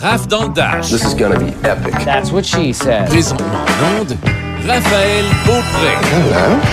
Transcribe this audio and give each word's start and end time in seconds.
Raph 0.00 0.28
dans 0.28 0.48
le 0.48 0.52
Dash. 0.52 0.90
This 0.90 1.02
is 1.04 1.14
gonna 1.14 1.38
be 1.38 1.52
epic. 1.64 1.94
That's 2.04 2.30
what 2.30 2.42
she 2.42 2.72
said. 2.72 3.06
Présentement 3.06 3.46
en 3.46 4.00
onde, 4.02 4.16
Raphaël 4.66 5.24
Beaupré. 5.46 5.94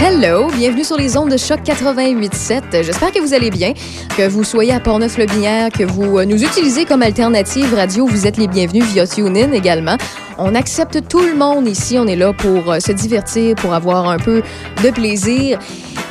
Hello, 0.02 0.50
bienvenue 0.52 0.84
sur 0.84 0.98
les 0.98 1.16
ondes 1.16 1.32
de 1.32 1.38
choc 1.38 1.62
88.7. 1.64 2.84
J'espère 2.84 3.12
que 3.14 3.20
vous 3.20 3.34
allez 3.34 3.50
bien, 3.50 3.74
que 4.18 4.28
vous 4.28 4.44
soyez 4.44 4.74
à 4.74 4.82
Portneuf-le-Binière, 4.82 5.70
que 5.72 5.84
vous 5.84 6.18
euh, 6.18 6.26
nous 6.26 6.44
utilisez 6.44 6.84
comme 6.84 7.02
alternative 7.02 7.74
radio. 7.74 8.06
Vous 8.08 8.28
êtes 8.28 8.38
les 8.38 8.48
bienvenus 8.48 8.84
via 8.86 9.08
TuneIn 9.08 9.54
également. 9.54 9.96
On 10.38 10.54
accepte 10.54 11.08
tout 11.08 11.22
le 11.22 11.36
monde 11.36 11.68
ici. 11.68 11.98
On 11.98 12.08
est 12.08 12.18
là 12.18 12.34
pour 12.34 12.72
euh, 12.74 12.80
se 12.82 12.92
divertir, 12.92 13.56
pour 13.56 13.74
avoir 13.74 14.10
un 14.10 14.18
peu 14.18 14.42
de 14.84 14.90
plaisir. 14.90 15.60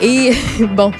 Et 0.00 0.32
bon, 0.76 0.92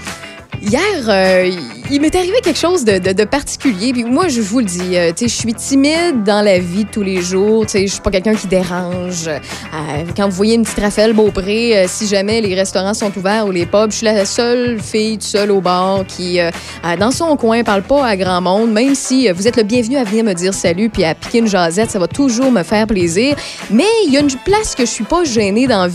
hier, 0.62 1.08
euh, 1.08 1.50
il 1.90 2.00
m'est 2.00 2.14
arrivé 2.14 2.40
quelque 2.42 2.58
chose 2.58 2.84
de, 2.84 3.24
particulier. 3.24 3.92
Puis 3.92 4.04
moi, 4.04 4.29
je 4.29 4.40
vous 4.40 4.61
le 4.61 4.64
dis, 4.64 4.96
euh, 4.96 5.12
je 5.18 5.26
suis 5.26 5.52
timide 5.52 6.24
dans 6.24 6.42
la 6.42 6.58
vie 6.58 6.84
de 6.84 6.90
tous 6.90 7.02
les 7.02 7.20
jours. 7.20 7.66
Je 7.68 7.86
suis 7.86 8.00
pas 8.00 8.11
quelqu'un 8.11 8.34
qui 8.34 8.46
dérange. 8.46 9.29
Euh, 9.29 10.04
quand 10.17 10.29
vous 10.29 10.34
voyez 10.34 10.54
une 10.54 10.62
petite 10.62 10.80
Raphaël 10.80 11.12
Beaupré, 11.12 11.76
euh, 11.76 11.84
si 11.89 12.06
jamais 12.06 12.40
les 12.40 12.54
restaurants 12.54 12.94
sont 12.94 13.17
ouverts 13.17 13.46
ou 13.46 13.50
les 13.50 13.67
pubs, 13.67 13.90
je 13.90 13.96
suis 13.96 14.06
la 14.06 14.25
seule 14.25 14.80
fille 14.80 15.18
toute 15.18 15.22
seule 15.22 15.50
au 15.50 15.61
bar 15.61 16.04
qui, 16.06 16.39
dans 16.98 17.11
son 17.11 17.36
coin, 17.36 17.62
parle 17.62 17.82
pas 17.82 18.06
à 18.06 18.17
grand 18.17 18.40
monde. 18.40 18.72
Même 18.72 18.94
si 18.94 19.29
vous 19.31 19.46
êtes 19.46 19.56
le 19.56 19.62
bienvenu 19.62 19.96
à 19.96 20.04
venir 20.04 20.25
me 20.25 20.32
dire 20.32 20.54
salut 20.54 20.89
puis 20.89 21.04
à 21.04 21.14
piquer 21.14 21.39
une 21.39 21.48
jasette, 21.48 21.90
ça 21.90 21.98
va 21.98 22.08
toujours 22.08 22.50
me 22.50 22.62
faire 22.62 22.86
plaisir. 22.86 23.36
Mais 23.70 23.84
il 24.06 24.12
y 24.12 24.17
a 24.17 24.20
une 24.20 24.31
place 24.44 24.75
que 24.75 24.84
je 24.84 24.90
suis 24.90 25.04
pas 25.04 25.25
gênée 25.25 25.67
dans. 25.67 25.89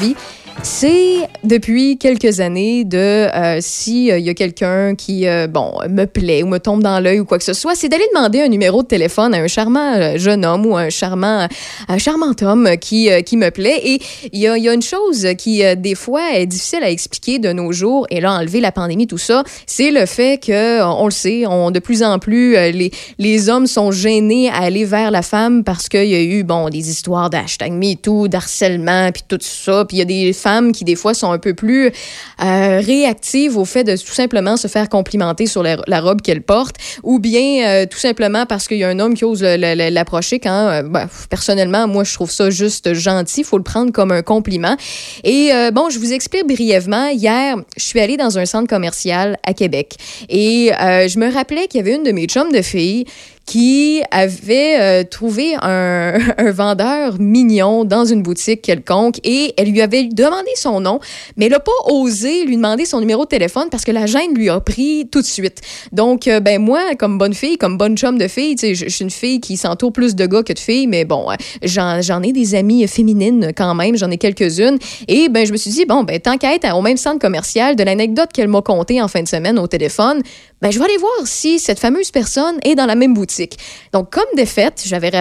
C'est 0.63 1.27
depuis 1.43 1.97
quelques 1.97 2.39
années 2.39 2.83
de 2.83 2.97
euh, 2.97 3.57
si 3.61 4.07
il 4.07 4.19
y 4.19 4.29
a 4.29 4.33
quelqu'un 4.33 4.95
qui 4.95 5.27
euh, 5.27 5.47
bon 5.47 5.73
me 5.89 6.05
plaît 6.05 6.43
ou 6.43 6.47
me 6.47 6.57
tombe 6.57 6.83
dans 6.83 6.99
l'œil 6.99 7.19
ou 7.19 7.25
quoi 7.25 7.37
que 7.37 7.43
ce 7.43 7.53
soit, 7.53 7.75
c'est 7.75 7.89
d'aller 7.89 8.07
demander 8.13 8.41
un 8.41 8.47
numéro 8.49 8.83
de 8.83 8.87
téléphone 8.87 9.33
à 9.33 9.37
un 9.37 9.47
charmant 9.47 9.93
euh, 9.95 10.17
jeune 10.17 10.45
homme 10.45 10.65
ou 10.65 10.75
un 10.75 10.89
charmant 10.89 11.47
un 11.87 11.97
charmant 11.97 12.33
homme 12.41 12.69
qui 12.79 13.09
euh, 13.09 13.21
qui 13.21 13.37
me 13.37 13.49
plaît. 13.49 13.79
Et 13.83 13.99
il 14.33 14.39
y 14.39 14.47
a, 14.47 14.73
une 14.73 14.81
chose 14.81 15.27
qui 15.37 15.63
euh, 15.63 15.75
des 15.75 15.95
fois 15.95 16.33
est 16.33 16.45
difficile 16.45 16.83
à 16.83 16.89
expliquer 16.89 17.39
de 17.39 17.51
nos 17.51 17.71
jours 17.71 18.05
et 18.09 18.19
là 18.19 18.33
enlever 18.33 18.59
la 18.59 18.71
pandémie 18.71 19.07
tout 19.07 19.17
ça, 19.17 19.43
c'est 19.65 19.91
le 19.91 20.05
fait 20.05 20.43
que 20.43 20.83
on 20.83 21.05
le 21.05 21.11
sait, 21.11 21.45
on 21.47 21.71
de 21.71 21.79
plus 21.79 22.03
en 22.03 22.19
plus 22.19 22.55
euh, 22.55 22.71
les 22.71 22.91
les 23.17 23.49
hommes 23.49 23.67
sont 23.67 23.91
gênés 23.91 24.49
à 24.49 24.57
aller 24.57 24.85
vers 24.85 25.11
la 25.11 25.21
femme 25.21 25.63
parce 25.63 25.89
qu'il 25.89 26.05
y 26.05 26.15
a 26.15 26.21
eu 26.21 26.43
bon 26.43 26.69
des 26.69 26.89
histoires 26.89 27.29
d'hashtag 27.29 27.71
MeToo, 27.71 28.27
d'harcèlement 28.27 29.11
puis 29.11 29.23
tout 29.27 29.39
ça, 29.41 29.85
puis 29.85 29.97
il 29.97 29.99
y 29.99 30.03
a 30.03 30.05
des 30.05 30.33
qui 30.71 30.83
des 30.83 30.95
fois 30.95 31.13
sont 31.13 31.31
un 31.31 31.39
peu 31.39 31.53
plus 31.53 31.87
euh, 31.87 32.79
réactives 32.79 33.57
au 33.57 33.65
fait 33.65 33.83
de 33.83 33.95
tout 33.95 34.13
simplement 34.13 34.57
se 34.57 34.67
faire 34.67 34.89
complimenter 34.89 35.45
sur 35.45 35.63
la, 35.63 35.99
robe 35.99 36.21
qu'elle 36.21 36.41
porte 36.41 36.75
ou 37.03 37.19
bien 37.19 37.67
euh, 37.67 37.85
tout 37.85 37.97
simplement 37.97 38.45
parce 38.45 38.67
qu'il 38.67 38.77
y 38.77 38.83
a 38.83 38.89
un 38.89 38.99
homme 38.99 39.13
qui 39.13 39.25
ose 39.25 39.41
l'approcher 39.41 40.39
quand 40.39 40.67
euh, 40.69 40.83
ben, 40.83 41.07
personnellement 41.29 41.87
moi 41.87 42.03
je 42.03 42.13
trouve 42.13 42.31
ça 42.31 42.49
juste 42.49 42.93
gentil, 42.93 43.43
faut 43.43 43.57
le 43.57 43.63
prendre 43.63 43.91
comme 43.91 44.11
un 44.11 44.21
compliment. 44.21 44.75
Et 45.23 45.51
bon, 45.73 45.89
je 45.89 45.99
vous 45.99 46.13
explique 46.13 46.47
brièvement, 46.47 47.07
hier, 47.07 47.55
je 47.75 47.83
suis 47.83 47.99
allée 47.99 48.17
dans 48.17 48.37
un 48.37 48.45
centre 48.45 48.67
commercial 48.67 49.37
à 49.43 49.53
Québec 49.53 49.95
et 50.29 50.71
je 50.71 51.19
me 51.19 51.31
rappelais 51.31 51.67
qu'il 51.67 51.79
y 51.79 51.81
avait 51.81 51.95
une 51.95 52.03
de 52.03 52.11
mes 52.11 52.25
chums 52.25 52.51
de 52.51 52.61
filles 52.61 53.05
qui 53.47 54.03
avait 54.11 54.79
euh, 54.79 55.03
trouvé 55.03 55.55
un, 55.61 56.19
un 56.37 56.51
vendeur 56.51 57.19
mignon 57.19 57.85
dans 57.85 58.05
une 58.05 58.21
boutique 58.21 58.61
quelconque 58.61 59.19
et 59.23 59.53
elle 59.57 59.71
lui 59.71 59.81
avait 59.81 60.03
demandé 60.03 60.51
son 60.55 60.81
nom, 60.81 60.99
mais 61.37 61.45
elle 61.45 61.53
n'a 61.53 61.59
pas 61.59 61.71
osé 61.85 62.45
lui 62.45 62.57
demander 62.57 62.85
son 62.85 62.99
numéro 62.99 63.23
de 63.23 63.29
téléphone 63.29 63.69
parce 63.71 63.85
que 63.85 63.91
la 63.91 64.05
gêne 64.05 64.35
lui 64.35 64.49
a 64.49 64.59
pris 64.59 65.07
tout 65.09 65.21
de 65.21 65.25
suite. 65.25 65.61
Donc, 65.93 66.27
euh, 66.27 66.41
ben 66.41 66.61
moi, 66.61 66.81
comme 66.99 67.17
bonne 67.17 67.33
fille, 67.33 67.57
comme 67.57 67.77
bonne 67.77 67.97
chum 67.97 68.17
de 68.17 68.27
fille, 68.27 68.55
je 68.61 68.89
suis 68.89 69.03
une 69.03 69.09
fille 69.09 69.39
qui 69.39 69.55
s'entoure 69.55 69.93
plus 69.93 70.13
de 70.15 70.25
gars 70.25 70.43
que 70.43 70.51
de 70.51 70.59
filles, 70.59 70.87
mais 70.87 71.05
bon, 71.05 71.31
euh, 71.31 71.35
j'en 71.63 72.01
j'en 72.01 72.21
ai 72.23 72.33
des 72.33 72.53
amies 72.53 72.85
féminines 72.87 73.53
quand 73.55 73.73
même, 73.75 73.95
j'en 73.95 74.11
ai 74.11 74.17
quelques-unes. 74.17 74.77
Et 75.07 75.29
ben 75.29 75.47
je 75.47 75.53
me 75.53 75.57
suis 75.57 75.71
dit, 75.71 75.85
bon, 75.85 76.03
ben 76.03 76.19
tant 76.19 76.37
qu'à 76.37 76.53
être 76.53 76.75
au 76.75 76.81
même 76.81 76.97
centre 76.97 77.19
commercial, 77.19 77.77
de 77.77 77.83
l'anecdote 77.83 78.29
qu'elle 78.33 78.49
m'a 78.49 78.61
contée 78.61 79.01
en 79.01 79.07
fin 79.07 79.23
de 79.23 79.27
semaine 79.27 79.57
au 79.57 79.67
téléphone, 79.67 80.21
ben 80.61 80.71
je 80.71 80.79
vais 80.79 80.85
aller 80.85 80.97
voir 80.97 81.25
si 81.25 81.59
cette 81.59 81.79
fameuse 81.79 82.11
personne 82.11 82.57
est 82.63 82.75
dans 82.75 82.85
la 82.85 82.95
même 82.95 83.13
boutique. 83.13 83.57
Donc, 83.93 84.09
comme 84.11 84.25
de 84.37 84.45
fait, 84.45 84.83
j'avais, 84.85 85.11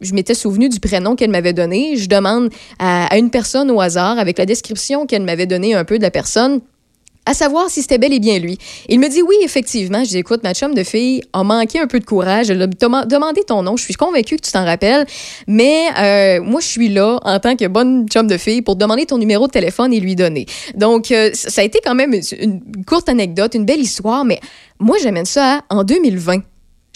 je 0.00 0.14
m'étais 0.14 0.34
souvenu 0.34 0.68
du 0.68 0.80
prénom 0.80 1.14
qu'elle 1.14 1.30
m'avait 1.30 1.52
donné. 1.52 1.96
Je 1.96 2.08
demande 2.08 2.50
à 2.78 3.16
une 3.16 3.30
personne 3.30 3.70
au 3.70 3.80
hasard, 3.80 4.18
avec 4.18 4.38
la 4.38 4.46
description 4.46 5.06
qu'elle 5.06 5.22
m'avait 5.22 5.46
donnée 5.46 5.74
un 5.74 5.84
peu 5.84 5.98
de 5.98 6.02
la 6.02 6.10
personne, 6.10 6.60
à 7.26 7.34
savoir 7.34 7.70
si 7.70 7.80
c'était 7.82 7.98
bel 7.98 8.12
et 8.12 8.20
bien 8.20 8.38
lui. 8.38 8.58
Il 8.88 9.00
me 9.00 9.08
dit 9.08 9.22
oui, 9.22 9.36
effectivement. 9.42 10.04
Je 10.04 10.10
dis 10.10 10.18
écoute, 10.18 10.42
ma 10.42 10.52
chum 10.54 10.74
de 10.74 10.82
fille 10.84 11.22
a 11.32 11.42
manqué 11.42 11.80
un 11.80 11.86
peu 11.86 11.98
de 12.00 12.04
courage. 12.04 12.50
Elle 12.50 12.60
a 12.62 12.66
dema- 12.66 13.06
demandé 13.06 13.42
ton 13.44 13.62
nom. 13.62 13.76
Je 13.76 13.84
suis 13.84 13.94
convaincue 13.94 14.36
que 14.36 14.42
tu 14.42 14.52
t'en 14.52 14.64
rappelles. 14.64 15.06
Mais 15.46 15.86
euh, 15.98 16.42
moi, 16.42 16.60
je 16.60 16.66
suis 16.66 16.88
là 16.88 17.18
en 17.22 17.38
tant 17.40 17.56
que 17.56 17.66
bonne 17.66 18.06
chum 18.08 18.26
de 18.26 18.36
fille 18.36 18.60
pour 18.62 18.76
demander 18.76 19.06
ton 19.06 19.18
numéro 19.18 19.46
de 19.46 19.52
téléphone 19.52 19.92
et 19.92 20.00
lui 20.00 20.16
donner. 20.16 20.46
Donc, 20.74 21.10
euh, 21.10 21.30
ça 21.32 21.62
a 21.62 21.64
été 21.64 21.80
quand 21.84 21.94
même 21.94 22.14
une, 22.38 22.60
courte 22.86 23.08
anecdote, 23.08 23.54
une 23.54 23.64
belle 23.64 23.80
histoire. 23.80 24.24
Mais 24.24 24.40
moi, 24.78 24.96
j'amène 25.02 25.24
ça 25.24 25.62
en 25.70 25.82
2020. 25.84 26.40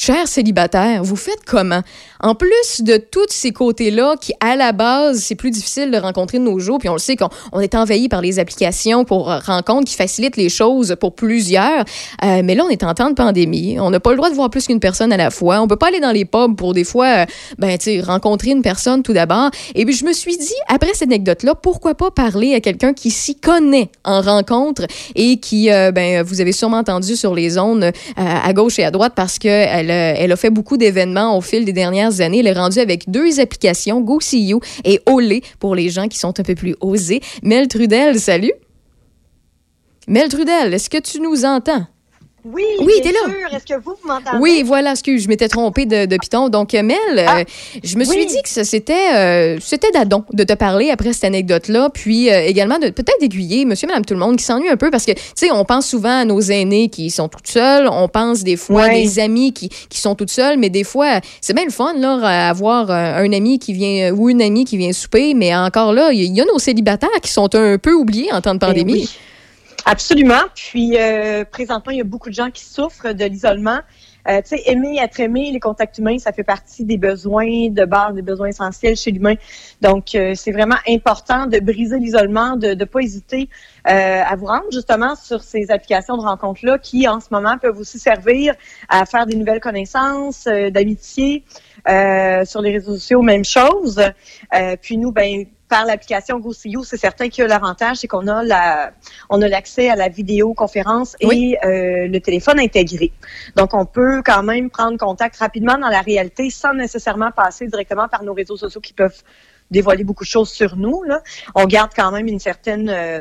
Chers 0.01 0.29
célibataires, 0.29 1.03
vous 1.03 1.17
faites 1.17 1.45
comment? 1.45 1.81
En 2.21 2.35
plus 2.35 2.81
de 2.81 2.97
tous 2.97 3.27
ces 3.29 3.53
côtés-là 3.53 4.17
qui, 4.21 4.33
à 4.41 4.57
la 4.57 4.73
base, 4.73 5.21
c'est 5.21 5.35
plus 5.35 5.51
difficile 5.51 5.91
de 5.91 5.97
rencontrer 5.99 6.39
de 6.39 6.45
nos 6.45 6.59
jours, 6.59 6.79
puis 6.79 6.89
on 6.89 6.95
le 6.95 6.99
sait 6.99 7.17
qu'on 7.17 7.29
on 7.53 7.61
est 7.61 7.75
envahi 7.75 8.09
par 8.09 8.21
les 8.21 8.39
applications 8.39 9.05
pour 9.05 9.31
euh, 9.31 9.39
rencontres 9.39 9.89
qui 9.89 9.97
facilitent 9.97 10.37
les 10.37 10.49
choses 10.49 10.97
pour 11.01 11.15
plusieurs. 11.15 11.85
Euh, 12.25 12.43
mais 12.45 12.55
là, 12.55 12.65
on 12.67 12.71
est 12.71 12.83
en 12.83 12.95
temps 12.95 13.11
de 13.11 13.15
pandémie. 13.15 13.79
On 13.81 13.91
n'a 13.91 14.01
pas 14.01 14.11
le 14.11 14.17
droit 14.17 14.31
de 14.31 14.35
voir 14.35 14.51
plus 14.51 14.67
qu'une 14.67 14.81
personne 14.81 15.13
à 15.13 15.17
la 15.17 15.31
fois. 15.31 15.61
On 15.61 15.69
peut 15.69 15.77
pas 15.77 15.89
aller 15.89 16.01
dans 16.01 16.11
les 16.11 16.25
pubs 16.25 16.57
pour 16.57 16.75
des 16.75 16.85
fois, 16.85 17.07
euh, 17.07 17.27
ben, 17.59 17.79
rencontrer 18.05 18.51
une 18.51 18.63
personne 18.63 19.03
tout 19.03 19.13
d'abord. 19.13 19.51
Et 19.75 19.85
puis, 19.85 19.95
je 19.95 20.05
me 20.05 20.13
suis 20.13 20.37
dit, 20.37 20.55
après 20.69 20.91
cette 20.95 21.09
anecdote-là, 21.09 21.55
pourquoi 21.55 21.95
pas 21.95 22.11
parler 22.11 22.55
à 22.55 22.61
quelqu'un 22.61 22.93
qui 22.93 23.11
s'y 23.11 23.37
connaît 23.37 23.91
en 24.05 24.21
rencontre 24.21 24.87
et 25.15 25.39
qui, 25.39 25.69
ben, 25.69 26.23
vous 26.23 26.41
avez 26.41 26.53
sûrement 26.53 26.79
entendu 26.79 27.17
sur 27.17 27.35
les 27.35 27.51
zones 27.51 27.93
à 28.17 28.53
gauche 28.53 28.79
et 28.79 28.85
à 28.85 28.91
droite 28.91 29.13
parce 29.15 29.39
qu'elle 29.39 29.91
elle 29.91 30.33
a 30.33 30.37
fait 30.37 30.51
beaucoup 30.51 30.77
d'événements 30.77 31.37
au 31.37 31.41
fil 31.41 31.65
des 31.65 31.73
dernières 31.73 32.08
années. 32.21 32.41
Elle 32.41 32.47
est 32.47 32.53
rendue 32.53 32.81
avec 32.81 33.11
deux 33.11 33.41
applications, 33.41 34.01
Go 34.01 34.21
See 34.21 34.47
You 34.47 34.61
et 34.85 35.01
Olé, 35.07 35.43
pour 35.59 35.75
les 35.75 35.89
gens 35.89 36.09
qui 36.09 36.19
sont 36.19 36.39
un 36.39 36.43
peu 36.43 36.55
plus 36.55 36.77
osés. 36.81 37.21
Mel 37.43 37.69
Trudel, 37.69 38.21
salut. 38.21 38.53
Mel 40.07 40.29
Trudel, 40.29 40.75
est-ce 40.75 40.89
que 40.89 40.99
tu 40.99 41.21
nous 41.21 41.45
entends? 41.45 41.87
Oui, 42.53 42.63
Oui, 42.81 42.93
t'es 43.03 43.13
là. 43.13 43.19
Est-ce 43.53 43.65
que 43.65 43.81
vous, 43.81 43.95
vous 44.03 44.09
m'entendez? 44.09 44.39
Oui, 44.41 44.63
voilà, 44.65 44.93
excuse, 44.93 45.23
je 45.23 45.29
m'étais 45.29 45.49
trompée 45.49 45.87
de, 45.87 46.07
de 46.07 46.17
piton. 46.17 46.49
Donc, 46.49 46.75
euh, 46.75 46.83
Mel, 46.83 46.97
euh, 47.17 47.25
Ah, 47.27 47.43
je 47.83 47.97
me 47.97 48.05
suis 48.05 48.27
dit 48.27 48.43
que 48.43 48.49
c'était 48.65 49.15
euh, 49.15 49.59
c'était 49.61 49.91
d'adon 49.91 50.25
de 50.33 50.45
te 50.45 50.53
parler 50.55 50.91
après 50.91 51.13
cette 51.13 51.25
anecdote-là, 51.25 51.91
puis 51.93 52.31
euh, 52.31 52.43
également 52.47 52.79
de 52.79 52.91
peut-être 52.91 53.21
d'aiguiller 53.21 53.65
monsieur, 53.65 53.87
madame, 53.89 54.05
tout 54.05 54.15
le 54.15 54.21
monde 54.21 54.37
qui 54.37 54.45
s'ennuie 54.45 54.69
un 54.69 54.77
peu 54.77 54.91
parce 54.91 55.05
que, 55.05 55.13
tu 55.13 55.21
sais, 55.35 55.51
on 55.53 55.65
pense 55.65 55.87
souvent 55.87 56.21
à 56.21 56.25
nos 56.25 56.41
aînés 56.41 56.89
qui 56.89 57.11
sont 57.11 57.29
toutes 57.29 57.49
seules, 57.49 57.89
on 57.91 58.09
pense 58.09 58.45
des 58.45 58.57
fois 58.57 58.85
à 58.85 58.89
des 58.91 59.19
amis 59.19 59.53
qui, 59.53 59.69
qui 59.69 60.01
sont 60.01 60.15
toutes 60.15 60.31
seules, 60.31 60.59
mais 60.59 60.71
des 60.71 60.85
fois, 60.85 61.21
c'est 61.41 61.55
bien 61.55 61.65
le 61.65 61.71
fun, 61.71 61.95
là, 61.99 62.49
avoir 62.49 62.91
un 62.91 63.33
ami 63.33 63.59
qui 63.59 63.73
vient 63.73 64.13
ou 64.13 64.31
une 64.31 64.43
amie 64.43 64.65
qui 64.65 64.77
vient 64.77 64.93
souper, 64.93 65.35
mais 65.35 65.55
encore 65.55 65.93
là, 65.93 66.11
il 66.13 66.21
y, 66.23 66.29
y 66.29 66.41
a 66.41 66.45
nos 66.45 66.59
célibataires 66.59 67.09
qui 67.23 67.31
sont 67.31 67.55
un 67.55 67.79
peu 67.79 67.93
oubliés 67.93 68.33
en 68.33 68.41
temps 68.41 68.55
de 68.55 68.59
Ben 68.59 68.69
pandémie. 68.69 68.93
oui. 68.93 69.11
Absolument. 69.85 70.43
Puis, 70.55 70.99
euh, 70.99 71.45
présentement, 71.45 71.93
il 71.93 71.99
y 71.99 72.01
a 72.01 72.05
beaucoup 72.05 72.29
de 72.29 72.35
gens 72.35 72.51
qui 72.51 72.65
souffrent 72.65 73.13
de 73.13 73.25
l'isolement. 73.25 73.81
Euh, 74.29 74.43
tu 74.43 74.57
sais, 74.57 74.63
aimer, 74.67 74.99
être 75.01 75.21
aimé, 75.21 75.51
les 75.53 75.61
contacts 75.61 75.97
humains, 75.97 76.19
ça 76.19 76.33
fait 76.33 76.43
partie 76.45 76.85
des 76.85 76.99
besoins 76.99 77.71
de 77.71 77.85
base, 77.87 78.15
des 78.15 78.23
besoins 78.23 78.49
essentiels 78.49 78.97
chez 78.97 79.11
l'humain. 79.11 79.37
Donc, 79.81 80.15
euh, 80.15 80.35
c'est 80.35 80.53
vraiment 80.53 80.77
important 80.87 81.47
de 81.47 81.59
briser 81.61 81.99
l'isolement, 81.99 82.57
de 82.57 82.75
ne 82.75 82.85
pas 82.85 83.01
hésiter 83.01 83.49
euh, 83.89 84.23
à 84.23 84.37
vous 84.37 84.47
rendre 84.47 84.67
justement 84.71 85.15
sur 85.15 85.43
ces 85.43 85.71
applications 85.71 86.19
de 86.19 86.23
rencontres-là 86.23 86.79
qui, 86.79 87.09
en 87.09 87.21
ce 87.21 87.29
moment, 87.31 87.57
peuvent 87.57 87.79
aussi 87.79 87.99
servir 87.99 88.55
à 88.91 89.07
faire 89.07 89.25
des 89.25 89.37
nouvelles 89.37 89.61
connaissances, 89.61 90.47
euh, 90.47 90.69
d'amitié. 90.69 91.45
Euh, 91.89 92.45
sur 92.45 92.61
les 92.61 92.73
réseaux 92.73 92.95
sociaux, 92.95 93.23
même 93.23 93.45
chose. 93.45 94.01
Euh, 94.55 94.77
puis 94.81 94.97
nous, 94.99 95.13
ben, 95.13 95.47
par 95.69 95.85
l'application 95.85 96.39
GoSeeYou, 96.39 96.85
c'est 96.85 96.97
certain 96.97 97.29
que 97.29 97.43
l'avantage, 97.43 97.99
c'est 97.99 98.07
qu'on 98.09 98.27
a 98.27 98.43
la, 98.43 98.93
on 99.31 99.41
a 99.43 99.49
l'accès 99.49 99.89
à 99.91 99.97
la 99.97 100.09
vidéoconférence 100.09 101.17
et 101.21 101.27
Oui. 101.27 101.57
euh, 101.65 102.09
le 102.09 102.19
téléphone 102.21 102.59
intégré. 102.59 103.13
Donc, 103.57 103.75
on 103.75 103.85
peut 103.85 104.23
quand 104.25 104.43
même 104.43 104.71
prendre 104.71 104.97
contact 104.99 105.37
rapidement 105.37 105.79
dans 105.79 105.89
la 105.89 106.01
réalité 106.01 106.51
sans 106.51 106.75
nécessairement 106.75 107.31
passer 107.31 107.67
directement 107.67 108.09
par 108.09 108.23
nos 108.23 108.35
réseaux 108.35 108.57
sociaux 108.57 108.81
qui 108.81 108.93
peuvent 108.93 109.23
dévoiler 109.71 110.03
beaucoup 110.03 110.25
de 110.25 110.29
choses 110.31 110.51
sur 110.51 110.77
nous. 110.77 111.03
Là. 111.03 111.23
On 111.55 111.67
garde 111.67 111.91
quand 111.95 112.11
même 112.11 112.27
une 112.27 112.39
certaine 112.39 112.89
euh, 112.89 113.21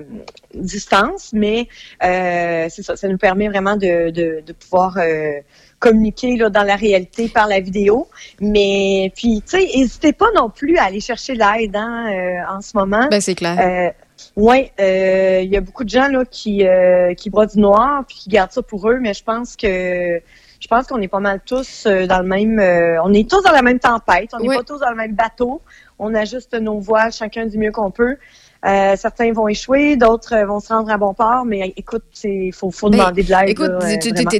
distance, 0.53 1.31
mais 1.33 1.67
euh, 2.03 2.67
c'est 2.69 2.83
ça, 2.83 2.95
ça 2.95 3.07
nous 3.09 3.17
permet 3.17 3.50
vraiment 3.50 3.75
de, 3.75 4.11
de, 4.11 4.41
de 4.45 4.53
pouvoir 4.53 4.97
euh, 4.97 5.41
communiquer 5.79 6.38
là, 6.38 6.50
dans 6.50 6.63
la 6.63 6.75
réalité 6.75 7.27
par 7.27 7.47
la 7.47 7.59
vidéo. 7.59 8.07
Mais 8.41 9.12
puis, 9.15 9.41
tu 9.45 9.59
sais, 9.59 9.77
n'hésitez 9.77 10.13
pas 10.13 10.27
non 10.35 10.50
plus 10.50 10.77
à 10.77 10.85
aller 10.85 11.00
chercher 11.00 11.35
l'aide 11.35 11.75
hein, 11.75 12.07
euh, 12.12 12.56
en 12.57 12.62
ce 12.62 12.75
moment. 12.75 13.07
Ben, 13.09 13.21
c'est 13.21 13.35
clair. 13.35 13.57
Euh, 13.59 13.91
oui, 14.35 14.71
il 14.79 15.50
y 15.51 15.57
a 15.57 15.62
beaucoup 15.62 15.83
de 15.83 15.89
gens 15.89 16.07
là 16.07 16.24
qui, 16.25 16.65
euh, 16.65 17.13
qui 17.13 17.29
broient 17.29 17.45
du 17.45 17.59
noir 17.59 18.03
puis 18.07 18.18
qui 18.18 18.29
gardent 18.29 18.51
ça 18.51 18.63
pour 18.63 18.89
eux, 18.89 18.97
mais 19.00 19.13
je 19.13 19.24
pense 19.24 19.56
que 19.56 20.21
je 20.59 20.68
pense 20.68 20.88
qu'on 20.88 21.01
est 21.01 21.07
pas 21.07 21.19
mal 21.19 21.41
tous 21.45 21.85
euh, 21.85 22.07
dans 22.07 22.19
le 22.19 22.27
même, 22.27 22.59
euh, 22.59 23.01
on 23.03 23.13
est 23.13 23.29
tous 23.29 23.41
dans 23.41 23.51
la 23.51 23.62
même 23.62 23.79
tempête, 23.79 24.29
on 24.33 24.39
n'est 24.39 24.50
Oui. 24.50 24.56
pas 24.57 24.63
tous 24.63 24.79
dans 24.79 24.89
le 24.89 24.95
même 24.95 25.13
bateau. 25.13 25.62
On 26.00 26.13
ajuste 26.13 26.53
nos 26.56 26.79
voiles, 26.79 27.12
chacun 27.12 27.45
du 27.45 27.57
mieux 27.57 27.71
qu'on 27.71 27.91
peut. 27.91 28.18
Euh, 28.65 28.95
certains 28.98 29.31
vont 29.31 29.48
échouer, 29.48 29.95
d'autres 29.98 30.33
euh, 30.33 30.45
vont 30.45 30.59
se 30.59 30.69
rendre 30.69 30.89
à 30.89 30.98
bon 30.98 31.13
port, 31.13 31.45
mais 31.45 31.74
écoute, 31.77 32.04
il 32.24 32.51
faut, 32.54 32.71
faut 32.71 32.89
demander 32.89 33.24
de 33.24 33.30
l'aide. 33.30 33.50
Écoute, 33.50 33.71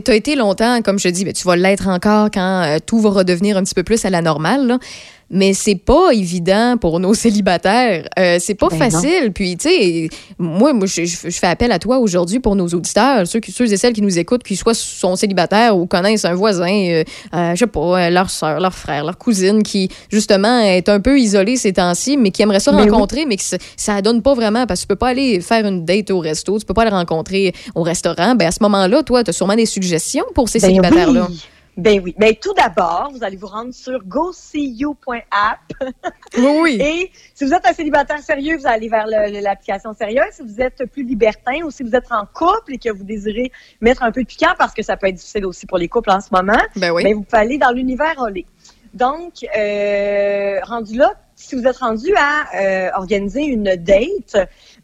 tu 0.04 0.12
as 0.12 0.16
été 0.16 0.36
longtemps, 0.36 0.82
comme 0.82 0.98
je 0.98 1.10
dis, 1.10 1.24
ben, 1.24 1.34
tu 1.34 1.46
vas 1.46 1.56
l'être 1.56 1.88
encore 1.88 2.30
quand 2.34 2.64
euh, 2.64 2.78
tout 2.84 3.00
va 3.00 3.10
redevenir 3.10 3.58
un 3.58 3.64
petit 3.64 3.76
peu 3.76 3.84
plus 3.84 4.06
à 4.06 4.10
la 4.10 4.22
normale. 4.22 4.66
là. 4.66 4.80
Mais 5.30 5.54
c'est 5.54 5.76
pas 5.76 6.12
évident 6.14 6.78
pour 6.80 7.00
nos 7.00 7.14
célibataires. 7.48 8.08
Euh, 8.18 8.38
c'est 8.40 8.56
pas 8.56 8.70
Ben 8.70 8.78
non. 8.80 8.90
facile. 8.90 9.32
Puis, 9.34 9.58
tu 9.58 9.68
sais, 9.70 10.10
moi, 10.40 10.72
moi 10.74 10.88
je, 10.88 11.06
fais 11.06 11.48
appel 11.48 11.72
à 11.72 11.80
toi 11.80 11.98
aujourd'hui 12.00 12.40
pour 12.40 12.56
nos 12.56 12.68
auditeurs, 12.68 13.28
ceux, 13.28 13.40
qui, 13.40 13.52
ceux 13.52 13.72
et 13.72 13.78
celles 13.78 13.94
qui 13.94 14.02
nous 14.02 14.18
écoutent, 14.20 14.44
qui 14.44 14.56
soit 14.56 14.74
sont 14.74 15.16
célibataires 15.16 15.78
ou 15.78 15.86
connaissent 15.86 16.26
un 16.26 16.34
voisin, 16.34 16.72
euh, 16.72 17.04
euh, 17.34 17.52
je 17.56 17.58
sais 17.60 17.68
pas, 17.68 17.80
euh, 18.08 18.10
leur 18.10 18.30
soeur, 18.30 18.60
leur 18.60 18.74
frère, 18.74 19.04
leur 19.04 19.18
cousine, 19.18 19.64
qui, 19.64 19.90
justement, 20.10 20.60
est 20.62 20.88
un 20.90 21.00
peu 21.00 21.20
isolée 21.20 21.58
ces 21.58 21.74
temps-ci, 21.74 22.16
mais 22.18 22.32
qui 22.32 22.42
aimerait 22.42 22.60
ça 22.62 22.74
oui. 22.74 22.90
rencontrer, 22.90 23.26
mais 23.26 23.36
que 23.36 23.44
ça- 23.44 23.58
ça 23.76 24.02
donne 24.02 24.22
pas 24.22 24.34
vraiment 24.34 24.66
parce 24.66 24.80
que 24.82 24.84
tu 24.86 24.88
peux 24.88 24.96
pas 24.96 25.10
aller 25.10 25.42
faire 25.42 25.66
une 25.66 25.84
date 25.84 26.10
au 26.12 26.20
resto, 26.20 26.58
tu 26.60 26.66
peux 26.66 26.74
pas 26.74 26.86
le 26.86 26.92
rencontrer 26.92 27.54
au 27.76 27.84
restaurant. 27.84 28.36
Ben, 28.36 28.48
à 28.48 28.52
ce 28.52 28.60
moment-là, 28.62 29.04
toi, 29.04 29.24
tu 29.24 29.30
as 29.30 29.34
sûrement 29.34 29.56
des 29.56 29.66
suggestions 29.66 30.24
pour 30.34 30.48
ces 30.48 30.60
Ben 30.60 30.68
célibataires-là. 30.68 31.28
oui. 31.30 31.42
Ben 31.78 32.02
oui. 32.04 32.16
Ben 32.18 32.34
tout 32.36 32.54
d'abord, 32.54 33.12
vous 33.14 33.24
allez 33.24 33.38
vous 33.38 33.48
rendre 33.48 33.72
sur 33.74 34.04
goseeyou.app 34.04 35.60
Oui, 36.38 36.60
oui. 36.62 36.78
et 36.82 37.12
si 37.36 37.46
vous 37.46 37.54
êtes 37.54 37.66
un 37.68 37.74
célibataire 37.74 38.20
sérieux, 38.20 38.58
vous 38.58 38.68
allez 38.68 38.90
vers 38.90 39.06
l'application 39.08 39.94
sérieuse. 39.94 40.26
Si 40.32 40.42
vous 40.42 40.60
êtes 40.60 40.84
plus 40.92 41.04
libertin 41.04 41.64
ou 41.64 41.72
si 41.72 41.84
vous 41.84 41.96
êtes 41.96 42.12
en 42.12 42.26
couple 42.26 42.74
et 42.74 42.78
que 42.80 42.90
vous 42.90 43.04
désirez 43.04 43.52
mettre 43.80 44.02
un 44.04 44.12
peu 44.12 44.24
de 44.24 44.28
piquant 44.28 44.54
parce 44.58 44.74
que 44.74 44.82
ça 44.82 44.98
peut 44.98 45.08
être 45.08 45.16
difficile 45.16 45.46
aussi 45.46 45.66
pour 45.68 45.78
les 45.78 45.88
couples 45.88 46.10
en 46.12 46.20
ce 46.20 46.30
moment, 46.32 46.60
Ben 46.76 46.92
oui. 46.92 47.04
ben, 47.04 47.14
vous 47.14 47.22
pouvez 47.22 47.42
aller 47.42 47.58
dans 47.60 47.72
l'univers 47.72 48.16
Olé. 48.20 48.46
Donc, 48.94 49.46
euh, 49.56 50.60
rendu 50.64 50.98
là, 50.98 51.14
si 51.36 51.56
vous 51.56 51.68
êtes 51.68 51.78
rendu 51.78 52.12
à 52.18 52.56
euh, 52.56 52.90
organiser 52.96 53.44
une 53.44 53.76
date, 53.76 54.36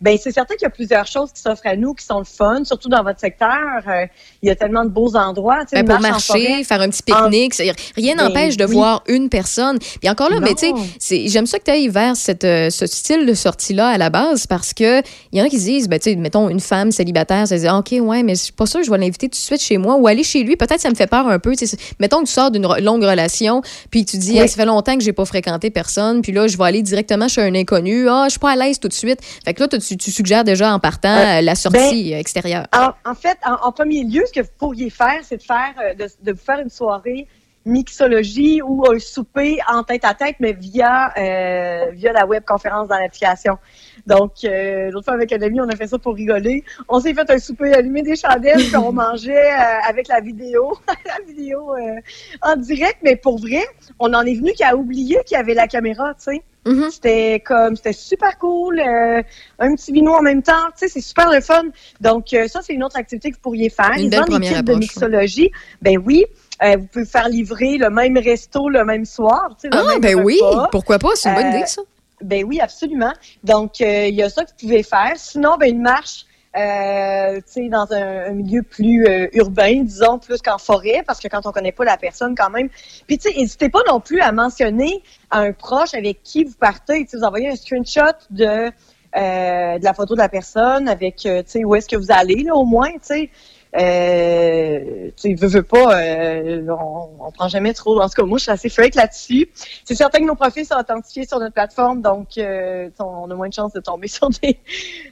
ben 0.03 0.17
c'est 0.21 0.31
certain 0.33 0.53
qu'il 0.55 0.63
y 0.63 0.67
a 0.67 0.69
plusieurs 0.69 1.07
choses 1.07 1.31
qui 1.31 1.41
s'offrent 1.41 1.65
à 1.65 1.77
nous 1.77 1.93
qui 1.93 2.05
sont 2.05 2.19
le 2.19 2.25
fun, 2.25 2.63
surtout 2.65 2.89
dans 2.89 3.03
votre 3.03 3.21
secteur. 3.21 3.49
Euh, 3.87 4.05
il 4.41 4.49
y 4.49 4.51
a 4.51 4.55
tellement 4.55 4.83
de 4.83 4.89
beaux 4.89 5.15
endroits. 5.15 5.59
Ben, 5.71 5.85
pour 5.85 5.99
marcher, 6.01 6.27
forêt. 6.27 6.63
faire 6.65 6.81
un 6.81 6.89
petit 6.89 7.03
pique-nique, 7.03 7.55
rien 7.95 8.15
Ben 8.17 8.25
n'empêche 8.25 8.57
de 8.57 8.65
oui. 8.65 8.73
voir 8.73 9.01
une 9.07 9.29
personne. 9.29 9.79
Puis 9.79 10.09
encore 10.09 10.29
là, 10.29 10.41
Non. 10.41 10.41
mais 10.41 10.55
tu 10.55 10.71
sais, 10.99 11.27
j'aime 11.29 11.45
ça 11.45 11.57
que 11.57 11.63
tu 11.63 11.71
ailles 11.71 11.87
vers 11.87 12.17
cette, 12.17 12.43
euh, 12.43 12.69
ce 12.69 12.85
style 12.85 13.25
de 13.25 13.33
sortie-là 13.33 13.87
à 13.87 13.97
la 13.97 14.09
base 14.09 14.45
parce 14.45 14.73
que 14.73 14.99
il 15.31 15.39
y 15.39 15.41
en 15.41 15.45
a 15.45 15.49
qui 15.49 15.57
se 15.59 15.65
disent, 15.65 15.87
ben, 15.87 15.99
tu 15.99 16.09
sais, 16.11 16.15
mettons, 16.17 16.49
une 16.49 16.59
femme 16.59 16.91
célibataire, 16.91 17.47
ça 17.47 17.55
se 17.55 17.61
dit, 17.61 17.67
Ah, 17.67 17.77
OK, 17.77 17.93
ouais, 17.99 18.23
mais 18.23 18.35
je 18.35 18.41
suis 18.41 18.51
pas 18.51 18.65
sûre 18.65 18.81
que 18.81 18.85
je 18.85 18.91
vais 18.91 18.97
l'inviter 18.97 19.29
tout 19.29 19.37
de 19.37 19.43
suite 19.43 19.61
chez 19.61 19.77
moi 19.77 19.95
ou 19.95 20.07
aller 20.07 20.23
chez 20.23 20.43
lui. 20.43 20.57
Peut-être 20.57 20.81
ça 20.81 20.89
me 20.89 20.95
fait 20.95 21.07
peur 21.07 21.27
un 21.29 21.39
peu. 21.39 21.53
Mettons 22.01 22.19
que 22.19 22.27
tu 22.27 22.33
sors 22.33 22.51
d'une 22.51 22.67
longue 22.81 23.03
relation, 23.03 23.61
puis 23.89 24.03
tu 24.03 24.17
dis, 24.17 24.33
Oui. 24.41 24.49
Ça 24.49 24.55
fait 24.57 24.65
longtemps 24.65 24.97
que 24.97 25.03
j'ai 25.03 25.13
pas 25.13 25.23
fréquenté 25.25 25.69
personne, 25.69 26.21
puis 26.21 26.33
là, 26.33 26.47
je 26.47 26.57
vais 26.57 26.65
aller 26.65 26.81
directement 26.81 27.29
chez 27.29 27.41
un 27.41 27.55
inconnu. 27.55 28.09
Ah, 28.09 28.25
je 28.25 28.31
suis 28.31 28.39
pas 28.39 28.51
à 28.51 28.55
l'aise 28.57 28.79
tout 28.79 28.89
de 28.89 28.93
suite. 28.93 29.19
Fait 29.45 29.53
que 29.53 29.61
là, 29.61 29.67
tu, 29.67 29.92
tu 29.97 30.11
suggères 30.11 30.43
déjà 30.43 30.73
en 30.73 30.79
partant 30.79 31.09
Euh, 31.15 31.39
euh, 31.39 31.41
la 31.41 31.55
sortie 31.55 32.13
euh, 32.13 32.19
extérieure. 32.19 32.67
En, 32.73 32.89
en 33.09 33.15
fait, 33.15 33.37
en, 33.45 33.55
en 33.67 33.71
premier 33.71 34.03
lieu, 34.03 34.23
ce 34.27 34.33
que 34.33 34.41
vous 34.41 34.53
pourriez 34.57 34.89
faire, 34.89 35.19
c'est 35.23 35.37
de 35.37 35.43
faire 35.43 35.73
de, 35.97 36.07
de 36.23 36.31
vous 36.31 36.43
faire 36.43 36.59
une 36.59 36.69
soirée 36.69 37.27
mixologie 37.65 38.61
ou 38.61 38.83
un 38.91 38.99
souper 38.99 39.59
en 39.71 39.83
tête 39.83 40.05
à 40.05 40.13
tête, 40.13 40.35
mais 40.39 40.53
via 40.53 41.13
euh, 41.17 41.91
via 41.91 42.11
la 42.13 42.25
webconférence 42.25 42.87
dans 42.87 42.97
l'application. 42.97 43.57
Donc, 44.05 44.43
euh, 44.43 44.91
l'autre 44.91 45.05
fois 45.05 45.13
avec 45.13 45.31
un 45.31 45.41
ami, 45.41 45.61
on 45.61 45.69
a 45.69 45.75
fait 45.75 45.87
ça 45.87 45.97
pour 45.97 46.15
rigoler. 46.15 46.63
On 46.89 46.99
s'est 46.99 47.13
fait 47.13 47.29
un 47.29 47.39
souper, 47.39 47.73
allumé 47.73 48.01
des 48.01 48.15
chandelles, 48.15 48.63
puis 48.65 48.75
on 48.75 48.91
mangeait 49.03 49.51
euh, 49.51 49.89
avec 49.89 50.07
la 50.07 50.19
vidéo, 50.19 50.77
la 51.05 51.25
vidéo 51.25 51.73
euh, 51.75 51.99
en 52.41 52.55
direct. 52.57 52.97
Mais 53.03 53.15
pour 53.15 53.39
vrai, 53.39 53.63
on 53.99 54.13
en 54.13 54.23
est 54.23 54.35
venu 54.35 54.51
qu'à 54.53 54.75
oublier 54.75 55.19
qu'il 55.25 55.37
y 55.37 55.39
avait 55.39 55.53
la 55.53 55.67
caméra, 55.67 56.13
tu 56.15 56.35
sais. 56.35 56.43
Mhm. 56.65 56.91
C'était 56.91 57.41
comme, 57.45 57.75
c'était 57.75 57.93
super 57.93 58.37
cool, 58.37 58.79
euh, 58.79 59.21
un 59.59 59.75
petit 59.75 59.91
vino 59.91 60.13
en 60.13 60.21
même 60.21 60.41
temps, 60.41 60.67
tu 60.77 60.79
sais, 60.79 60.87
c'est 60.87 61.01
super 61.01 61.29
le 61.29 61.41
fun. 61.41 61.63
Donc, 61.99 62.33
euh, 62.33 62.47
ça, 62.47 62.61
c'est 62.61 62.73
une 62.73 62.83
autre 62.83 62.97
activité 62.97 63.31
que 63.31 63.35
vous 63.35 63.41
pourriez 63.41 63.69
faire. 63.69 63.91
Une 63.97 64.05
Ils 64.05 64.09
belle 64.09 64.25
des 64.25 64.39
kits 64.39 64.63
de 64.63 64.73
mixologie. 64.75 65.51
Ben 65.81 65.97
oui, 66.05 66.25
euh, 66.61 66.77
vous 66.77 66.85
pouvez 66.87 67.05
faire 67.05 67.29
livrer 67.29 67.77
le 67.77 67.89
même 67.89 68.17
resto 68.17 68.69
le 68.69 68.85
même 68.85 69.05
soir, 69.05 69.55
le 69.63 69.69
Ah, 69.73 69.83
même 69.93 70.01
ben 70.01 70.15
oui, 70.23 70.39
pourquoi 70.71 70.99
pas? 70.99 71.09
C'est 71.15 71.29
une 71.29 71.35
bonne 71.35 71.45
Euh, 71.47 71.57
idée, 71.57 71.65
ça. 71.65 71.81
Ben 72.21 72.43
oui, 72.45 72.59
absolument. 72.61 73.11
Donc, 73.43 73.81
euh, 73.81 74.07
il 74.07 74.15
y 74.15 74.23
a 74.23 74.29
ça 74.29 74.43
que 74.45 74.51
vous 74.51 74.67
pouvez 74.67 74.83
faire. 74.83 75.13
Sinon, 75.15 75.57
ben 75.59 75.69
une 75.69 75.81
marche, 75.81 76.25
euh, 76.55 77.41
dans 77.69 77.87
un, 77.91 78.25
un 78.27 78.31
milieu 78.31 78.61
plus 78.61 79.05
euh, 79.07 79.27
urbain, 79.33 79.81
disons, 79.83 80.19
plus 80.19 80.41
qu'en 80.41 80.57
forêt, 80.59 81.03
parce 81.05 81.19
que 81.19 81.27
quand 81.27 81.45
on 81.45 81.51
connaît 81.51 81.71
pas 81.71 81.83
la 81.83 81.97
personne, 81.97 82.35
quand 82.35 82.51
même. 82.51 82.69
Puis, 83.07 83.17
tu 83.17 83.29
sais, 83.31 83.37
n'hésitez 83.37 83.69
pas 83.69 83.79
non 83.87 83.99
plus 83.99 84.21
à 84.21 84.31
mentionner 84.31 85.01
à 85.31 85.39
un 85.39 85.51
proche 85.51 85.95
avec 85.95 86.21
qui 86.23 86.43
vous 86.43 86.53
partez. 86.59 87.07
Vous 87.11 87.23
envoyez 87.23 87.49
un 87.49 87.55
screenshot 87.55 88.13
de 88.29 88.71
euh, 89.15 89.77
de 89.77 89.83
la 89.83 89.93
photo 89.93 90.15
de 90.15 90.19
la 90.19 90.29
personne 90.29 90.87
avec, 90.89 91.25
euh, 91.25 91.43
tu 91.43 91.51
sais, 91.51 91.63
où 91.63 91.75
est-ce 91.75 91.87
que 91.87 91.95
vous 91.95 92.11
allez, 92.11 92.43
là, 92.43 92.55
au 92.55 92.65
moins, 92.65 92.89
tu 92.93 92.99
sais. 93.01 93.29
Euh, 93.75 95.09
tu 95.15 95.33
veux, 95.33 95.47
veux 95.47 95.63
pas, 95.63 95.99
euh, 95.99 96.67
on, 96.69 97.09
on 97.19 97.31
prend 97.31 97.47
jamais 97.47 97.73
trop. 97.73 97.99
En 97.99 98.07
tout 98.07 98.21
cas, 98.21 98.23
moi, 98.23 98.37
je 98.37 98.43
suis 98.43 98.51
assez 98.51 98.69
freak 98.69 98.93
là-dessus. 98.93 99.49
C'est 99.83 99.95
certain 99.95 100.19
que 100.19 100.25
nos 100.25 100.35
profils 100.35 100.65
sont 100.65 100.75
authentifiés 100.75 101.25
sur 101.25 101.39
notre 101.39 101.53
plateforme, 101.53 102.01
donc 102.01 102.37
euh, 102.37 102.89
on 102.99 103.29
a 103.31 103.35
moins 103.35 103.49
de 103.49 103.53
chances 103.53 103.73
de 103.73 103.79
tomber 103.79 104.07
sur 104.09 104.29
des, 104.29 104.59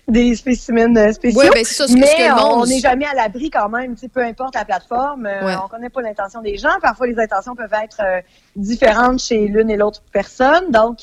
des 0.08 0.36
spécimens 0.36 0.96
euh, 0.96 1.12
spéciaux. 1.12 1.42
Oui, 1.42 1.50
ben 1.54 1.66
ça. 1.66 1.88
Ce 1.88 1.94
mais 1.94 2.06
ce 2.06 2.16
que 2.16 2.22
le 2.22 2.56
on 2.56 2.66
n'est 2.66 2.80
jamais 2.80 3.06
à 3.06 3.16
l'abri 3.16 3.50
quand 3.50 3.70
même, 3.70 3.96
tu 3.96 4.02
sais, 4.02 4.08
peu 4.10 4.22
importe 4.22 4.54
la 4.54 4.66
plateforme. 4.66 5.26
Ouais. 5.26 5.56
On 5.64 5.68
connaît 5.68 5.90
pas 5.90 6.02
l'intention 6.02 6.42
des 6.42 6.58
gens. 6.58 6.80
Parfois, 6.82 7.08
les 7.08 7.20
intentions 7.20 7.56
peuvent 7.56 7.74
être 7.84 8.02
différentes 8.56 9.20
chez 9.20 9.48
l'une 9.48 9.72
et 9.72 9.78
l'autre 9.78 10.04
personne. 10.12 10.72
Donc, 10.72 11.00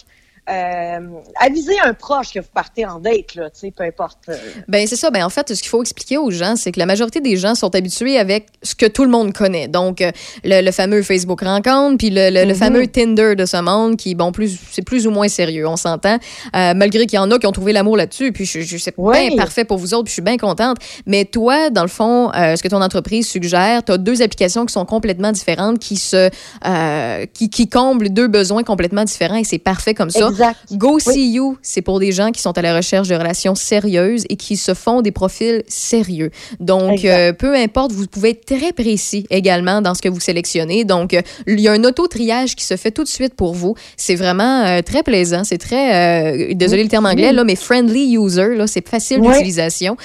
euh, 0.50 0.98
avisez 1.40 1.74
un 1.84 1.92
proche 1.94 2.32
que 2.32 2.40
vous 2.40 2.46
partez 2.54 2.86
en 2.86 2.98
date, 2.98 3.34
là, 3.34 3.50
tu 3.50 3.60
sais, 3.60 3.72
peu 3.76 3.84
importe. 3.84 4.18
euh, 4.28 4.36
Ben 4.68 4.86
c'est 4.86 4.96
ça. 4.96 5.10
Ben 5.10 5.24
en 5.24 5.28
fait, 5.30 5.54
ce 5.54 5.60
qu'il 5.60 5.68
faut 5.68 5.82
expliquer 5.82 6.18
aux 6.18 6.30
gens, 6.30 6.56
c'est 6.56 6.72
que 6.72 6.78
la 6.78 6.86
majorité 6.86 7.20
des 7.20 7.36
gens 7.36 7.54
sont 7.54 7.74
habitués 7.74 8.18
avec 8.18 8.46
ce 8.62 8.74
que 8.74 8.86
tout 8.86 9.04
le 9.04 9.10
monde 9.10 9.32
connaît. 9.32 9.68
Donc 9.68 10.00
euh, 10.00 10.10
le, 10.44 10.62
le 10.64 10.72
fameux 10.72 11.02
Facebook 11.02 11.42
rencontre, 11.42 11.98
puis 11.98 12.10
le, 12.10 12.30
le- 12.30 12.44
le 12.44 12.52
Mhm. 12.52 12.54
fameux 12.54 12.86
Tinder 12.86 13.34
de 13.36 13.44
ce 13.46 13.60
monde, 13.60 13.96
qui 13.96 14.14
bon 14.14 14.32
plus 14.32 14.58
c'est 14.70 14.82
plus 14.82 15.06
ou 15.06 15.10
moins 15.10 15.28
sérieux, 15.28 15.66
on 15.68 15.76
s'entend. 15.76 16.18
Euh, 16.56 16.72
malgré 16.74 17.06
qu'il 17.06 17.16
y 17.16 17.20
en 17.20 17.30
a 17.30 17.38
qui 17.38 17.46
ont 17.46 17.52
trouvé 17.52 17.72
l'amour 17.72 17.96
là-dessus, 17.96 18.32
puis 18.32 18.44
je, 18.46 18.60
je 18.60 18.76
sais 18.78 18.94
bien 18.96 19.36
parfait 19.36 19.64
pour 19.64 19.78
vous 19.78 19.94
autres, 19.94 20.04
puis 20.04 20.10
je 20.10 20.14
suis 20.14 20.22
bien 20.22 20.36
contente. 20.38 20.78
Mais 21.06 21.24
toi, 21.24 21.70
dans 21.70 21.82
le 21.82 21.88
fond, 21.88 22.30
euh, 22.34 22.56
ce 22.56 22.62
que 22.62 22.68
ton 22.68 22.80
entreprise 22.82 23.28
suggère, 23.28 23.84
tu 23.84 23.92
as 23.92 23.98
deux 23.98 24.22
applications 24.22 24.64
qui 24.66 24.72
sont 24.72 24.84
complètement 24.86 25.32
différentes, 25.32 25.78
qui 25.78 25.96
se 25.96 26.30
euh, 26.66 27.26
qui, 27.34 27.50
qui 27.50 27.68
comblent 27.68 28.08
deux 28.10 28.28
besoins 28.28 28.62
complètement 28.62 29.04
différents, 29.04 29.36
et 29.36 29.44
c'est 29.44 29.58
parfait 29.58 29.94
comme 29.94 30.10
ça. 30.10 30.26
Exact. 30.28 30.37
Go 30.72 30.98
Oui. 31.06 31.14
See 31.14 31.32
You, 31.32 31.56
c'est 31.62 31.82
pour 31.82 32.00
des 32.00 32.12
gens 32.12 32.30
qui 32.30 32.40
sont 32.40 32.56
à 32.56 32.62
la 32.62 32.76
recherche 32.76 33.08
de 33.08 33.14
relations 33.14 33.54
sérieuses 33.54 34.24
et 34.28 34.36
qui 34.36 34.56
se 34.56 34.74
font 34.74 35.02
des 35.02 35.12
profils 35.12 35.62
sérieux. 35.68 36.30
Donc, 36.60 37.04
euh, 37.04 37.32
peu 37.32 37.54
importe, 37.54 37.92
vous 37.92 38.06
pouvez 38.06 38.30
être 38.30 38.44
très 38.44 38.72
précis 38.72 39.26
également 39.30 39.80
dans 39.80 39.94
ce 39.94 40.02
que 40.02 40.08
vous 40.08 40.20
sélectionnez. 40.20 40.84
Donc, 40.84 41.14
euh, 41.14 41.22
il 41.46 41.60
y 41.60 41.68
a 41.68 41.72
un 41.72 41.84
auto-triage 41.84 42.56
qui 42.56 42.64
se 42.64 42.76
fait 42.76 42.90
tout 42.90 43.04
de 43.04 43.08
suite 43.08 43.34
pour 43.34 43.54
vous. 43.54 43.74
C'est 43.96 44.14
vraiment 44.14 44.64
euh, 44.64 44.82
très 44.82 45.02
plaisant. 45.02 45.44
C'est 45.44 45.58
très, 45.58 46.54
désolé 46.54 46.82
le 46.82 46.88
terme 46.88 47.06
anglais, 47.06 47.32
là, 47.32 47.44
mais 47.44 47.56
friendly 47.56 48.16
user. 48.16 48.54
Là, 48.54 48.66
c'est 48.66 48.86
facile 48.86 49.20
d'utilisation. 49.20 49.96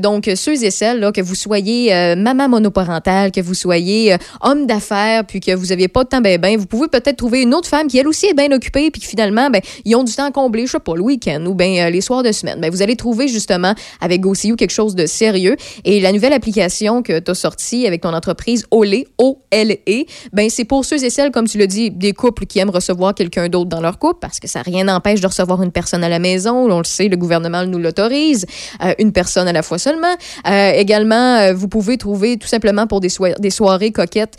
Donc, 0.00 0.30
ceux 0.34 0.64
et 0.64 0.70
celles, 0.70 1.00
là, 1.00 1.12
que 1.12 1.20
vous 1.20 1.34
soyez 1.34 2.14
maman 2.16 2.48
monoparentale, 2.48 3.32
que 3.32 3.40
vous 3.40 3.54
soyez 3.54 4.16
homme 4.40 4.66
d'affaires, 4.66 5.24
puis 5.24 5.40
que 5.40 5.54
vous 5.54 5.66
n'aviez 5.66 5.88
pas 5.88 6.04
de 6.04 6.08
temps 6.08 6.20
ben 6.20 6.38
ben, 6.38 6.56
vous 6.56 6.66
pouvez 6.66 6.88
peut-être 6.88 7.16
trouver 7.16 7.42
une 7.42 7.54
autre 7.54 7.68
femme 7.68 7.86
qui, 7.88 7.98
elle 7.98 8.08
aussi, 8.08 8.26
est 8.26 8.34
bien 8.34 8.50
occupée, 8.52 8.90
puis 8.90 9.00
que 9.00 9.06
finalement, 9.06 9.50
ben, 9.50 9.60
ils 9.84 9.94
ont 9.96 10.04
du 10.04 10.12
temps 10.14 10.26
à 10.26 10.30
combler, 10.30 10.66
je 10.66 10.72
sais 10.72 10.80
pas, 10.80 10.94
le 10.94 11.02
week-end 11.02 11.44
ou 11.46 11.54
ben 11.54 11.78
euh, 11.78 11.90
les 11.90 12.00
soirs 12.00 12.22
de 12.22 12.32
semaine. 12.32 12.60
Ben, 12.60 12.70
vous 12.70 12.82
allez 12.82 12.96
trouver 12.96 13.28
justement 13.28 13.74
avec 14.00 14.20
GoCU 14.20 14.56
quelque 14.56 14.70
chose 14.70 14.94
de 14.94 15.06
sérieux. 15.06 15.56
Et 15.84 16.00
la 16.00 16.12
nouvelle 16.12 16.32
application 16.32 17.02
que 17.02 17.18
tu 17.18 17.30
as 17.30 17.34
sortie 17.34 17.86
avec 17.86 18.02
ton 18.02 18.12
entreprise 18.14 18.64
Olé, 18.70 19.06
O-L-E, 19.18 20.04
ben, 20.32 20.50
c'est 20.50 20.64
pour 20.64 20.84
ceux 20.84 21.02
et 21.04 21.10
celles, 21.10 21.30
comme 21.30 21.46
tu 21.48 21.58
le 21.58 21.66
dis, 21.66 21.90
des 21.90 22.12
couples 22.12 22.46
qui 22.46 22.58
aiment 22.58 22.70
recevoir 22.70 23.14
quelqu'un 23.14 23.48
d'autre 23.48 23.68
dans 23.68 23.80
leur 23.80 23.98
couple, 23.98 24.18
parce 24.20 24.40
que 24.40 24.48
ça 24.48 24.62
rien 24.62 24.84
n'empêche 24.84 25.20
de 25.20 25.26
recevoir 25.26 25.62
une 25.62 25.72
personne 25.72 26.04
à 26.04 26.08
la 26.08 26.18
maison. 26.18 26.70
On 26.70 26.78
le 26.78 26.84
sait, 26.84 27.08
le 27.08 27.16
gouvernement 27.16 27.64
nous 27.64 27.78
l'autorise. 27.78 28.46
Euh, 28.84 28.92
une 28.98 29.12
personne 29.12 29.48
à 29.48 29.52
la 29.52 29.62
fois 29.62 29.78
seulement. 29.78 30.14
Euh, 30.48 30.70
également, 30.72 31.36
euh, 31.38 31.52
vous 31.54 31.68
pouvez 31.68 31.96
trouver 31.98 32.36
tout 32.36 32.48
simplement 32.48 32.86
pour 32.86 33.00
des, 33.00 33.08
soi- 33.08 33.34
des 33.38 33.50
soirées 33.50 33.92
coquettes, 33.92 34.36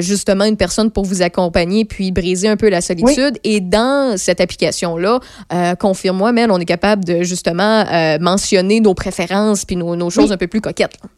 justement 0.00 0.44
une 0.44 0.56
personne 0.56 0.90
pour 0.90 1.04
vous 1.04 1.22
accompagner 1.22 1.84
puis 1.84 2.10
briser 2.12 2.48
un 2.48 2.56
peu 2.56 2.68
la 2.68 2.80
solitude. 2.80 3.38
Et 3.44 3.60
dans 3.60 4.16
cette 4.16 4.40
application-là, 4.62 5.20
euh, 5.52 5.74
confirme-moi, 5.76 6.32
Mel, 6.32 6.50
on 6.50 6.58
est 6.58 6.64
capable 6.64 7.04
de 7.04 7.22
justement 7.22 7.84
euh, 7.86 8.18
mentionner 8.20 8.80
nos 8.80 8.94
préférences 8.94 9.64
puis 9.64 9.76
nos, 9.76 9.96
nos 9.96 10.10
choses 10.10 10.26
Oui. 10.28 10.32
un 10.32 10.36
peu 10.36 10.46
plus 10.46 10.60
coquettes. 10.60 10.94
là. 11.02 11.08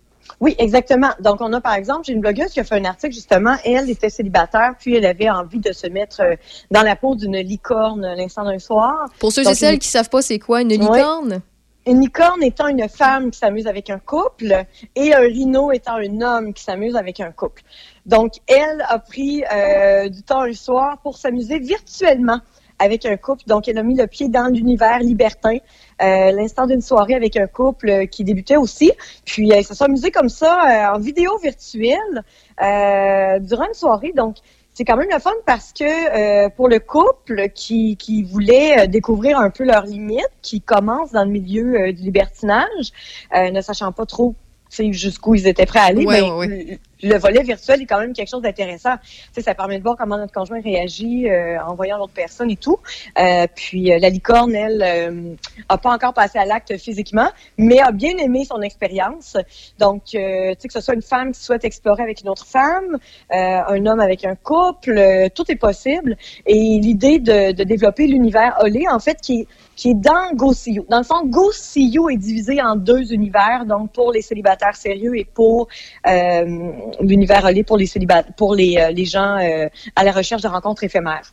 Oui, 0.41 0.55
exactement. 0.59 1.11
Donc, 1.21 1.43
on 1.43 1.53
a 1.53 1.61
par 1.61 1.75
exemple, 1.75 2.03
j'ai 2.07 2.15
une 2.15 2.21
blogueuse 2.21 2.51
qui 2.51 2.61
a 2.61 2.65
fait 2.65 2.77
un 2.77 2.85
article 2.87 3.13
justement. 3.13 3.57
Elle 3.65 3.91
était 3.91 4.09
célibataire, 4.09 4.73
puis 4.79 4.97
elle 4.97 5.05
avait 5.05 5.29
envie 5.29 5.59
de 5.59 5.71
se 5.73 5.87
mettre 5.87 6.23
euh, 6.23 6.35
dans 6.71 6.81
la 6.83 6.97
peau 6.97 7.15
d'une 7.15 7.37
licorne 7.37 8.07
l'instant 8.17 8.45
d'un 8.45 8.59
soir. 8.59 9.07
Pour 9.19 9.33
ceux 9.33 9.43
Donc, 9.45 9.53
et 9.53 9.57
celles 9.57 9.75
il- 9.75 9.79
qui 9.81 9.89
savent 9.89 10.09
pas 10.09 10.23
c'est 10.23 10.39
quoi 10.39 10.63
une 10.63 10.71
licorne, 10.71 11.41
Une 11.87 12.01
licorne 12.01 12.43
étant 12.43 12.69
une 12.69 12.89
femme 12.89 13.31
qui 13.31 13.39
s'amuse 13.39 13.67
avec 13.67 13.91
un 13.91 13.99
couple 13.99 14.65
et 14.97 15.15
un 15.15 15.21
rhino 15.21 15.73
étant 15.73 15.97
un 15.97 16.21
homme 16.23 16.55
qui 16.55 16.63
s'amuse 16.65 16.97
avec 16.97 17.21
un 17.21 17.33
couple. 17.33 17.63
Donc, 18.07 18.33
elle 18.47 18.83
a 18.89 18.99
pris 18.99 19.45
euh, 19.55 20.09
du 20.09 20.23
temps 20.23 20.41
un 20.43 20.55
soir 20.55 20.97
pour 21.03 21.19
s'amuser 21.19 21.59
virtuellement 21.59 22.41
avec 22.81 23.07
un 23.07 23.17
couple. 23.17 23.43
Donc, 23.47 23.69
elle 23.69 23.79
a 23.79 23.85
mis 23.85 23.95
le 23.95 24.09
pied 24.09 24.29
dans 24.29 24.53
l'univers 24.53 24.99
libertin, 24.99 25.57
euh, 26.03 26.33
l'instant 26.33 26.67
d'une 26.67 26.81
soirée 26.81 27.15
avec 27.15 27.37
un 27.37 27.47
couple 27.47 28.09
qui 28.09 28.25
débutait 28.25 28.57
aussi. 28.57 28.91
Puis, 29.25 29.51
elle 29.53 29.65
se 29.65 29.75
sont 29.75 29.85
amusés 29.85 30.11
comme 30.11 30.29
ça 30.29 30.59
euh, 30.59 30.97
en 30.97 30.99
vidéo 30.99 31.39
virtuelle 31.39 32.25
euh, 32.61 33.39
durant 33.39 33.67
une 33.67 33.75
soirée. 33.75 34.13
Donc, 34.17 34.37
c'est 34.73 34.85
quand 34.85 34.97
même 34.97 35.09
le 35.13 35.19
fun 35.19 35.33
parce 35.47 35.73
que 35.73 35.85
euh, 35.85 36.49
pour 36.49 36.69
le 36.69 36.79
couple 36.79 37.51
qui, 37.55 37.97
qui 37.97 38.23
voulait 38.23 38.81
euh, 38.81 38.87
découvrir 38.87 39.39
un 39.39 39.51
peu 39.51 39.65
leurs 39.65 39.85
limites, 39.85 40.31
qui 40.43 40.61
commence 40.63 41.13
dans 41.13 41.25
le 41.25 41.31
milieu 41.31 41.75
euh, 41.75 41.93
du 41.93 42.03
libertinage, 42.03 42.93
euh, 43.35 43.51
ne 43.51 43.61
sachant 43.61 43.93
pas 43.93 44.07
trop 44.07 44.35
jusqu'où 44.71 45.35
ils 45.35 45.47
étaient 45.49 45.67
prêts 45.67 45.81
à 45.81 45.85
aller, 45.85 46.07
Ouais, 46.07 46.21
ben, 46.21 46.37
ouais, 46.37 46.79
le 47.03 47.19
volet 47.19 47.43
virtuel 47.43 47.83
est 47.83 47.87
quand 47.87 48.01
même 48.01 48.13
quelque 48.13 48.29
chose 48.29 48.43
d'intéressant. 48.43 48.97
Tu 49.03 49.09
sais, 49.33 49.43
ça 49.43 49.55
permet 49.55 49.79
de 49.79 49.83
voir 49.83 49.97
comment 49.97 50.19
notre 50.19 50.33
conjoint 50.33 50.61
réagit 50.61 51.29
euh, 51.29 51.63
en 51.63 51.75
voyant 51.75 51.99
l'autre 51.99 52.13
personne 52.15 52.51
et 52.51 52.57
tout. 52.57 52.79
Euh, 53.19 53.47
puis 53.55 53.93
euh, 53.93 53.99
la 53.99 54.09
licorne, 54.09 54.55
elle, 54.55 54.83
euh, 54.83 55.35
a 55.69 55.79
pas 55.79 55.93
encore 55.93 56.15
passé 56.15 56.39
à 56.39 56.45
l'acte 56.45 56.77
physiquement, 56.77 57.29
mais 57.59 57.81
a 57.81 57.93
bien 57.93 58.17
aimé 58.19 58.45
son 58.45 58.61
expérience. 58.63 59.37
Donc, 59.79 60.15
euh, 60.15 60.55
tu 60.61 60.69
que 60.69 60.73
ce 60.73 60.81
soit 60.81 60.95
une 60.95 61.03
femme 61.03 61.33
qui 61.33 61.41
souhaite 61.41 61.65
explorer 61.65 62.03
avec 62.03 62.21
une 62.21 62.29
autre 62.29 62.47
femme, 62.47 62.99
euh, 63.33 63.61
un 63.69 63.87
homme 63.87 64.01
avec 64.01 64.25
un 64.25 64.37
couple, 64.37 65.29
tout 65.35 65.51
est 65.51 65.57
possible. 65.57 66.17
Et 66.47 66.79
l'idée 66.81 67.19
de, 67.19 67.53
de 67.53 67.65
développer 67.65 68.07
l'univers 68.07 68.57
Olé, 68.61 68.85
en 68.89 68.99
fait, 68.99 69.21
qui 69.21 69.41
est, 69.41 69.47
qui 69.77 69.91
est 69.91 69.95
dans 69.95 70.33
Go 70.35 70.53
See. 70.53 70.79
Dans 70.89 70.99
le 70.99 71.05
fond, 71.05 71.25
Go 71.25 71.51
See 71.53 71.97
est 72.11 72.17
divisé 72.17 72.61
en 72.63 72.77
deux 72.77 73.13
univers, 73.13 73.65
donc 73.67 73.93
pour 73.93 74.13
les 74.13 74.23
célibataires 74.23 74.77
sérieux 74.77 75.17
et 75.17 75.25
pour 75.25 75.69
euh, 76.07 76.71
l'univers 77.01 77.45
Olé 77.45 77.63
pour 77.65 77.77
les 77.77 77.87
célibataires, 77.87 78.33
pour 78.37 78.55
les, 78.55 78.77
euh, 78.77 78.91
les 78.91 79.05
gens 79.05 79.39
euh, 79.39 79.69
à 79.97 80.05
la 80.05 80.13
recherche 80.13 80.43
de 80.43 80.49
rencontres 80.49 80.85
éphémères. 80.85 81.33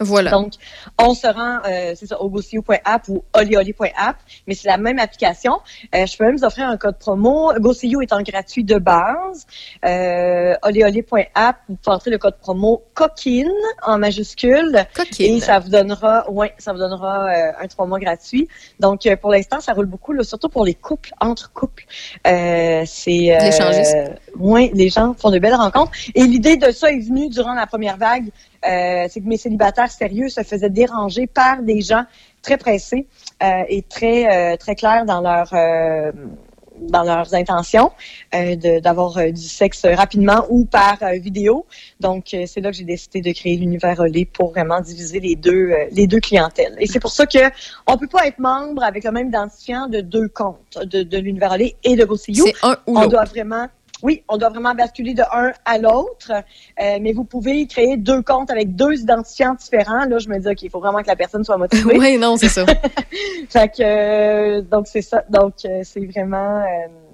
Voilà. 0.00 0.30
Donc, 0.30 0.52
on 0.98 1.14
se 1.14 1.26
rend, 1.26 1.58
euh, 1.66 1.94
c'est 1.96 2.06
ça, 2.06 2.22
ou 2.22 2.30
olioli.app, 3.34 4.16
mais 4.46 4.54
c'est 4.54 4.68
la 4.68 4.76
même 4.76 4.98
application. 4.98 5.58
Euh, 5.94 6.06
je 6.06 6.16
peux 6.16 6.24
même 6.24 6.36
vous 6.36 6.44
offrir 6.44 6.68
un 6.68 6.76
code 6.76 6.98
promo. 6.98 7.52
GoCU 7.58 8.02
étant 8.02 8.22
gratuit 8.22 8.64
de 8.64 8.78
base. 8.78 9.46
Euh, 9.84 10.54
olioli.app, 10.62 11.56
vous 11.68 11.76
pouvez 11.76 11.94
entrer 11.94 12.10
le 12.10 12.18
code 12.18 12.36
promo 12.38 12.82
coquine 12.94 13.50
en 13.82 13.98
majuscule. 13.98 14.86
Coquine. 14.94 15.36
Et 15.36 15.40
ça 15.40 15.58
vous 15.58 15.68
donnera, 15.68 16.30
ouais, 16.30 16.54
ça 16.58 16.72
vous 16.72 16.78
donnera 16.78 17.26
euh, 17.26 17.52
un 17.60 17.66
trois 17.66 17.86
mois 17.86 17.98
gratuit. 17.98 18.48
Donc, 18.78 19.06
euh, 19.06 19.16
pour 19.16 19.32
l'instant, 19.32 19.60
ça 19.60 19.72
roule 19.72 19.86
beaucoup, 19.86 20.12
là, 20.12 20.22
surtout 20.22 20.48
pour 20.48 20.64
les 20.64 20.74
couples, 20.74 21.12
entre 21.20 21.52
couples. 21.52 21.84
Euh, 22.26 22.82
c'est, 22.86 23.36
euh, 23.36 24.08
les 24.74 24.88
gens 24.88 25.14
font 25.14 25.30
de 25.30 25.38
belles 25.38 25.54
rencontres. 25.54 25.92
Et 26.14 26.22
l'idée 26.22 26.56
de 26.56 26.70
ça 26.70 26.90
est 26.90 27.00
venue 27.00 27.28
durant 27.28 27.54
la 27.54 27.66
première 27.66 27.96
vague. 27.96 28.30
Euh, 28.66 29.06
c'est 29.08 29.20
que 29.20 29.28
mes 29.28 29.36
célibataires 29.36 29.90
sérieux 29.90 30.28
se 30.28 30.42
faisaient 30.42 30.70
déranger 30.70 31.26
par 31.26 31.62
des 31.62 31.80
gens 31.80 32.04
très 32.42 32.56
pressés 32.56 33.06
euh, 33.42 33.62
et 33.68 33.82
très 33.82 34.52
euh, 34.52 34.56
très 34.56 34.74
clairs 34.74 35.04
dans 35.04 35.20
leur 35.20 35.52
dans 36.80 37.02
leurs 37.02 37.34
intentions 37.34 37.90
euh, 38.34 38.80
d'avoir 38.80 39.18
euh, 39.18 39.30
du 39.30 39.42
sexe 39.42 39.84
rapidement 39.84 40.46
ou 40.48 40.64
par 40.64 40.96
euh, 41.02 41.18
vidéo. 41.18 41.66
Donc 42.00 42.26
c'est 42.46 42.60
là 42.60 42.70
que 42.70 42.76
j'ai 42.76 42.84
décidé 42.84 43.20
de 43.20 43.32
créer 43.32 43.56
l'univers 43.56 44.00
Olé 44.00 44.24
pour 44.24 44.50
vraiment 44.50 44.80
diviser 44.80 45.20
les 45.20 45.36
deux 45.36 45.72
les 45.92 46.06
deux 46.06 46.20
clientèles. 46.20 46.76
Et 46.78 46.86
c'est 46.86 47.00
pour 47.00 47.10
ça 47.10 47.26
que 47.26 47.38
on 47.86 47.96
peut 47.96 48.06
pas 48.06 48.26
être 48.26 48.38
membre 48.38 48.82
avec 48.82 49.04
le 49.04 49.12
même 49.12 49.28
identifiant 49.28 49.88
de 49.88 50.00
deux 50.00 50.28
comptes 50.28 50.78
de, 50.84 51.02
de 51.02 51.18
l'univers 51.18 51.52
Olé 51.52 51.76
et 51.84 51.96
de 51.96 52.04
GoCU. 52.04 52.34
C'est 52.34 52.54
un 52.62 52.76
ou 52.86 52.98
On 52.98 53.06
doit 53.06 53.24
vraiment 53.24 53.66
oui, 54.02 54.22
on 54.28 54.36
doit 54.36 54.50
vraiment 54.50 54.74
basculer 54.74 55.14
de 55.14 55.22
un 55.32 55.52
à 55.64 55.78
l'autre, 55.78 56.30
euh, 56.30 56.98
mais 57.00 57.12
vous 57.12 57.24
pouvez 57.24 57.66
créer 57.66 57.96
deux 57.96 58.22
comptes 58.22 58.50
avec 58.50 58.74
deux 58.74 59.00
identifiants 59.00 59.54
différents. 59.54 60.04
Là, 60.04 60.18
je 60.18 60.28
me 60.28 60.38
dis, 60.38 60.48
OK, 60.48 60.62
il 60.62 60.70
faut 60.70 60.80
vraiment 60.80 61.02
que 61.02 61.08
la 61.08 61.16
personne 61.16 61.44
soit 61.44 61.56
motivée. 61.56 61.82
Oui, 61.98 62.16
non, 62.16 62.36
c'est 62.36 62.48
ça. 62.48 62.64
Fait 63.48 63.68
que, 63.68 63.82
euh, 63.82 64.62
donc, 64.62 64.86
c'est 64.86 65.02
ça. 65.02 65.24
Donc, 65.28 65.54
euh, 65.64 65.80
c'est 65.82 66.06
vraiment... 66.06 66.60
euh, 66.60 67.07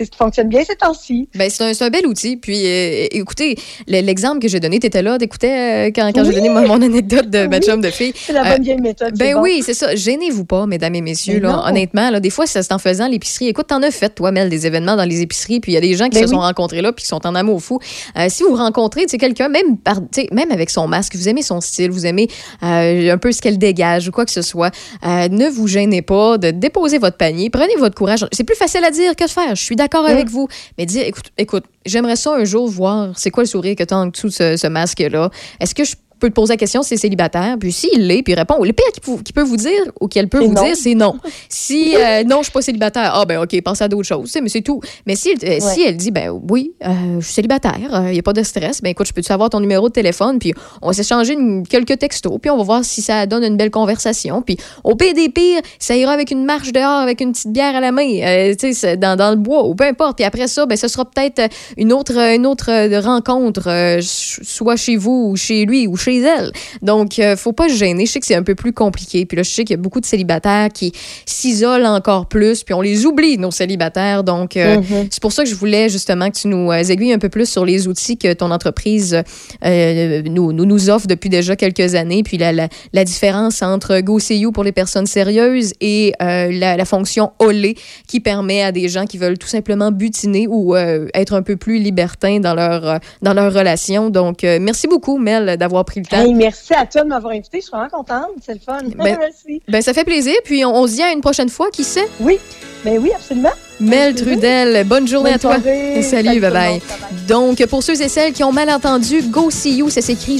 c'est 0.00 0.06
ce 0.06 0.10
qui 0.12 0.16
fonctionne 0.16 0.48
bien 0.48 0.62
ces 0.66 0.76
temps-ci. 0.76 1.28
Ben, 1.34 1.50
c'est 1.50 1.62
un, 1.62 1.86
un 1.86 1.90
bel 1.90 2.06
outil. 2.06 2.38
Puis, 2.38 2.62
euh, 2.66 3.06
écoutez, 3.10 3.56
le- 3.86 4.00
l'exemple 4.00 4.38
que 4.40 4.48
j'ai 4.48 4.58
donné, 4.60 4.78
tu 4.80 4.86
étais 4.86 5.02
là, 5.02 5.18
t'écoutais 5.18 5.88
euh, 5.88 5.90
quand, 5.94 6.10
quand 6.14 6.24
j'ai 6.24 6.30
Oui. 6.30 6.34
donné 6.36 6.48
mon, 6.48 6.66
mon 6.66 6.80
anecdote 6.80 7.28
de 7.28 7.46
ma 7.46 7.60
chum 7.60 7.82
de 7.82 7.90
fille. 7.90 8.14
C'est 8.16 8.32
la 8.32 8.46
Euh, 8.46 8.52
bonne 8.54 8.62
vieille 8.62 8.80
méthode. 8.80 9.14
Ben 9.18 9.34
bon. 9.34 9.42
oui, 9.42 9.62
c'est 9.62 9.74
ça. 9.74 9.94
Gênez-vous 9.94 10.46
pas, 10.46 10.64
mesdames 10.66 10.94
et 10.94 11.02
messieurs. 11.02 11.40
Là, 11.40 11.52
non. 11.52 11.62
honnêtement, 11.66 12.08
là, 12.10 12.18
des 12.20 12.30
fois, 12.30 12.46
c'est 12.46 12.72
en 12.72 12.78
faisant 12.78 13.08
l'épicerie. 13.08 13.48
Écoute, 13.48 13.66
t'en 13.66 13.82
as 13.82 13.90
fait, 13.90 14.08
toi, 14.14 14.32
Mel, 14.32 14.48
des 14.48 14.66
événements 14.66 14.96
dans 14.96 15.04
les 15.04 15.20
épiceries, 15.20 15.60
puis 15.60 15.72
il 15.72 15.74
y 15.74 15.78
a 15.78 15.82
des 15.82 15.94
gens 15.94 16.08
qui 16.08 16.18
Ben 16.18 16.22
se 16.26 16.30
sont 16.32 16.40
rencontrés 16.40 16.80
là, 16.80 16.92
puis 16.92 17.02
qui 17.02 17.08
sont 17.08 17.26
en 17.26 17.34
amour 17.34 17.60
fou. 17.62 17.78
Euh, 18.16 18.26
si 18.28 18.42
vous 18.42 18.54
rencontrez, 18.54 19.04
quelqu'un, 19.06 19.48
même 19.48 19.76
par, 19.76 20.00
même 20.32 20.50
avec 20.50 20.70
son 20.70 20.86
masque, 20.88 21.14
vous 21.16 21.28
aimez 21.28 21.42
son 21.42 21.60
style, 21.60 21.90
vous 21.90 22.06
aimez 22.06 22.28
euh, 22.62 23.12
un 23.12 23.18
peu 23.18 23.32
ce 23.32 23.42
qu'elle 23.42 23.58
dégage 23.58 24.08
ou 24.08 24.12
quoi 24.12 24.24
que 24.24 24.30
ce 24.32 24.42
soit, 24.42 24.70
euh, 25.06 25.28
ne 25.28 25.48
vous 25.48 25.66
gênez 25.66 26.00
pas 26.02 26.38
de 26.38 26.50
déposer 26.50 26.98
votre 26.98 27.16
panier, 27.16 27.50
prenez 27.50 27.74
votre 27.76 27.94
courage. 27.96 28.24
C'est 28.32 28.44
plus 28.44 28.56
facile 28.56 28.84
à 28.84 28.90
dire 28.90 29.16
que 29.16 29.24
de 29.24 29.28
faire. 29.30 29.54
Je 29.56 29.62
suis 29.62 29.76
d'accord 29.76 29.89
Mm. 29.98 30.06
avec 30.06 30.28
vous, 30.28 30.48
mais 30.78 30.86
dire, 30.86 31.06
écoute, 31.06 31.32
écoute, 31.36 31.64
j'aimerais 31.84 32.16
ça 32.16 32.34
un 32.34 32.44
jour 32.44 32.68
voir, 32.68 33.12
c'est 33.16 33.30
quoi 33.30 33.42
le 33.42 33.48
sourire 33.48 33.76
que 33.76 33.84
t'as 33.84 33.96
en 33.96 34.06
dessous 34.06 34.28
de 34.28 34.32
ce, 34.32 34.56
ce 34.56 34.66
masque-là? 34.66 35.30
Est-ce 35.60 35.74
que 35.74 35.84
je 35.84 35.94
peux 36.20 36.28
te 36.28 36.34
poser 36.34 36.52
la 36.52 36.56
question 36.56 36.82
si 36.82 36.90
c'est 36.90 36.96
célibataire, 36.98 37.56
puis 37.58 37.72
s'il 37.72 38.06
l'est, 38.06 38.22
puis 38.22 38.32
il 38.32 38.38
répond. 38.38 38.62
Le 38.62 38.72
pire 38.72 38.86
qu'il 38.92 39.02
peut, 39.02 39.22
qu'il 39.22 39.34
peut 39.34 39.42
vous 39.42 39.56
dire 39.56 39.82
ou 40.00 40.06
qu'elle 40.06 40.28
peut 40.28 40.38
vous 40.38 40.52
non. 40.52 40.62
dire, 40.62 40.76
c'est 40.76 40.94
non. 40.94 41.16
Si 41.48 41.94
euh, 41.96 42.22
non, 42.24 42.38
je 42.38 42.44
suis 42.44 42.52
pas 42.52 42.62
célibataire, 42.62 43.12
ah 43.14 43.24
ben 43.24 43.40
ok, 43.40 43.60
pense 43.62 43.82
à 43.82 43.88
d'autres 43.88 44.06
choses, 44.06 44.36
mais 44.42 44.48
c'est 44.48 44.60
tout. 44.60 44.80
Mais 45.06 45.16
si, 45.16 45.34
euh, 45.42 45.58
si 45.60 45.82
elle 45.82 45.96
dit, 45.96 46.10
ben 46.10 46.30
oui, 46.48 46.72
euh, 46.84 47.20
je 47.20 47.24
suis 47.24 47.34
célibataire, 47.34 48.04
il 48.06 48.12
n'y 48.12 48.18
a 48.18 48.22
pas 48.22 48.32
de 48.32 48.42
stress, 48.42 48.82
ben 48.82 48.90
écoute, 48.90 49.06
je 49.06 49.12
peux-tu 49.12 49.32
avoir 49.32 49.50
ton 49.50 49.60
numéro 49.60 49.88
de 49.88 49.92
téléphone, 49.92 50.38
puis 50.38 50.52
on 50.82 50.88
va 50.88 50.92
s'échanger 50.92 51.36
quelques 51.68 51.98
textos, 51.98 52.38
puis 52.40 52.50
on 52.50 52.56
va 52.56 52.62
voir 52.62 52.84
si 52.84 53.02
ça 53.02 53.26
donne 53.26 53.44
une 53.44 53.56
belle 53.56 53.70
conversation, 53.70 54.42
puis 54.42 54.56
au 54.84 54.94
pire 54.96 55.14
des 55.14 55.28
pires, 55.28 55.60
ça 55.78 55.96
ira 55.96 56.12
avec 56.12 56.30
une 56.30 56.44
marche 56.44 56.72
dehors, 56.72 57.00
avec 57.00 57.20
une 57.20 57.32
petite 57.32 57.52
bière 57.52 57.74
à 57.74 57.80
la 57.80 57.92
main, 57.92 58.54
tu 58.58 58.74
sais, 58.74 58.96
dans, 58.96 59.16
dans 59.16 59.30
le 59.30 59.36
bois, 59.36 59.64
ou 59.64 59.74
peu 59.74 59.84
importe. 59.84 60.16
Puis 60.16 60.24
après 60.24 60.48
ça, 60.48 60.66
ben 60.66 60.76
ce 60.76 60.88
sera 60.88 61.04
peut-être 61.04 61.42
une 61.76 61.92
autre, 61.92 62.16
une 62.18 62.46
autre 62.46 62.98
rencontre, 63.00 63.98
soit 64.02 64.76
chez 64.76 64.96
vous, 64.96 65.30
ou 65.30 65.36
chez 65.36 65.64
lui, 65.64 65.86
ou 65.86 65.96
chez 65.96 66.09
elle. 66.18 66.52
Donc, 66.82 67.18
euh, 67.18 67.36
faut 67.36 67.52
pas 67.52 67.68
se 67.68 67.74
gêner. 67.74 68.06
Je 68.06 68.12
sais 68.12 68.20
que 68.20 68.26
c'est 68.26 68.34
un 68.34 68.42
peu 68.42 68.54
plus 68.54 68.72
compliqué. 68.72 69.26
Puis 69.26 69.36
là, 69.36 69.42
je 69.42 69.50
sais 69.50 69.64
qu'il 69.64 69.74
y 69.76 69.78
a 69.78 69.82
beaucoup 69.82 70.00
de 70.00 70.06
célibataires 70.06 70.68
qui 70.72 70.92
s'isolent 71.26 71.86
encore 71.86 72.26
plus, 72.26 72.62
puis 72.64 72.74
on 72.74 72.80
les 72.80 73.06
oublie, 73.06 73.38
nos 73.38 73.50
célibataires. 73.50 74.24
Donc, 74.24 74.56
euh, 74.56 74.76
Mhm. 74.78 75.08
c'est 75.10 75.20
pour 75.22 75.32
ça 75.32 75.44
que 75.44 75.48
je 75.48 75.54
voulais 75.54 75.88
justement 75.88 76.30
que 76.30 76.36
tu 76.36 76.48
nous 76.48 76.70
euh, 76.70 76.82
aiguilles 76.82 77.12
un 77.12 77.18
peu 77.18 77.28
plus 77.28 77.48
sur 77.48 77.64
les 77.64 77.86
outils 77.88 78.16
que 78.16 78.32
ton 78.32 78.50
entreprise 78.50 79.22
euh, 79.64 80.22
nous, 80.26 80.52
nous, 80.52 80.64
nous 80.64 80.90
offre 80.90 81.06
depuis 81.06 81.28
déjà 81.30 81.56
quelques 81.56 81.94
années, 81.94 82.22
puis 82.22 82.38
la, 82.38 82.52
la, 82.52 82.68
la 82.92 83.04
différence 83.04 83.62
entre 83.62 84.00
GoCU 84.00 84.52
pour 84.52 84.64
les 84.64 84.72
personnes 84.72 85.06
sérieuses 85.06 85.72
et 85.80 86.12
la, 86.20 86.76
la 86.76 86.84
fonction 86.84 87.32
Olé 87.38 87.76
qui 88.08 88.20
permet 88.20 88.62
à 88.62 88.72
des 88.72 88.88
gens 88.88 89.06
qui 89.06 89.18
veulent 89.18 89.38
tout 89.38 89.48
simplement 89.48 89.90
butiner 89.92 90.46
ou 90.48 90.76
être 90.76 91.34
un 91.34 91.42
peu 91.42 91.56
plus 91.56 91.78
libertins 91.78 92.40
dans 92.40 92.54
leur, 92.54 92.98
dans 93.22 93.34
leur 93.34 93.52
relation. 93.52 94.10
Donc, 94.10 94.42
merci 94.42 94.86
beaucoup, 94.88 95.18
Mel, 95.18 95.56
d'avoir 95.56 95.84
pris 95.84 95.99
le 96.00 96.06
temps. 96.06 96.20
Hey, 96.24 96.34
merci 96.34 96.74
à 96.74 96.84
toi 96.86 97.02
de 97.04 97.08
m'avoir 97.08 97.32
invité. 97.32 97.58
Je 97.58 97.62
suis 97.62 97.70
vraiment 97.70 97.88
contente. 97.88 98.30
C'est 98.44 98.54
le 98.54 98.60
fun. 98.60 98.80
Ben- 98.96 99.16
merci. 99.20 99.62
Ben, 99.68 99.80
ça 99.82 99.92
fait 99.94 100.04
plaisir. 100.04 100.34
Puis 100.44 100.64
on, 100.64 100.74
on 100.74 100.86
se 100.86 100.92
dit 100.94 101.02
à 101.02 101.12
une 101.12 101.20
prochaine 101.20 101.48
fois, 101.48 101.70
qui 101.70 101.84
sait? 101.84 102.08
Oui, 102.20 102.38
ben 102.84 102.98
oui, 102.98 103.10
absolument. 103.14 103.50
Mel 103.78 104.14
plaisir. 104.14 104.32
Trudel, 104.32 104.84
bonne 104.86 105.06
journée 105.08 105.30
Bonne 105.30 105.36
à 105.36 105.38
toi. 105.38 105.54
soirée. 105.60 106.02
Salut, 106.02 106.40
bye 106.40 106.50
bye. 106.50 106.72
monde. 106.72 106.80
Donc, 107.28 107.64
pour 107.66 107.82
ceux 107.82 108.00
et 108.02 108.08
celles 108.08 108.32
qui 108.32 108.44
ont 108.44 108.52
mal 108.52 108.68
entendu, 108.70 109.22
GoCU, 109.22 109.88
ça 109.90 110.02
s'écrit 110.02 110.38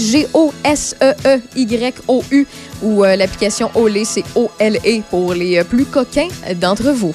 G-O-S-E-E-Y-O-U 1.20 2.46
ou 2.82 3.04
euh, 3.04 3.16
l'application 3.16 3.70
Olé, 3.74 4.04
c'est 4.04 4.24
O-L-E 4.34 5.02
pour 5.10 5.32
les 5.34 5.58
euh, 5.58 5.64
plus 5.64 5.84
coquins 5.86 6.28
d'entre 6.56 6.90
vous. 6.90 7.14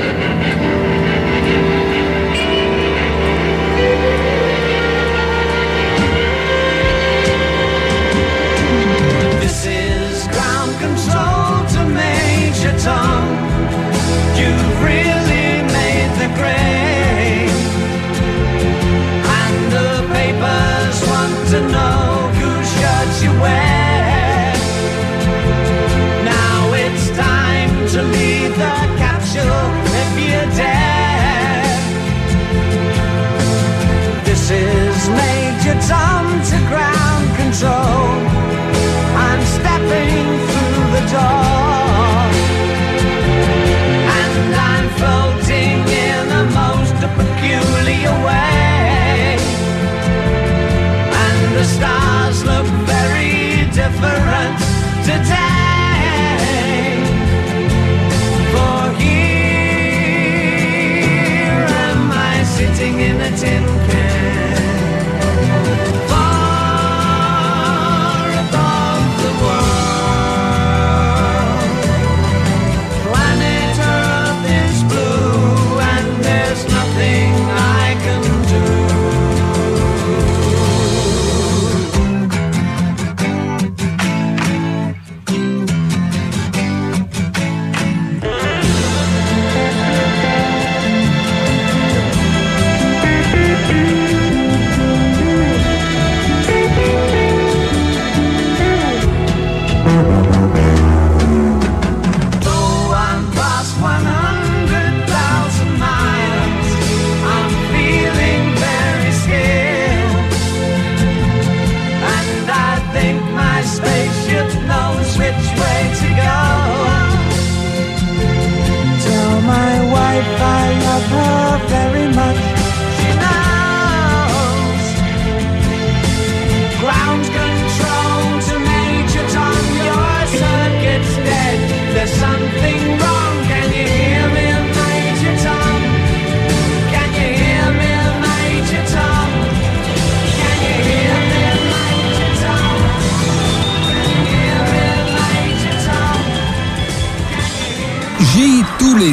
And 44.17 44.55
I'm 44.55 44.87
floating 44.99 45.79
in 46.07 46.31
a 46.31 46.43
most 46.61 46.95
peculiar 47.17 48.15
way. 48.25 49.37
And 51.23 51.55
the 51.57 51.65
stars 51.65 52.45
look 52.45 52.67
very 52.87 53.65
different 53.71 54.57
today. 55.05 55.40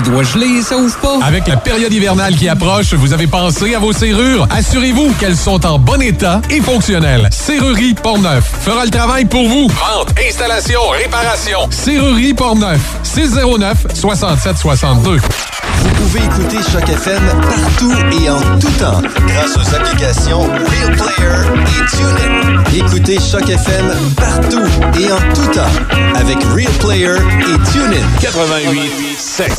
Doigts 0.09 0.25
gelés, 0.25 0.63
ça 0.63 0.77
ouvre 0.77 0.97
pas? 0.99 1.19
Avec 1.25 1.47
la 1.47 1.57
période 1.57 1.93
hivernale 1.93 2.35
qui 2.35 2.49
approche, 2.49 2.95
vous 2.95 3.13
avez 3.13 3.27
pensé 3.27 3.75
à 3.75 3.79
vos 3.79 3.93
serrures? 3.93 4.47
Assurez-vous 4.51 5.13
qu'elles 5.21 5.37
sont 5.37 5.65
en 5.67 5.79
bon 5.79 6.01
état 6.01 6.41
et 6.51 6.61
fonctionnelles. 6.61 7.29
Serrurerie 7.31 7.95
Portneuf 7.95 8.45
fera 8.63 8.85
le 8.85 8.91
travail 8.91 9.25
pour 9.25 9.49
vous. 9.49 9.69
Vente, 9.69 10.15
installation, 10.27 10.81
réparation. 10.91 11.61
Serrurerie 11.71 12.35
Portneuf, 12.35 12.81
609 13.03 13.87
6762. 13.95 15.19
Vous 15.81 15.91
pouvez 15.91 16.21
écouter 16.21 16.59
Choc 16.73 16.89
FM 16.89 17.23
partout 17.41 17.93
et 18.23 18.31
en 18.31 18.41
tout 18.59 18.71
temps 18.79 19.01
grâce 19.27 19.57
aux 19.57 19.75
applications 19.75 20.43
Real 20.43 20.97
Player 20.97 21.61
et 21.67 21.97
TuneIn. 21.97 22.63
Écoutez 22.75 23.19
Choc 23.21 23.49
FM 23.49 23.93
partout 24.17 24.65
et 24.99 25.13
en 25.13 25.35
tout 25.35 25.47
temps 25.53 26.17
avec 26.17 26.39
Real 26.55 26.73
Player 26.81 27.15
et 27.15 27.71
TuneIn. 27.73 28.07
88 28.21 29.08
7. 29.39 29.53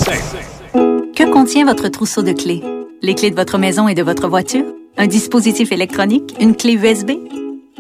Que 1.16 1.32
contient 1.32 1.64
votre 1.64 1.88
trousseau 1.88 2.22
de 2.22 2.34
clés? 2.34 2.62
Les 3.02 3.16
clés 3.16 3.32
de 3.32 3.36
votre 3.38 3.58
maison 3.58 3.88
et 3.88 3.96
de 3.96 4.04
votre 4.04 4.28
voiture? 4.28 4.66
Un 4.98 5.08
dispositif 5.08 5.72
électronique? 5.72 6.36
Une 6.42 6.54
clé 6.54 6.74
USB? 6.74 7.12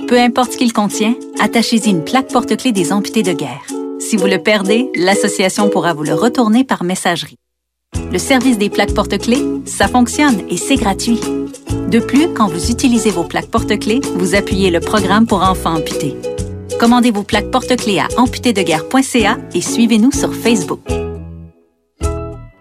Peu 0.07 0.17
importe 0.17 0.53
ce 0.53 0.57
qu'il 0.57 0.71
contient, 0.71 1.13
attachez-y 1.41 1.89
une 1.89 2.05
plaque 2.05 2.31
porte-clés 2.31 2.71
des 2.71 2.93
amputés 2.93 3.21
de 3.21 3.33
guerre. 3.33 3.65
Si 3.99 4.15
vous 4.15 4.27
le 4.27 4.41
perdez, 4.41 4.89
l'association 4.95 5.67
pourra 5.67 5.93
vous 5.93 6.03
le 6.03 6.13
retourner 6.13 6.63
par 6.63 6.85
messagerie. 6.85 7.35
Le 8.13 8.17
service 8.17 8.57
des 8.57 8.69
plaques 8.69 8.93
porte-clés, 8.93 9.43
ça 9.65 9.89
fonctionne 9.89 10.43
et 10.49 10.55
c'est 10.55 10.77
gratuit. 10.77 11.19
De 11.89 11.99
plus, 11.99 12.29
quand 12.33 12.47
vous 12.47 12.71
utilisez 12.71 13.11
vos 13.11 13.25
plaques 13.25 13.51
porte-clés, 13.51 13.99
vous 14.15 14.35
appuyez 14.35 14.71
le 14.71 14.79
programme 14.79 15.27
pour 15.27 15.43
enfants 15.43 15.75
amputés. 15.75 16.15
Commandez 16.79 17.11
vos 17.11 17.23
plaques 17.23 17.51
porte-clés 17.51 17.99
à 17.99 18.07
amputédeguerre.ca 18.15 19.37
et 19.53 19.61
suivez-nous 19.61 20.13
sur 20.13 20.33
Facebook. 20.33 20.79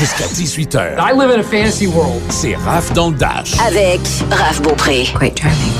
Jusqu'à 0.00 0.24
18h. 0.24 0.96
I 0.98 1.12
live 1.12 1.30
in 1.30 1.40
a 1.40 1.42
fantasy 1.42 1.86
world. 1.86 2.22
C'est 2.30 2.54
Raph 2.54 2.90
dans 2.94 3.10
le 3.10 3.16
Dash. 3.16 3.60
Avec 3.60 4.00
Raph 4.30 4.62
Beaupré. 4.62 5.04
Great 5.12 5.36
driving. 5.36 5.72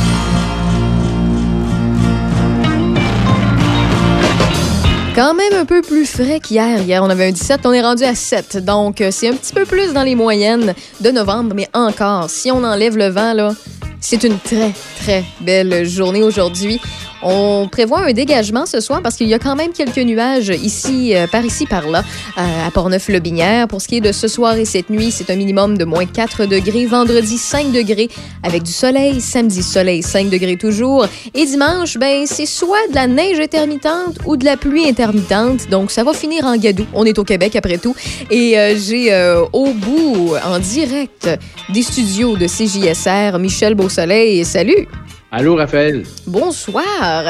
Quand 5.15 5.33
même 5.33 5.55
un 5.55 5.65
peu 5.65 5.81
plus 5.81 6.05
frais 6.05 6.39
qu'hier. 6.39 6.83
Hier, 6.83 7.03
on 7.03 7.09
avait 7.09 7.29
un 7.29 7.33
17, 7.33 7.63
on 7.65 7.73
est 7.73 7.81
rendu 7.81 8.05
à 8.05 8.15
7. 8.15 8.59
Donc, 8.59 9.01
euh, 9.01 9.11
c'est 9.11 9.31
un 9.31 9.33
petit 9.33 9.55
peu 9.55 9.65
plus 9.65 9.95
dans 9.95 10.03
les 10.03 10.15
moyennes 10.15 10.75
de 11.01 11.11
novembre, 11.11 11.55
mais 11.57 11.71
encore, 11.73 12.29
si 12.29 12.51
on 12.51 12.63
enlève 12.63 12.99
le 12.99 13.09
vent, 13.09 13.33
là, 13.33 13.55
c'est 14.03 14.23
une 14.23 14.39
très, 14.39 14.73
très 15.01 15.25
belle 15.41 15.87
journée 15.87 16.23
aujourd'hui. 16.23 16.79
On 17.23 17.69
prévoit 17.71 18.01
un 18.01 18.13
dégagement 18.13 18.67
ce 18.67 18.81
soir 18.81 19.03
parce 19.03 19.17
qu'il 19.17 19.29
y 19.29 19.35
a 19.35 19.39
quand 19.39 19.57
même 19.57 19.73
quelques 19.73 19.99
nuages 19.99 20.49
ici, 20.49 21.15
euh, 21.15 21.27
par 21.27 21.45
ici, 21.45 21.67
par 21.67 21.87
là, 21.87 22.03
euh, 22.39 22.67
à 22.67 22.71
Portneuf-le-Binière. 22.71 23.69
Pour 23.69 23.83
ce 23.83 23.89
qui 23.89 23.97
est 23.97 24.01
de 24.01 24.13
ce 24.13 24.29
soir 24.29 24.57
et 24.57 24.65
cette 24.65 24.89
nuit, 24.91 25.11
c'est 25.11 25.31
un 25.31 25.37
minimum 25.37 25.77
de 25.77 25.85
moins 25.85 26.07
4 26.07 26.47
degrés. 26.47 26.87
Vendredi, 26.87 27.37
5 27.37 27.73
degrés 27.73 28.09
avec 28.43 28.63
du 28.63 28.73
soleil. 28.73 29.21
Samedi, 29.21 29.63
soleil, 29.63 30.03
5 30.03 30.31
degrés 30.31 30.57
toujours. 30.57 31.07
Et 31.35 31.45
dimanche, 31.45 31.99
ben, 31.99 32.25
c'est 32.27 32.47
soit 32.47 32.89
de 32.89 32.95
la 32.95 33.07
neige 33.07 33.39
intermittente 33.39 34.19
ou 34.25 34.37
de 34.37 34.45
la 34.45 34.57
pluie 34.57 34.89
intermittente. 34.89 35.69
Donc, 35.69 35.91
ça 35.91 36.05
va 36.05 36.15
finir 36.15 36.47
en 36.47 36.57
gadou. 36.57 36.87
On 36.95 37.05
est 37.05 37.19
au 37.19 37.25
Québec 37.25 37.55
après 37.55 37.79
tout. 37.79 37.95
Et 38.31 38.59
euh, 38.59 38.77
j'ai 38.79 39.11
au 39.53 39.73
bout, 39.73 40.35
en 40.45 40.59
direct 40.59 41.29
des 41.69 41.83
studios 41.83 42.37
de 42.37 42.47
CJSR, 42.47 43.39
Michel 43.39 43.75
Beausoleil. 43.75 44.45
Salut! 44.45 44.89
Allô, 45.33 45.55
Raphaël? 45.55 46.03
Bonsoir, 46.27 46.85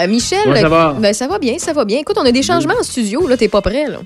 Michel. 0.08 0.38
Comment 0.44 0.56
ça 0.56 0.68
va? 0.70 0.96
Ben, 0.98 1.12
ça 1.12 1.28
va 1.28 1.38
bien, 1.38 1.58
ça 1.58 1.74
va 1.74 1.84
bien. 1.84 1.98
Écoute, 1.98 2.16
on 2.18 2.24
a 2.24 2.32
des 2.32 2.42
changements 2.42 2.74
en 2.80 2.82
studio, 2.82 3.28
là, 3.28 3.36
t'es 3.36 3.48
pas 3.48 3.60
prêt, 3.60 3.88
là. 3.88 4.00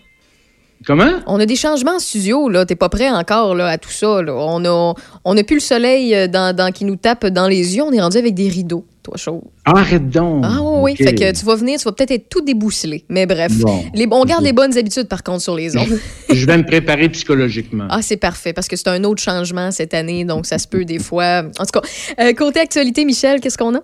Comment? 0.86 1.10
On 1.26 1.40
a 1.40 1.46
des 1.46 1.56
changements 1.56 1.96
en 1.96 1.98
studio, 1.98 2.48
là, 2.48 2.66
t'es 2.66 2.76
pas 2.76 2.88
prêt 2.88 3.10
encore, 3.10 3.54
là, 3.54 3.66
à 3.68 3.78
tout 3.78 3.90
ça, 3.90 4.20
là. 4.22 4.34
On 4.34 4.64
a, 4.64 4.94
on 5.24 5.36
a 5.36 5.42
plus 5.42 5.54
le 5.56 5.60
soleil 5.60 6.14
euh, 6.14 6.26
dans, 6.28 6.54
dans- 6.54 6.72
qui 6.72 6.84
nous 6.84 6.96
tape 6.96 7.26
dans 7.26 7.48
les 7.48 7.76
yeux, 7.76 7.82
on 7.82 7.92
est 7.92 8.00
rendu 8.00 8.18
avec 8.18 8.34
des 8.34 8.48
rideaux, 8.48 8.84
toi, 9.02 9.16
chaud. 9.16 9.44
Arrête 9.64 10.10
donc! 10.10 10.44
Ah 10.46 10.58
oui, 10.62 10.80
oui. 10.82 10.92
Ok. 11.00 11.06
Fait 11.08 11.14
que 11.14 11.38
tu 11.38 11.44
vas 11.46 11.54
venir, 11.54 11.78
tu 11.78 11.84
vas 11.84 11.92
peut-être 11.92 12.10
être 12.10 12.28
tout 12.28 12.42
débousselé. 12.42 13.04
Mais 13.08 13.24
bref, 13.26 13.52
Bon. 13.60 13.82
les, 13.94 14.06
on 14.10 14.24
garde 14.24 14.44
les 14.44 14.52
bonnes 14.52 14.76
habitudes, 14.76 15.08
par 15.08 15.22
contre, 15.22 15.40
sur 15.42 15.54
les 15.56 15.76
ondes. 15.76 15.98
Je 16.30 16.44
vais 16.46 16.58
me 16.58 16.64
préparer 16.66 17.08
psychologiquement. 17.08 17.86
Ah, 17.88 18.02
c'est 18.02 18.16
parfait, 18.18 18.52
parce 18.52 18.68
que 18.68 18.76
c'est 18.76 18.88
un 18.88 19.02
autre 19.04 19.22
changement 19.22 19.70
cette 19.70 19.94
année, 19.94 20.24
donc 20.24 20.44
ça 20.46 20.58
se 20.58 20.68
peut 20.68 20.84
des 20.84 20.98
fois. 20.98 21.44
En 21.58 21.64
tout 21.64 21.80
cas, 21.80 21.88
euh, 22.20 22.32
côté 22.34 22.60
actualité, 22.60 23.04
Michel, 23.04 23.40
qu'est-ce 23.40 23.56
qu'on 23.58 23.74
a? 23.74 23.80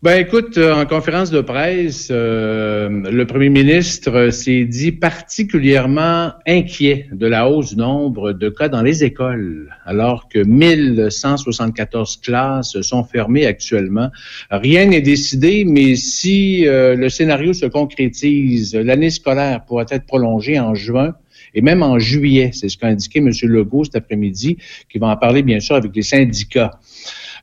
Ben 0.00 0.20
écoute, 0.20 0.58
euh, 0.58 0.80
en 0.80 0.86
conférence 0.86 1.32
de 1.32 1.40
presse, 1.40 2.06
euh, 2.12 2.88
le 2.88 3.26
premier 3.26 3.48
ministre 3.48 4.14
euh, 4.14 4.30
s'est 4.30 4.64
dit 4.64 4.92
particulièrement 4.92 6.34
inquiet 6.46 7.08
de 7.10 7.26
la 7.26 7.50
hausse 7.50 7.70
du 7.70 7.80
nombre 7.80 8.30
de 8.30 8.48
cas 8.48 8.68
dans 8.68 8.82
les 8.82 9.02
écoles, 9.02 9.74
alors 9.84 10.28
que 10.28 10.38
1174 10.38 12.18
classes 12.18 12.80
sont 12.80 13.02
fermées 13.02 13.44
actuellement. 13.44 14.12
Rien 14.52 14.86
n'est 14.86 15.00
décidé, 15.00 15.64
mais 15.64 15.96
si 15.96 16.68
euh, 16.68 16.94
le 16.94 17.08
scénario 17.08 17.52
se 17.52 17.66
concrétise, 17.66 18.76
l'année 18.76 19.10
scolaire 19.10 19.64
pourra 19.64 19.84
être 19.90 20.06
prolongée 20.06 20.60
en 20.60 20.76
juin 20.76 21.16
et 21.54 21.60
même 21.60 21.82
en 21.82 21.98
juillet. 21.98 22.50
C'est 22.52 22.68
ce 22.68 22.78
qu'a 22.78 22.86
indiqué 22.86 23.18
M. 23.18 23.32
Legault 23.42 23.82
cet 23.82 23.96
après-midi, 23.96 24.58
qui 24.88 24.98
va 24.98 25.08
en 25.08 25.16
parler 25.16 25.42
bien 25.42 25.58
sûr 25.58 25.74
avec 25.74 25.90
les 25.96 26.02
syndicats. 26.02 26.78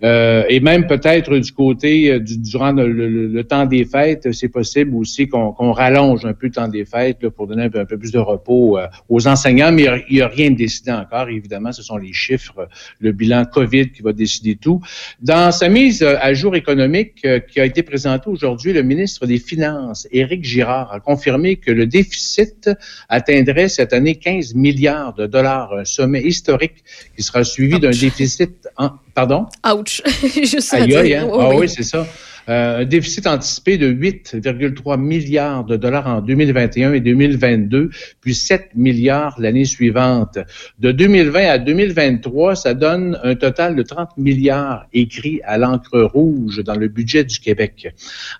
Euh, 0.03 0.43
et 0.49 0.59
même 0.59 0.87
peut-être 0.87 1.37
du 1.37 1.51
côté 1.51 2.11
euh, 2.11 2.19
du, 2.19 2.37
durant 2.37 2.71
le, 2.71 2.91
le- 2.91 3.27
le 3.27 3.43
temps 3.43 3.65
des 3.65 3.85
fêtes, 3.85 4.31
c'est 4.33 4.49
possible 4.49 4.95
aussi 4.95 5.27
qu'on 5.27 5.51
qu'on 5.53 5.71
rallonge 5.71 6.25
un 6.25 6.33
peu 6.33 6.47
le 6.47 6.51
temps 6.51 6.67
des 6.67 6.85
fêtes 6.85 7.17
là, 7.21 7.29
pour 7.31 7.47
donner 7.47 7.63
un 7.63 7.69
peu, 7.69 7.79
un 7.79 7.85
peu 7.85 7.97
plus 7.97 8.11
de 8.11 8.19
repos 8.19 8.77
euh, 8.77 8.87
aux 9.09 9.27
enseignants, 9.27 9.71
mais 9.71 9.85
il 10.09 10.15
n'y 10.15 10.21
a, 10.21 10.27
rien 10.27 10.51
de 10.51 10.55
décidé 10.55 10.91
encore. 10.91 11.29
Évidemment, 11.29 11.71
ce 11.71 11.81
sont 11.83 11.97
les 11.97 12.13
chiffres, 12.13 12.67
le 12.99 13.11
bilan 13.11 13.45
COVID 13.45 13.91
qui 13.91 14.01
va 14.01 14.13
décider 14.13 14.55
tout. 14.55 14.81
Dans 15.21 15.51
sa 15.51 15.69
mise 15.69 16.03
à 16.03 16.33
jour 16.33 16.55
économique 16.55 17.25
qui 17.49 17.59
a 17.59 17.65
été 17.65 17.83
présentée 17.83 18.29
aujourd'hui, 18.29 18.73
le 18.73 18.83
ministre 18.83 19.25
des 19.25 19.37
Finances, 19.37 20.07
Éric 20.11 20.43
Girard, 20.43 20.91
a 20.91 20.99
confirmé 20.99 21.55
que 21.57 21.71
le 21.71 21.85
déficit 21.85 22.69
atteindrait 23.09 23.69
cette 23.69 23.93
année 23.93 24.15
15 24.15 24.55
milliards 24.55 25.13
de 25.13 25.27
dollars, 25.27 25.73
un 25.73 25.85
sommet 25.85 26.21
historique 26.23 26.83
qui 27.15 27.23
sera 27.23 27.43
suivi 27.43 27.79
d'un 27.79 27.91
déficit 27.91 28.67
en... 28.77 28.89
Pardon? 29.15 29.47
Ouch! 29.65 30.01
Juste 30.43 30.73
Aïe, 30.73 30.93
aïe, 30.93 31.15
hein? 31.15 31.27
Oui, 31.31 31.37
Ah 31.41 31.55
oui, 31.55 31.69
c'est 31.69 31.83
ça. 31.83 32.05
Euh, 32.47 32.81
un 32.81 32.85
déficit 32.85 33.25
anticipé 33.27 33.77
de 33.77 33.91
8,3 33.91 34.99
milliards 34.99 35.63
de 35.63 35.77
dollars 35.77 36.07
en 36.07 36.21
2021 36.21 36.93
et 36.93 36.99
2022, 36.99 37.89
puis 38.21 38.35
7 38.35 38.69
milliards 38.75 39.35
l'année 39.39 39.65
suivante. 39.65 40.37
De 40.79 40.91
2020 40.91 41.39
à 41.47 41.57
2023, 41.57 42.55
ça 42.55 42.73
donne 42.73 43.19
un 43.23 43.35
total 43.35 43.75
de 43.75 43.81
30 43.81 44.17
milliards 44.17 44.85
écrits 44.93 45.41
à 45.43 45.57
l'encre 45.57 46.01
rouge 46.01 46.63
dans 46.63 46.75
le 46.75 46.87
budget 46.87 47.23
du 47.23 47.39
Québec. 47.39 47.93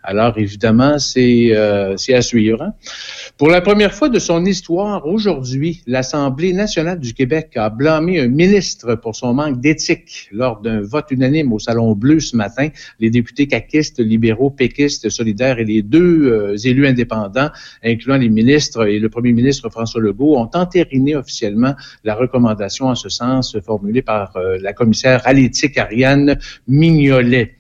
Alors, 0.04 0.38
évidemment, 0.38 1.00
c'est 1.00 1.50
euh, 1.52 1.96
à 2.10 2.22
suivre. 2.22 2.62
hein. 2.62 2.74
Pour 3.38 3.50
la 3.50 3.62
première 3.62 3.94
fois 3.94 4.10
de 4.10 4.20
son 4.20 4.46
histoire, 4.46 5.06
aujourd'hui, 5.08 5.82
l'Assemblée 5.88 6.54
nationale 6.54 7.00
du 7.00 7.14
Québec 7.14 7.52
a 7.56 7.70
blâmé 7.70 8.20
un 8.20 8.28
ministre 8.28 8.96
pour 8.96 9.16
son 9.16 9.34
manque 9.34 9.60
d'éthique 9.60 10.30
lors 10.32 10.62
d'un 10.62 10.82
vote 10.82 11.08
unanime 11.12 11.52
au 11.52 11.60
Salon 11.60 11.94
Bleu 11.96 12.20
ce 12.20 12.36
matin. 12.36 12.70
Les 13.00 13.10
députés 13.10 13.48
caquistes, 13.48 13.95
libéraux, 14.00 14.50
péquistes, 14.50 15.10
solidaires 15.10 15.60
et 15.60 15.66
les 15.66 15.82
deux 15.82 16.32
euh, 16.32 16.58
élus 16.58 16.88
indépendants, 16.88 17.50
incluant 17.84 18.18
les 18.18 18.30
ministres 18.30 18.88
et 18.88 19.00
le 19.00 19.10
premier 19.10 19.34
ministre 19.34 19.70
François 19.70 20.02
Legault, 20.02 20.38
ont 20.38 20.50
entériné 20.54 21.16
officiellement 21.16 21.74
la 22.04 22.16
recommandation 22.16 22.88
en 22.88 22.96
ce 22.96 23.10
sens 23.10 23.58
formulée 23.66 24.02
par 24.02 24.36
euh, 24.38 24.58
la 24.62 24.74
commissaire 24.74 25.22
à 25.26 25.34
l'éthique 25.34 25.78
Ariane 25.78 26.38
Mignolet. 26.68 27.56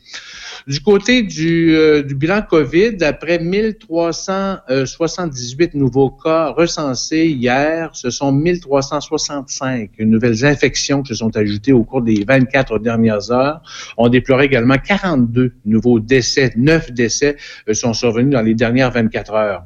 Du 0.67 0.79
côté 0.79 1.21
du, 1.21 1.75
euh, 1.75 2.01
du 2.01 2.15
bilan 2.15 2.41
COVID, 2.41 2.97
après 3.03 3.37
1378 3.37 5.75
nouveaux 5.75 6.09
cas 6.09 6.49
recensés 6.49 7.27
hier, 7.27 7.91
ce 7.93 8.09
sont 8.09 8.31
1365 8.31 9.91
nouvelles 9.99 10.43
infections 10.43 11.03
qui 11.03 11.09
se 11.09 11.15
sont 11.19 11.37
ajoutées 11.37 11.71
au 11.71 11.83
cours 11.83 12.01
des 12.01 12.25
24 12.27 12.79
dernières 12.79 13.31
heures. 13.31 13.61
On 13.95 14.09
déplorait 14.09 14.47
également 14.47 14.79
42 14.79 15.53
nouveaux 15.65 15.99
décès. 15.99 16.51
9 16.55 16.93
décès 16.93 17.37
euh, 17.69 17.75
sont 17.75 17.93
survenus 17.93 18.33
dans 18.33 18.41
les 18.41 18.55
dernières 18.55 18.89
24 18.89 19.33
heures. 19.33 19.65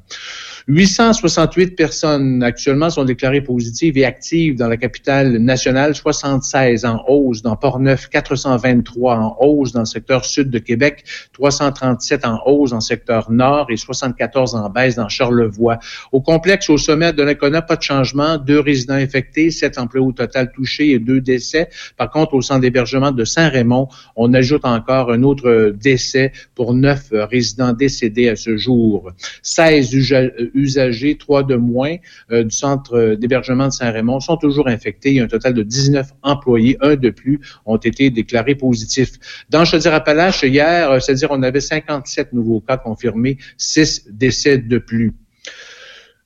868 0.70 1.76
personnes 1.76 2.44
actuellement 2.44 2.92
sont 2.92 3.04
déclarées 3.04 3.42
positives 3.42 3.98
et 3.98 4.06
actives 4.06 4.56
dans 4.56 4.68
la 4.68 4.78
capitale 4.78 5.38
nationale, 5.40 5.96
76 5.96 6.86
en 6.86 7.04
hausse 7.08 7.42
dans 7.42 7.56
Port-Neuf, 7.56 8.08
423 8.08 9.16
en 9.16 9.36
hausse 9.40 9.72
dans 9.72 9.80
le 9.80 9.86
secteur 9.88 10.26
sud 10.26 10.52
de 10.52 10.60
Québec, 10.60 11.04
337 11.34 12.24
en 12.24 12.40
hausse 12.46 12.70
dans 12.70 12.78
le 12.78 12.82
secteur 12.82 13.32
nord 13.32 13.66
et 13.72 13.78
74 13.78 14.54
en 14.54 14.70
baisse 14.70 14.94
dans 14.94 15.10
Charlevoix. 15.10 15.80
Au 16.12 16.22
complexe 16.22 16.70
au 16.70 16.78
sommet 16.78 17.14
de 17.14 17.24
l'Acona, 17.24 17.64
pas 17.64 17.76
de 17.76 17.82
changement, 17.82 18.38
deux 18.38 18.60
résidents 18.60 18.94
infectés, 18.94 19.50
sept 19.50 19.80
emplois 19.80 20.02
au 20.06 20.12
total 20.12 20.52
touchés 20.52 20.92
et 20.92 21.00
deux 21.00 21.20
décès. 21.20 21.70
Par 21.98 22.12
contre, 22.12 22.36
au 22.36 22.44
centre 22.44 22.62
d'hébergement 22.62 23.12
de 23.12 23.26
Saint-Raymond, 23.26 23.88
on 24.16 24.36
ajoute 24.36 24.66
encore 24.66 25.12
un 25.12 25.24
autre 25.24 25.74
décès 25.82 26.32
pour 26.54 26.76
neuf 26.76 27.08
résidents 27.12 27.74
décédés 27.74 28.30
à 28.30 28.36
ce 28.36 28.56
jour. 28.56 29.12
16 29.42 29.96
usa- 29.96 30.30
usagers, 30.60 31.18
trois 31.18 31.44
de 31.44 31.56
moins 31.56 31.96
euh, 32.32 32.44
du 32.44 32.56
centre 32.56 32.96
euh, 32.96 33.16
d'hébergement 33.16 33.68
de 33.68 33.74
Saint-Raymond 33.74 34.20
sont 34.20 34.38
toujours 34.38 34.68
infectés. 34.68 35.10
Il 35.10 35.16
y 35.16 35.20
a 35.20 35.24
un 35.24 35.28
total 35.28 35.54
de 35.54 35.64
19 35.64 36.08
employés, 36.24 36.78
un 36.82 36.96
de 36.96 37.10
plus, 37.10 37.40
ont 37.66 37.78
été 37.78 38.10
déclarés 38.10 38.56
positifs. 38.56 39.12
Dans 39.50 39.66
Chaudière-Appalaches, 39.66 40.44
hier, 40.44 40.92
euh, 40.92 41.00
c'est-à-dire 41.00 41.30
on 41.32 41.44
avait 41.44 41.62
57 41.62 42.34
nouveaux 42.34 42.62
cas 42.62 42.78
confirmés, 42.78 43.38
6 43.58 44.08
décès 44.12 44.58
de 44.58 44.78
plus. 44.78 45.14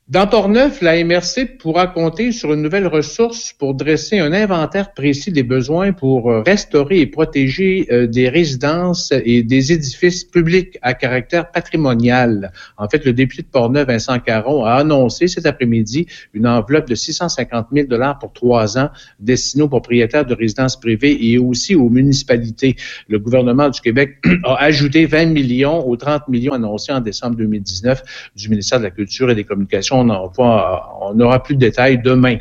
Dans 0.10 0.28
Port-Neuf, 0.28 0.82
la 0.82 1.02
MRC 1.02 1.58
pourra 1.60 1.88
compter 1.88 2.34
sur 2.34 2.54
une 2.54 2.62
nouvelle 2.62 2.88
ressource 2.88 3.54
pour 3.54 3.74
dresser 3.74 4.20
un 4.20 4.34
inventaire 4.34 4.92
précis 4.92 5.32
des 5.32 5.44
besoins 5.44 5.94
pour 5.94 6.30
euh, 6.30 6.42
restaurer 6.42 7.00
et 7.00 7.08
protéger 7.08 7.88
euh, 7.90 8.06
des 8.06 8.28
résidences 8.28 9.14
et 9.24 9.44
des 9.44 9.72
édifices 9.72 10.26
publics 10.26 10.78
à 10.82 10.94
caractère 10.94 11.50
patrimonial. 11.52 12.52
En 12.78 12.90
fait, 12.90 13.06
le 13.06 13.14
député 13.14 13.44
de 13.44 13.48
Port-Neuf, 13.48 13.88
Vincent 13.88 14.20
Caron, 14.20 14.66
a 14.66 14.74
annoncé 14.74 15.30
cet 15.30 15.46
après-midi 15.46 16.06
une 16.34 16.48
enveloppe 16.48 16.90
de 16.90 16.96
650 16.96 17.68
000 17.72 17.88
dollars 17.88 18.20
pour 18.20 18.34
trois 18.34 18.78
ans 18.78 18.90
destinée 19.22 19.64
aux 19.64 19.70
propriétaires 19.70 20.26
de 20.26 20.34
résidences 20.34 20.78
privées 20.78 21.18
et 21.32 21.38
aussi 21.38 21.76
aux 21.76 21.90
municipalités. 21.90 22.76
Le 23.08 23.20
gouvernement 23.20 23.70
du 23.70 23.80
Québec 23.80 24.18
a 24.44 24.62
ajouté 24.62 25.06
20 25.06 25.28
millions 25.28 25.88
aux 25.88 25.96
30 25.96 26.28
millions 26.28 26.54
annoncés 26.54 26.92
en 26.92 27.00
décembre 27.00 27.38
2019 27.38 28.04
du 28.36 28.50
ministère 28.50 28.80
de 28.80 28.84
la 28.84 28.92
Culture 28.92 29.32
et 29.32 29.36
des 29.36 29.46
Communications. 29.46 29.93
On 29.94 30.10
pas- 30.30 30.98
on 31.02 31.14
n'aura 31.14 31.42
plus 31.44 31.56
de 31.56 31.60
détails 31.60 32.02
demain. 32.02 32.38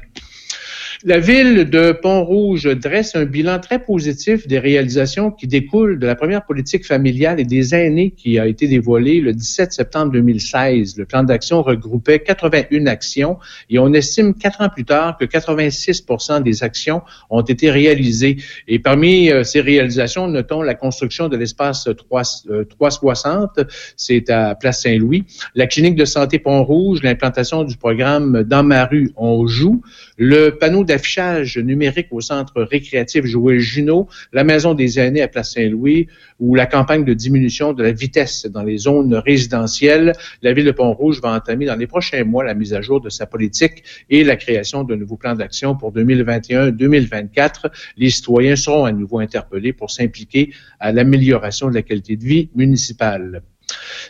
La 1.05 1.19
ville 1.19 1.69
de 1.69 1.91
Pont-Rouge 1.91 2.77
dresse 2.77 3.17
un 3.17 3.25
bilan 3.25 3.59
très 3.59 3.81
positif 3.83 4.47
des 4.47 4.61
réalisations 4.61 5.33
qui 5.33 5.49
découlent 5.49 5.99
de 5.99 6.07
la 6.07 6.15
première 6.15 6.45
politique 6.45 6.87
familiale 6.87 7.41
et 7.41 7.45
des 7.45 7.75
aînés 7.75 8.12
qui 8.17 8.38
a 8.38 8.47
été 8.47 8.69
dévoilée 8.69 9.21
le 9.21 9.33
17 9.33 9.73
septembre 9.73 10.12
2016. 10.12 10.97
Le 10.99 11.05
plan 11.05 11.25
d'action 11.25 11.61
regroupait 11.61 12.21
81 12.21 12.87
actions 12.87 13.38
et 13.69 13.81
on 13.81 13.93
estime 13.93 14.33
quatre 14.35 14.61
ans 14.61 14.69
plus 14.69 14.85
tard 14.85 15.19
que 15.19 15.25
86% 15.25 16.41
des 16.45 16.62
actions 16.62 17.03
ont 17.31 17.43
été 17.43 17.69
réalisées. 17.69 18.37
Et 18.69 18.79
parmi 18.79 19.29
euh, 19.29 19.43
ces 19.43 19.61
réalisations, 19.61 20.29
notons 20.29 20.62
la 20.62 20.77
construction 20.77 21.29
de 21.29 21.37
l'espace 21.37 21.88
3, 21.97 22.23
euh, 22.51 22.65
360, 22.65 23.59
c'est 23.97 24.31
à 24.31 24.55
Place 24.55 24.83
Saint-Louis, 24.83 25.25
la 25.57 25.67
clinique 25.67 25.97
de 25.97 26.05
santé 26.05 26.38
Pont-Rouge, 26.38 27.03
l'implantation 27.03 27.65
du 27.65 27.77
programme 27.77 28.45
Dans 28.45 28.62
ma 28.62 28.85
rue, 28.85 29.11
on 29.17 29.49
joue, 29.49 29.83
le 30.17 30.51
panneau 30.51 30.85
d'affichage 30.92 31.57
numérique 31.57 32.09
au 32.11 32.20
centre 32.20 32.62
récréatif 32.62 33.24
Joël 33.24 33.59
Junot, 33.59 34.09
la 34.33 34.44
maison 34.44 34.74
des 34.74 35.00
aînés 35.00 35.22
à 35.22 35.28
Place 35.28 35.55
Saint-Louis 35.55 36.07
ou 36.38 36.55
la 36.55 36.66
campagne 36.66 37.05
de 37.05 37.14
diminution 37.14 37.72
de 37.72 37.83
la 37.83 37.92
vitesse 37.92 38.44
dans 38.44 38.62
les 38.62 38.76
zones 38.76 39.14
résidentielles. 39.14 40.12
La 40.42 40.52
ville 40.52 40.66
de 40.66 40.70
Pont-Rouge 40.70 41.22
va 41.22 41.31
entamer 41.33 41.64
dans 41.64 41.76
les 41.76 41.87
prochains 41.87 42.24
mois 42.24 42.44
la 42.44 42.52
mise 42.52 42.74
à 42.74 42.83
jour 42.83 43.00
de 43.00 43.09
sa 43.09 43.24
politique 43.24 43.85
et 44.11 44.22
la 44.22 44.37
création 44.37 44.85
d'un 44.85 44.96
nouveau 44.96 45.16
plan 45.16 45.35
d'action 45.35 45.74
pour 45.74 45.94
2021-2024. 45.94 47.70
Les 47.96 48.11
citoyens 48.11 48.57
seront 48.57 48.85
à 48.85 48.92
nouveau 48.92 49.20
interpellés 49.20 49.72
pour 49.72 49.90
s'impliquer 49.90 50.52
à 50.78 50.92
l'amélioration 50.92 51.70
de 51.70 51.74
la 51.74 51.83
qualité 51.83 52.16
de 52.16 52.24
vie 52.24 52.50
municipale. 52.55 53.42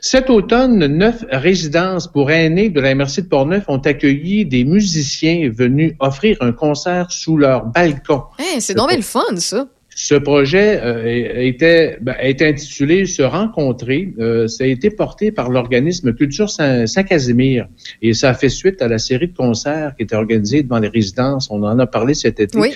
Cet 0.01 0.31
automne, 0.31 0.85
neuf 0.87 1.25
résidences 1.31 2.11
pour 2.11 2.31
aînés 2.31 2.71
de 2.71 2.81
la 2.81 2.95
MRC 2.95 3.23
de 3.23 3.29
Portneuf 3.29 3.65
ont 3.69 3.79
accueilli 3.79 4.45
des 4.47 4.65
musiciens 4.65 5.51
venus 5.55 5.95
offrir 6.01 6.37
un 6.41 6.53
concert 6.53 7.11
sous 7.11 7.37
leur 7.37 7.67
balcon. 7.67 8.23
Hey, 8.39 8.61
c'est 8.61 8.75
donc 8.75 8.95
le 8.95 9.03
fun, 9.03 9.37
ça. 9.37 9.69
Ce 9.95 10.15
projet 10.15 10.81
euh, 10.83 11.05
était, 11.37 11.99
ben, 12.01 12.15
été 12.23 12.47
intitulé 12.49 13.05
Se 13.05 13.21
rencontrer. 13.23 14.15
Euh, 14.19 14.49
ça 14.49 14.65
a 14.65 14.67
été 14.67 14.91
porté 14.91 15.31
par 15.31 15.51
l'organisme 15.51 16.15
Culture 16.15 16.49
Saint- 16.49 16.87
Saint-Casimir 16.87 17.69
et 18.01 18.15
ça 18.15 18.31
a 18.31 18.35
fait 18.35 18.49
suite 18.49 18.81
à 18.81 18.89
la 18.89 18.97
série 18.99 19.29
de 19.29 19.37
concerts 19.37 19.93
qui 19.97 20.05
était 20.05 20.17
organisée 20.17 20.63
devant 20.63 20.79
les 20.79 20.89
résidences. 20.89 21.51
On 21.51 21.63
en 21.63 21.79
a 21.79 21.87
parlé 21.87 22.15
cet 22.15 22.41
été. 22.41 22.59
Oui. 22.59 22.73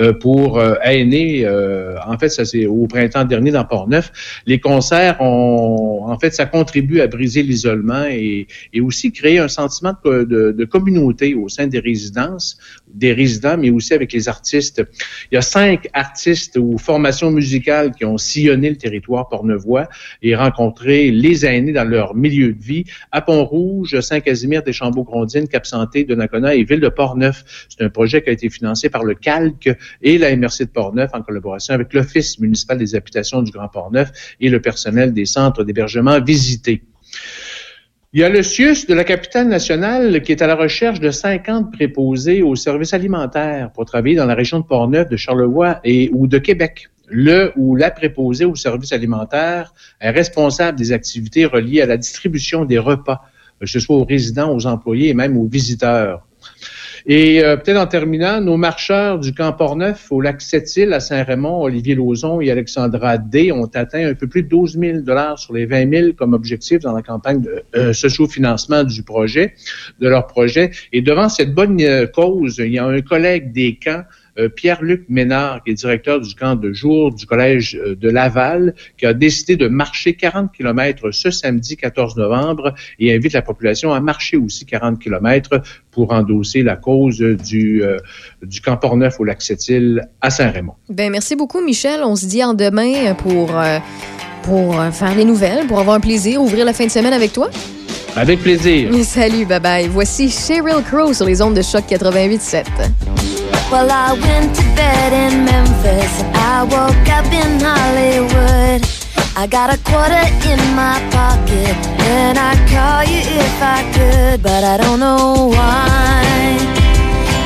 Euh, 0.00 0.12
pour 0.12 0.58
euh, 0.58 0.74
aînés. 0.82 1.44
euh, 1.44 1.96
en 2.06 2.18
fait, 2.18 2.28
ça 2.28 2.44
c'est 2.44 2.66
au 2.66 2.86
printemps 2.86 3.24
dernier 3.24 3.50
dans 3.50 3.64
Port-Neuf. 3.64 4.42
Les 4.46 4.60
concerts 4.60 5.16
ont, 5.20 6.02
en 6.06 6.18
fait, 6.18 6.32
ça 6.34 6.46
contribue 6.46 7.00
à 7.00 7.06
briser 7.06 7.42
l'isolement 7.42 8.04
et, 8.10 8.46
et 8.72 8.80
aussi 8.80 9.12
créer 9.12 9.38
un 9.38 9.48
sentiment 9.48 9.94
de, 10.04 10.24
de- 10.24 10.52
de 10.52 10.64
communauté 10.64 11.34
au 11.34 11.48
sein 11.48 11.66
des 11.66 11.80
résidences, 11.80 12.58
des 12.92 13.12
résidents, 13.12 13.56
mais 13.58 13.70
aussi 13.70 13.94
avec 13.94 14.12
les 14.12 14.28
artistes. 14.28 14.82
Il 15.30 15.34
y 15.34 15.38
a 15.38 15.42
cinq 15.42 15.88
artistes 15.92 16.56
ou 16.58 16.78
formations 16.78 17.30
musicales 17.30 17.92
qui 17.92 18.04
ont 18.04 18.18
sillonné 18.18 18.70
le 18.70 18.76
territoire 18.76 19.28
pornevois 19.28 19.88
et 20.22 20.34
rencontré 20.34 21.10
les 21.10 21.44
aînés 21.44 21.72
dans 21.72 21.84
leur 21.88 22.14
milieu 22.14 22.52
de 22.52 22.62
vie 22.62 22.84
à 23.12 23.20
Pont-Rouge, 23.20 23.98
Saint-Casimir, 24.00 24.62
Deschambault-Grondines, 24.62 25.48
Cap-Santé, 25.48 26.04
Donnacona 26.04 26.54
et 26.54 26.64
Ville 26.64 26.80
de 26.80 26.88
Portneuf. 26.88 27.66
C'est 27.68 27.84
un 27.84 27.90
projet 27.90 28.22
qui 28.22 28.30
a 28.30 28.32
été 28.32 28.48
financé 28.48 28.88
par 28.88 29.04
le 29.04 29.14
Calque 29.14 29.70
et 30.02 30.18
la 30.18 30.34
MRC 30.36 30.60
de 30.60 30.70
Portneuf 30.70 31.10
en 31.12 31.22
collaboration 31.22 31.74
avec 31.74 31.92
l'Office 31.92 32.38
municipal 32.38 32.78
des 32.78 32.94
habitations 32.94 33.42
du 33.42 33.50
Grand 33.50 33.68
Portneuf 33.68 34.36
et 34.40 34.48
le 34.48 34.60
personnel 34.60 35.12
des 35.12 35.24
centres 35.26 35.64
d'hébergement 35.64 36.20
visités. 36.20 36.82
Il 38.14 38.20
y 38.20 38.24
a 38.24 38.30
le 38.30 38.42
CIUS 38.42 38.86
de 38.88 38.94
la 38.94 39.04
capitale 39.04 39.48
nationale 39.48 40.22
qui 40.22 40.32
est 40.32 40.40
à 40.40 40.46
la 40.46 40.54
recherche 40.54 40.98
de 40.98 41.10
50 41.10 41.72
préposés 41.72 42.42
aux 42.42 42.56
services 42.56 42.94
alimentaires 42.94 43.70
pour 43.72 43.84
travailler 43.84 44.16
dans 44.16 44.24
la 44.24 44.34
région 44.34 44.60
de 44.60 44.64
Portneuf, 44.64 45.10
de 45.10 45.16
Charlevoix 45.16 45.80
et 45.84 46.08
ou 46.14 46.26
de 46.26 46.38
Québec. 46.38 46.88
Le 47.06 47.52
ou 47.56 47.76
la 47.76 47.90
préposée 47.90 48.44
aux 48.44 48.54
services 48.54 48.92
alimentaires 48.92 49.74
est 50.00 50.10
responsable 50.10 50.78
des 50.78 50.92
activités 50.92 51.44
reliées 51.44 51.82
à 51.82 51.86
la 51.86 51.96
distribution 51.96 52.64
des 52.64 52.78
repas, 52.78 53.22
que 53.60 53.66
ce 53.66 53.80
soit 53.80 53.96
aux 53.96 54.04
résidents, 54.04 54.54
aux 54.54 54.66
employés 54.66 55.08
et 55.08 55.14
même 55.14 55.36
aux 55.36 55.46
visiteurs. 55.46 56.27
Et 57.06 57.42
euh, 57.42 57.56
peut-être 57.56 57.78
en 57.78 57.86
terminant, 57.86 58.40
nos 58.40 58.56
marcheurs 58.56 59.18
du 59.18 59.32
camp 59.32 59.52
Portneuf 59.52 60.10
au 60.10 60.20
lac 60.20 60.40
Sept-Îles 60.40 60.92
à 60.92 61.00
Saint-Raymond, 61.00 61.62
Olivier 61.62 61.94
Lauzon 61.94 62.40
et 62.40 62.50
Alexandra 62.50 63.18
D 63.18 63.52
ont 63.52 63.70
atteint 63.74 64.08
un 64.08 64.14
peu 64.14 64.26
plus 64.26 64.42
de 64.42 64.48
12 64.48 64.78
000 64.78 64.98
dollars 65.00 65.38
sur 65.38 65.54
les 65.54 65.66
20 65.66 65.90
000 65.90 66.12
comme 66.14 66.34
objectif 66.34 66.80
dans 66.80 66.92
la 66.92 67.02
campagne 67.02 67.40
de 67.40 67.62
euh, 67.76 67.92
socio-financement 67.92 68.84
du 68.84 69.02
projet, 69.02 69.54
de 70.00 70.08
leur 70.08 70.26
projet. 70.26 70.70
Et 70.92 71.02
devant 71.02 71.28
cette 71.28 71.54
bonne 71.54 71.80
euh, 71.82 72.06
cause, 72.06 72.58
il 72.58 72.72
y 72.72 72.78
a 72.78 72.84
un 72.84 73.00
collègue 73.00 73.52
des 73.52 73.78
camps 73.82 74.04
Pierre-Luc 74.48 75.04
Ménard, 75.08 75.62
qui 75.64 75.70
est 75.70 75.74
directeur 75.74 76.20
du 76.20 76.34
camp 76.34 76.54
de 76.54 76.72
jour 76.72 77.12
du 77.12 77.26
Collège 77.26 77.76
euh, 77.76 77.94
de 77.94 78.08
Laval, 78.08 78.74
qui 78.96 79.06
a 79.06 79.14
décidé 79.14 79.56
de 79.56 79.68
marcher 79.68 80.14
40 80.14 80.52
km 80.52 81.10
ce 81.10 81.30
samedi 81.30 81.76
14 81.76 82.16
novembre 82.16 82.74
et 82.98 83.14
invite 83.14 83.32
la 83.32 83.42
population 83.42 83.92
à 83.92 84.00
marcher 84.00 84.36
aussi 84.36 84.66
40 84.66 84.98
km 84.98 85.60
pour 85.90 86.12
endosser 86.12 86.62
la 86.62 86.76
cause 86.76 87.18
du, 87.18 87.82
euh, 87.82 87.98
du 88.42 88.60
camp 88.60 88.76
Portneuf 88.76 89.18
au 89.18 89.24
lac 89.24 89.42
Sept-Îles 89.42 90.08
à 90.20 90.30
Saint-Raymond. 90.30 90.74
Ben, 90.88 91.10
merci 91.10 91.34
beaucoup, 91.36 91.60
Michel. 91.60 92.00
On 92.04 92.16
se 92.16 92.26
dit 92.26 92.44
en 92.44 92.54
demain 92.54 93.14
pour, 93.14 93.58
euh, 93.58 93.78
pour 94.42 94.80
euh, 94.80 94.90
faire 94.90 95.14
les 95.16 95.24
nouvelles, 95.24 95.66
pour 95.66 95.80
avoir 95.80 95.96
un 95.96 96.00
plaisir, 96.00 96.40
ouvrir 96.40 96.64
la 96.64 96.72
fin 96.72 96.86
de 96.86 96.90
semaine 96.90 97.12
avec 97.12 97.32
toi. 97.32 97.50
Avec 98.16 98.40
plaisir. 98.40 98.92
Salut, 99.02 99.44
bye 99.44 99.60
bye. 99.60 99.88
Voici 99.88 100.28
Sheryl 100.28 100.82
Crow 100.84 101.12
sur 101.12 101.26
les 101.26 101.42
ondes 101.42 101.54
de 101.54 101.62
choc 101.62 101.84
88.7. 101.88 102.64
Well, 103.70 103.90
I 103.92 104.14
went 104.14 104.56
to 104.56 104.62
bed 104.74 105.12
in 105.12 105.44
Memphis 105.44 106.22
and 106.22 106.34
I 106.34 106.64
woke 106.64 107.08
up 107.12 107.28
in 107.28 107.60
Hollywood. 107.60 108.80
I 109.36 109.46
got 109.46 109.68
a 109.68 109.76
quarter 109.84 110.24
in 110.48 110.60
my 110.72 110.96
pocket 111.12 111.76
and 112.00 112.38
I'd 112.38 112.56
call 112.72 113.04
you 113.04 113.20
if 113.20 113.56
I 113.60 113.84
could, 113.92 114.42
but 114.42 114.64
I 114.64 114.78
don't 114.78 115.00
know 115.00 115.52
why. 115.52 116.56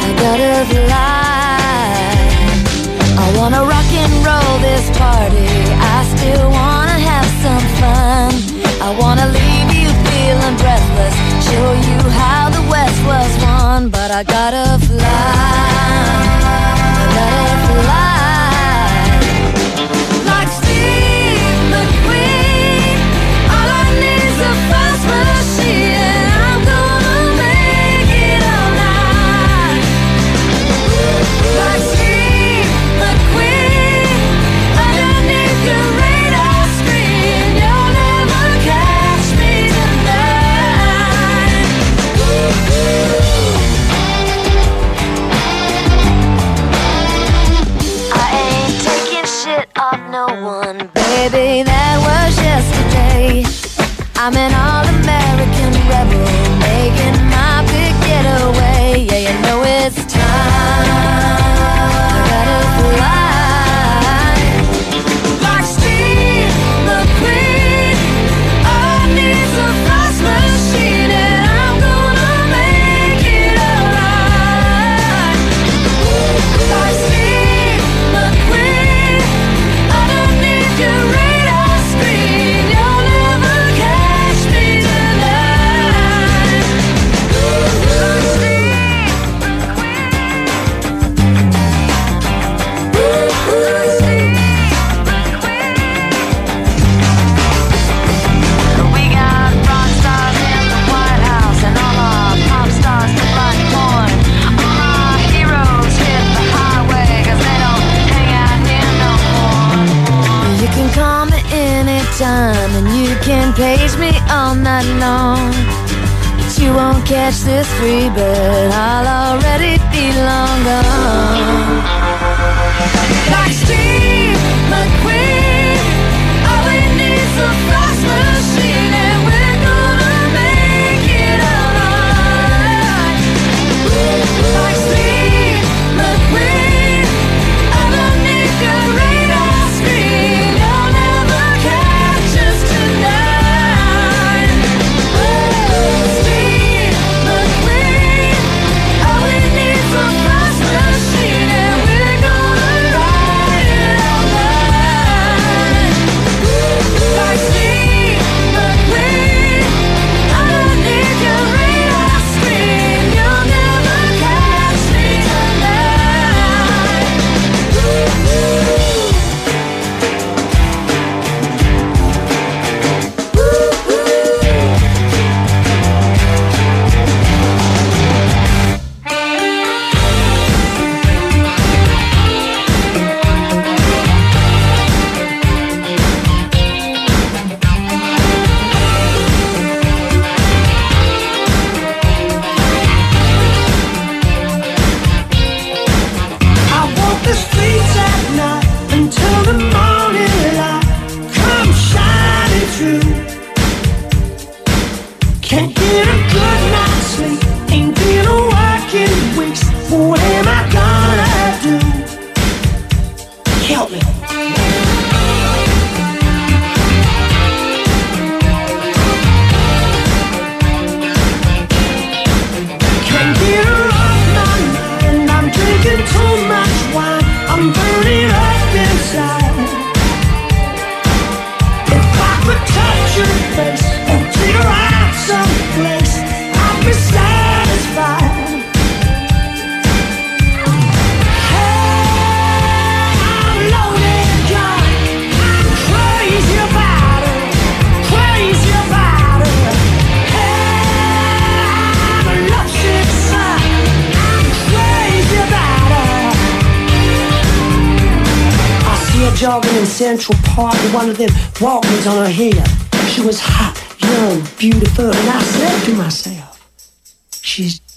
I 0.06 0.08
gotta 0.22 0.62
fly. 0.70 1.42
I 3.18 3.26
wanna 3.36 3.66
rock 3.66 3.90
and 3.90 4.14
roll 4.22 4.54
this 4.62 4.86
party. 4.94 5.50
I 5.74 6.06
still 6.14 6.48
wanna 6.54 6.98
have 7.02 7.28
some 7.42 7.66
fun. 7.82 8.30
I 8.78 8.94
wanna 8.94 9.26
leave 9.26 9.70
you 9.74 9.90
feeling 10.06 10.56
breathless. 10.62 11.14
Show 11.50 11.68
you 11.90 11.98
how 12.14 12.48
the 12.48 12.62
West 12.70 13.00
was 13.10 13.41
but 13.90 14.10
I 14.10 14.22
gotta 14.22 14.78
fly. 14.86 15.06
I 16.98 17.14
gotta 17.14 17.41
I'm 54.24 54.36
in 54.36 54.54
all 54.54 54.91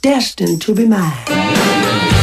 destined 0.06 0.62
to 0.62 0.76
be 0.76 0.86
mine. 0.86 2.15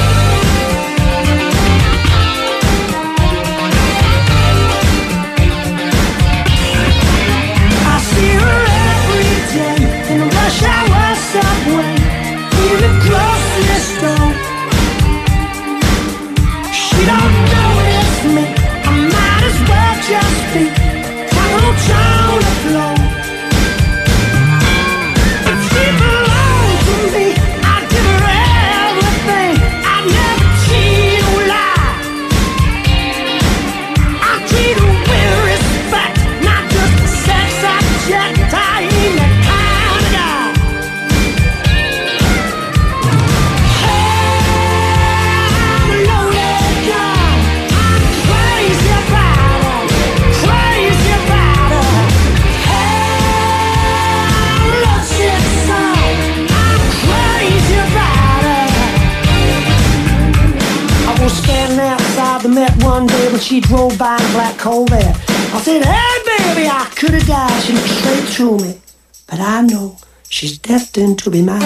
rolled 63.72 63.98
by 63.98 64.16
in 64.16 64.32
black 64.32 64.58
coal 64.58 64.84
there. 64.84 65.14
I 65.54 65.60
said, 65.60 65.82
hey 65.82 66.54
baby, 66.54 66.68
I 66.68 66.84
could 66.94 67.14
have 67.14 67.26
died. 67.26 67.62
She 67.62 67.72
looked 67.72 67.88
straight 67.88 68.28
through 68.28 68.58
me. 68.58 68.80
But 69.26 69.40
I 69.40 69.62
know 69.62 69.96
she's 70.28 70.58
destined 70.58 71.18
to 71.20 71.30
be 71.30 71.42
mine. 71.42 71.62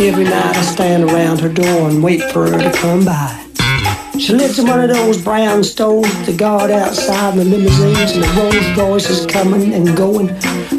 Every 0.00 0.24
night 0.24 0.56
I 0.56 0.62
stand 0.62 1.04
around 1.04 1.40
her 1.40 1.52
door 1.52 1.88
and 1.88 2.02
wait 2.02 2.22
for 2.32 2.50
her 2.50 2.58
to 2.58 2.72
come 2.78 3.04
by. 3.04 3.49
She 4.20 4.34
lives 4.34 4.58
in 4.58 4.66
one 4.66 4.80
of 4.80 4.90
those 4.90 5.16
brown 5.16 5.64
stoves, 5.64 6.26
the 6.26 6.34
guard 6.34 6.70
outside 6.70 7.38
and 7.38 7.40
the 7.40 7.44
limousines 7.56 8.12
and 8.12 8.22
the 8.22 8.28
Rolls 8.36 8.78
Royces 8.78 9.24
coming 9.24 9.72
and 9.72 9.96
going. 9.96 10.26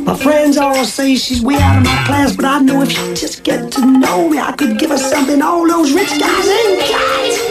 My 0.03 0.15
friends 0.15 0.57
all 0.57 0.85
say 0.85 1.15
she's 1.15 1.41
way 1.41 1.55
out 1.55 1.77
of 1.77 1.83
my 1.83 2.03
class, 2.05 2.35
but 2.35 2.45
I 2.45 2.59
know 2.59 2.83
if 2.83 2.91
she 2.91 3.15
just 3.15 3.43
get 3.43 3.71
to 3.71 3.83
know 3.83 4.29
me, 4.29 4.37
I 4.37 4.51
could 4.51 4.77
give 4.77 4.91
her 4.91 4.97
something 4.97 5.41
all 5.41 5.67
those 5.67 5.91
rich 5.91 6.19
guys 6.19 6.47
ain't 6.47 6.89
got. 6.91 7.50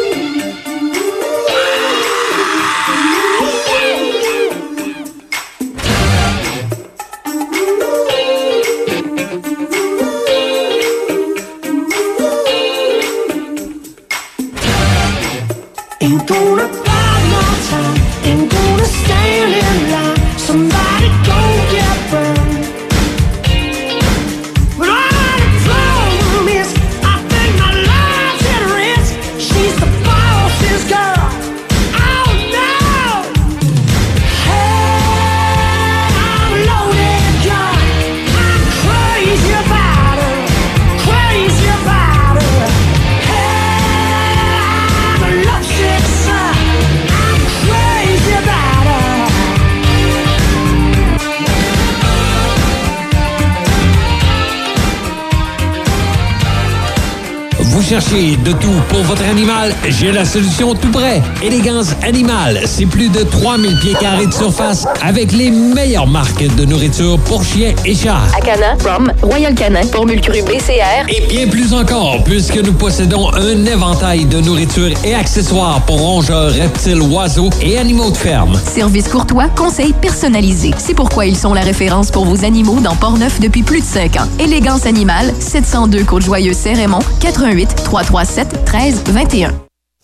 De 58.13 58.53
tout 58.53 58.80
pour 58.91 59.03
votre 59.05 59.25
animal, 59.25 59.73
j'ai 59.89 60.11
la 60.11 60.25
solution 60.25 60.75
tout 60.75 60.91
près. 60.91 61.23
Élégance 61.43 61.95
Animale, 62.03 62.61
c'est 62.67 62.87
plus 62.87 63.09
de 63.09 63.23
3000 63.23 63.79
pieds 63.79 63.95
carrés 63.95 64.27
de 64.27 64.33
surface 64.33 64.87
avec 65.01 65.33
les 65.33 65.51
meilleures 65.51 66.09
marques 66.09 66.45
de 66.57 66.65
nourriture 66.65 67.19
pour 67.21 67.45
chiens 67.45 67.73
et 67.85 67.95
chats. 67.95 68.23
Acana, 68.37 68.75
Rum, 68.85 69.13
Royal 69.23 69.55
Canin, 69.55 69.83
Formule 69.93 70.21
Cru 70.21 70.43
BCR. 70.43 71.09
Et 71.09 71.27
bien 71.27 71.47
plus 71.47 71.73
encore, 71.73 72.23
puisque 72.25 72.57
nous 72.57 72.73
possédons 72.73 73.33
un 73.33 73.65
éventail 73.65 74.25
de 74.25 74.41
nourriture 74.41 74.91
et 75.05 75.15
accessoires 75.15 75.81
pour 75.83 75.99
rongeurs, 76.01 76.51
reptiles, 76.51 77.01
oiseaux 77.03 77.51
et 77.63 77.79
animaux 77.79 78.11
de 78.11 78.17
ferme. 78.17 78.59
Service 78.65 79.09
courtois, 79.09 79.49
conseils 79.57 79.93
personnalisés. 79.93 80.73
C'est 80.79 80.95
pourquoi 80.95 81.27
ils 81.27 81.37
sont 81.37 81.55
la 81.55 81.63
référence 81.63 82.11
pour 82.11 82.25
vos 82.25 82.45
animaux 82.45 82.81
dans 82.81 82.97
Portneuf 82.97 83.39
depuis 83.41 83.63
plus 83.63 83.81
de 83.81 83.87
5 83.87 84.17
ans. 84.17 84.29
Élégance 84.41 84.87
Animale, 84.87 85.33
702 85.39 86.05
Côte-Joyeuse, 86.05 86.57
Saint-Raymond, 86.57 87.01
88 87.21 87.77
337 87.85 88.65
13 88.65 88.80
21. 88.81 89.53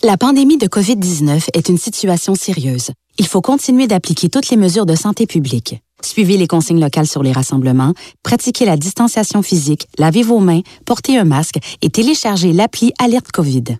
La 0.03 0.18
pandémie 0.18 0.59
de 0.59 0.66
COVID-19 0.66 1.49
est 1.55 1.70
une 1.70 1.79
situation 1.79 2.35
sérieuse. 2.35 2.91
Il 3.18 3.27
faut 3.27 3.41
continuer 3.41 3.87
d'appliquer 3.87 4.29
toutes 4.29 4.51
les 4.51 4.59
mesures 4.59 4.85
de 4.85 4.95
santé 4.95 5.27
publique. 5.27 5.81
Suivez 6.03 6.37
les 6.37 6.47
consignes 6.47 6.81
locales 6.81 7.07
sur 7.07 7.22
les 7.22 7.33
rassemblements, 7.33 7.95
pratiquez 8.22 8.66
la 8.66 8.77
distanciation 8.77 9.41
physique, 9.41 9.89
lavez 9.99 10.22
vos 10.22 10.41
mains, 10.41 10.61
portez 10.85 11.16
un 11.16 11.24
masque 11.24 11.57
et 11.81 11.89
téléchargez 11.89 12.53
l'appli 12.53 12.93
Alerte 12.99 13.33
COVID. 13.33 13.79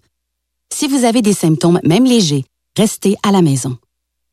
Si 0.73 0.89
vous 0.89 1.05
avez 1.05 1.21
des 1.21 1.35
symptômes, 1.35 1.79
même 1.85 2.07
légers, 2.07 2.47
restez 2.75 3.17
à 3.23 3.33
la 3.33 3.43
maison. 3.43 3.77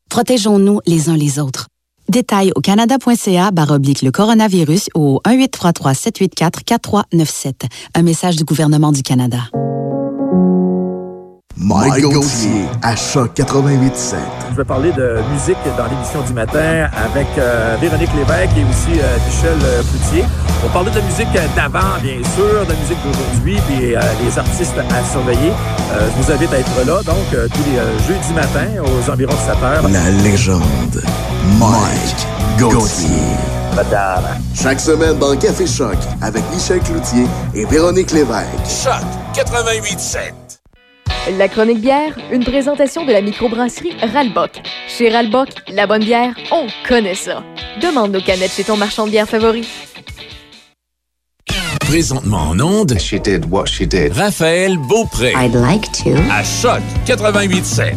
Protégeons-nous 0.08 0.80
les 0.86 1.10
uns 1.10 1.18
les 1.18 1.38
autres. 1.38 1.68
Détails 2.08 2.52
au 2.56 2.62
canada.ca 2.62 3.50
oblique 3.68 4.00
le 4.00 4.12
coronavirus 4.12 4.88
au 4.94 5.20
1833-784-4397. 5.26 7.66
Un 7.94 8.02
message 8.02 8.36
du 8.36 8.44
gouvernement 8.44 8.92
du 8.92 9.02
Canada. 9.02 9.40
Mike 11.56 12.02
Gauthier 12.02 12.64
à 12.82 12.96
Choc 12.96 13.30
88.7. 13.36 14.16
Je 14.50 14.56
vais 14.56 14.64
parler 14.64 14.90
de 14.92 15.18
musique 15.32 15.56
dans 15.78 15.86
l'émission 15.86 16.20
du 16.22 16.32
matin 16.32 16.88
avec 16.92 17.26
euh, 17.38 17.76
Véronique 17.80 18.10
Lévesque 18.16 18.56
et 18.56 18.64
aussi 18.64 19.00
euh, 19.00 19.16
Michel 19.26 19.58
euh, 19.62 19.82
Cloutier. 19.82 20.24
On 20.64 20.68
parlait 20.70 20.90
de 20.90 21.00
musique 21.00 21.28
d'avant, 21.54 21.98
bien 22.02 22.16
sûr, 22.34 22.66
de 22.66 22.74
musique 22.80 22.98
d'aujourd'hui, 23.04 23.58
puis 23.68 23.94
euh, 23.94 24.00
les 24.24 24.36
artistes 24.38 24.74
à 24.78 25.12
surveiller. 25.12 25.52
Euh, 25.92 26.08
je 26.16 26.22
vous 26.22 26.32
invite 26.32 26.52
à 26.52 26.58
être 26.58 26.86
là, 26.86 27.02
donc, 27.04 27.16
euh, 27.34 27.46
tous 27.52 27.70
les 27.70 27.78
euh, 27.78 27.98
jeudis 28.08 28.32
matins 28.34 28.82
aux 28.82 29.10
environs 29.10 29.32
de 29.34 29.38
7 29.38 29.62
heures. 29.62 29.88
La 29.88 30.10
légende 30.10 31.02
Mike 31.58 32.26
Gauthier. 32.58 33.08
Madame. 33.76 34.24
Chaque 34.54 34.80
semaine 34.80 35.18
dans 35.18 35.36
Café 35.36 35.66
Choc 35.66 35.96
avec 36.20 36.42
Michel 36.52 36.80
Cloutier 36.80 37.26
et 37.54 37.64
Véronique 37.66 38.10
Lévesque. 38.10 38.48
Choc 38.66 39.04
88.7. 39.34 40.63
La 41.30 41.48
chronique 41.48 41.80
bière, 41.80 42.14
une 42.30 42.44
présentation 42.44 43.06
de 43.06 43.12
la 43.12 43.22
microbrasserie 43.22 43.96
Ralbock. 44.12 44.60
Chez 44.86 45.08
Ralbock, 45.08 45.48
la 45.72 45.86
bonne 45.86 46.04
bière, 46.04 46.34
on 46.52 46.66
connaît 46.86 47.14
ça. 47.14 47.42
Demande 47.80 48.12
nos 48.12 48.20
canettes 48.20 48.52
chez 48.52 48.64
ton 48.64 48.76
marchand 48.76 49.06
de 49.06 49.10
bière 49.10 49.26
favori. 49.26 49.66
Présentement 51.80 52.50
en 52.50 52.60
onde. 52.60 52.98
She 52.98 53.14
did 53.14 53.46
what 53.50 53.64
she 53.64 53.84
did. 53.84 54.12
Raphaël 54.12 54.76
Beaupré. 54.76 55.32
I'd 55.34 55.54
like 55.54 55.90
to. 55.92 56.10
À 56.30 56.44
Choc 56.44 56.82
88.7. 57.06 57.94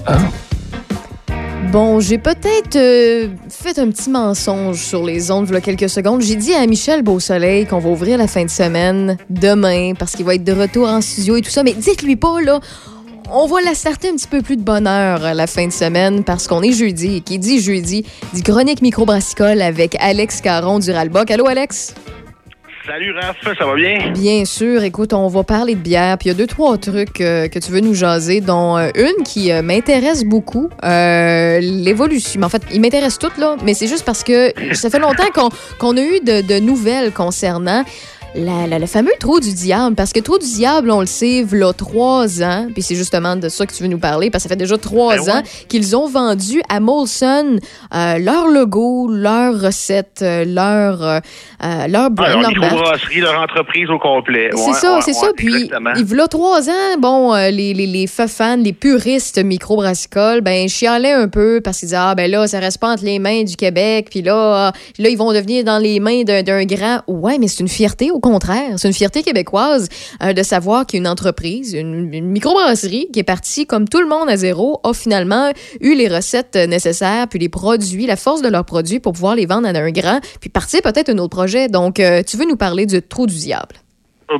Bon, 1.74 2.00
j'ai 2.00 2.18
peut-être 2.20 2.78
euh, 2.78 3.28
fait 3.50 3.78
un 3.78 3.90
petit 3.90 4.10
mensonge 4.10 4.78
sur 4.78 5.04
les 5.04 5.32
ondes 5.32 5.48
il 5.50 5.54
y 5.54 5.58
a 5.58 5.62
quelques 5.62 5.90
secondes. 5.90 6.22
J'ai 6.22 6.38
dit 6.38 6.54
à 6.54 6.66
Michel 6.66 7.02
Beausoleil 7.04 7.66
qu'on 7.66 7.80
va 7.80 7.90
ouvrir 7.90 8.18
la 8.18 8.28
fin 8.28 8.46
de 8.46 8.50
semaine 8.50 9.18
demain 9.30 9.92
parce 10.00 10.14
qu'il 10.14 10.26
va 10.26 10.36
être 10.36 10.46
de 10.46 10.54
retour 10.54 10.88
en 10.88 11.02
studio 11.02 11.36
et 11.36 11.42
tout 11.42 11.50
ça. 11.50 11.64
Mais 11.64 11.74
dites-lui 11.74 12.16
pas, 12.16 12.40
là, 12.42 12.62
on 13.32 13.46
va 13.48 13.62
la 13.62 13.74
starter 13.74 14.10
un 14.10 14.16
petit 14.16 14.28
peu 14.28 14.42
plus 14.42 14.58
de 14.58 14.62
bonheur 14.62 15.24
à 15.24 15.34
la 15.34 15.48
fin 15.48 15.68
de 15.68 15.72
semaine 15.72 16.24
parce 16.24 16.48
qu'on 16.48 16.62
est 16.62 16.72
jeudi. 16.72 17.18
Et 17.18 17.22
qui 17.22 17.40
dit 17.40 17.62
jeudi, 17.62 18.06
dit 18.34 18.44
chronique 18.44 18.82
microbrassicole 18.82 19.62
avec 19.62 19.96
Alex 20.00 20.42
Caron 20.42 20.80
du 20.80 20.92
Ralbock. 20.92 21.30
Allô, 21.32 21.48
Alex? 21.48 21.94
Salut 22.86 23.12
Raph, 23.20 23.36
ça 23.60 23.66
va 23.66 23.76
bien? 23.76 24.14
Bien 24.14 24.46
sûr. 24.46 24.82
Écoute, 24.84 25.12
on 25.12 25.28
va 25.28 25.44
parler 25.44 25.76
de 25.76 25.80
bière. 25.80 26.18
Puis 26.18 26.30
il 26.30 26.32
y 26.32 26.36
a 26.36 26.38
deux, 26.38 26.48
trois 26.48 26.78
trucs 26.78 27.20
euh, 27.20 27.50
que 27.50 27.60
tu 27.60 27.70
veux 27.70 27.82
nous 27.82 27.94
jaser, 27.94 28.40
dont 28.40 28.78
euh, 28.78 28.92
une 28.96 29.24
qui 29.26 29.52
euh, 29.52 29.62
m'intéresse 29.62 30.24
beaucoup. 30.24 30.70
Euh, 30.86 31.60
L'évolution. 31.60 32.42
En 32.44 32.50
fait, 32.50 32.62
il 32.74 32.80
m'intéresse 32.80 33.20
toutes, 33.20 33.38
là. 33.38 33.58
Mais 33.66 33.74
c'est 33.74 33.88
juste 33.88 34.06
parce 34.06 34.24
que 34.24 34.54
ça 34.74 34.90
fait 34.90 35.00
longtemps 35.00 35.28
qu'on 35.80 35.98
a 35.98 36.02
eu 36.02 36.22
de, 36.22 36.42
de 36.42 36.60
nouvelles 36.62 37.12
concernant. 37.12 37.84
La, 38.36 38.68
la- 38.68 38.78
le 38.78 38.86
fameux 38.86 39.14
trou 39.20 39.40
du 39.40 39.52
diable, 39.52 39.96
parce 39.96 40.14
que 40.14 40.20
trou 40.20 40.38
du 40.38 40.46
diable, 40.46 40.92
on 40.92 41.00
le 41.00 41.08
sait, 41.08 41.42
v'là 41.42 41.74
trois 41.74 42.44
ans, 42.44 42.68
puis 42.72 42.84
c'est 42.84 42.94
justement 42.94 43.36
de 43.36 43.50
ça 43.50 43.66
que 43.66 43.74
tu 43.74 43.82
veux 43.82 43.90
nous 43.90 43.98
parler, 43.98 44.30
parce 44.30 44.44
que 44.44 44.50
ça 44.50 44.54
fait 44.54 44.60
déjà 44.60 44.78
trois 44.78 45.16
Ben 45.16 45.22
ouais. 45.24 45.32
ans 45.32 45.42
qu'ils 45.68 45.96
ont 45.96 46.08
vendu 46.08 46.62
à 46.70 46.80
Molson 46.80 47.58
euh, 47.96 48.18
leur 48.20 48.48
logo, 48.48 49.08
leur 49.10 49.60
recette, 49.60 50.20
euh, 50.22 50.46
leur, 50.46 51.02
euh, 51.02 51.20
euh, 51.64 51.88
leur, 51.88 52.04
Ah, 52.04 52.10
brand, 52.10 52.30
leur 52.30 52.42
leur 52.42 52.50
microbrasserie, 52.52 53.22
leur 53.22 53.42
entreprise 53.42 53.90
au 53.90 53.98
complet. 53.98 54.50
C'est 54.54 54.60
Ouais, 54.68 54.74
ça, 54.74 54.96
ouais, 54.96 55.02
c'est 55.02 55.14
ça. 55.14 55.28
Puis, 55.36 55.72
a 55.74 56.28
trois 56.28 56.70
ans, 56.70 56.98
bon, 57.00 57.34
euh, 57.34 57.50
les, 57.50 57.74
les, 57.74 57.88
les 57.88 58.06
fans, 58.06 58.58
les 58.58 58.74
puristes 58.74 59.44
microbrassicoles, 59.44 60.42
ben, 60.42 60.68
chialaient 60.68 61.12
un 61.14 61.28
peu 61.28 61.60
parce 61.64 61.80
qu'ils 61.80 61.88
disaient, 61.88 61.98
ah, 62.00 62.14
ben 62.14 62.30
là, 62.30 62.46
ça 62.48 62.60
reste 62.60 62.78
pas 62.80 62.92
entre 62.92 63.04
les 63.06 63.18
mains 63.18 63.44
du 63.44 63.56
Québec, 63.56 64.08
puis 64.12 64.22
là, 64.22 64.72
là, 65.00 65.10
ils 65.10 65.18
vont 65.18 65.34
devenir 65.34 65.64
dans 65.64 65.80
les 65.80 66.00
mains 66.00 66.22
d'un 66.24 66.44
d'un 66.44 66.66
grand. 66.66 67.02
Ouais, 67.08 67.38
mais 67.40 67.48
c'est 67.48 67.62
une 67.62 67.68
fierté, 67.68 68.12
au 68.18 68.20
contraire. 68.20 68.74
C'est 68.78 68.88
une 68.88 68.94
fierté 68.94 69.22
québécoise 69.22 69.88
euh, 70.24 70.34
de 70.34 70.44
savoir 70.44 70.86
qu'il 70.86 70.98
y 70.98 71.00
a 71.00 71.02
une 71.02 71.08
entreprise, 71.08 71.74
une, 71.74 72.14
une 72.14 72.28
microbrasserie 72.28 73.10
qui 73.14 73.20
est 73.20 73.24
partie 73.24 73.66
comme 73.66 73.88
tout 73.88 74.00
le 74.00 74.08
monde 74.08 74.28
à 74.28 74.38
zéro, 74.38 74.80
a 74.84 74.94
finalement 74.94 75.52
eu 75.82 75.94
les 75.96 76.08
recettes 76.08 76.56
nécessaires, 76.56 77.28
puis 77.30 77.40
les 77.40 77.50
produits, 77.50 78.08
la 78.08 78.16
force 78.16 78.42
de 78.42 78.50
leurs 78.50 78.66
produits 78.66 79.00
pour 79.00 79.14
pouvoir 79.14 79.36
les 79.36 79.46
vendre 79.46 79.68
à 79.68 79.72
un 79.72 79.92
grand, 79.92 80.20
puis 80.40 80.50
partir 80.50 80.82
peut-être 80.82 81.10
un 81.10 81.18
autre 81.20 81.36
projet. 81.36 81.68
Donc, 81.68 82.00
euh, 82.00 82.24
tu 82.24 82.38
veux 82.38 82.46
nous 82.46 82.58
parler 82.58 82.86
du 82.86 83.02
trou 83.02 83.28
du 83.28 83.36
diable? 83.36 83.76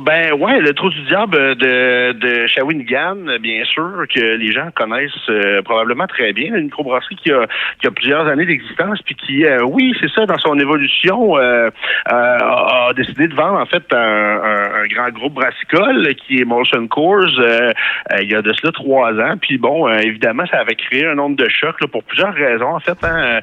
Ben 0.04 0.34
ouais, 0.34 0.60
le 0.60 0.74
trou 0.74 0.90
du 0.90 1.00
diable 1.06 1.54
de, 1.56 2.12
de 2.12 2.46
Shawinigan, 2.46 3.38
bien 3.40 3.64
sûr, 3.64 4.04
que 4.14 4.20
les 4.36 4.52
gens 4.52 4.68
connaissent 4.74 5.12
euh, 5.30 5.62
probablement 5.62 6.06
très 6.06 6.34
bien. 6.34 6.54
Une 6.54 6.64
microbrasserie 6.64 7.16
qui 7.16 7.32
a, 7.32 7.46
qui 7.80 7.86
a 7.86 7.90
plusieurs 7.90 8.26
années 8.28 8.44
d'existence, 8.44 9.00
puis 9.00 9.14
qui, 9.14 9.46
euh, 9.46 9.62
oui, 9.64 9.94
c'est 9.98 10.10
ça, 10.10 10.26
dans 10.26 10.36
son 10.36 10.58
évolution, 10.58 11.38
euh, 11.38 11.70
euh, 11.70 11.70
a, 12.12 12.88
a 12.88 12.92
décidé 12.92 13.28
de 13.28 13.34
vendre 13.34 13.58
en 13.60 13.64
fait 13.64 13.82
un, 13.94 13.96
un- 13.98 14.74
un 14.82 14.86
grand 14.88 15.08
groupe 15.08 15.32
brassicole 15.32 16.14
qui 16.16 16.42
est 16.42 16.44
Molson 16.44 16.86
Coors 16.86 17.24
euh, 17.38 17.72
euh, 18.12 18.16
il 18.20 18.30
y 18.30 18.34
a 18.34 18.42
de 18.42 18.52
cela 18.52 18.72
trois 18.72 19.14
ans. 19.14 19.36
Puis 19.40 19.56
bon, 19.56 19.88
évidemment, 19.88 20.44
ça 20.50 20.58
avait 20.58 20.74
créé 20.74 21.06
un 21.06 21.14
nombre 21.14 21.36
de 21.36 21.48
chocs 21.48 21.80
là, 21.80 21.86
pour 21.90 22.04
plusieurs 22.04 22.34
raisons. 22.34 22.74
En 22.74 22.80
fait, 22.80 22.98
hein, 23.04 23.40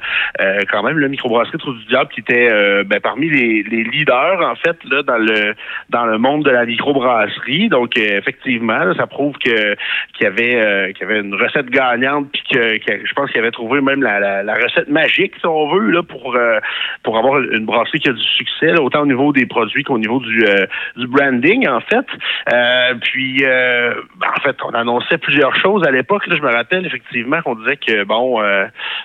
quand 0.70 0.84
même, 0.84 0.96
le 0.98 1.08
microbrasserie 1.08 1.58
Trou 1.58 1.72
du 1.72 1.84
Diable 1.86 2.10
qui 2.14 2.20
était 2.20 2.84
ben, 2.84 3.00
parmi 3.00 3.28
les, 3.28 3.64
les 3.64 3.82
leaders 3.82 4.40
en 4.42 4.54
fait 4.54 4.76
là 4.84 5.02
dans 5.02 5.18
le 5.18 5.54
dans 5.90 6.06
le 6.06 6.18
monde 6.18 6.35
de 6.44 6.50
la 6.50 6.64
microbrasserie. 6.64 7.68
Donc 7.68 7.96
euh, 7.98 8.18
effectivement, 8.18 8.78
là, 8.78 8.94
ça 8.94 9.06
prouve 9.06 9.34
que 9.38 9.74
qu'il 10.14 10.24
y 10.24 10.26
avait 10.26 10.56
euh, 10.56 10.92
qu'il 10.92 11.06
y 11.06 11.10
avait 11.10 11.20
une 11.20 11.34
recette 11.34 11.70
gagnante 11.70 12.30
puis 12.32 12.42
que, 12.50 12.78
que 12.78 13.06
je 13.06 13.12
pense 13.14 13.30
qu'il 13.30 13.40
avait 13.40 13.50
trouvé 13.50 13.80
même 13.80 14.02
la, 14.02 14.20
la, 14.20 14.42
la 14.42 14.54
recette 14.54 14.88
magique 14.88 15.34
si 15.40 15.46
on 15.46 15.68
veut 15.68 15.90
là 15.90 16.02
pour 16.02 16.34
euh, 16.34 16.58
pour 17.02 17.18
avoir 17.18 17.40
une 17.40 17.66
brasserie 17.66 18.00
qui 18.00 18.08
a 18.08 18.12
du 18.12 18.22
succès 18.22 18.72
là, 18.72 18.82
autant 18.82 19.02
au 19.02 19.06
niveau 19.06 19.32
des 19.32 19.46
produits 19.46 19.84
qu'au 19.84 19.98
niveau 19.98 20.20
du 20.20 20.44
euh, 20.46 20.66
du 20.96 21.06
branding 21.06 21.68
en 21.68 21.80
fait. 21.80 22.06
Euh, 22.52 22.94
puis 23.02 23.42
ben, 23.42 24.28
en 24.36 24.40
fait, 24.40 24.56
on 24.64 24.70
annonçait 24.70 25.18
plusieurs 25.18 25.54
choses 25.56 25.86
à 25.86 25.90
l'époque. 25.90 26.22
Je 26.28 26.40
me 26.42 26.52
rappelle 26.52 26.86
effectivement 26.86 27.40
qu'on 27.42 27.54
disait 27.56 27.76
que 27.76 28.04
bon, 28.04 28.40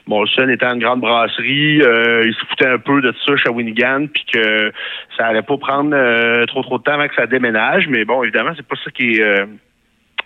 Molson 0.08 0.50
était 0.50 0.66
une 0.66 0.80
grande 0.80 1.02
brasserie, 1.02 1.78
il 1.78 2.34
se 2.34 2.46
foutait 2.46 2.68
un 2.68 2.78
peu 2.78 3.02
de 3.02 3.14
ça 3.26 3.36
Shawinigan, 3.36 4.08
puis 4.08 4.26
que 4.34 4.72
ça 5.18 5.28
allait 5.28 5.42
pas 5.42 5.58
prendre 5.58 6.46
trop 6.46 6.62
trop 6.64 6.78
de 6.78 6.84
temps 6.84 7.08
que 7.08 7.16
ça 7.22 7.28
déménage. 7.28 7.88
Mais 7.88 8.06
bon, 8.06 8.24
évidemment, 8.24 8.52
c'est 8.56 8.66
pas 8.66 8.76
ça 8.84 8.92
qui 8.92 9.14
est 9.14 9.22
euh, 9.22 9.46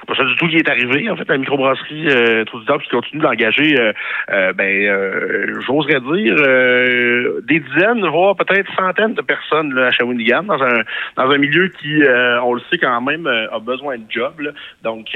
pas 0.08 0.16
ça 0.16 0.24
du 0.24 0.36
tout 0.36 0.48
qui 0.48 0.58
est 0.58 0.70
arrivé. 0.70 1.10
En 1.10 1.16
fait, 1.16 1.28
la 1.28 1.38
microbrasserie 1.38 2.08
euh, 2.10 2.44
Trou 2.46 2.60
du 2.60 2.66
Diable 2.66 2.84
qui 2.84 2.90
continue 2.90 3.22
d'engager, 3.22 3.80
euh, 3.80 3.94
euh, 4.32 4.54
ben, 4.54 4.86
euh, 4.86 5.62
j'oserais 5.66 6.02
dire, 6.02 6.36
euh, 6.38 7.42
des 7.44 7.60
dizaines, 7.60 8.06
voire 8.08 8.36
peut-être 8.36 8.70
centaines 8.76 9.14
de 9.14 9.22
personnes 9.22 9.74
là, 9.74 9.88
à 9.88 9.92
Shawinigan, 9.92 10.44
dans 10.44 10.62
un 10.62 10.82
dans 11.16 11.30
un 11.30 11.38
milieu 11.38 11.70
qui, 11.70 12.04
euh, 12.04 12.42
on 12.42 12.54
le 12.54 12.62
sait 12.70 12.78
quand 12.78 13.02
même, 13.02 13.26
a 13.28 13.60
besoin 13.60 13.98
de 13.98 14.04
job. 14.10 14.40
là. 14.40 14.52
Donc, 14.84 15.08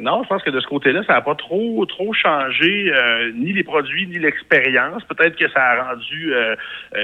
non, 0.00 0.22
je 0.22 0.28
pense 0.28 0.42
que 0.42 0.50
de 0.50 0.60
ce 0.60 0.66
côté-là, 0.66 1.02
ça 1.06 1.14
n'a 1.14 1.20
pas 1.20 1.34
trop 1.34 1.84
trop 1.86 2.12
changé 2.12 2.92
ni 3.34 3.52
les 3.52 3.64
produits 3.64 4.06
ni 4.06 4.18
l'expérience. 4.18 5.02
Peut-être 5.04 5.36
que 5.36 5.48
ça 5.50 5.60
a 5.60 5.90
rendu 5.90 6.32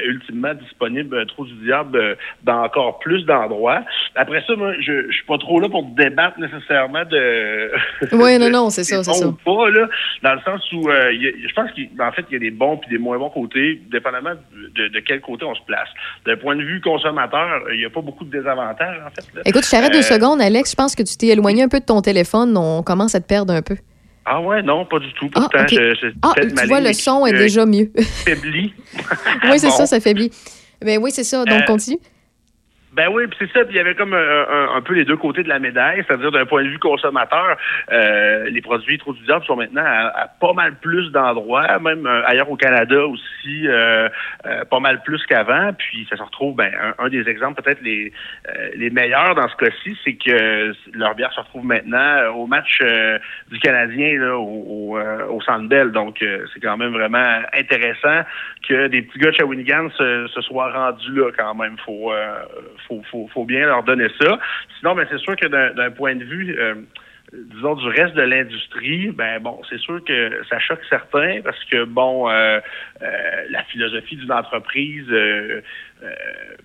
ultimement 0.07 0.55
disponible 0.55 1.26
Trou 1.26 1.47
du 1.47 1.55
Diable 1.64 2.16
dans 2.45 2.62
encore 2.62 2.99
plus 3.01 3.24
d'endroits. 3.24 3.82
Après 4.14 4.42
ça, 4.47 4.55
moi, 4.57 4.74
je, 4.80 5.09
je 5.09 5.12
suis 5.12 5.26
pas 5.26 5.38
trop 5.38 5.61
là 5.61 5.68
pour 5.68 5.84
débattre 5.84 6.38
nécessairement 6.38 6.84
de. 6.89 7.70
Oui, 8.12 8.39
non, 8.39 8.51
non, 8.51 8.70
c'est 8.70 8.85
ça, 8.85 9.03
c'est 9.03 9.12
ça. 9.12 9.26
ou 9.28 9.32
pas, 9.32 9.70
là, 9.70 9.89
dans 10.22 10.35
le 10.35 10.41
sens 10.41 10.61
où 10.72 10.89
euh, 10.89 11.12
il 11.12 11.22
y 11.22 11.26
a- 11.28 11.49
je 11.49 11.55
pense 11.55 11.70
qu'en 11.70 12.12
fait, 12.12 12.24
il 12.30 12.35
y 12.35 12.37
a 12.37 12.39
des 12.41 12.51
bons 12.51 12.76
puis 12.76 12.91
des 12.91 12.99
moins 12.99 13.18
bons 13.18 13.30
côtés, 13.30 13.80
dépendamment 13.91 14.35
de, 14.74 14.89
de 14.89 15.01
quel 15.01 15.20
côté 15.20 15.45
on 15.45 15.55
se 15.55 15.62
place. 15.66 15.89
D'un 16.26 16.37
point 16.37 16.57
de 16.57 16.62
vue 16.62 16.80
consommateur, 16.80 17.62
il 17.72 17.78
n'y 17.78 17.85
a 17.85 17.91
pas 17.91 18.01
beaucoup 18.03 18.24
de 18.24 18.30
désavantages, 18.30 18.99
en 19.07 19.11
fait. 19.11 19.26
là. 19.35 19.43
Écoute, 19.45 19.64
je 19.64 19.70
t'arrête 19.70 19.93
deux 19.93 19.99
Euh, 19.99 20.03
secondes, 20.03 20.41
Alex. 20.41 20.70
Je 20.70 20.76
pense 20.76 20.95
que 20.95 21.03
tu 21.03 21.16
t'es 21.16 21.28
éloigné 21.28 21.62
un 21.62 21.68
peu 21.68 21.80
de 21.80 21.85
ton 21.85 22.01
téléphone. 22.03 22.57
On 22.57 22.82
commence 22.82 23.14
à 23.14 23.20
te 23.20 23.26
perdre 23.26 23.53
un 23.53 23.62
peu. 23.62 23.76
Ah 24.26 24.41
ouais, 24.41 24.62
non, 24.62 24.87
pas 24.87 24.99
du 25.01 25.12
tout. 25.12 25.28
Pourtant, 25.28 25.61
ok. 25.61 25.68
je, 25.70 25.95
je- 26.01 26.07
Ah, 26.22 26.32
tu 26.41 26.66
vois, 26.66 26.80
le 26.80 26.93
son 26.95 27.26
est 27.26 27.35
euh, 27.35 27.39
déjà 27.39 27.66
mieux. 27.66 27.91
faiblit. 28.24 28.72
oui, 29.51 29.59
c'est 29.59 29.66
Bon. 29.68 29.72
ça, 29.74 29.87
ça 29.87 30.01
faiblit. 30.01 30.30
Ben 30.82 30.99
oui, 31.03 31.11
c'est 31.11 31.24
ça. 31.24 31.45
Donc, 31.45 31.64
continue. 31.66 31.99
Ben 32.95 33.09
oui, 33.11 33.26
puis 33.26 33.36
c'est 33.40 33.53
ça. 33.59 33.64
Puis 33.64 33.74
il 33.74 33.76
y 33.76 33.80
avait 33.80 33.95
comme 33.97 34.14
un, 34.14 34.16
un- 34.49 34.76
un 34.76 34.80
peu 34.80 34.95
les 34.95 35.05
deux 35.05 35.16
côtés 35.16 35.42
de 35.42 35.49
la 35.49 35.59
médaille, 35.59 36.05
c'est-à-dire 36.07 36.30
d'un 36.30 36.47
point 36.47 36.62
de 36.62 36.68
vue 36.68 36.78
consommateur, 36.78 37.57
euh, 37.90 38.45
les 38.51 38.61
produits 38.61 38.99
trop 38.99 39.12
du 39.12 39.22
diable 39.24 39.45
sont 39.47 39.57
maintenant 39.57 39.82
à, 39.84 40.12
à 40.22 40.28
pas 40.28 40.53
mal 40.53 40.76
plus 40.80 41.11
d'endroits, 41.11 41.78
même 41.80 42.07
euh, 42.07 42.22
ailleurs 42.26 42.49
au 42.51 42.57
Canada 42.57 43.05
aussi, 43.07 43.66
euh, 43.66 44.09
euh, 44.47 44.64
pas 44.64 44.78
mal 44.78 45.03
plus 45.03 45.20
qu'avant. 45.26 45.72
Puis 45.76 46.07
ça 46.09 46.16
se 46.16 46.22
retrouve, 46.22 46.55
ben 46.55 46.70
un, 46.99 47.05
un 47.05 47.09
des 47.09 47.28
exemples 47.28 47.61
peut-être 47.62 47.82
les 47.82 48.12
euh, 48.49 48.70
les 48.76 48.90
meilleurs 48.90 49.34
dans 49.34 49.49
ce 49.49 49.57
cas-ci, 49.57 49.99
c'est 50.05 50.14
que 50.14 50.72
leur 50.92 51.14
bière 51.16 51.32
se 51.32 51.40
retrouve 51.40 51.64
maintenant 51.66 51.99
euh, 51.99 52.30
au 52.30 52.47
match 52.47 52.78
euh, 52.82 53.18
du 53.51 53.59
Canadien 53.59 54.20
là, 54.20 54.36
au, 54.36 54.92
au, 54.95 54.99
euh, 54.99 55.26
au 55.26 55.40
Bell. 55.68 55.90
Donc 55.90 56.22
euh, 56.22 56.45
c'est 56.55 56.61
quand 56.61 56.76
même 56.76 56.92
vraiment 56.92 57.42
intéressant 57.53 58.22
que 58.68 58.86
des 58.86 59.03
petits 59.03 59.18
gars 59.18 59.30
de 59.30 59.36
Shawinigan 59.36 59.90
se, 59.99 60.28
se 60.28 60.40
soient 60.42 60.70
rendus 60.70 61.12
là 61.12 61.30
quand 61.36 61.55
même. 61.57 61.76
Faut, 61.84 62.12
euh, 62.12 62.36
faut, 62.87 63.03
faut, 63.11 63.28
faut 63.32 63.45
bien 63.45 63.66
leur 63.66 63.82
donner 63.82 64.09
ça. 64.20 64.39
Sinon, 64.78 64.95
ben, 64.95 65.07
c'est 65.11 65.18
sûr 65.18 65.37
que 65.37 65.47
d'un 65.47 65.91
point 65.91 66.14
de 66.14 66.24
vue, 66.24 66.57
euh, 66.59 66.74
disons, 67.32 67.74
du 67.74 67.89
reste 67.89 68.14
de 68.14 68.22
l'industrie, 68.22 69.11
ben 69.11 69.41
bon, 69.41 69.61
c'est 69.68 69.78
sûr 69.78 70.03
que 70.05 70.43
ça 70.49 70.59
choque 70.59 70.82
certains 70.89 71.41
parce 71.43 71.62
que, 71.64 71.85
bon, 71.85 72.28
euh, 72.28 72.61
euh, 73.03 73.45
la 73.51 73.62
philosophie 73.64 74.16
d'une 74.16 74.32
entreprise, 74.32 75.07
euh, 75.11 75.61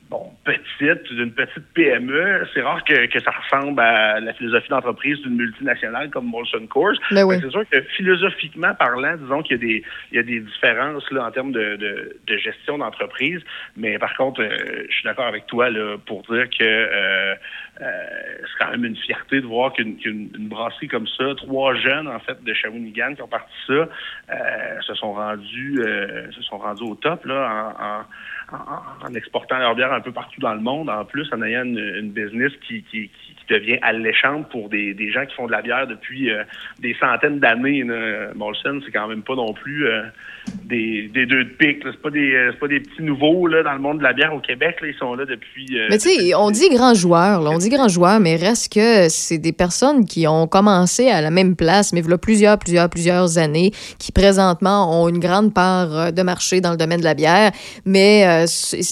bon, 0.10 0.32
petite, 0.44 1.04
d'une 1.14 1.32
petite 1.32 1.64
PME, 1.74 2.48
c'est 2.54 2.62
rare 2.62 2.84
que, 2.84 3.06
que 3.06 3.20
ça 3.22 3.32
ressemble 3.32 3.80
à 3.80 4.20
la 4.20 4.34
philosophie 4.34 4.70
d'entreprise 4.70 5.18
d'une 5.22 5.36
multinationale 5.36 6.10
comme 6.10 6.26
Molson 6.26 6.66
Coors. 6.68 6.94
Ben 7.12 7.24
oui. 7.24 7.38
C'est 7.42 7.50
sûr 7.52 7.64
que 7.70 7.82
philosophiquement 7.96 8.74
parlant, 8.76 9.16
disons 9.18 9.42
qu'il 9.44 9.58
y 9.58 9.60
a 9.60 9.68
des, 9.68 9.84
il 10.12 10.16
y 10.18 10.20
a 10.20 10.24
des 10.24 10.40
différences 10.42 11.10
là, 11.12 11.26
en 11.26 11.32
termes 11.32 11.52
de, 11.52 11.76
de, 11.78 12.18
de 12.28 12.38
gestion 12.38 12.78
d'entreprise. 12.80 13.42
Mais 13.78 13.98
par 14.00 14.16
contre, 14.18 14.42
euh, 14.42 14.84
je 14.90 14.94
suis 14.94 15.04
d'accord 15.04 15.28
avec 15.28 15.46
toi 15.48 15.70
là, 15.70 15.98
pour 16.06 16.22
dire 16.24 16.50
que 16.50 16.64
euh, 16.64 17.36
euh, 17.82 17.86
c'est 18.42 18.66
quand 18.66 18.72
même 18.72 18.84
une 18.86 18.98
fierté 18.98 19.40
de 19.42 19.46
voir 19.46 19.72
qu'une 19.74 19.98
qu'une- 19.98 20.30
une 20.38 20.50
brasserie 20.50 20.88
comme 20.90 21.08
ça, 21.08 21.24
trois 21.38 21.76
jeunes 21.76 22.08
en 22.08 22.20
fait 22.20 22.44
de 22.44 22.54
Shawinigan 22.54 23.16
qui 23.16 23.22
ont 23.22 23.28
parti 23.28 23.54
ça, 23.68 23.74
euh, 23.74 24.82
se 24.82 24.94
sont 24.96 25.14
rendus 25.14 25.80
euh, 25.82 26.30
se 26.32 26.42
sont 26.42 26.58
rendus 26.58 26.84
au 26.84 26.96
top 26.96 27.24
là 27.26 27.74
en, 27.80 27.84
en- 28.02 28.06
en, 28.54 29.14
exportant 29.14 29.58
leur 29.58 29.76
bière 29.76 29.92
un 29.94 30.02
peu 30.02 30.12
partout 30.12 30.40
dans 30.42 30.54
le 30.54 30.62
monde, 30.62 30.90
en 30.90 31.06
plus 31.06 31.28
en 31.34 31.42
ayant 31.42 31.64
une, 31.64 31.78
une 31.80 32.12
business 32.12 32.52
qui, 32.68 32.84
qui- 32.84 33.10
qui 33.10 33.29
devient 33.50 33.80
alléchante 33.82 34.50
pour 34.50 34.70
des, 34.70 34.94
des 34.94 35.12
gens 35.12 35.26
qui 35.26 35.36
font 35.36 35.48
de 35.48 35.52
la 35.52 35.62
bière 35.62 35.88
depuis 35.88 36.30
euh, 36.30 36.44
des 36.80 36.96
centaines 37.00 37.40
d'années. 37.40 37.84
Molson, 38.36 38.80
c'est 38.86 38.92
quand 38.92 39.08
même 39.08 39.24
pas 39.24 39.36
non 39.36 39.54
plus 39.54 39.88
euh, 39.88 40.04
des, 40.64 41.10
des 41.14 41.26
deux 41.26 41.44
de 41.44 41.50
pique. 41.50 41.80
C'est 41.84 42.02
pas 42.02 42.10
des 42.10 42.34
euh, 42.34 42.52
c'est 42.54 42.60
pas 42.60 42.68
des 42.68 42.80
petits 42.80 43.04
nouveaux 43.04 43.48
là, 43.48 43.64
dans 43.64 43.74
le 43.74 43.80
monde 43.80 44.00
de 44.00 44.04
la 44.04 44.14
bière 44.14 44.34
au 44.34 44.40
Québec. 44.40 44.78
Là. 44.82 44.88
Ils 44.88 44.98
sont 44.98 45.16
là 45.16 45.26
depuis. 45.26 45.68
euh, 45.78 45.88
Mais 45.90 45.98
tu 45.98 46.10
sais, 46.10 46.36
on 46.36 46.52
dit 46.52 46.70
grands 46.70 46.94
joueurs, 46.94 47.42
là, 47.42 47.50
on 47.52 47.58
dit 47.58 47.70
grands 47.70 47.88
joueurs, 47.88 48.20
mais 48.20 48.36
reste 48.36 48.74
que 48.74 49.10
c'est 49.10 49.38
des 49.38 49.54
personnes 49.54 50.06
qui 50.06 50.28
ont 50.28 50.48
commencé 50.48 51.10
à 51.10 51.22
la 51.22 51.32
même 51.32 51.56
place, 51.56 51.94
mais 51.94 52.02
il 52.02 52.10
y 52.10 52.14
a 52.14 52.18
plusieurs, 52.18 52.58
plusieurs, 52.58 52.90
plusieurs 52.90 53.38
années, 53.38 53.72
qui 53.98 54.12
présentement 54.12 55.02
ont 55.02 55.10
une 55.10 55.20
grande 55.20 55.54
part 55.54 56.12
de 56.14 56.22
marché 56.22 56.62
dans 56.62 56.72
le 56.72 56.78
domaine 56.78 57.00
de 57.00 57.06
la 57.06 57.14
bière. 57.14 57.52
Mais 57.86 58.46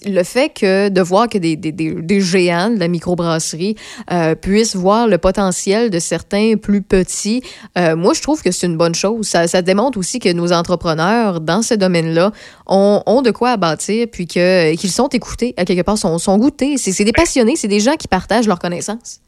le 0.05 0.23
fait 0.23 0.49
que 0.49 0.89
de 0.89 1.01
voir 1.01 1.27
que 1.29 1.37
des, 1.37 1.55
des, 1.55 1.71
des, 1.71 1.93
des 1.93 2.21
géants 2.21 2.69
de 2.69 2.79
la 2.79 2.87
microbrasserie 2.87 3.75
euh, 4.11 4.35
puissent 4.47 4.77
voir 4.77 5.07
le 5.07 5.17
potentiel 5.17 5.89
de 5.89 5.99
certains 5.99 6.55
plus 6.55 6.81
petits, 6.81 7.41
euh, 7.77 7.97
moi, 7.97 8.13
je 8.15 8.21
trouve 8.21 8.41
que 8.41 8.51
c'est 8.51 8.65
une 8.65 8.77
bonne 8.77 8.95
chose. 8.95 9.27
Ça, 9.27 9.45
ça 9.47 9.61
démontre 9.61 9.97
aussi 9.97 10.19
que 10.19 10.31
nos 10.31 10.53
entrepreneurs 10.53 11.41
dans 11.41 11.61
ce 11.61 11.73
domaine-là 11.73 12.31
ont, 12.65 13.03
ont 13.05 13.21
de 13.21 13.31
quoi 13.31 13.51
à 13.51 13.57
bâtir, 13.57 14.07
puis 14.09 14.25
que- 14.25 14.73
qu'ils 14.75 14.89
sont 14.89 15.09
écoutés, 15.09 15.53
à 15.57 15.65
quelque 15.65 15.81
part, 15.81 15.97
sont, 15.97 16.17
sont 16.17 16.37
goûtés. 16.37 16.77
C'est 16.77 17.03
des 17.03 17.11
passionnés, 17.11 17.57
c'est 17.57 17.67
des 17.67 17.81
gens 17.81 17.95
qui 17.95 18.07
partagent 18.07 18.47
leurs 18.47 18.59
connaissances. 18.59 19.19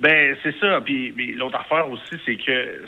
Ben 0.00 0.36
c'est 0.44 0.54
ça. 0.60 0.80
Puis 0.84 1.12
l'autre 1.34 1.58
affaire 1.58 1.90
aussi, 1.90 2.14
c'est 2.24 2.36
que 2.36 2.84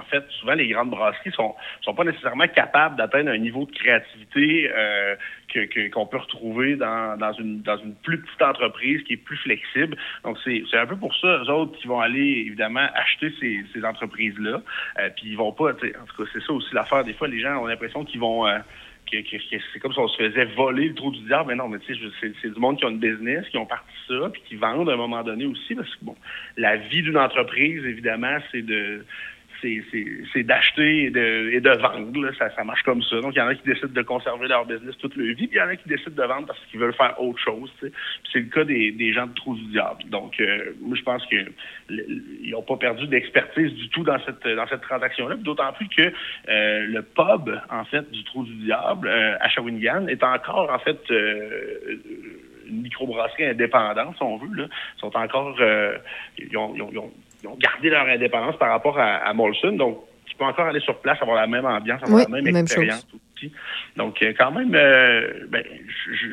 en 0.00 0.02
fait, 0.10 0.24
souvent 0.40 0.54
les 0.54 0.68
grandes 0.68 0.90
brasseries 0.90 1.30
sont 1.36 1.54
sont 1.82 1.94
pas 1.94 2.04
nécessairement 2.04 2.48
capables 2.48 2.96
d'atteindre 2.96 3.30
un 3.30 3.36
niveau 3.38 3.66
de 3.66 3.72
créativité 3.72 4.70
euh, 4.74 5.14
que 5.54 5.64
que- 5.66 5.88
qu'on 5.90 6.06
peut 6.06 6.18
retrouver 6.18 6.76
dans 6.76 7.16
dans 7.16 7.32
une 7.32 7.62
dans 7.62 7.78
une 7.78 7.94
plus 7.94 8.20
petite 8.20 8.42
entreprise 8.42 9.02
qui 9.04 9.12
est 9.14 9.24
plus 9.28 9.36
flexible. 9.38 9.96
Donc 10.24 10.36
c'est 10.44 10.64
un 10.76 10.86
peu 10.86 10.96
pour 10.96 11.14
ça 11.16 11.28
eux 11.44 11.50
autres 11.50 11.78
qui 11.78 11.86
vont 11.86 12.00
aller 12.00 12.44
évidemment 12.46 12.86
acheter 12.94 13.32
ces 13.40 13.64
ces 13.72 13.84
entreprises 13.84 14.38
là. 14.38 14.60
puis 15.16 15.28
ils 15.30 15.36
vont 15.36 15.52
pas. 15.52 15.70
En 15.70 15.74
tout 15.74 16.16
cas, 16.24 16.30
c'est 16.32 16.42
ça 16.42 16.52
aussi 16.52 16.74
l'affaire. 16.74 17.04
Des 17.04 17.14
fois, 17.14 17.28
les 17.28 17.40
gens 17.40 17.62
ont 17.62 17.66
l'impression 17.66 18.04
qu'ils 18.04 18.20
vont 18.20 18.46
euh, 18.46 18.58
que, 19.10 19.18
que- 19.18 19.36
que 19.50 19.62
c'est 19.72 19.80
comme 19.80 19.92
si 19.92 19.98
on 19.98 20.08
se 20.08 20.16
faisait 20.16 20.46
voler 20.56 20.88
le 20.88 20.94
trou 20.94 21.10
du 21.10 21.20
diable. 21.20 21.48
Mais 21.48 21.54
non, 21.56 21.68
mais 21.68 21.78
tu 21.80 21.94
sais, 21.94 22.00
c'est, 22.42 22.52
du 22.52 22.58
monde 22.60 22.78
qui 22.78 22.84
ont 22.84 22.90
une 22.90 22.98
business, 22.98 23.46
qui 23.50 23.58
ont 23.58 23.66
parti 23.66 23.92
ça, 24.08 24.30
puis 24.32 24.42
qui 24.46 24.56
vendent 24.56 24.88
à 24.90 24.94
un 24.94 24.96
moment 24.96 25.22
donné 25.22 25.44
aussi, 25.46 25.74
parce 25.74 25.94
que 25.96 26.04
bon, 26.04 26.16
la 26.56 26.76
vie 26.76 27.02
d'une 27.02 27.18
entreprise, 27.18 27.84
évidemment, 27.84 28.38
c'est 28.50 28.62
de 28.62 29.04
c'est, 30.32 30.42
d'acheter 30.42 31.04
et 31.04 31.10
de, 31.10 31.50
et 31.52 31.60
de 31.60 31.70
vendre. 31.70 32.30
Ça, 32.38 32.64
marche 32.64 32.82
comme 32.82 33.02
ça. 33.02 33.20
Donc, 33.20 33.34
il 33.34 33.38
y 33.38 33.42
en 33.42 33.48
a 33.48 33.54
qui 33.54 33.64
décident 33.66 33.88
de 33.92 34.02
conserver 34.02 34.48
leur 34.48 34.66
business 34.66 34.96
toute 34.98 35.16
leur 35.16 35.26
vie, 35.28 35.46
puis 35.46 35.56
il 35.56 35.58
y 35.58 35.60
en 35.62 35.68
a 35.68 35.76
qui 35.76 35.88
décident 35.88 36.22
de 36.22 36.28
vendre 36.28 36.46
parce 36.46 36.58
qu'ils 36.66 36.80
veulent 36.80 36.94
faire 36.94 37.20
autre 37.20 37.38
chose. 37.38 37.72
c'est 37.80 38.40
le 38.40 38.46
cas 38.46 38.64
des, 38.64 39.12
gens 39.12 39.26
de 39.26 39.34
Trou 39.34 39.54
du 39.56 39.64
Diable. 39.66 40.04
Donc, 40.10 40.40
euh, 40.40 40.72
moi, 40.80 40.96
je 40.96 41.02
pense 41.02 41.24
que 41.26 41.36
le- 41.88 42.06
ils 42.42 42.50
n'ont 42.50 42.62
pas 42.62 42.76
perdu 42.76 43.06
d'expertise 43.06 43.72
du 43.74 43.88
tout 43.90 44.02
dans 44.02 44.18
cette 44.24 44.46
dans 44.46 44.66
cette 44.66 44.82
transaction-là. 44.82 45.36
D'autant 45.36 45.72
plus 45.72 45.88
que 45.88 46.02
euh, 46.48 46.86
le 46.86 47.02
pub, 47.02 47.54
en 47.70 47.84
fait, 47.84 48.10
du 48.10 48.24
Trou 48.24 48.44
du 48.44 48.54
Diable 48.64 49.08
euh, 49.08 49.36
à 49.40 49.48
Shawinigan 49.48 50.06
est 50.08 50.22
encore, 50.22 50.70
en 50.72 50.78
fait, 50.78 51.00
une 52.66 52.82
microbrasserie 52.82 53.46
indépendante, 53.46 54.16
si 54.16 54.22
on 54.22 54.38
veut. 54.38 54.54
Là. 54.56 54.66
Ils 54.96 55.00
sont 55.00 55.16
encore... 55.16 55.56
ils, 56.38 56.56
ont, 56.56 56.72
ils 56.74 56.82
ont- 56.82 56.90
ils 56.92 56.98
ont- 56.98 57.12
ils 57.44 57.48
ont 57.48 57.56
gardé 57.56 57.90
leur 57.90 58.06
indépendance 58.06 58.56
par 58.56 58.70
rapport 58.70 58.98
à, 58.98 59.16
à 59.16 59.32
Molson. 59.34 59.72
Donc, 59.72 59.98
tu 60.26 60.34
peux 60.36 60.44
encore 60.44 60.66
aller 60.66 60.80
sur 60.80 60.98
place, 61.00 61.20
avoir 61.20 61.36
la 61.36 61.46
même 61.46 61.66
ambiance, 61.66 62.02
avoir 62.02 62.20
Oui, 62.20 62.24
la 62.24 62.36
même, 62.36 62.44
même 62.52 62.62
expérience 62.62 63.06
aussi. 63.14 63.52
Donc, 63.96 64.22
euh, 64.22 64.32
quand 64.38 64.50
même, 64.52 64.74
euh, 64.74 65.44
ben, 65.50 65.62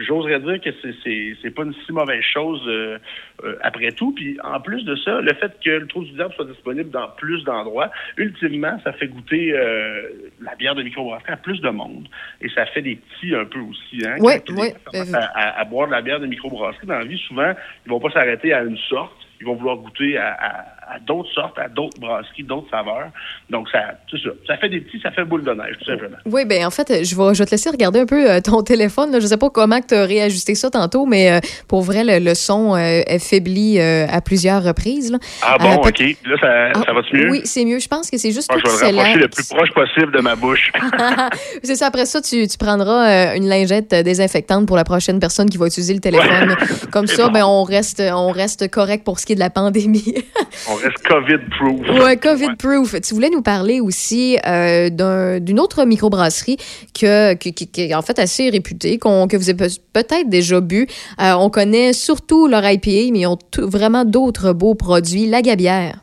j'oserais 0.08 0.40
dire 0.40 0.62
que 0.62 0.70
c'est- 0.82 1.36
c'est 1.42 1.52
pas 1.54 1.64
une 1.64 1.74
si 1.86 1.92
mauvaise 1.92 2.24
chose 2.24 2.64
euh, 2.68 2.98
euh, 3.44 3.56
après 3.62 3.92
tout. 3.92 4.14
Puis, 4.14 4.38
en 4.44 4.60
plus 4.62 4.84
de 4.86 4.96
ça, 4.96 5.20
le 5.20 5.34
fait 5.34 5.52
que 5.64 5.70
le 5.72 5.88
trou 5.88 6.04
du 6.04 6.12
diable 6.12 6.34
soit 6.36 6.46
disponible 6.46 6.90
dans 6.90 7.10
plus 7.18 7.44
d'endroits, 7.44 7.92
ultimement, 8.18 8.80
ça 8.84 8.94
fait 8.94 9.08
goûter 9.08 9.52
euh, 9.54 10.04
la 10.42 10.56
bière 10.56 10.74
de 10.76 10.84
microbrasserie 10.84 11.34
à 11.34 11.38
plus 11.38 11.60
de 11.60 11.70
monde. 11.70 12.08
Et 12.42 12.50
ça 12.50 12.66
fait 12.68 12.82
des 12.82 12.96
petits 12.96 13.36
un 13.36 13.46
peu 13.46 13.60
aussi. 13.60 14.02
Hein, 14.06 14.16
Oui, 14.20 14.34
les 14.48 14.54
oui. 14.54 14.70
commencent 14.86 15.14
à, 15.14 15.26
à- 15.34 15.60
à 15.60 15.64
boire 15.66 15.88
de 15.88 15.92
la 15.92 16.02
bière 16.02 16.20
de 16.22 16.28
microbrasserie, 16.28 16.88
dans 16.88 16.98
la 17.00 17.06
vie, 17.06 17.18
souvent, 17.28 17.54
ils 17.86 17.90
vont 17.90 18.00
pas 18.00 18.12
s'arrêter 18.12 18.54
à 18.54 18.62
une 18.64 18.78
sorte. 18.78 19.18
Ils 19.40 19.46
vont 19.48 19.56
vouloir 19.56 19.78
goûter 19.78 20.18
à, 20.18 20.34
à- 20.40 20.66
à 20.94 21.00
d'autres 21.00 21.32
sortes, 21.34 21.58
à 21.58 21.70
d'autres 21.70 22.00
brasseries, 22.00 22.44
d'autres 22.44 22.70
saveurs. 22.70 23.10
Donc, 23.50 23.70
ça, 23.70 23.80
c'est 24.10 24.18
ça. 24.22 24.30
Ça 24.48 24.58
fait 24.58 24.70
des 24.70 24.82
petits, 24.82 25.00
ça 25.02 25.12
fait 25.12 25.24
boule 25.24 25.44
de 25.44 25.52
neige, 25.54 25.76
tout 25.80 25.86
simplement. 25.86 26.18
Oui, 26.26 26.46
ben 26.46 26.66
en 26.66 26.70
fait, 26.72 27.04
je 27.06 27.16
vais, 27.16 27.34
je 27.34 27.40
vais 27.40 27.46
te 27.46 27.52
laisser 27.52 27.70
regarder 27.70 28.00
un 28.02 28.06
peu 28.06 28.30
euh, 28.30 28.42
ton 28.42 28.62
téléphone. 28.74 29.12
Là. 29.12 29.20
Je 29.20 29.28
sais 29.28 29.38
pas 29.38 29.50
comment 29.50 29.80
tu 29.82 29.94
as 29.96 30.06
réajusté 30.06 30.56
ça 30.56 30.70
tantôt, 30.70 31.06
mais 31.06 31.32
euh, 31.32 31.40
pour 31.68 31.82
vrai, 31.82 32.04
le, 32.04 32.20
le 32.24 32.36
son 32.36 32.76
euh, 32.76 33.02
est 33.08 33.20
faibli 33.20 33.80
à 33.80 34.20
plusieurs 34.22 34.64
reprises. 34.64 35.12
là. 35.12 35.18
Ah 35.42 35.58
bon, 35.60 35.78
peut- 35.82 35.90
OK. 35.90 36.00
Là, 36.26 36.36
ça, 36.74 36.84
ça 36.86 36.94
va-tu 36.94 37.16
mieux? 37.16 37.30
Oui, 37.32 37.42
c'est 37.46 37.66
mieux. 37.66 37.80
Je 37.80 37.88
pense 37.88 38.10
que 38.10 38.18
c'est 38.18 38.32
juste 38.32 38.50
tout 38.50 38.60
je 38.60 38.86
vais 38.86 38.92
le 38.92 38.98
rapprocher 38.98 39.20
le 39.20 39.28
plus 39.28 39.48
proche 39.48 39.72
possible 39.72 40.12
de 40.12 40.20
ma 40.22 40.36
bouche. 40.36 40.72
c'est 41.64 41.76
ça. 41.76 41.88
Après 41.88 42.06
ça, 42.06 42.22
tu, 42.22 42.48
tu 42.48 42.58
prendras 42.58 43.36
une 43.36 43.48
lingette 43.48 43.90
désinfectante 43.94 44.68
pour 44.68 44.76
la 44.76 44.84
prochaine 44.84 45.20
personne 45.20 45.50
qui 45.50 45.58
va 45.58 45.68
utiliser 45.68 45.94
le 45.94 46.00
téléphone. 46.00 46.56
Comme 46.92 47.08
ça, 47.08 47.28
bon. 47.28 47.32
ben 47.34 47.44
on 47.46 47.64
reste, 47.64 48.02
on 48.14 48.32
reste 48.32 48.70
correct 48.70 49.04
pour 49.04 49.20
ce 49.20 49.26
qui 49.26 49.34
est 49.34 49.36
de 49.36 49.40
la 49.40 49.50
pandémie. 49.50 50.16
On 50.70 50.76
reste 50.84 51.08
COVID-proof. 51.08 52.04
Ouais, 52.04 52.18
COVID-proof. 52.18 53.02
Tu 53.02 53.14
voulais 53.14 53.30
nous 53.30 53.42
parler 53.42 53.80
aussi 53.80 54.38
euh, 54.46 54.90
d'un- 54.90 55.40
d'une 55.40 55.60
autre 55.60 55.86
microbrasserie 55.86 56.58
que, 57.00 57.34
qui, 57.36 57.54
qui 57.54 57.82
est 57.82 57.94
en 57.96 58.02
fait 58.02 58.20
assez 58.20 58.50
réputée, 58.50 58.98
que 58.98 59.38
vous 59.38 59.50
avez 59.50 59.58
pe- 59.68 59.80
peut-être 59.94 60.30
déjà 60.30 60.60
bu. 60.62 60.88
Euh, 61.22 61.34
on 61.34 61.50
connaît 61.50 61.94
surtout 61.94 62.48
leur 62.48 62.64
IPA, 62.70 63.12
mais 63.12 63.20
ils 63.22 63.28
ont 63.28 63.38
tout- 63.52 63.68
vraiment 63.70 64.06
d'autres 64.06 64.54
beaux 64.54 64.76
produits. 64.76 65.28
La 65.28 65.42
Gabière. 65.42 66.00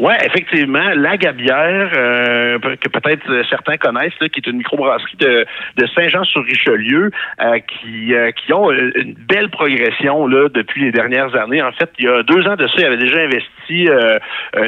Ouais, 0.00 0.16
effectivement, 0.24 0.94
la 0.96 1.18
Gabière, 1.18 1.90
euh, 1.94 2.58
que 2.58 2.88
peut-être 2.88 3.28
euh, 3.28 3.42
certains 3.50 3.76
connaissent, 3.76 4.18
là, 4.18 4.30
qui 4.30 4.40
est 4.40 4.46
une 4.46 4.56
microbrasserie 4.56 5.18
de, 5.18 5.44
de 5.76 5.86
Saint-Jean-sur-Richelieu, 5.88 7.10
euh, 7.42 7.58
qui, 7.58 8.14
euh, 8.14 8.30
qui 8.30 8.50
ont 8.54 8.72
euh, 8.72 8.92
une 8.94 9.12
belle 9.12 9.50
progression 9.50 10.26
là 10.26 10.48
depuis 10.48 10.84
les 10.84 10.90
dernières 10.90 11.36
années. 11.36 11.60
En 11.60 11.72
fait, 11.72 11.90
il 11.98 12.06
y 12.06 12.08
a 12.08 12.22
deux 12.22 12.48
ans 12.48 12.56
de 12.56 12.66
ça, 12.68 12.76
ils 12.78 12.86
avaient 12.86 12.96
déjà 12.96 13.20
investi 13.20 13.90
euh, 13.90 14.18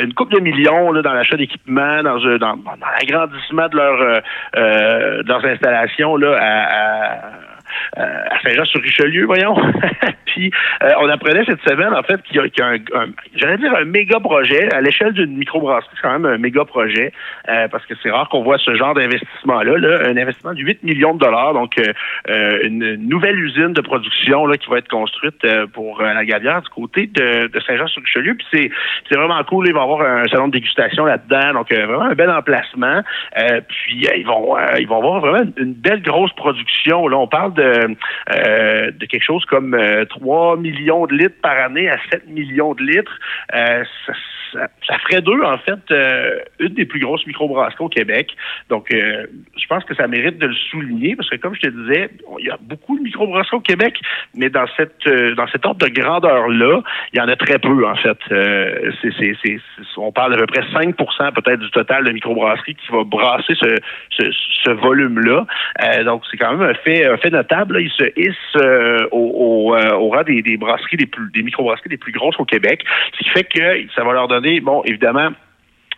une 0.03 0.13
coupe 0.13 0.33
de 0.33 0.41
millions 0.41 0.93
là, 0.93 1.01
dans 1.01 1.15
l'achat 1.15 1.39
d'équipements, 1.39 2.03
dans, 2.03 2.19
dans, 2.19 2.57
dans 2.59 2.87
l'agrandissement 3.01 3.69
de, 3.69 3.77
leur, 3.79 4.23
de 4.55 5.27
leurs 5.27 5.45
installations 5.47 6.17
là, 6.17 6.37
à, 6.39 7.13
à 7.15 7.52
à 7.97 8.41
Saint-Jean-sur-Richelieu, 8.43 9.27
voyons. 9.27 9.55
Puis 10.27 10.51
euh, 10.83 10.91
on 11.01 11.09
apprenait 11.09 11.45
cette 11.45 11.61
semaine, 11.63 11.93
en 11.95 12.03
fait, 12.03 12.23
qu'il 12.23 12.37
y 12.37 12.41
a, 12.41 12.47
y 12.47 12.63
a 12.63 12.67
un, 12.67 13.09
j'allais 13.35 13.59
dire 13.59 13.75
un 13.75 13.85
méga 13.85 14.21
projet. 14.21 14.73
À 14.73 14.81
l'échelle 14.81 15.13
d'une 15.13 15.37
microbrasserie, 15.37 15.91
c'est 15.95 16.03
quand 16.03 16.19
même 16.19 16.27
un 16.27 16.39
méga 16.39 16.65
projet, 16.65 17.13
euh, 17.49 17.69
parce 17.69 17.85
que 17.87 17.95
c'est 18.03 18.11
rare 18.11 18.29
qu'on 18.29 18.43
voit 18.43 18.59
ce 18.59 18.75
genre 18.75 18.95
d'investissement-là. 18.95 19.77
Là, 19.77 20.09
un 20.09 20.17
investissement 20.17 20.55
de 20.55 20.61
8 20.61 20.83
millions 20.83 21.15
de 21.15 21.21
dollars, 21.21 21.55
donc 21.55 21.79
euh, 21.79 21.93
euh, 22.31 22.61
une 22.63 22.97
nouvelle 23.09 23.39
usine 23.39 23.73
de 23.73 23.81
production 23.81 24.47
là, 24.47 24.57
qui 24.57 24.69
va 24.71 24.79
être 24.79 24.89
construite 24.89 25.45
euh, 25.45 25.67
pour 25.67 26.01
euh, 26.01 26.13
la 26.13 26.25
Gavière 26.25 26.63
du 26.63 26.69
côté 26.69 27.07
de, 27.07 27.49
de 27.49 27.61
Saint-Jean-sur-Richelieu. 27.61 28.35
Puis 28.35 28.47
c'est, 28.53 28.71
c'est 29.09 29.17
vraiment 29.17 29.43
cool. 29.45 29.67
Il 29.69 29.75
va 29.75 29.81
y 29.81 29.83
avoir 29.83 30.03
un 30.03 30.25
salon 30.25 30.49
de 30.49 30.53
dégustation 30.53 31.05
là-dedans, 31.05 31.55
donc 31.55 31.73
euh, 31.73 31.87
vraiment 31.87 32.05
un 32.05 32.15
bel 32.15 32.31
emplacement. 32.31 33.03
Euh, 33.39 33.61
puis 33.69 34.07
euh, 34.07 34.17
ils 34.17 34.27
vont 34.27 34.57
euh, 34.57 34.79
ils 34.79 34.87
vont 34.87 34.99
avoir 34.99 35.21
vraiment 35.21 35.51
une, 35.57 35.75
belle 35.75 36.03
grosse 36.03 36.33
production. 36.35 37.09
Là, 37.09 37.19
on 37.19 37.27
parle 37.27 37.55
de, 37.63 37.97
euh, 38.35 38.91
de 38.91 39.07
quelque 39.07 39.25
chose 39.25 39.45
comme 39.47 39.75
euh, 39.75 40.05
3 40.07 40.57
millions 40.57 41.07
de 41.07 41.15
litres 41.15 41.41
par 41.43 41.57
année 41.59 41.89
à 41.89 41.97
7 42.11 42.29
millions 42.29 42.75
de 42.75 42.83
litres. 42.83 43.19
Euh, 43.55 43.85
ça, 44.07 44.13
ça- 44.53 44.69
ça 44.87 44.99
ferait 44.99 45.23
d'eux, 45.23 45.43
en 45.45 45.57
fait, 45.59 45.79
euh, 45.93 46.39
une 46.61 46.75
des 46.75 46.85
plus 46.85 47.01
grosses 47.01 47.27
microbrasseries 47.27 47.85
au 47.85 47.89
Québec. 47.89 48.37
Donc, 48.69 48.93
euh, 48.93 49.25
je 49.57 49.67
pense 49.67 49.83
que 49.85 49.95
ça 49.95 50.07
mérite 50.09 50.37
de 50.39 50.47
le 50.47 50.55
souligner 50.71 51.17
parce 51.17 51.31
que, 51.31 51.37
comme 51.37 51.55
je 51.55 51.61
te 51.61 51.69
disais, 51.69 52.11
il 52.39 52.47
y 52.47 52.51
a 52.51 52.59
beaucoup 52.61 52.99
de 52.99 53.03
microbrasseries 53.03 53.57
au 53.57 53.61
Québec, 53.61 53.99
mais 54.35 54.51
dans 54.51 54.67
cette 54.77 55.07
euh, 55.07 55.35
dans 55.35 55.47
cet 55.49 55.65
ordre 55.65 55.87
de 55.87 55.91
grandeur-là, 55.93 56.83
il 57.15 57.19
y 57.19 57.23
en 57.23 57.29
a 57.29 57.37
très 57.37 57.59
peu, 57.59 57.87
en 57.87 57.95
fait. 57.97 58.19
Euh, 58.31 58.91
c'est, 59.01 59.13
c'est, 59.19 59.35
c'est- 59.43 59.59
c'est- 59.79 59.99
on 59.99 60.13
parle 60.13 60.33
d'à 60.33 60.39
peu 60.39 60.47
près 60.47 60.65
5% 60.73 61.33
peut-être 61.33 61.61
du 61.61 61.71
total 61.71 62.05
de 62.05 62.11
microbrasseries 62.13 62.75
qui 62.75 62.93
va 62.93 63.05
brasser 63.05 63.55
ce, 63.55 63.77
ce, 64.11 64.25
ce 64.65 64.71
volume-là. 64.71 65.47
Euh, 65.85 66.05
donc, 66.05 66.23
c'est 66.31 66.37
quand 66.37 66.53
même 66.57 66.69
un 66.69 66.75
fait, 66.75 67.07
un 67.07 67.17
fait 67.17 67.31
notable. 67.31 67.52
Là. 67.53 67.81
Ils 67.81 67.91
se 67.91 68.05
hissent 68.17 68.57
euh, 68.57 69.07
au, 69.13 69.71
au, 69.71 69.77
euh, 69.77 69.95
au 69.95 70.11
rang 70.11 70.23
des, 70.23 70.43
des 70.43 70.57
brasseries 70.57 70.97
des 70.97 71.43
microbrasseries 71.43 71.91
les 71.91 71.97
plus 71.97 72.13
grosses 72.13 72.39
au 72.39 72.45
Québec. 72.45 72.85
Ce 73.13 73.19
qui 73.19 73.31
fait 73.31 73.45
que 73.45 73.93
ça 73.95 74.05
va 74.05 74.13
leur 74.13 74.29
donner, 74.29 74.61
bon, 74.61 74.83
évidemment, 74.85 75.31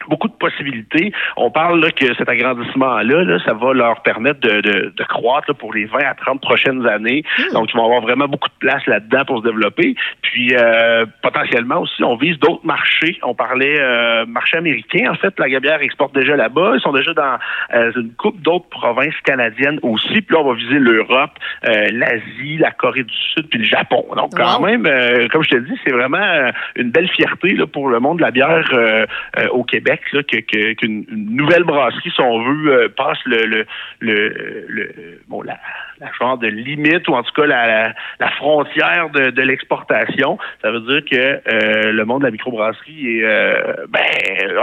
beaucoup 0.09 0.29
de 0.29 0.35
possibilités. 0.35 1.13
On 1.37 1.51
parle 1.51 1.81
là, 1.81 1.91
que 1.91 2.15
cet 2.15 2.29
agrandissement-là, 2.29 3.25
là, 3.25 3.39
ça 3.45 3.55
va 3.55 3.73
leur 3.73 4.03
permettre 4.03 4.41
de, 4.41 4.61
de, 4.61 4.93
de 4.97 5.05
croître 5.05 5.47
là, 5.49 5.55
pour 5.55 5.73
les 5.75 5.85
20 5.87 5.99
à 5.99 6.15
30 6.15 6.41
prochaines 6.41 6.87
années. 6.87 7.25
Donc, 7.53 7.71
ils 7.73 7.77
vont 7.77 7.85
avoir 7.85 8.01
vraiment 8.01 8.27
beaucoup 8.29 8.49
de 8.49 8.59
place 8.59 8.85
là-dedans 8.87 9.25
pour 9.25 9.39
se 9.41 9.45
développer. 9.45 9.95
Puis, 10.23 10.55
euh, 10.55 11.07
potentiellement 11.23 11.81
aussi, 11.81 12.03
on 12.05 12.17
vise 12.17 12.39
d'autres 12.39 12.65
marchés. 12.65 13.19
On 13.23 13.35
parlait 13.35 13.79
euh, 13.81 14.27
marché 14.27 14.57
américain. 14.57 15.11
En 15.11 15.15
fait, 15.15 15.35
la 15.39 15.49
Gabière 15.49 15.81
exporte 15.83 16.15
déjà 16.15 16.37
là-bas. 16.37 16.73
Ils 16.77 16.81
sont 16.81 16.93
déjà 16.93 17.13
dans 17.15 17.39
euh, 17.75 17.93
une 17.97 18.13
coupe 18.15 18.41
d'autres 18.41 18.69
provinces 18.69 19.15
canadiennes 19.25 19.79
aussi. 19.83 20.21
Puis 20.23 20.35
là, 20.35 20.41
on 20.41 20.49
va 20.49 20.55
viser 20.55 20.79
l'Europe, 20.79 21.33
euh, 21.67 21.89
l'Asie, 21.93 22.57
la 22.59 22.71
Corée 22.71 23.05
du 23.05 23.15
Sud, 23.35 23.49
puis 23.49 23.59
le 23.59 23.65
Japon. 23.65 24.05
Donc, 24.17 24.31
quand 24.37 24.55
Wow. 24.61 24.67
même, 24.67 24.87
euh, 24.87 25.27
comme 25.29 25.43
je 25.43 25.51
te 25.51 25.57
dis, 25.57 25.73
c'est 25.85 25.93
vraiment 25.93 26.51
une 26.77 26.91
belle 26.91 27.09
fierté 27.09 27.55
là, 27.55 27.67
pour 27.67 27.89
le 27.89 27.99
monde 27.99 28.19
de 28.19 28.23
la 28.23 28.31
bière 28.31 28.69
euh, 28.73 29.07
euh, 29.39 29.49
au 29.49 29.65
Québec, 29.65 29.94
qu'une 29.97 31.05
une 31.09 31.37
nouvelle 31.37 31.65
brasserie, 31.65 32.11
si 32.15 32.21
on 32.21 32.43
veut, 32.43 32.73
euh, 32.73 32.89
passe 32.89 33.19
le, 33.27 33.45
le, 33.47 33.67
le, 34.01 35.21
bon, 35.29 35.43
la, 35.43 35.59
la 36.01 36.11
genre 36.19 36.39
de 36.39 36.49
limite, 36.49 37.09
ou 37.09 37.15
en 37.15 37.23
tout 37.23 37.33
cas 37.33 37.47
la, 37.47 37.93
la, 38.21 38.31
frontière 38.33 39.11
de, 39.11 39.31
de 39.31 39.43
l'exportation. 39.43 40.39
Ça 40.63 40.71
veut 40.71 40.81
dire 40.81 41.05
que 41.05 41.17
euh, 41.17 41.93
le 41.93 42.05
monde 42.05 42.21
de 42.21 42.27
la 42.27 42.31
microbrasserie 42.31 43.19
est, 43.19 43.25
euh, 43.25 43.87
ben, 43.89 44.01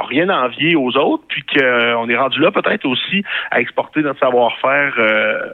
rien 0.09 0.29
à 0.29 0.45
envier 0.45 0.75
aux 0.75 0.95
autres, 0.97 1.23
puis 1.27 1.43
qu'on 1.43 2.09
est 2.09 2.17
rendu 2.17 2.39
là 2.39 2.51
peut-être 2.51 2.85
aussi 2.85 3.23
à 3.51 3.61
exporter 3.61 4.01
notre 4.01 4.19
savoir-faire 4.19 4.93
euh, 4.99 5.49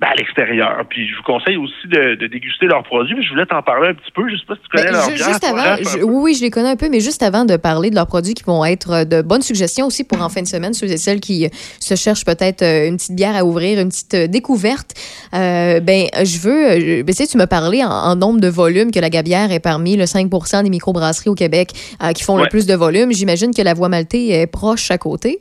ben, 0.00 0.06
à 0.12 0.14
l'extérieur. 0.14 0.84
Puis 0.88 1.08
je 1.08 1.16
vous 1.16 1.22
conseille 1.24 1.56
aussi 1.56 1.88
de, 1.88 2.14
de 2.14 2.26
déguster 2.28 2.66
leurs 2.66 2.84
produits. 2.84 3.20
Je 3.20 3.30
voulais 3.30 3.46
t'en 3.46 3.62
parler 3.62 3.88
un 3.88 3.94
petit 3.94 4.12
peu. 4.14 4.28
Je 4.28 4.36
sais 4.36 4.44
pas 4.46 4.54
si 4.54 4.60
tu 4.62 4.68
connais 4.68 4.84
Ben, 4.84 4.92
leur 4.92 5.08
ju- 5.08 5.14
bière. 5.16 5.28
juste 5.28 5.44
avant, 5.44 5.58
un 5.58 5.76
je- 5.76 6.04
oui, 6.04 6.20
oui, 6.22 6.34
je 6.36 6.42
les 6.42 6.50
connais 6.50 6.68
un 6.70 6.76
peu, 6.76 6.88
mais 6.88 7.00
juste 7.00 7.22
avant 7.24 7.44
de 7.44 7.56
parler 7.56 7.90
de 7.90 7.96
leurs 7.96 8.06
produits 8.06 8.34
qui 8.34 8.44
vont 8.44 8.64
être 8.64 8.90
euh, 8.92 9.04
de 9.04 9.22
bonnes 9.22 9.42
suggestions 9.42 9.86
aussi 9.86 10.04
pour 10.04 10.22
en 10.22 10.28
fin 10.28 10.42
de 10.42 10.46
semaine, 10.46 10.72
ceux 10.72 10.86
et 10.86 10.96
celles 10.98 11.18
qui 11.20 11.46
euh, 11.46 11.48
se 11.80 11.96
cherchent 11.96 12.24
peut-être 12.24 12.62
euh, 12.62 12.86
une 12.88 12.96
petite 12.96 13.16
bière 13.16 13.34
à 13.34 13.44
ouvrir, 13.44 13.80
une 13.80 13.88
petite 13.88 14.14
découverte, 14.30 14.92
euh, 15.34 15.80
ben, 15.80 16.06
je 16.24 16.38
veux, 16.38 17.02
ben, 17.02 17.06
tu 17.06 17.12
sais, 17.14 17.26
tu 17.26 17.36
m'as 17.36 17.48
parlé 17.48 17.82
en, 17.82 17.90
en 17.90 18.14
nombre 18.14 18.40
de 18.40 18.48
volumes 18.48 18.92
que 18.92 19.00
la 19.00 19.10
Gabière 19.10 19.50
est 19.50 19.58
parmi 19.60 19.96
le 19.96 20.04
5% 20.04 20.62
des 20.62 20.70
microbrasseries 20.70 21.30
au 21.30 21.34
Québec 21.34 21.70
euh, 22.04 22.12
qui 22.12 22.22
font 22.22 22.36
le 22.36 22.46
plus 22.48 22.66
de 22.66 22.74
volume. 22.74 23.12
J'imagine 23.12 23.52
que 23.52 23.62
la 23.62 23.74
Voie 23.74 23.88
Maltais 23.88 24.28
est 24.28 24.46
proche 24.46 24.92
à 24.92 24.98
côté. 24.98 25.40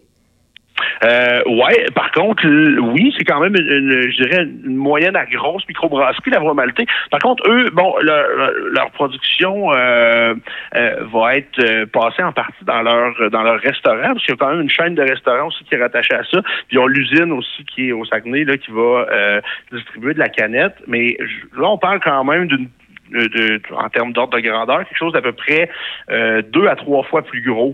Euh, 1.04 1.42
ouais, 1.46 1.86
par 1.94 2.12
contre, 2.12 2.46
oui, 2.94 3.14
c'est 3.18 3.24
quand 3.24 3.40
même 3.40 3.56
une, 3.56 3.68
une- 3.68 4.12
je 4.12 4.24
dirais 4.24 4.44
une 4.44 4.76
moyenne 4.76 5.16
à 5.16 5.26
grosse 5.26 5.68
microbrasserie, 5.68 6.32
la 6.32 6.40
Voie 6.40 6.54
Maltais. 6.54 6.86
Par 7.12 7.20
contre, 7.20 7.44
eux, 7.50 7.70
bon, 7.74 7.94
leur, 8.02 8.26
leur 8.74 8.92
production 8.92 9.72
euh, 9.74 10.34
euh, 10.76 10.96
va 11.14 11.36
être 11.36 11.60
euh, 11.64 11.86
passée 11.86 12.24
en 12.24 12.32
partie 12.32 12.64
dans 12.66 12.82
leur 12.82 13.30
dans 13.32 13.44
leur 13.44 13.60
restaurant, 13.60 14.02
parce 14.14 14.24
qu'il 14.26 14.34
y 14.34 14.38
a 14.38 14.38
quand 14.38 14.52
même 14.52 14.62
une 14.62 14.70
chaîne 14.70 14.96
de 14.96 15.02
restaurants 15.04 15.48
aussi 15.48 15.64
qui 15.66 15.76
est 15.76 15.82
rattachée 15.82 16.16
à 16.16 16.24
ça. 16.24 16.42
Puis 16.42 16.78
ils 16.78 16.80
ont 16.80 16.88
l'usine 16.88 17.32
aussi 17.32 17.64
qui 17.66 17.90
est 17.90 17.92
au 17.92 18.06
Saguenay, 18.06 18.44
là, 18.46 18.58
qui 18.58 18.72
va 18.72 19.06
euh, 19.12 19.42
distribuer 19.72 20.14
de 20.14 20.20
la 20.20 20.30
canette. 20.30 20.76
Mais 20.88 21.18
là, 21.58 21.70
on 21.70 21.78
parle 21.78 22.00
quand 22.04 22.24
même 22.24 22.48
d'une 22.48 22.68
de- 23.12 23.28
de- 23.28 23.62
en 23.74 23.88
termes 23.90 24.12
d'ordre 24.12 24.36
de 24.36 24.42
grandeur, 24.42 24.80
quelque 24.80 24.98
chose 24.98 25.14
d'à 25.14 25.22
peu 25.22 25.32
près 25.32 25.70
euh, 26.12 26.42
deux 26.42 26.68
à 26.68 26.76
trois 26.76 27.04
fois 27.04 27.22
plus 27.22 27.42
gros 27.42 27.74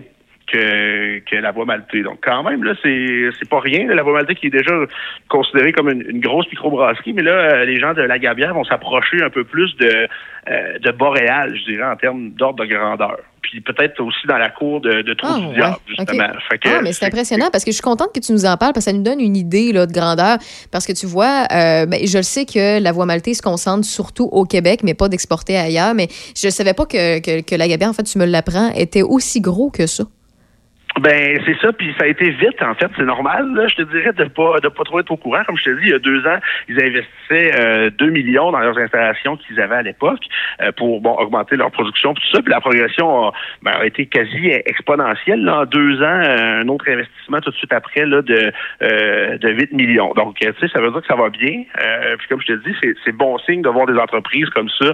que, 0.54 1.20
que 1.20 1.36
la 1.36 1.51
voie 1.51 1.66
maltée. 1.66 2.04
Donc 2.04 2.20
quand 2.24 2.43
même, 2.43 2.64
là, 2.64 2.74
c'est 2.84 3.49
pas 3.49 3.60
rien. 3.60 3.88
là, 3.88 3.95
la 3.95 4.04
voie 4.04 4.14
maltée 4.14 4.36
qui 4.36 4.47
est 4.47 4.51
déjà 4.51 4.74
considérée 5.30 5.72
comme 5.74 5.89
une, 5.89 6.04
une 6.10 6.20
grosse 6.20 6.47
microbrasserie, 6.51 7.14
mais 7.14 7.24
là, 7.24 7.32
euh, 7.32 7.66
les 7.66 7.80
gens 7.80 7.93
de 7.93 8.01
la 8.01 8.20
Gabière 8.20 8.54
vont 8.54 8.64
s'approcher 8.64 9.22
un 9.24 9.30
peu 9.30 9.43
plus 9.43 9.76
de, 9.78 10.08
euh, 10.49 10.80
de 10.80 10.91
Boréal, 10.91 11.56
je 11.58 11.72
dirais, 11.72 11.86
en 11.86 11.95
termes 11.95 12.30
d'ordre 12.32 12.64
de 12.64 12.70
grandeur. 12.70 13.18
Puis 13.41 13.60
peut-être 13.62 13.99
aussi 14.01 14.26
dans 14.26 14.38
la 14.38 14.49
cour 14.49 14.80
de, 14.80 15.01
de 15.01 15.14
Trou 15.14 15.28
Ah, 15.30 15.39
du 15.39 15.47
ouais. 15.47 15.54
Diable, 15.56 15.76
OK. 15.76 15.82
justement. 15.97 16.28
Fait 16.49 16.58
que, 16.60 16.70
Ah, 16.70 16.82
mais 16.82 16.93
c'est 16.93 17.06
impressionnant 17.06 17.49
parce 17.51 17.66
que 17.66 17.72
je 17.72 17.76
suis 17.76 17.84
contente 17.84 18.10
que 18.16 18.20
tu 18.20 18.32
nous 18.32 18.45
en 18.45 18.56
parles 18.58 18.74
parce 18.74 18.86
que 18.86 18.91
ça 18.91 18.97
nous 18.97 19.04
donne 19.04 19.20
une 19.20 19.36
idée 19.36 19.74
là, 19.74 19.86
de 19.86 19.91
grandeur. 19.91 20.38
Parce 20.72 20.86
que 20.88 20.93
tu 20.93 21.06
vois, 21.06 21.45
euh, 21.51 21.86
ben, 21.86 21.99
je 22.06 22.18
le 22.18 22.24
sais 22.24 22.45
que 22.45 22.82
la 22.82 22.91
voie 22.91 23.06
maltaise 23.06 23.38
se 23.38 23.41
concentre 23.41 23.86
surtout 23.86 24.30
au 24.32 24.45
Québec, 24.45 24.80
mais 24.84 24.93
pas 24.93 25.10
d'exporter 25.10 25.58
ailleurs. 25.58 25.93
Mais 25.93 26.08
je 26.38 26.47
ne 26.47 26.51
savais 26.51 26.74
pas 26.74 26.86
que, 26.86 27.20
que, 27.20 27.41
que 27.41 27.56
la 27.56 27.68
Gabière, 27.68 27.89
en 27.89 27.93
fait, 27.93 28.04
tu 28.04 28.18
me 28.18 28.26
l'apprends, 28.26 28.72
était 28.76 29.01
aussi 29.04 29.41
gros 29.41 29.70
que 29.70 29.88
ça. 29.88 30.06
Ben 30.99 31.41
c'est 31.43 31.57
ça, 31.59 31.73
puis 31.73 31.91
ça 31.97 32.03
a 32.03 32.07
été 32.07 32.29
vite 32.29 32.61
en 32.61 32.75
fait, 32.75 32.89
c'est 32.95 33.03
normal. 33.03 33.51
Là, 33.55 33.67
je 33.67 33.75
te 33.75 33.81
dirais 33.81 34.13
de 34.13 34.25
pas 34.25 34.59
de 34.59 34.67
pas 34.67 34.83
trop 34.83 34.99
être 34.99 35.09
au 35.09 35.17
courant. 35.17 35.43
Comme 35.43 35.57
je 35.57 35.63
te 35.63 35.69
dis, 35.71 35.85
il 35.85 35.89
y 35.89 35.93
a 35.93 35.99
deux 35.99 36.25
ans, 36.27 36.37
ils 36.69 36.79
investissaient 36.79 37.59
euh, 37.59 37.89
2 37.89 38.11
millions 38.11 38.51
dans 38.51 38.59
leurs 38.59 38.77
installations 38.77 39.35
qu'ils 39.37 39.59
avaient 39.59 39.77
à 39.77 39.81
l'époque 39.81 40.21
euh, 40.61 40.71
pour 40.71 41.01
bon 41.01 41.15
augmenter 41.15 41.55
leur 41.55 41.71
production, 41.71 42.13
tout 42.13 42.21
ça. 42.31 42.43
Puis 42.43 42.51
la 42.51 42.61
progression 42.61 43.25
a, 43.25 43.33
ben, 43.63 43.71
a 43.71 43.85
été 43.87 44.05
quasi 44.05 44.51
exponentielle. 44.51 45.43
Là, 45.43 45.61
en 45.61 45.65
deux 45.65 46.03
ans, 46.03 46.21
euh, 46.23 46.61
un 46.61 46.67
autre 46.67 46.87
investissement 46.87 47.39
tout 47.41 47.49
de 47.49 47.55
suite 47.55 47.73
après 47.73 48.05
là 48.05 48.21
de 48.21 48.51
euh, 48.83 49.37
de 49.39 49.49
8 49.49 49.73
millions. 49.73 50.13
Donc 50.13 50.35
tu 50.35 50.47
sais, 50.59 50.67
ça 50.67 50.79
veut 50.79 50.91
dire 50.91 51.01
que 51.01 51.07
ça 51.07 51.15
va 51.15 51.29
bien. 51.29 51.63
Euh, 51.81 52.17
puis 52.17 52.27
comme 52.27 52.41
je 52.41 52.53
te 52.53 52.69
dis, 52.69 52.75
c'est 52.83 52.93
c'est 53.03 53.13
bon 53.13 53.39
signe 53.39 53.63
de 53.63 53.69
voir 53.69 53.87
des 53.87 53.97
entreprises 53.97 54.49
comme 54.51 54.69
ça 54.69 54.93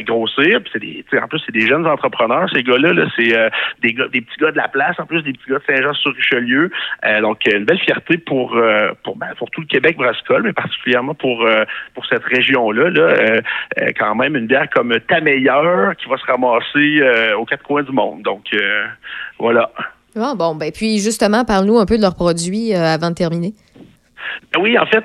grossir. 0.00 0.62
Puis 0.62 0.70
c'est 0.72 0.78
des, 0.78 1.04
en 1.22 1.28
plus 1.28 1.42
c'est 1.44 1.52
des 1.52 1.66
jeunes 1.66 1.86
entrepreneurs 1.86 2.48
ces 2.54 2.62
gars-là. 2.62 2.94
Là, 2.94 3.04
c'est 3.16 3.34
des 3.82 3.92
gars, 3.92 4.08
des 4.08 4.22
petits 4.22 4.40
gars 4.40 4.50
de 4.50 4.56
la 4.56 4.68
place 4.68 4.98
en 4.98 5.04
plus 5.04 5.25
des 5.26 5.32
petits 5.32 5.50
gars 5.50 5.58
de 5.58 5.64
Saint-Jean-sur-Richelieu. 5.66 6.70
Euh, 7.04 7.20
donc, 7.20 7.40
une 7.46 7.64
belle 7.64 7.78
fierté 7.80 8.18
pour 8.18 8.56
euh, 8.56 8.92
pour, 9.04 9.16
ben, 9.16 9.28
pour 9.38 9.50
tout 9.50 9.60
le 9.60 9.66
Québec 9.66 9.96
brassicole, 9.96 10.42
mais 10.42 10.52
particulièrement 10.52 11.14
pour 11.14 11.44
euh, 11.44 11.64
pour 11.94 12.06
cette 12.06 12.24
région-là. 12.24 12.90
Là, 12.90 13.40
quand 13.98 14.14
même, 14.14 14.36
une 14.36 14.46
bière 14.46 14.68
comme 14.70 14.94
ta 15.08 15.20
meilleure 15.20 15.96
qui 15.96 16.08
va 16.08 16.16
se 16.16 16.24
ramasser 16.26 17.32
aux 17.36 17.44
quatre 17.44 17.62
coins 17.62 17.82
du 17.82 17.92
monde. 17.92 18.22
Donc, 18.22 18.44
voilà. 19.38 19.70
Ah, 20.18 20.34
bon, 20.36 20.54
ben, 20.54 20.72
puis 20.72 20.98
justement, 20.98 21.44
parle-nous 21.44 21.78
un 21.78 21.86
peu 21.86 21.96
de 21.96 22.02
leurs 22.02 22.14
produits 22.14 22.72
avant 22.72 23.10
de 23.10 23.14
terminer. 23.14 23.52
Ben 24.52 24.60
Oui, 24.60 24.78
en 24.78 24.86
fait, 24.86 25.04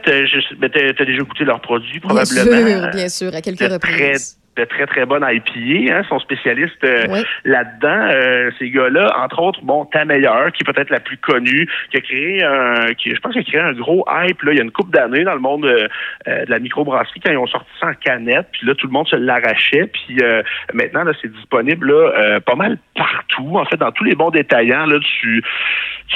ben, 0.57 0.69
t'as, 0.69 0.93
t'as 0.93 1.05
déjà 1.05 1.21
goûté 1.23 1.43
leurs 1.43 1.61
produits, 1.61 1.99
Bien 1.99 2.09
probablement. 2.09 2.81
sûr, 2.81 2.89
bien 2.91 3.09
sûr, 3.09 3.35
à 3.35 3.41
quelques 3.41 3.71
reprises. 3.71 4.37
Très, 4.37 4.40
de 4.57 4.65
très 4.65 4.85
très 4.85 5.05
bonnes 5.05 5.25
IPA, 5.27 5.93
hein, 5.93 6.03
sont 6.09 6.19
spécialistes 6.19 6.83
euh, 6.83 7.05
là-dedans. 7.45 8.09
Euh, 8.11 8.51
ces 8.59 8.69
gars-là, 8.69 9.13
entre 9.23 9.41
autres, 9.41 9.61
bon, 9.63 9.85
Ta 9.85 10.05
meilleure, 10.05 10.51
qui 10.51 10.63
est 10.63 10.71
peut-être 10.71 10.89
la 10.89 10.99
plus 10.99 11.17
connue, 11.17 11.69
qui 11.89 11.97
a 11.97 12.01
créé 12.01 12.43
un, 12.43 12.93
qui, 12.97 13.11
je 13.15 13.19
pense, 13.19 13.33
qui 13.33 13.39
a 13.39 13.43
créé 13.43 13.61
un 13.61 13.73
gros 13.73 14.05
hype 14.09 14.41
là, 14.43 14.51
il 14.51 14.57
y 14.57 14.59
a 14.59 14.63
une 14.63 14.71
couple 14.71 14.91
d'années 14.91 15.23
dans 15.23 15.33
le 15.33 15.39
monde 15.39 15.65
euh, 15.65 15.87
euh, 16.27 16.45
de 16.45 16.51
la 16.51 16.59
microbrasserie 16.59 17.19
quand 17.21 17.31
ils 17.31 17.37
ont 17.37 17.47
sorti 17.47 17.69
ça 17.79 17.87
en 17.87 17.93
canette, 17.93 18.47
puis 18.51 18.67
là 18.67 18.75
tout 18.75 18.87
le 18.87 18.93
monde 18.93 19.07
se 19.07 19.15
l'arrachait, 19.15 19.87
puis 19.87 20.17
euh, 20.21 20.43
maintenant 20.73 21.03
là 21.03 21.13
c'est 21.21 21.31
disponible 21.31 21.87
là 21.87 22.11
euh, 22.17 22.39
pas 22.39 22.55
mal 22.55 22.77
partout, 22.95 23.57
en 23.57 23.65
fait 23.65 23.77
dans 23.77 23.91
tous 23.91 24.03
les 24.03 24.15
bons 24.15 24.29
détaillants 24.31 24.85
là 24.85 24.97
tu 24.99 25.43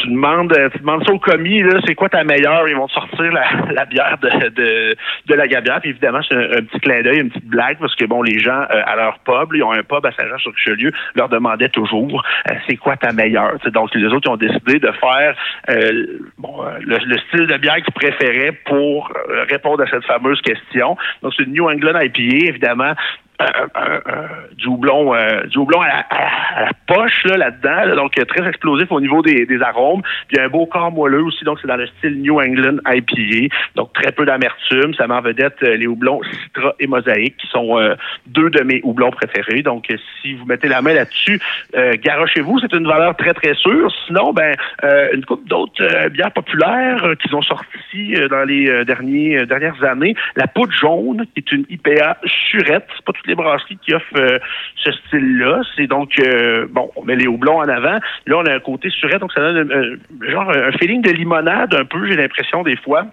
tu 0.02 0.08
demandes 0.08 0.54
tu 0.74 0.80
demandes 0.80 1.06
ça 1.06 1.14
au 1.14 1.20
commis 1.20 1.62
là, 1.62 1.80
c'est 1.86 1.96
quoi 1.96 2.10
ta 2.10 2.24
meilleure, 2.24 2.68
ils 2.68 2.76
vont 2.76 2.88
te 2.88 2.94
sortir 2.94 3.32
la, 3.32 3.46
la 3.72 3.86
bière 3.86 4.18
de, 4.22 4.50
de 4.50 4.96
de 5.28 5.34
la 5.34 5.48
Gabière, 5.48 5.80
puis 5.82 5.92
évidemment 5.92 6.22
c'est 6.28 6.36
un, 6.36 6.58
un 6.58 6.64
petit 6.64 6.80
clin 6.80 7.02
d'œil, 7.02 7.20
une 7.20 7.30
petite 7.30 7.48
blague 7.48 7.78
parce 7.80 7.96
que 7.96 8.06
bon 8.06 8.25
les 8.26 8.40
gens 8.40 8.62
euh, 8.72 8.82
à 8.86 8.96
leur 8.96 9.20
pub, 9.20 9.54
ils 9.54 9.64
ont 9.64 9.72
un 9.72 9.84
pub 9.84 10.06
à 10.06 10.12
Saint-Jean-sur-Richelieu, 10.12 10.92
leur 11.16 11.30
demandaient 11.30 11.70
toujours 11.70 12.24
euh, 12.50 12.54
c'est 12.68 12.78
quoi 12.78 12.98
ta 12.98 13.12
meilleure. 13.14 13.54
Tu 13.60 13.66
sais, 13.66 13.72
donc 13.72 13.94
les 13.96 14.08
autres 14.08 14.30
ils 14.30 14.32
ont 14.32 14.38
décidé 14.38 14.80
de 14.80 14.92
faire 14.92 15.36
euh, 15.70 16.20
bon, 16.38 16.64
euh, 16.64 16.78
le, 16.82 16.98
le 17.06 17.18
style 17.20 17.48
de 17.48 17.58
bière 17.58 17.78
qu'ils 17.78 17.94
préféraient 17.94 18.54
pour 18.66 19.12
euh, 19.30 19.46
répondre 19.50 19.84
à 19.84 19.88
cette 19.88 20.06
fameuse 20.06 20.42
question. 20.42 20.98
Donc 21.22 21.34
c'est 21.38 21.48
New 21.48 21.70
England 21.70 22.00
IPA 22.00 22.48
évidemment. 22.50 22.94
Euh, 23.42 23.46
euh, 23.46 24.00
euh, 24.08 24.28
du 24.58 24.68
houblon, 24.68 25.14
euh, 25.14 25.44
du 25.46 25.58
houblon 25.58 25.82
à 25.82 25.88
la, 25.88 26.06
à 26.10 26.70
poche 26.88 27.24
là, 27.26 27.38
là-dedans, 27.38 27.86
là, 27.86 27.96
donc 27.96 28.18
euh, 28.18 28.26
très 28.26 28.48
explosif 28.48 28.92
au 28.92 29.02
niveau 29.02 29.22
des, 29.22 29.46
arômes. 29.62 30.02
Puis 30.28 30.40
un 30.40 30.48
beau 30.50 30.66
corps 30.66 30.92
moelleux 30.92 31.24
aussi, 31.24 31.44
donc 31.44 31.60
c'est 31.62 31.68
dans 31.68 31.76
le 31.76 31.88
style 31.88 32.22
New 32.22 32.40
England 32.40 32.78
IPA, 32.88 33.54
donc 33.76 33.94
très 33.94 34.12
peu 34.12 34.26
d'amertume. 34.26 34.94
Ça 34.94 35.08
met 35.08 35.14
en 35.14 35.22
vedette 35.22 35.58
euh, 35.64 35.76
les 35.76 35.88
houblons 35.88 36.22
Citra 36.24 36.76
et 36.80 36.88
Mosaïque, 36.88 37.38
qui 37.38 37.48
sont 37.48 37.80
euh, 37.80 37.96
deux 38.28 38.50
de 38.50 38.62
mes 38.64 38.82
houblons 38.84 39.12
préférés. 39.12 39.62
Donc 39.62 39.90
euh, 39.92 39.98
si 40.22 40.34
vous 40.34 40.46
mettez 40.46 40.68
la 40.68 40.82
main 40.82 40.94
là-dessus, 40.94 41.42
euh, 41.76 41.94
garochez-vous, 42.02 42.60
c'est 42.60 42.74
une 42.74 42.88
valeur 42.88 43.16
très 43.16 43.34
très 43.34 43.54
sûre. 43.56 43.92
Sinon, 44.06 44.34
ben 44.34 44.56
euh, 44.84 45.10
une 45.14 45.26
couple 45.26 45.48
d'autres 45.48 45.84
euh, 45.84 46.10
bières 46.10 46.32
populaires 46.32 47.04
euh, 47.04 47.16
qu'ils 47.16 47.36
ont 47.36 47.42
sorties 47.42 48.16
euh, 48.16 48.28
dans 48.28 48.44
les 48.44 48.70
euh, 48.70 48.86
derniers 48.86 49.40
euh, 49.40 49.46
dernières 49.46 49.84
années, 49.84 50.16
la 50.36 50.48
poudre 50.48 50.74
jaune, 50.74 51.26
qui 51.34 51.40
est 51.40 51.52
une 51.52 51.66
IPA 51.70 52.18
surette. 52.26 52.88
C'est 52.96 53.06
pas 53.06 53.14
toutes 53.26 53.28
les 53.28 53.36
brasseries 53.36 53.78
qui 53.78 53.94
offrent 53.94 54.06
euh, 54.18 54.38
ce 54.76 54.92
style-là. 54.92 55.62
C'est 55.76 55.88
donc 55.88 56.12
euh, 56.20 56.68
bon, 56.70 56.92
on 56.96 57.04
met 57.04 57.16
les 57.16 57.28
houblons 57.28 57.58
en 57.58 57.68
avant. 57.68 58.00
Là, 58.28 58.38
on 58.38 58.46
a 58.46 58.54
un 58.54 58.60
côté 58.60 58.90
surette, 58.90 59.20
donc 59.20 59.34
ça 59.34 59.42
donne 59.42 59.72
euh, 59.72 59.98
genre 60.32 60.50
un 60.50 60.72
feeling 60.74 61.02
de 61.02 61.12
limonade 61.12 61.74
un 61.74 61.86
peu, 61.86 62.08
j'ai 62.08 62.16
l'impression 62.16 62.64
des 62.64 62.78
fois. 62.78 63.06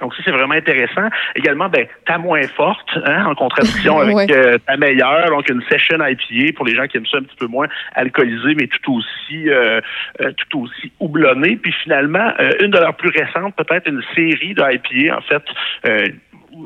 Donc 0.00 0.12
ça, 0.14 0.22
c'est 0.24 0.32
vraiment 0.32 0.54
intéressant. 0.54 1.08
Également, 1.36 1.68
ben, 1.68 1.86
ta 2.04 2.18
moins 2.18 2.42
forte, 2.56 2.98
hein, 3.04 3.26
en 3.26 3.34
contradiction 3.36 3.98
avec 4.00 4.14
Ouais. 4.16 4.26
euh, 4.32 4.58
ta 4.66 4.76
meilleure, 4.76 5.28
donc 5.30 5.48
une 5.48 5.62
session 5.70 5.98
IPA 6.04 6.52
pour 6.56 6.66
les 6.66 6.74
gens 6.74 6.86
qui 6.88 6.96
aiment 6.96 7.06
ça 7.06 7.18
un 7.18 7.22
petit 7.22 7.36
peu 7.38 7.46
moins 7.46 7.68
alcoolisé, 7.94 8.54
mais 8.56 8.66
tout 8.66 8.94
aussi 8.94 9.48
euh, 9.48 9.80
euh, 10.20 10.32
tout 10.50 10.62
aussi 10.62 10.90
houblonné. 10.98 11.56
Puis 11.56 11.72
finalement, 11.84 12.32
une 12.60 12.70
de 12.72 12.78
leurs 12.78 12.96
plus 12.96 13.10
récentes, 13.10 13.54
peut-être 13.54 13.88
une 13.88 14.02
série 14.16 14.54
d'IPA, 14.54 15.16
en 15.16 15.20
fait, 15.20 15.42
euh, 15.86 16.06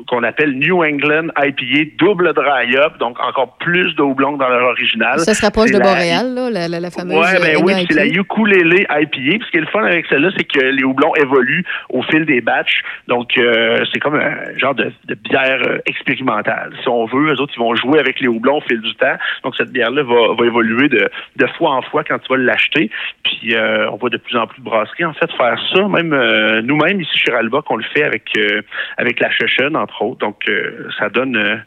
qu'on 0.07 0.23
appelle 0.23 0.53
New 0.57 0.83
England 0.83 1.27
IPA 1.37 1.91
double 1.97 2.33
dry 2.33 2.75
up, 2.77 2.97
donc 2.99 3.19
encore 3.19 3.57
plus 3.57 3.95
de 3.95 4.01
houblon 4.01 4.37
dans 4.37 4.47
leur 4.49 4.69
original. 4.69 5.19
Ça 5.19 5.33
se 5.33 5.41
rapproche 5.45 5.71
de 5.71 5.79
la- 5.79 5.85
Boréal, 5.85 6.33
là, 6.33 6.49
la, 6.49 6.67
la, 6.67 6.79
la 6.79 6.91
fameuse. 6.91 7.15
Ouais, 7.17 7.39
ben 7.41 7.55
euh, 7.57 7.61
oui, 7.63 7.73
c'est 7.89 7.95
la 7.95 8.05
ukulele 8.07 8.85
IPA. 8.89 9.45
Ce 9.45 9.51
qui 9.51 9.57
est 9.57 9.61
le 9.61 9.67
fun 9.67 9.83
avec 9.83 10.05
celle-là, 10.07 10.29
c'est 10.37 10.43
que 10.43 10.59
les 10.59 10.83
houblons 10.83 11.13
évoluent 11.15 11.65
au 11.89 12.01
fil 12.03 12.25
des 12.25 12.41
batchs. 12.41 12.81
Donc, 13.07 13.37
euh, 13.37 13.83
c'est 13.91 13.99
comme 13.99 14.15
un 14.15 14.57
genre 14.57 14.75
de, 14.75 14.91
de 15.05 15.15
bière 15.15 15.61
euh, 15.67 15.79
expérimentale. 15.85 16.73
Si 16.81 16.87
on 16.89 17.05
veut, 17.05 17.33
eux 17.33 17.41
autres, 17.41 17.53
ils 17.55 17.59
vont 17.59 17.75
jouer 17.75 17.99
avec 17.99 18.19
les 18.19 18.27
houblons 18.27 18.57
au 18.57 18.61
fil 18.61 18.81
du 18.81 18.93
temps. 18.95 19.15
Donc, 19.43 19.55
cette 19.55 19.71
bière-là 19.71 20.03
va, 20.03 20.33
va 20.37 20.45
évoluer 20.45 20.89
de, 20.89 21.09
de 21.35 21.47
fois 21.57 21.71
en 21.71 21.81
fois 21.81 22.03
quand 22.03 22.19
tu 22.19 22.27
vas 22.29 22.37
l'acheter. 22.37 22.89
Puis, 23.23 23.55
euh, 23.55 23.89
on 23.91 23.97
voit 23.97 24.09
de 24.09 24.17
plus 24.17 24.37
en 24.37 24.47
plus 24.47 24.59
de 24.59 24.65
brasseries, 24.65 25.05
en 25.05 25.13
fait, 25.13 25.31
faire 25.33 25.59
ça. 25.73 25.87
Même 25.87 26.13
euh, 26.13 26.61
nous-mêmes, 26.61 27.01
ici, 27.01 27.17
chez 27.17 27.31
Ralba, 27.31 27.61
qu'on 27.61 27.77
le 27.77 27.83
fait 27.93 28.03
avec 28.03 28.23
euh, 28.37 28.61
avec 28.97 29.19
la 29.19 29.29
Chechenne, 29.31 29.75
entre 29.79 30.01
autres. 30.01 30.19
Donc, 30.19 30.37
euh, 30.47 30.87
ça 30.99 31.09
donne 31.09 31.35
euh, 31.35 31.57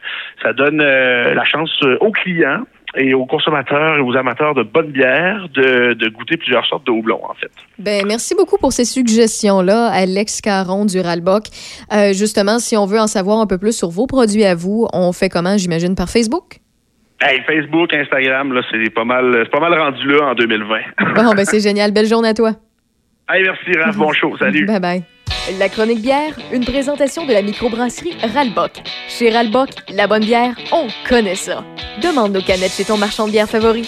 ça 0.41 0.53
donne 0.53 0.81
euh, 0.81 1.33
la 1.33 1.43
chance 1.45 1.71
aux 1.99 2.11
clients 2.11 2.63
et 2.95 3.13
aux 3.13 3.25
consommateurs 3.25 3.97
et 3.97 4.01
aux 4.01 4.15
amateurs 4.15 4.53
de 4.53 4.63
bonne 4.63 4.91
bière 4.91 5.47
de, 5.53 5.93
de 5.93 6.09
goûter 6.09 6.37
plusieurs 6.37 6.65
sortes 6.65 6.85
de 6.85 6.91
houblons, 6.91 7.21
en 7.23 7.33
fait. 7.33 7.51
Ben, 7.79 8.05
merci 8.05 8.35
beaucoup 8.35 8.57
pour 8.57 8.71
ces 8.71 8.85
suggestions-là, 8.85 9.87
Alex 9.87 10.41
Caron 10.41 10.85
du 10.85 10.99
Ralboc. 10.99 11.45
Euh, 11.91 12.13
justement, 12.13 12.59
si 12.59 12.77
on 12.77 12.85
veut 12.85 12.99
en 12.99 13.07
savoir 13.07 13.39
un 13.39 13.47
peu 13.47 13.57
plus 13.57 13.75
sur 13.75 13.89
vos 13.89 14.05
produits 14.05 14.45
à 14.45 14.55
vous, 14.55 14.87
on 14.93 15.11
fait 15.11 15.29
comment, 15.29 15.57
j'imagine, 15.57 15.95
par 15.95 16.09
Facebook? 16.09 16.59
Hey, 17.21 17.41
Facebook, 17.47 17.93
Instagram, 17.93 18.53
là, 18.53 18.61
c'est 18.69 18.89
pas 18.93 19.05
mal, 19.05 19.31
c'est 19.43 19.51
pas 19.51 19.59
mal 19.59 19.79
rendu 19.79 20.07
là 20.07 20.31
en 20.31 20.35
2020. 20.35 20.77
Bon, 21.15 21.33
ben, 21.35 21.45
c'est 21.45 21.61
génial. 21.61 21.91
Belle 21.91 22.07
journée 22.07 22.29
à 22.29 22.33
toi. 22.33 22.51
Hey, 23.33 23.43
merci, 23.43 23.79
Raph. 23.79 23.97
Bon 23.97 24.11
show. 24.13 24.37
Salut. 24.37 24.65
Bye 24.65 24.79
bye. 24.79 25.03
La 25.59 25.67
chronique 25.67 26.01
bière, 26.01 26.33
une 26.53 26.63
présentation 26.63 27.25
de 27.25 27.33
la 27.33 27.41
microbrasserie 27.41 28.15
Ralbock. 28.33 28.81
Chez 29.09 29.29
Ralbock, 29.29 29.69
la 29.93 30.07
bonne 30.07 30.23
bière, 30.23 30.55
on 30.71 30.87
connaît 31.07 31.35
ça. 31.35 31.65
Demande 32.01 32.31
nos 32.31 32.41
canettes 32.41 32.71
chez 32.71 32.85
ton 32.85 32.97
marchand 32.97 33.27
de 33.27 33.31
bière 33.31 33.49
favori. 33.49 33.87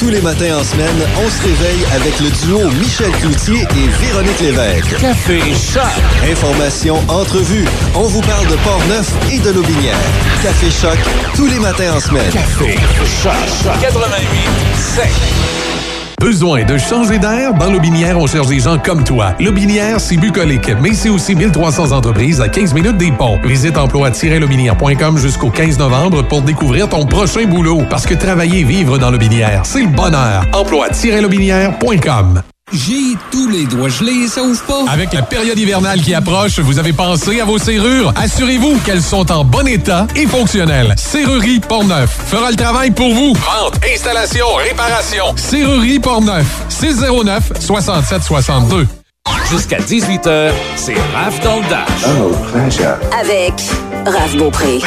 Tous 0.00 0.08
les 0.08 0.22
matins 0.22 0.56
en 0.56 0.64
semaine, 0.64 0.96
on 1.22 1.28
se 1.28 1.42
réveille 1.42 1.84
avec 1.94 2.18
le 2.20 2.30
duo 2.30 2.70
Michel 2.70 3.10
Cloutier 3.20 3.66
et 3.76 3.88
Véronique 4.02 4.40
Lévesque. 4.40 4.96
Café 4.96 5.38
Choc. 5.52 5.82
Information, 6.26 6.96
entrevue. 7.06 7.66
On 7.94 8.04
vous 8.04 8.22
parle 8.22 8.46
de 8.46 8.56
Port-Neuf 8.64 9.12
et 9.30 9.38
de 9.40 9.50
Lobinière. 9.50 9.98
Café 10.42 10.70
Choc, 10.70 10.98
tous 11.34 11.48
les 11.48 11.58
matins 11.58 11.96
en 11.96 12.00
semaine. 12.00 12.30
Café 12.32 12.76
Choc. 13.04 13.78
88 13.78 14.48
5. 14.74 15.79
Besoin 16.20 16.64
de 16.64 16.76
changer 16.76 17.18
d'air? 17.18 17.54
Dans 17.54 17.70
Lobinière, 17.70 18.18
on 18.18 18.26
cherche 18.26 18.48
des 18.48 18.60
gens 18.60 18.76
comme 18.78 19.04
toi. 19.04 19.32
Lobinière, 19.40 19.98
c'est 19.98 20.18
bucolique, 20.18 20.70
mais 20.82 20.92
c'est 20.92 21.08
aussi 21.08 21.34
1300 21.34 21.92
entreprises 21.92 22.42
à 22.42 22.48
15 22.50 22.74
minutes 22.74 22.98
des 22.98 23.10
ponts. 23.10 23.40
Visite 23.42 23.78
emploi-lobinière.com 23.78 25.16
jusqu'au 25.16 25.48
15 25.48 25.78
novembre 25.78 26.20
pour 26.28 26.42
découvrir 26.42 26.90
ton 26.90 27.06
prochain 27.06 27.46
boulot. 27.46 27.84
Parce 27.88 28.04
que 28.04 28.12
travailler 28.12 28.60
et 28.60 28.64
vivre 28.64 28.98
dans 28.98 29.10
Lobinière, 29.10 29.64
c'est 29.64 29.80
le 29.80 29.88
bonheur. 29.88 30.44
Emploi-lobinière.com 30.52 32.42
J'ai 32.72 33.16
tous 33.32 33.48
les 33.48 33.66
doigts 33.66 33.88
gelés, 33.88 34.28
ça 34.28 34.42
ouvre 34.42 34.62
pas. 34.62 34.84
Avec 34.92 35.12
la 35.12 35.22
période 35.22 35.58
hivernale 35.58 36.00
qui 36.00 36.14
approche, 36.14 36.60
vous 36.60 36.78
avez 36.78 36.92
pensé 36.92 37.40
à 37.40 37.44
vos 37.44 37.58
serrures? 37.58 38.12
Assurez-vous 38.16 38.78
qu'elles 38.84 39.02
sont 39.02 39.30
en 39.32 39.44
bon 39.44 39.66
état 39.66 40.06
et 40.14 40.26
fonctionnelles. 40.26 40.94
Serrurerie 40.96 41.58
Portneuf 41.58 42.10
fera 42.28 42.50
le 42.50 42.56
travail 42.56 42.92
pour 42.92 43.12
vous. 43.12 43.34
Vente, 43.34 43.80
installation, 43.92 44.46
réparation. 44.54 45.24
Serrurerie 45.36 45.98
Portneuf. 45.98 46.46
609 46.68 47.52
67 47.58 48.22
62. 48.22 48.86
Jusqu'à 49.50 49.78
18h, 49.78 50.52
c'est 50.76 50.94
Raph 51.14 51.40
dans 51.42 51.56
le 51.56 51.68
Dash. 51.68 51.88
Oh, 52.06 52.32
pleasure. 52.52 52.96
Avec 53.20 53.54
Raph 54.06 54.36
Beaupré. 54.36 54.78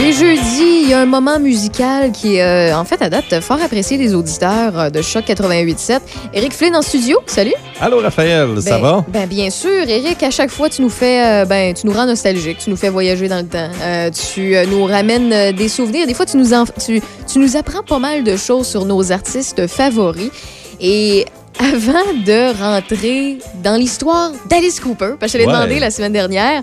Les 0.00 0.12
jeudis, 0.12 0.82
il 0.84 0.88
y 0.88 0.94
a 0.94 1.00
un 1.00 1.06
moment 1.06 1.38
musical 1.38 2.12
qui 2.12 2.36
est, 2.36 2.42
euh, 2.42 2.76
en 2.76 2.84
fait, 2.84 3.00
à 3.02 3.10
date, 3.10 3.40
fort 3.40 3.60
apprécié 3.62 3.98
des 3.98 4.14
auditeurs 4.14 4.78
euh, 4.78 4.90
de 4.90 5.00
Choc 5.02 5.24
88.7. 5.26 6.00
Éric 6.34 6.54
Flynn 6.54 6.74
en 6.74 6.82
studio, 6.82 7.18
salut. 7.26 7.52
Allô, 7.80 8.00
Raphaël, 8.00 8.48
ça 8.60 8.76
Ben- 8.76 8.82
va? 8.82 9.04
Ben 9.08 9.26
bien 9.28 9.50
sûr, 9.50 9.70
Eric, 9.86 10.22
à 10.22 10.30
chaque 10.30 10.50
fois 10.50 10.68
tu 10.70 10.82
nous 10.82 10.88
fais, 10.88 11.24
euh, 11.24 11.44
ben 11.44 11.74
tu 11.74 11.86
nous 11.86 11.92
rends 11.92 12.06
nostalgique, 12.06 12.58
tu 12.58 12.70
nous 12.70 12.76
fais 12.76 12.88
voyager 12.88 13.28
dans 13.28 13.38
le 13.38 13.46
temps, 13.46 13.68
Euh, 13.82 14.10
tu 14.10 14.54
nous 14.70 14.84
ramènes 14.84 15.52
des 15.54 15.68
souvenirs. 15.68 16.06
Des 16.06 16.14
fois 16.14 16.26
tu 16.26 16.36
nous 16.36 16.52
en- 16.54 16.64
tu, 16.64 17.00
tu 17.30 17.38
nous 17.38 17.56
apprends 17.56 17.82
pas 17.82 17.98
mal 17.98 18.24
de 18.24 18.36
choses 18.36 18.66
sur 18.66 18.84
nos 18.86 19.12
artistes 19.12 19.66
favoris. 19.66 20.30
Et 20.80 21.26
avant 21.58 22.12
de 22.26 22.58
rentrer 22.60 23.38
dans 23.62 23.76
l'histoire 23.76 24.32
d'Alice 24.48 24.80
Cooper, 24.80 25.14
parce 25.20 25.32
que 25.32 25.38
je 25.38 25.42
l'ai 25.44 25.46
Ouais. 25.46 25.52
demandé 25.54 25.78
la 25.78 25.90
semaine 25.90 26.12
dernière. 26.12 26.62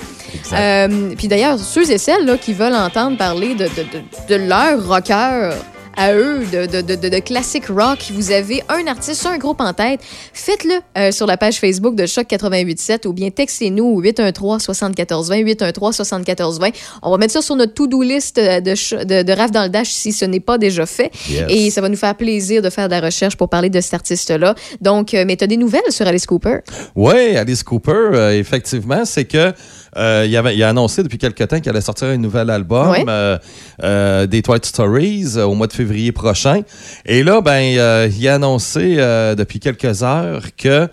Euh, 0.54 1.14
Puis 1.18 1.28
d'ailleurs, 1.28 1.60
ceux 1.60 1.90
et 1.92 1.98
celles 1.98 2.26
là, 2.26 2.38
qui 2.38 2.54
veulent 2.54 2.76
entendre 2.76 3.18
parler 3.18 3.54
de, 3.56 3.66
de, 3.66 3.68
de, 3.68 4.36
de 4.38 4.48
leur 4.48 4.86
rocker 4.88 5.52
à 6.00 6.14
eux, 6.16 6.46
de, 6.52 6.66
de, 6.66 6.96
de, 6.96 7.10
de, 7.10 7.20
classic 7.20 7.68
rock, 7.68 8.00
vous 8.14 8.32
avez 8.32 8.64
un 8.70 8.88
artiste, 8.88 9.26
un 9.26 9.38
groupe 9.38 9.60
en 9.60 9.74
tête, 9.74 10.00
faites-le 10.34 10.76
euh, 10.98 11.12
sur 11.12 11.28
la 11.28 11.36
page 11.36 11.60
Facebook 11.60 11.94
de 11.96 12.06
Choc 12.06 12.28
887 12.32 13.06
ou 13.06 13.12
bien 13.12 13.30
textez-nous 13.30 13.84
au 13.84 14.00
813 14.00 14.62
74 14.62 15.30
20 15.30 15.38
813 15.40 15.96
74 15.96 16.60
20. 16.60 16.70
On 17.04 17.12
va 17.12 17.18
mettre 17.18 17.34
ça 17.34 17.42
sur 17.42 17.58
notre 17.58 17.74
to-do 17.74 18.02
list 18.02 18.38
euh, 18.38 18.62
de, 18.62 19.04
de, 19.04 19.24
de 19.24 19.32
Raph 19.34 19.52
dans 19.52 19.64
le 19.64 19.70
Dash 19.70 19.90
si 19.90 20.14
ce 20.14 20.24
n'est 20.24 20.40
pas 20.40 20.58
déjà 20.58 20.86
fait. 20.86 21.12
Yes. 21.30 21.46
Et 21.50 21.70
ça 21.70 21.82
va 21.82 21.90
nous 21.90 21.98
faire 21.98 22.16
plaisir 22.16 22.62
de 22.62 22.70
faire 22.70 22.88
de 22.88 22.94
la 22.94 23.02
recherche 23.02 23.36
pour 23.36 23.50
parler 23.50 23.70
de 23.70 23.82
cet 23.82 23.94
artiste-là. 23.94 24.56
Donc, 24.80 25.14
euh, 25.14 25.26
mais 25.28 25.36
tu 25.36 25.44
as 25.44 25.48
des 25.48 25.58
nouvelles 25.58 25.82
sur 25.90 26.08
Alice 26.08 26.26
Cooper? 26.26 26.60
Oui, 26.96 27.36
Alice 27.36 27.62
Cooper, 27.62 27.92
euh, 28.14 28.40
effectivement, 28.40 29.04
c'est 29.04 29.26
que 29.26 29.54
euh, 29.98 30.26
il, 30.28 30.36
avait, 30.38 30.56
il 30.56 30.64
a 30.64 30.70
annoncé 30.70 31.04
depuis 31.04 31.18
quelque 31.18 31.44
temps 31.44 31.60
qu'il 31.60 31.70
allait 31.70 31.82
sortir 31.82 32.08
un 32.10 32.18
nouvel 32.18 32.50
album, 32.50 32.90
Ouais. 32.90 33.04
euh, 33.08 33.38
euh, 33.84 34.28
des 34.28 34.42
Twilight 34.42 34.66
Stories, 34.66 35.38
au 35.38 35.54
mois 35.56 35.68
de 35.68 35.74
février 35.74 36.12
prochain. 36.12 36.62
Et 37.06 37.24
là, 37.24 37.42
ben, 37.42 37.60
il 37.60 38.28
a 38.28 38.36
annoncé 38.36 38.96
depuis 39.38 39.60
quelques 39.60 40.04
heures 40.04 40.44
que 40.58 40.88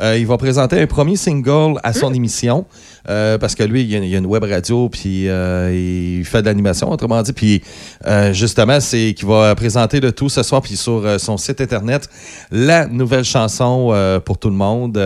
il 0.00 0.26
va 0.26 0.36
présenter 0.36 0.78
un 0.80 0.86
premier 0.86 1.16
single 1.16 1.80
à 1.82 1.92
son 1.94 2.12
émission. 2.12 2.66
Euh, 3.08 3.38
parce 3.38 3.54
que 3.54 3.62
lui, 3.62 3.82
il 3.82 3.90
y, 3.90 3.96
a, 3.96 3.98
il 3.98 4.14
a 4.14 4.18
une 4.18 4.26
web 4.26 4.44
radio, 4.44 4.88
puis 4.88 5.28
euh, 5.28 5.70
il 6.18 6.24
fait 6.24 6.42
de 6.42 6.46
l'animation, 6.46 6.90
autrement 6.90 7.22
dit. 7.22 7.32
Puis 7.32 7.62
euh, 8.06 8.32
justement, 8.32 8.80
c'est 8.80 9.14
qu'il 9.16 9.26
va 9.28 9.54
présenter 9.54 10.00
le 10.00 10.12
tout 10.12 10.28
ce 10.28 10.42
soir, 10.42 10.62
puis 10.62 10.76
sur 10.76 11.20
son 11.20 11.36
site 11.36 11.60
internet, 11.60 12.08
la 12.50 12.86
nouvelle 12.86 13.24
chanson 13.24 13.92
pour 14.24 14.38
tout 14.38 14.48
le 14.48 14.56
monde. 14.56 15.00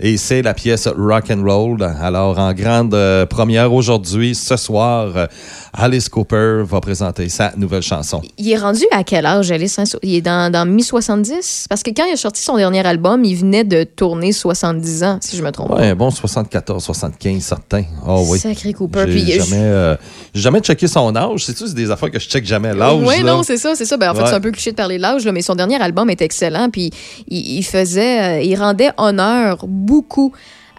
et 0.00 0.16
c'est 0.16 0.42
la 0.42 0.54
pièce 0.54 0.88
Rock 0.88 1.30
and 1.30 1.42
Roll. 1.44 1.82
Alors, 1.82 2.38
en 2.38 2.52
grande 2.52 2.96
première 3.28 3.72
aujourd'hui, 3.72 4.34
ce 4.34 4.56
soir, 4.56 5.28
Alice 5.72 6.08
Cooper 6.08 6.62
va 6.64 6.80
présenter 6.80 7.28
sa 7.28 7.52
nouvelle 7.56 7.82
chanson. 7.82 8.22
Il 8.38 8.50
est 8.50 8.56
rendu 8.58 8.82
à 8.92 9.04
quel 9.04 9.26
âge, 9.26 9.50
Alice? 9.50 9.78
hein? 9.78 9.84
Il 10.02 10.14
est 10.14 10.20
dans, 10.20 10.50
dans 10.52 10.66
mi-70? 10.66 11.66
Parce 11.68 11.82
que 11.82 11.90
quand 11.90 12.04
il 12.04 12.12
a 12.12 12.16
sorti 12.16 12.42
son 12.42 12.56
dernier 12.56 12.84
album, 12.86 13.24
il 13.24 13.36
venait 13.36 13.64
de 13.64 13.84
tourner 13.84 14.32
70 14.32 15.04
ans, 15.04 15.18
si 15.20 15.36
je 15.36 15.42
me 15.42 15.50
trompe 15.50 15.68
pas. 15.68 15.76
Ouais, 15.76 15.94
bon 15.94 16.10
74, 16.10 16.82
75, 16.82 17.31
certain. 17.40 17.84
Oh 18.06 18.24
oui. 18.28 18.38
Sacré 18.38 18.72
Cooper. 18.72 19.04
J'ai 19.06 19.12
Puis, 19.12 19.32
jamais, 19.32 19.62
euh, 19.62 19.96
jamais 20.34 20.60
checké 20.60 20.86
son 20.86 21.14
âge. 21.14 21.44
C'est-tu, 21.44 21.66
c'est 21.66 21.74
des 21.74 21.90
affaires 21.90 22.10
que 22.10 22.18
je 22.18 22.28
check 22.28 22.44
jamais 22.44 22.74
l'âge? 22.74 23.02
Oui, 23.04 23.22
non, 23.22 23.42
c'est 23.42 23.56
ça, 23.56 23.74
c'est 23.74 23.84
ça. 23.84 23.96
Ben, 23.96 24.10
en 24.10 24.14
fait, 24.14 24.26
c'est 24.26 24.34
un 24.34 24.40
peu 24.40 24.50
cliché 24.50 24.70
de 24.70 24.76
parler 24.76 24.96
de 24.96 25.02
l'âge, 25.02 25.26
mais 25.26 25.42
son 25.42 25.54
dernier 25.54 25.80
album 25.80 26.10
est 26.10 26.22
excellent. 26.22 26.68
Puis 26.70 26.90
il, 27.28 27.58
il 27.58 27.62
faisait, 27.62 28.38
euh, 28.38 28.42
il 28.42 28.56
rendait 28.56 28.90
honneur 28.96 29.64
beaucoup 29.66 30.32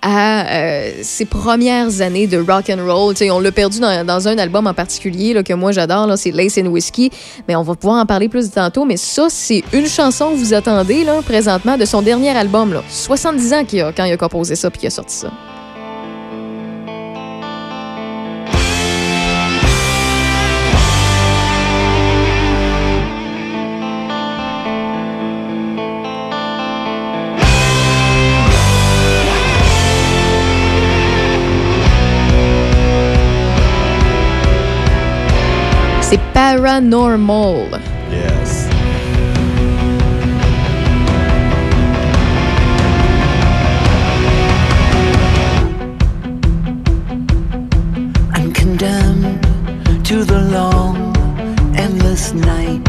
à 0.03 0.45
euh, 0.45 0.91
ses 1.01 1.25
premières 1.25 2.01
années 2.01 2.27
de 2.27 2.37
rock 2.37 2.69
and 2.69 2.85
roll. 2.85 3.15
On 3.31 3.39
l'a 3.39 3.51
perdu 3.51 3.79
dans, 3.79 4.05
dans 4.05 4.27
un 4.27 4.37
album 4.37 4.67
en 4.67 4.73
particulier 4.73 5.33
là, 5.33 5.43
que 5.43 5.53
moi 5.53 5.71
j'adore, 5.71 6.11
c'est 6.17 6.31
Lace 6.31 6.57
and 6.57 6.67
Whiskey. 6.67 7.09
Mais 7.47 7.55
on 7.55 7.63
va 7.63 7.75
pouvoir 7.75 8.01
en 8.01 8.05
parler 8.05 8.27
plus 8.27 8.51
tantôt. 8.51 8.83
Mais 8.83 8.97
ça, 8.97 9.27
c'est 9.29 9.63
une 9.71 9.87
chanson 9.87 10.31
que 10.31 10.35
vous 10.35 10.53
attendez 10.53 11.05
là, 11.05 11.21
présentement 11.21 11.77
de 11.77 11.85
son 11.85 12.01
dernier 12.01 12.31
album. 12.31 12.73
Là. 12.73 12.83
70 12.89 13.53
ans 13.53 13.65
qu'il 13.65 13.81
a 13.81 13.93
quand 13.93 14.03
il 14.03 14.11
a 14.11 14.17
composé 14.17 14.55
ça 14.55 14.69
puis 14.69 14.81
qu'il 14.81 14.87
a 14.87 14.91
sorti 14.91 15.15
ça. 15.15 15.31
C'est 36.13 36.19
Paranormal. 36.31 37.81
Yes. 38.11 38.67
I'm 48.31 48.53
condemned 48.53 49.41
to 50.05 50.23
the 50.23 50.39
long, 50.51 51.17
endless 51.75 52.31
night. 52.33 52.87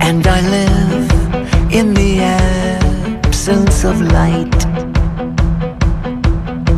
And 0.00 0.24
I 0.24 0.40
live 0.56 1.10
in 1.72 1.92
the 1.92 2.20
absence 2.20 3.82
of 3.82 4.00
light. 4.00 4.64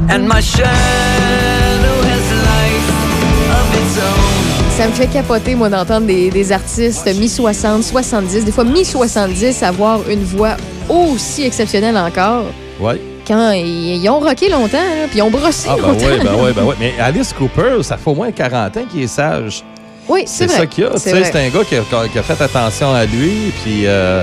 And 0.08 0.26
my 0.26 0.40
shadow 0.40 1.25
Ça 4.76 4.86
me 4.88 4.92
fait 4.92 5.06
capoter, 5.06 5.54
moi, 5.54 5.70
d'entendre 5.70 6.06
des, 6.06 6.28
des 6.30 6.52
artistes 6.52 7.06
mi-60, 7.06 7.82
70, 7.82 8.44
des 8.44 8.52
fois 8.52 8.64
mi-70 8.64 9.64
avoir 9.64 10.00
une 10.08 10.22
voix 10.22 10.56
aussi 10.88 11.44
exceptionnelle 11.44 11.96
encore. 11.96 12.44
Ouais. 12.78 13.00
Quand 13.26 13.52
ils, 13.52 13.96
ils 14.02 14.08
ont 14.10 14.20
rocké 14.20 14.50
longtemps, 14.50 14.76
là, 14.76 15.06
puis 15.08 15.18
ils 15.18 15.22
ont 15.22 15.30
brossé 15.30 15.68
Ah, 15.70 15.76
ben 15.80 15.88
longtemps. 15.88 16.06
oui, 16.06 16.18
ben 16.22 16.30
oui, 16.38 16.50
ben 16.54 16.62
oui. 16.64 16.74
Mais 16.80 16.92
Alice 17.00 17.32
Cooper, 17.32 17.82
ça 17.82 17.96
fait 17.96 18.10
au 18.10 18.14
moins 18.14 18.30
40 18.30 18.76
ans 18.76 18.80
qu'il 18.90 19.02
est 19.02 19.06
sage. 19.06 19.64
Oui, 20.08 20.22
c'est 20.26 20.46
C'est 20.46 20.46
vrai. 20.46 20.56
ça 20.58 20.66
qu'il 20.66 20.84
y 20.84 20.86
a. 20.86 20.90
C'est. 20.98 21.24
C'est 21.24 21.46
un 21.46 21.48
gars 21.48 21.64
qui 21.66 21.74
a, 21.76 22.08
qui 22.12 22.18
a 22.18 22.22
fait 22.22 22.44
attention 22.44 22.92
à 22.94 23.04
lui, 23.06 23.52
puis 23.64 23.86
euh, 23.86 24.22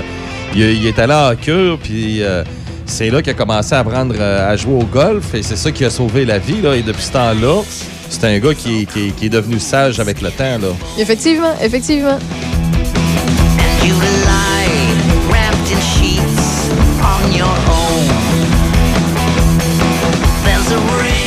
il, 0.54 0.62
il 0.62 0.86
est 0.86 0.98
allé 1.00 1.12
en 1.12 1.34
cure, 1.34 1.78
puis 1.82 2.22
euh, 2.22 2.44
c'est 2.86 3.10
là 3.10 3.20
qu'il 3.20 3.32
a 3.32 3.34
commencé 3.34 3.74
à 3.74 3.80
apprendre 3.80 4.14
euh, 4.18 4.50
à 4.52 4.56
jouer 4.56 4.74
au 4.74 4.84
golf, 4.84 5.34
et 5.34 5.42
c'est 5.42 5.56
ça 5.56 5.70
qui 5.72 5.84
a 5.84 5.90
sauvé 5.90 6.24
la 6.24 6.38
vie. 6.38 6.62
Là, 6.62 6.74
et 6.76 6.82
depuis 6.82 7.02
ce 7.02 7.12
temps-là, 7.12 7.60
c'est 8.08 8.24
un 8.24 8.38
gars 8.38 8.54
qui, 8.54 8.82
est- 8.82 8.84
qui 8.86 9.08
est- 9.08 9.10
qui 9.16 9.26
est 9.26 9.30
devenu 9.30 9.58
sage 9.58 10.00
avec 10.00 10.20
le 10.22 10.30
temps. 10.30 10.58
Là. 10.60 10.68
Effectivement, 10.98 11.54
effectivement. 11.62 12.18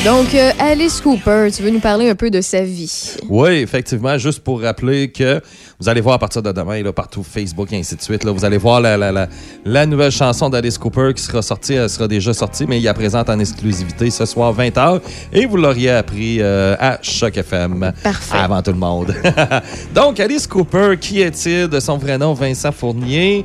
Donc, 0.07 0.33
euh, 0.35 0.51
Alice 0.57 1.01
Cooper, 1.01 1.49
tu 1.53 1.61
veux 1.63 1.69
nous 1.69 1.81
parler 1.81 2.09
un 2.09 2.15
peu 2.15 2.29
de 2.29 2.39
sa 2.39 2.61
vie? 2.61 3.17
Oui, 3.27 3.49
effectivement, 3.55 4.17
juste 4.17 4.39
pour 4.39 4.61
rappeler 4.61 5.09
que 5.09 5.41
vous 5.81 5.89
allez 5.89 5.99
voir 5.99 6.15
à 6.15 6.19
partir 6.19 6.41
de 6.41 6.49
demain, 6.53 6.81
là, 6.81 6.93
partout 6.93 7.23
Facebook 7.23 7.73
et 7.73 7.77
ainsi 7.77 7.97
de 7.97 8.01
suite, 8.01 8.23
là, 8.23 8.31
vous 8.31 8.45
allez 8.45 8.57
voir 8.57 8.79
la, 8.79 8.95
la, 8.95 9.11
la, 9.11 9.27
la 9.65 9.85
nouvelle 9.85 10.13
chanson 10.13 10.49
d'Alice 10.49 10.77
Cooper 10.77 11.11
qui 11.13 11.21
sera 11.21 11.41
sortie, 11.41 11.73
elle 11.73 11.89
sera 11.89 12.07
déjà 12.07 12.33
sortie, 12.33 12.65
mais 12.65 12.77
il 12.79 12.85
la 12.85 12.93
présente 12.93 13.29
en 13.29 13.37
exclusivité 13.37 14.09
ce 14.09 14.25
soir 14.25 14.55
20h 14.55 15.01
et 15.33 15.45
vous 15.45 15.57
l'auriez 15.57 15.89
appris 15.89 16.37
euh, 16.39 16.77
à 16.79 16.99
Choc 17.01 17.35
FM 17.35 17.91
avant 18.31 18.61
tout 18.61 18.71
le 18.71 18.77
monde. 18.77 19.13
Donc, 19.93 20.21
Alice 20.21 20.47
Cooper, 20.47 20.95
qui 21.01 21.19
est-il 21.19 21.67
de 21.67 21.81
son 21.81 21.97
vrai 21.97 22.17
nom, 22.17 22.33
Vincent 22.33 22.71
Fournier? 22.71 23.43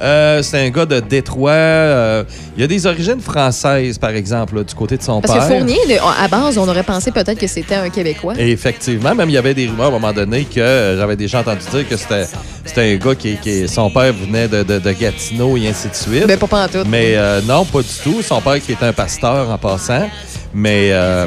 Euh, 0.00 0.42
c'est 0.42 0.64
un 0.66 0.70
gars 0.70 0.86
de 0.86 1.00
Détroit. 1.00 1.50
Euh, 1.52 2.24
il 2.56 2.62
a 2.62 2.66
des 2.66 2.86
origines 2.86 3.20
françaises, 3.20 3.98
par 3.98 4.10
exemple, 4.10 4.56
là, 4.56 4.62
du 4.64 4.74
côté 4.74 4.96
de 4.96 5.02
son 5.02 5.20
Parce 5.20 5.34
père. 5.34 5.48
que 5.48 5.54
Fournier, 5.54 5.98
à 6.20 6.28
base, 6.28 6.56
on 6.58 6.68
aurait 6.68 6.82
pensé 6.82 7.10
peut-être 7.10 7.38
que 7.38 7.46
c'était 7.46 7.74
un 7.74 7.88
Québécois. 7.90 8.34
Et 8.38 8.50
effectivement, 8.50 9.14
même 9.14 9.28
il 9.28 9.32
y 9.32 9.38
avait 9.38 9.54
des 9.54 9.66
rumeurs 9.66 9.86
à 9.86 9.88
un 9.88 9.92
moment 9.92 10.12
donné 10.12 10.44
que 10.44 10.60
euh, 10.60 10.96
j'avais 10.98 11.16
déjà 11.16 11.40
entendu 11.40 11.60
dire 11.72 11.88
que 11.88 11.96
c'était 11.96 12.26
c'était 12.64 12.92
un 12.92 12.96
gars 12.96 13.14
qui, 13.14 13.36
qui- 13.38 13.66
son 13.68 13.90
père 13.90 14.12
venait 14.12 14.46
de, 14.48 14.62
de- 14.62 14.78
de 14.78 14.92
Gatineau 14.92 15.56
et 15.56 15.68
ainsi 15.68 15.88
de 15.88 15.94
suite. 15.94 16.26
Ben, 16.26 16.38
pas 16.38 16.46
pantoute. 16.46 16.86
Mais 16.88 17.14
euh, 17.16 17.40
non, 17.46 17.64
pas 17.64 17.80
du 17.80 17.88
tout. 18.04 18.22
Son 18.22 18.40
père 18.40 18.60
qui 18.60 18.72
était 18.72 18.84
un 18.86 18.92
pasteur 18.92 19.50
en 19.50 19.58
passant. 19.58 20.08
Mais 20.54 20.90
euh, 20.92 21.26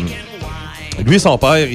lui, 1.06 1.20
son 1.20 1.38
père, 1.38 1.68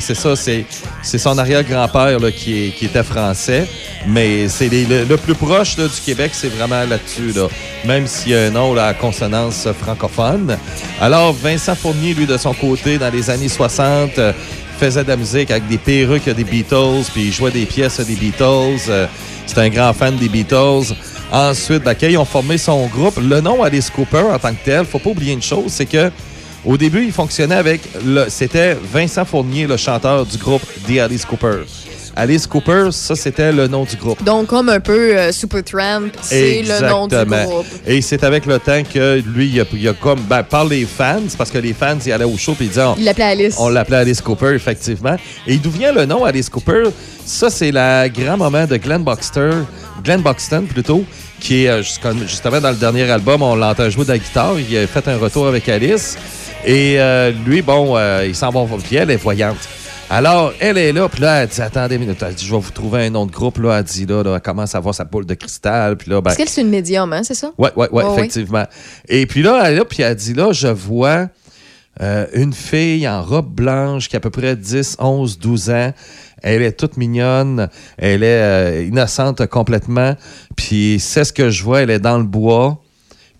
c'est 0.00 0.14
ça, 0.14 0.34
c'est 0.36 1.18
son 1.18 1.38
arrière-grand-père 1.38 2.18
qui, 2.34 2.72
était 2.82 3.02
français. 3.02 3.66
Mais 4.06 4.48
c'est 4.48 4.68
le, 4.68 5.16
plus 5.16 5.34
proche 5.34 5.76
là, 5.76 5.88
du 5.88 6.00
Québec, 6.04 6.30
c'est 6.32 6.48
vraiment 6.48 6.84
là-dessus. 6.84 7.32
Là. 7.34 7.48
Même 7.84 8.06
s'il 8.06 8.32
y 8.32 8.34
a 8.36 8.42
un 8.42 8.50
nom 8.50 8.74
là, 8.74 8.86
à 8.86 8.94
consonance 8.94 9.66
francophone. 9.80 10.56
Alors, 11.00 11.32
Vincent 11.32 11.74
Fournier, 11.74 12.14
lui, 12.14 12.26
de 12.26 12.36
son 12.36 12.54
côté, 12.54 12.98
dans 12.98 13.10
les 13.10 13.30
années 13.30 13.48
60, 13.48 14.18
euh, 14.18 14.32
faisait 14.78 15.02
de 15.02 15.08
la 15.08 15.16
musique 15.16 15.50
avec 15.50 15.66
des 15.66 15.78
perruques 15.78 16.28
des 16.28 16.44
Beatles, 16.44 17.04
puis 17.12 17.24
il 17.24 17.32
jouait 17.32 17.50
des 17.50 17.66
pièces 17.66 18.00
des 18.00 18.14
Beatles. 18.14 18.78
Euh, 18.88 19.06
C'était 19.46 19.62
un 19.62 19.70
grand 19.70 19.92
fan 19.92 20.16
des 20.16 20.28
Beatles. 20.28 20.94
Ensuite, 21.32 21.82
ben, 21.82 21.94
ils 22.00 22.16
ont 22.16 22.24
formé 22.24 22.56
son 22.58 22.86
groupe, 22.86 23.18
le 23.20 23.40
nom 23.40 23.62
Alice 23.62 23.90
Cooper 23.90 24.24
en 24.32 24.38
tant 24.38 24.50
que 24.52 24.64
tel, 24.64 24.84
faut 24.86 24.98
pas 24.98 25.10
oublier 25.10 25.32
une 25.32 25.42
chose, 25.42 25.66
c'est 25.68 25.86
que 25.86 26.10
au 26.64 26.76
début, 26.76 27.04
il 27.04 27.12
fonctionnait 27.12 27.54
avec 27.54 27.80
le, 28.04 28.26
c'était 28.28 28.76
Vincent 28.92 29.24
Fournier, 29.24 29.66
le 29.66 29.76
chanteur 29.76 30.26
du 30.26 30.36
groupe 30.38 30.62
The 30.86 30.98
Alice 30.98 31.24
Cooper. 31.24 31.64
Alice 32.16 32.48
Cooper, 32.48 32.88
ça 32.90 33.14
c'était 33.14 33.52
le 33.52 33.68
nom 33.68 33.84
du 33.84 33.94
groupe. 33.94 34.24
Donc, 34.24 34.48
comme 34.48 34.68
un 34.68 34.80
peu 34.80 35.16
euh, 35.16 35.30
Supertramp, 35.30 36.08
c'est 36.20 36.62
le 36.62 36.88
nom 36.88 37.06
du 37.06 37.14
groupe. 37.14 37.66
Et 37.86 38.02
c'est 38.02 38.24
avec 38.24 38.44
le 38.44 38.58
temps 38.58 38.82
que 38.82 39.22
lui, 39.24 39.48
il 39.48 39.60
a, 39.60 39.64
il 39.72 39.88
a 39.88 39.92
comme, 39.92 40.18
ben, 40.22 40.42
par 40.42 40.64
les 40.64 40.84
fans, 40.84 41.22
parce 41.36 41.48
que 41.48 41.58
les 41.58 41.72
fans, 41.72 41.96
ils 42.04 42.10
allaient 42.10 42.24
au 42.24 42.36
show 42.36 42.56
et 42.60 42.64
ils 42.64 42.68
disaient, 42.70 42.82
Il 42.98 43.04
l'appelait 43.04 43.24
Alice. 43.24 43.54
on 43.60 43.68
l'appelait 43.68 43.98
Alice 43.98 44.20
Cooper, 44.20 44.52
effectivement. 44.56 45.14
Et 45.46 45.58
d'où 45.58 45.70
vient 45.70 45.92
le 45.92 46.06
nom 46.06 46.24
Alice 46.24 46.50
Cooper? 46.50 46.84
Ça, 47.24 47.50
c'est 47.50 47.70
le 47.70 48.08
grand 48.08 48.36
moment 48.36 48.66
de 48.66 48.76
Glenn 48.78 49.04
Buxter, 49.04 49.50
Glenn 50.02 50.20
Buxton 50.20 50.64
plutôt, 50.68 51.04
qui 51.38 51.66
est 51.66 51.68
euh, 51.68 51.82
justement 52.26 52.60
dans 52.60 52.70
le 52.70 52.76
dernier 52.76 53.08
album, 53.08 53.42
on 53.42 53.54
l'entend 53.54 53.88
jouer 53.90 54.04
de 54.04 54.10
la 54.10 54.18
guitare. 54.18 54.54
Il 54.58 54.76
a 54.76 54.88
fait 54.88 55.06
un 55.06 55.18
retour 55.18 55.46
avec 55.46 55.68
Alice. 55.68 56.16
Et 56.64 57.00
euh, 57.00 57.30
lui, 57.46 57.62
bon, 57.62 57.96
euh, 57.96 58.24
il 58.26 58.34
s'en 58.34 58.50
va, 58.50 58.64
puis 58.82 58.96
elle 58.96 59.10
est 59.10 59.16
voyante. 59.16 59.56
Alors, 60.10 60.52
elle 60.58 60.78
est 60.78 60.92
là, 60.92 61.08
puis 61.08 61.20
là, 61.20 61.42
elle 61.42 61.48
dit, 61.48 61.60
attendez 61.60 61.96
une 61.96 62.00
minute, 62.02 62.22
elle 62.26 62.34
dit, 62.34 62.46
je 62.46 62.54
vais 62.54 62.60
vous 62.60 62.70
trouver 62.70 63.04
un 63.06 63.10
nom 63.10 63.26
de 63.26 63.30
groupe, 63.30 63.58
là, 63.58 63.78
elle 63.78 63.84
dit, 63.84 64.06
là, 64.06 64.22
là, 64.22 64.34
elle 64.36 64.40
commence 64.40 64.74
à 64.74 64.80
voir 64.80 64.94
sa 64.94 65.04
boule 65.04 65.26
de 65.26 65.34
cristal, 65.34 65.96
puis 65.98 66.08
là, 66.10 66.16
ben, 66.16 66.22
Parce 66.22 66.36
qu'elle, 66.36 66.48
c'est 66.48 66.62
une 66.62 66.70
médium, 66.70 67.12
hein, 67.12 67.22
c'est 67.22 67.34
ça? 67.34 67.52
Ouais, 67.58 67.70
ouais, 67.76 67.88
ouais, 67.92 68.02
Oh, 68.06 68.12
oui. 68.12 68.18
effectivement. 68.18 68.64
Et 69.06 69.26
puis 69.26 69.42
là, 69.42 69.60
elle 69.64 69.74
est 69.74 69.76
là, 69.76 69.84
puis 69.84 70.02
elle 70.02 70.14
dit 70.16 70.32
là, 70.32 70.52
je 70.52 70.68
vois 70.68 71.28
euh, 72.00 72.26
une 72.32 72.54
fille 72.54 73.06
en 73.06 73.22
robe 73.22 73.52
blanche 73.52 74.08
qui 74.08 74.16
a 74.16 74.18
à 74.18 74.20
peu 74.20 74.30
près 74.30 74.56
10, 74.56 74.96
11, 74.98 75.38
12 75.38 75.70
ans. 75.70 75.92
Elle 76.42 76.62
est 76.62 76.72
toute 76.72 76.96
mignonne. 76.96 77.68
Elle 77.96 78.22
est 78.22 78.40
euh, 78.40 78.84
innocente 78.84 79.44
complètement. 79.46 80.14
Puis 80.56 80.98
c'est 81.00 81.24
ce 81.24 81.32
que 81.32 81.50
je 81.50 81.64
vois. 81.64 81.80
Elle 81.82 81.90
est 81.90 81.98
dans 81.98 82.18
le 82.18 82.24
bois. 82.24 82.80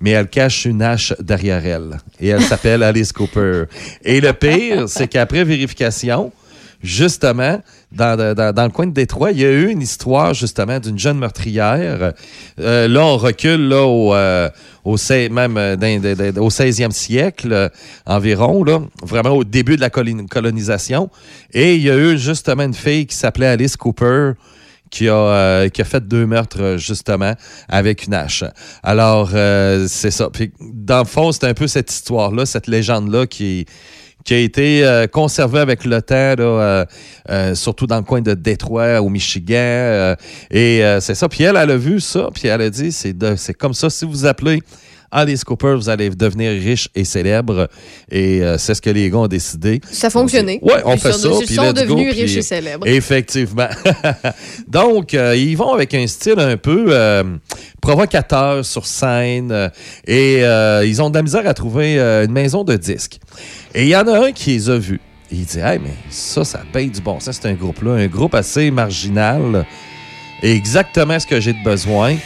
Mais 0.01 0.11
elle 0.11 0.29
cache 0.29 0.65
une 0.65 0.83
hache 0.83 1.13
derrière 1.21 1.65
elle. 1.67 1.99
Et 2.21 2.29
elle 2.29 2.43
s'appelle 2.43 2.83
Alice 2.83 3.13
Cooper. 3.13 3.65
Et 4.05 4.21
le 4.21 4.33
pire, 4.33 4.89
c'est 4.89 5.09
qu'après 5.09 5.45
vérification, 5.45 6.33
justement, 6.83 7.61
dans, 7.91 8.17
le 8.19 8.69
coin 8.69 8.87
de 8.87 8.93
Détroit, 8.93 9.33
il 9.33 9.41
y 9.41 9.45
a 9.45 9.51
eu 9.51 9.69
une 9.69 9.83
histoire, 9.83 10.35
justement, 10.35 10.79
d'une 10.79 10.99
jeune 10.99 11.19
meurtrière. 11.19 12.13
Euh, 12.61 12.89
là, 12.89 13.05
on 13.05 13.17
recule 13.17 13.73
au, 13.73 14.15
euh, 14.15 14.49
même, 15.31 15.57
euh, 15.57 16.33
au 16.37 16.51
16e 16.51 16.93
siècle 16.93 17.71
environ, 18.07 18.89
vraiment 19.03 19.31
au 19.31 19.45
début 19.45 19.77
de 19.77 19.81
la 19.81 19.91
colon- 19.91 20.27
colonisation. 20.27 21.11
Et 21.53 21.77
il 21.77 21.83
y 21.83 21.91
a 21.91 21.97
eu 21.97 22.19
justement 22.19 22.65
une 22.65 22.75
fille 22.75 23.07
qui 23.07 23.17
s'appelait 23.17 23.47
Alice 23.47 23.77
Cooper 23.77 24.33
qui 24.91 25.09
a, 25.09 25.15
euh, 25.15 25.69
qui 25.69 25.83
a 25.83 25.85
fait 25.85 26.07
deux 26.07 26.27
meurtres, 26.27 26.61
euh, 26.61 26.79
justement, 26.79 27.35
avec 27.69 28.07
une 28.07 28.15
hache. 28.15 28.45
Alors, 28.83 29.31
euh, 29.35 29.87
c'est 29.89 30.11
ça. 30.11 30.31
Puis, 30.31 30.53
dans 30.61 31.01
le 31.01 31.05
fond, 31.05 31.33
c'est 31.33 31.45
un 31.45 31.55
peu 31.55 31.67
cette 31.67 31.91
histoire-là, 31.91 32.47
cette 32.47 32.67
légende-là 32.67 33.27
qui, 33.27 33.67
qui 34.25 34.35
a 34.35 34.39
été 34.39 34.85
euh, 34.85 35.07
conservée 35.07 35.61
avec 35.61 35.85
le 35.85 36.03
temps, 36.03 36.35
là, 36.39 36.87
surtout 37.55 37.87
dans 37.87 37.99
le 37.99 38.05
coin 38.05 38.21
de 38.21 38.35
Détroit, 38.35 39.01
au 39.01 39.09
Michigan. 39.09 40.15
et 40.51 40.83
c'est 41.01 41.15
ça. 41.15 41.29
Puis 41.29 41.45
elle, 41.45 41.57
elle 41.57 41.71
a 41.71 41.77
vu 41.77 42.01
ça, 42.01 42.29
puis 42.35 42.49
elle 42.49 42.63
a 42.63 42.71
dit, 42.71 42.93
c'est 42.93 43.55
comme 43.55 43.75
ça, 43.75 43.91
si 43.91 44.05
vous 44.05 44.27
appelez 44.27 44.61
Alice 45.11 45.43
Cooper, 45.45 45.75
vous 45.77 45.89
allez 45.89 46.11
devenir 46.11 46.51
riche 46.53 46.89
et 46.95 47.05
célèbre. 47.05 47.69
Et 48.11 48.43
euh, 48.43 48.59
c'est 48.59 48.75
ce 48.75 48.83
que 48.83 48.91
les 48.91 49.09
gars 49.11 49.19
ont 49.19 49.27
décidé. 49.27 49.81
Ça 49.91 50.09
a 50.09 50.11
fonctionné. 50.11 50.59
Ouais, 50.63 50.83
on 50.85 50.95
Ils 50.95 50.99
fait 51.01 51.13
sont- 51.13 51.39
ça. 51.39 51.45
Ils 51.49 51.55
sont 51.55 51.63
go, 51.67 51.73
devenus 51.73 52.13
puis- 52.13 52.23
riches 52.23 52.37
et 52.37 52.43
célèbres. 52.43 52.87
Effectivement. 52.87 53.69
Donc, 54.69 55.15
euh, 55.15 55.35
ils 55.37 55.57
vont 55.57 55.73
avec 55.73 55.95
un 55.95 56.07
style 56.07 56.39
un 56.39 56.57
peu 56.57 56.87
euh, 56.91 57.25
provocateur 57.81 58.65
sur 58.65 58.87
scène 58.87 59.71
et 60.07 60.41
ils 60.85 61.03
ont 61.03 61.11
de 61.11 61.15
la 61.17 61.23
misère 61.23 61.47
à 61.47 61.55
trouver 61.55 61.99
une 61.99 62.33
maison 62.33 62.65
de 62.65 62.77
disques. 62.77 63.19
Et 63.75 63.85
il 63.85 63.89
y 63.89 63.97
en 63.97 64.07
a 64.09 64.27
un 64.27 64.33
qui 64.33 64.51
les 64.51 64.71
a 64.71 64.77
vus. 64.79 65.01
Et 65.31 65.37
il 65.37 65.45
dit 65.45 65.59
Hey, 65.59 65.79
mais 65.83 65.93
ça, 66.11 66.45
ça 66.45 66.63
paye 66.73 66.89
du 66.91 67.01
bon 67.01 67.21
sens, 67.21 67.39
c'est 67.41 67.49
un 67.49 67.55
groupe-là, 67.55 67.93
un 67.93 68.07
groupe 68.07 68.35
assez 68.35 68.71
marginal. 68.71 69.67
Et 70.43 70.53
exactement 70.53 71.19
ce 71.19 71.27
que 71.27 71.41
j'ai 71.41 71.53
de 71.53 71.63
besoin. 71.65 72.17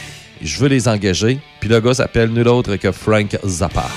Je 0.43 0.59
veux 0.59 0.67
les 0.67 0.87
engager. 0.87 1.39
Puis 1.59 1.69
le 1.69 1.79
gars 1.79 1.93
s'appelle 1.93 2.29
nul 2.29 2.47
autre 2.47 2.75
que 2.75 2.91
Frank 2.91 3.37
Zappa. 3.45 3.87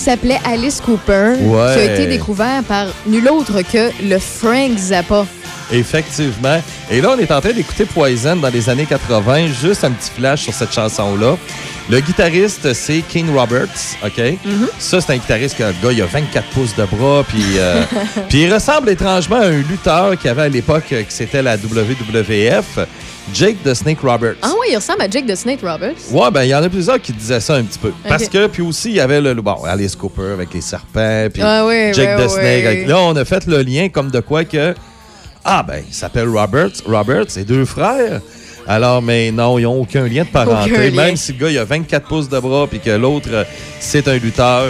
S'appelait 0.00 0.40
Alice 0.44 0.80
Cooper, 0.80 1.34
Ouais. 1.40 1.74
qui 1.74 1.80
a 1.80 1.94
été 1.94 2.06
découvert 2.06 2.62
par 2.64 2.86
nul 3.06 3.28
autre 3.28 3.62
que 3.62 3.90
le 4.02 4.18
Frank 4.18 4.76
Zappa. 4.78 5.26
Effectivement. 5.72 6.60
Et 6.90 7.00
là, 7.00 7.14
on 7.16 7.18
est 7.20 7.30
en 7.30 7.40
train 7.40 7.52
d'écouter 7.52 7.84
Poison 7.84 8.34
dans 8.36 8.48
les 8.48 8.68
années 8.68 8.86
80. 8.86 9.46
Juste 9.62 9.84
un 9.84 9.92
petit 9.92 10.10
flash 10.10 10.42
sur 10.42 10.52
cette 10.52 10.72
chanson-là. 10.72 11.36
Le 11.88 12.00
guitariste, 12.00 12.72
c'est 12.72 13.02
King 13.08 13.32
Roberts, 13.34 13.96
OK? 14.04 14.20
Ça, 14.78 15.00
c'est 15.00 15.12
un 15.12 15.16
guitariste 15.16 15.56
que 15.56 15.62
le 15.64 15.72
gars, 15.82 15.92
il 15.92 16.02
a 16.02 16.06
24 16.06 16.46
pouces 16.48 16.74
de 16.76 16.84
bras, 16.84 17.22
puis 17.26 17.42
euh, 17.58 17.82
puis 18.28 18.42
il 18.42 18.52
ressemble 18.52 18.90
étrangement 18.90 19.36
à 19.36 19.46
un 19.46 19.58
lutteur 19.58 20.16
qu'il 20.16 20.26
y 20.26 20.30
avait 20.30 20.42
à 20.42 20.48
l'époque, 20.48 20.84
euh, 20.92 21.02
qui 21.02 21.14
c'était 21.14 21.42
la 21.42 21.56
WWF, 21.56 22.78
Jake 23.32 23.62
the 23.64 23.74
Snake 23.74 24.00
Roberts. 24.02 24.36
Ah 24.42 24.52
oui, 24.60 24.68
il 24.72 24.76
ressemble 24.76 25.02
à 25.02 25.08
Jake 25.08 25.26
the 25.26 25.34
Snake 25.36 25.60
Roberts. 25.62 25.94
Ouais, 26.10 26.30
ben 26.32 26.42
il 26.42 26.48
y 26.48 26.54
en 26.54 26.62
a 26.62 26.68
plusieurs 26.68 27.00
qui 27.00 27.12
disaient 27.12 27.40
ça 27.40 27.54
un 27.54 27.62
petit 27.62 27.78
peu. 27.78 27.92
Parce 28.08 28.28
que, 28.28 28.46
puis 28.48 28.62
aussi, 28.62 28.88
il 28.90 28.96
y 28.96 29.00
avait 29.00 29.20
le, 29.20 29.34
bon, 29.34 29.62
Alice 29.64 29.94
Cooper 29.94 30.32
avec 30.34 30.52
les 30.52 30.60
serpents, 30.60 31.28
puis 31.32 31.42
Ah 31.42 31.64
Jake 31.92 32.18
ouais, 32.18 32.26
the 32.26 32.28
Snake. 32.28 32.64
avec- 32.66 32.88
Là, 32.88 32.98
on 33.00 33.14
a 33.16 33.24
fait 33.24 33.46
le 33.46 33.62
lien 33.62 33.88
comme 33.88 34.10
de 34.10 34.20
quoi 34.20 34.44
que, 34.44 34.74
ah 35.44 35.62
ben, 35.66 35.82
il 35.86 35.94
s'appelle 35.94 36.28
Roberts. 36.28 36.82
Roberts, 36.86 37.26
c'est 37.28 37.44
deux 37.44 37.64
frères. 37.64 38.20
Alors, 38.66 39.00
mais 39.00 39.30
non, 39.30 39.58
ils 39.58 39.62
n'ont 39.62 39.80
aucun 39.80 40.06
lien 40.06 40.22
de 40.24 40.28
parenté. 40.28 40.90
Même 40.90 41.16
si 41.16 41.32
le 41.32 41.38
gars, 41.38 41.50
il 41.50 41.58
a 41.58 41.64
24 41.64 42.06
pouces 42.06 42.28
de 42.28 42.38
bras 42.38 42.66
puis 42.68 42.78
que 42.80 42.90
l'autre, 42.90 43.28
euh, 43.32 43.44
c'est 43.80 44.06
un 44.06 44.16
lutteur, 44.18 44.64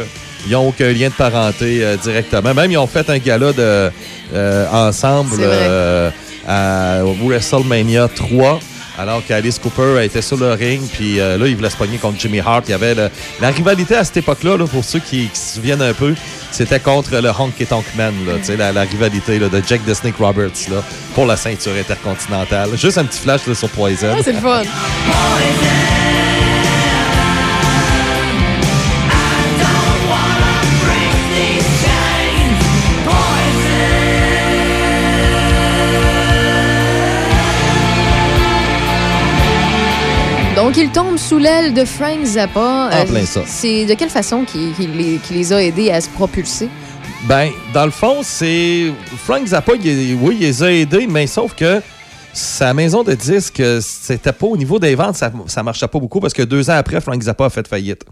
ils 0.46 0.52
n'ont 0.52 0.68
aucun 0.68 0.90
lien 0.92 1.08
de 1.08 1.14
parenté 1.14 1.84
euh, 1.84 1.96
directement. 1.96 2.54
Même, 2.54 2.70
ils 2.70 2.78
ont 2.78 2.86
fait 2.86 3.08
un 3.10 3.18
gala 3.18 3.52
de, 3.52 3.90
euh, 4.32 4.66
ensemble 4.72 5.36
euh, 5.40 6.10
à 6.46 7.00
WrestleMania 7.02 8.08
3. 8.08 8.60
Alors 8.98 9.24
qu'Alice 9.24 9.58
Cooper 9.58 10.04
était 10.04 10.20
sur 10.20 10.36
le 10.36 10.52
ring, 10.52 10.82
puis 10.92 11.20
euh, 11.20 11.38
là, 11.38 11.46
il 11.46 11.56
voulait 11.56 11.70
se 11.70 11.76
pogner 11.76 11.96
contre 11.96 12.20
Jimmy 12.20 12.40
Hart. 12.40 12.64
Il 12.68 12.72
y 12.72 12.74
avait 12.74 12.94
la 12.94 13.48
rivalité 13.48 13.96
à 13.96 14.04
cette 14.04 14.18
époque-là, 14.18 14.58
là, 14.58 14.66
pour 14.66 14.84
ceux 14.84 14.98
qui, 14.98 15.30
se 15.32 15.54
souviennent 15.54 15.80
un 15.80 15.94
peu, 15.94 16.14
c'était 16.50 16.80
contre 16.80 17.16
le 17.16 17.30
Honky 17.30 17.64
Tonk 17.64 17.86
Man, 17.96 18.12
la, 18.58 18.82
rivalité 18.82 19.38
de 19.38 19.62
Jack 19.66 19.80
the 19.86 20.14
Roberts 20.18 20.68
pour 21.14 21.24
la 21.24 21.36
ceinture 21.36 21.72
intercontinentale. 21.78 22.76
Juste 22.76 22.98
un 22.98 23.04
petit 23.04 23.20
flash 23.20 23.40
sur 23.52 23.70
Poison. 23.70 24.16
C'est 24.22 24.32
le 24.32 24.40
fun. 24.40 24.62
Il 40.90 40.92
tombe 40.92 41.18
sous 41.18 41.38
l'aile 41.38 41.72
de 41.72 41.84
Frank 41.84 42.24
Zappa. 42.24 42.90
En 42.92 43.06
plein 43.06 43.24
ça. 43.24 43.42
C'est 43.46 43.84
de 43.84 43.94
quelle 43.94 44.10
façon 44.10 44.44
qu'il 44.44 45.20
les, 45.30 45.52
a 45.52 45.62
aidés 45.62 45.92
à 45.92 46.00
se 46.00 46.08
propulser? 46.08 46.68
Ben, 47.28 47.50
dans 47.72 47.84
le 47.84 47.92
fond, 47.92 48.22
c'est. 48.24 48.92
Frank 49.24 49.46
Zappa, 49.46 49.74
il, 49.76 50.16
oui, 50.20 50.38
il 50.40 50.46
les 50.46 50.62
a 50.64 50.72
aidés, 50.72 51.06
mais 51.08 51.28
sauf 51.28 51.54
que 51.54 51.80
sa 52.32 52.72
maison 52.74 53.02
de 53.02 53.12
disques, 53.14 53.62
c'était 53.80 54.32
pas 54.32 54.46
au 54.46 54.56
niveau 54.56 54.78
des 54.78 54.94
ventes, 54.94 55.16
ça, 55.16 55.32
ça 55.46 55.62
marchait 55.64 55.88
pas 55.88 55.98
beaucoup 55.98 56.20
parce 56.20 56.32
que 56.32 56.42
deux 56.42 56.70
ans 56.70 56.74
après, 56.76 57.00
Frank 57.00 57.20
Zappa 57.20 57.46
a 57.46 57.50
fait 57.50 57.66
faillite. 57.66 58.04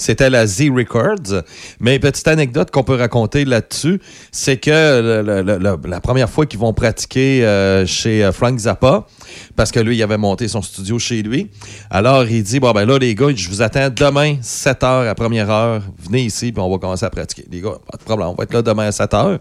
C'était 0.00 0.28
la 0.28 0.46
Z 0.46 0.70
Records. 0.74 1.42
Mais 1.78 1.98
petite 2.00 2.26
anecdote 2.26 2.70
qu'on 2.72 2.82
peut 2.82 2.96
raconter 2.96 3.44
là-dessus, 3.44 4.00
c'est 4.32 4.56
que 4.56 4.70
le- 4.70 5.22
le- 5.22 5.42
le- 5.42 5.58
le- 5.58 5.88
la 5.88 6.00
première 6.00 6.28
fois 6.28 6.46
qu'ils 6.46 6.58
vont 6.58 6.72
pratiquer 6.72 7.44
euh, 7.44 7.86
chez 7.86 8.24
euh, 8.24 8.32
Frank 8.32 8.58
Zappa, 8.58 9.06
parce 9.54 9.70
que 9.70 9.78
lui, 9.78 9.96
il 9.96 10.02
avait 10.02 10.18
monté 10.18 10.48
son 10.48 10.62
studio 10.62 10.98
chez 10.98 11.22
lui, 11.22 11.48
alors 11.90 12.24
il 12.28 12.42
dit, 12.42 12.58
bon 12.58 12.72
ben 12.72 12.84
là 12.84 12.98
les 12.98 13.14
gars, 13.14 13.28
je 13.34 13.48
vous 13.48 13.62
attends 13.62 13.88
demain 13.94 14.36
7 14.42 14.82
heures 14.82 15.08
à 15.08 15.14
première 15.14 15.48
heure, 15.48 15.82
venez 15.98 16.22
ici 16.22 16.50
puis 16.50 16.60
on 16.60 16.70
va 16.70 16.78
commencer 16.78 17.04
à 17.06 17.10
pratiquer. 17.10 17.44
Les 17.50 17.60
gars, 17.60 17.74
pas 17.90 17.96
de 17.98 18.02
problème, 18.02 18.28
on 18.28 18.34
va 18.34 18.44
être 18.44 18.52
là 18.52 18.62
demain 18.62 18.88
à 18.88 18.92
7 18.92 19.14
heures. 19.14 19.38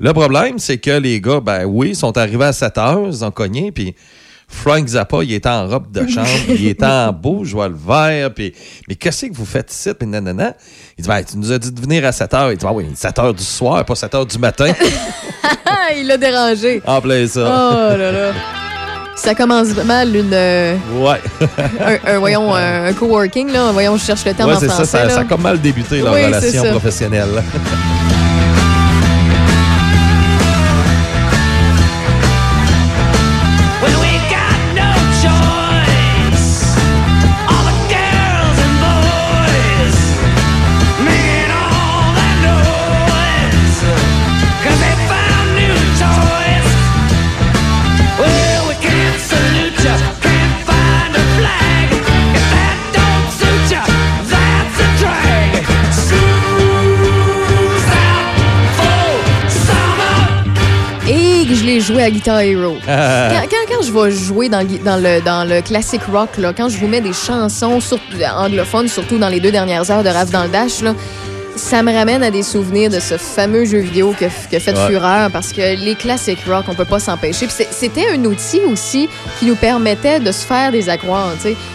Le 0.00 0.12
problème, 0.12 0.58
c'est 0.58 0.78
que 0.78 0.90
les 0.98 1.20
gars, 1.20 1.40
ben 1.40 1.64
oui, 1.64 1.94
sont 1.94 2.16
arrivés 2.18 2.44
à 2.46 2.52
7 2.52 2.78
heures, 2.78 3.02
ils 3.08 3.24
ont 3.24 3.30
cogné, 3.30 3.70
puis 3.72 3.94
Frank 4.48 4.86
Zappa, 4.86 5.18
il 5.22 5.32
était 5.32 5.48
en 5.48 5.66
robe 5.68 5.90
de 5.92 6.06
chambre, 6.10 6.28
il 6.48 6.66
était 6.68 6.84
en 6.84 7.12
beau, 7.12 7.42
je 7.44 7.52
vois 7.52 7.68
le 7.68 7.76
vert, 7.76 8.32
puis 8.34 8.52
mais 8.88 8.94
qu'est-ce 8.96 9.26
que 9.26 9.34
vous 9.34 9.46
faites 9.46 9.72
ici, 9.72 9.90
puis 9.98 10.06
nanana. 10.08 10.54
Il 10.98 11.02
dit, 11.02 11.08
ben, 11.08 11.22
tu 11.22 11.38
nous 11.38 11.52
as 11.52 11.58
dit 11.58 11.72
de 11.72 11.80
venir 11.80 12.04
à 12.04 12.12
7 12.12 12.34
heures. 12.34 12.52
Il 12.52 12.58
dit, 12.58 12.66
ah 12.68 12.72
oui, 12.72 12.86
7 12.94 13.18
heures 13.18 13.34
du 13.34 13.42
soir, 13.44 13.84
pas 13.84 13.94
7 13.94 14.14
heures 14.14 14.26
du 14.26 14.38
matin. 14.38 14.72
il 15.96 16.06
l'a 16.06 16.16
dérangé. 16.16 16.82
en 16.86 17.00
plein 17.00 17.26
ça. 17.26 17.40
Oh 17.40 17.96
là 17.96 18.12
là. 18.12 18.32
Ça 19.16 19.34
commence 19.34 19.68
mal, 19.84 20.14
une, 20.16 20.30
euh, 20.32 20.74
Ouais. 20.98 21.20
un, 22.06 22.14
un- 22.14 22.18
voyons, 22.18 22.54
un, 22.54 22.86
un 22.86 22.92
coworking, 22.92 23.52
là. 23.52 23.70
Voyons, 23.72 23.96
je 23.96 24.04
cherche 24.04 24.24
le 24.24 24.34
terme 24.34 24.50
Ouais, 24.50 24.56
en 24.56 24.60
c'est 24.60 24.66
ça, 24.68 24.74
français. 24.74 24.90
ça, 24.98 25.04
là. 25.04 25.10
ça 25.10 25.20
a 25.20 25.24
comme 25.24 25.42
mal 25.42 25.60
débuté 25.60 26.00
leur 26.00 26.12
Oui, 26.14 26.24
relation 26.24 26.64
professionnelle. 26.70 27.42
Joué 61.92 62.02
à 62.04 62.10
Guitar 62.10 62.40
Hero. 62.40 62.76
Ah. 62.88 63.28
Quand, 63.32 63.48
quand- 63.50 63.76
quand 63.76 63.82
je 63.82 63.92
vais 63.92 64.10
jouer 64.10 64.48
dans, 64.48 64.60
le 64.60 64.78
dans, 64.78 64.96
le, 64.96 65.20
dans 65.20 65.44
le 65.48 65.60
classic 65.60 66.00
rock, 66.12 66.30
là, 66.38 66.52
quand 66.56 66.68
je 66.68 66.78
vous 66.78 66.86
mets 66.88 67.00
des 67.00 67.12
chansons 67.12 67.80
surtout, 67.80 68.16
anglophones, 68.36 68.88
surtout 68.88 69.18
dans 69.18 69.28
les 69.28 69.40
deux 69.40 69.52
dernières 69.52 69.90
heures 69.90 70.02
de 70.02 70.08
Rave 70.08 70.30
dans 70.30 70.44
le 70.44 70.48
Dash, 70.48 70.80
là, 70.82 70.94
ça 71.56 71.82
me 71.82 71.92
ramène 71.92 72.22
à 72.22 72.30
des 72.30 72.42
souvenirs 72.42 72.90
de 72.90 72.98
ce 73.00 73.16
fameux 73.18 73.64
jeu 73.64 73.78
vidéo 73.78 74.14
que, 74.18 74.24
que 74.50 74.58
fait 74.58 74.72
Ouais. 74.76 74.86
fureur 74.88 75.30
parce 75.30 75.52
que 75.52 75.76
les 75.76 75.94
classic 75.94 76.38
rock, 76.46 76.64
on 76.68 76.74
peut 76.74 76.84
pas 76.84 76.98
s'empêcher. 76.98 77.46
C'était 77.70 78.06
un 78.12 78.24
outil 78.24 78.60
aussi 78.70 79.08
qui 79.38 79.46
nous 79.46 79.54
permettait 79.56 80.18
de 80.20 80.32
se 80.32 80.44
faire 80.46 80.70
des. 80.72 80.82
Exact. 80.82 81.04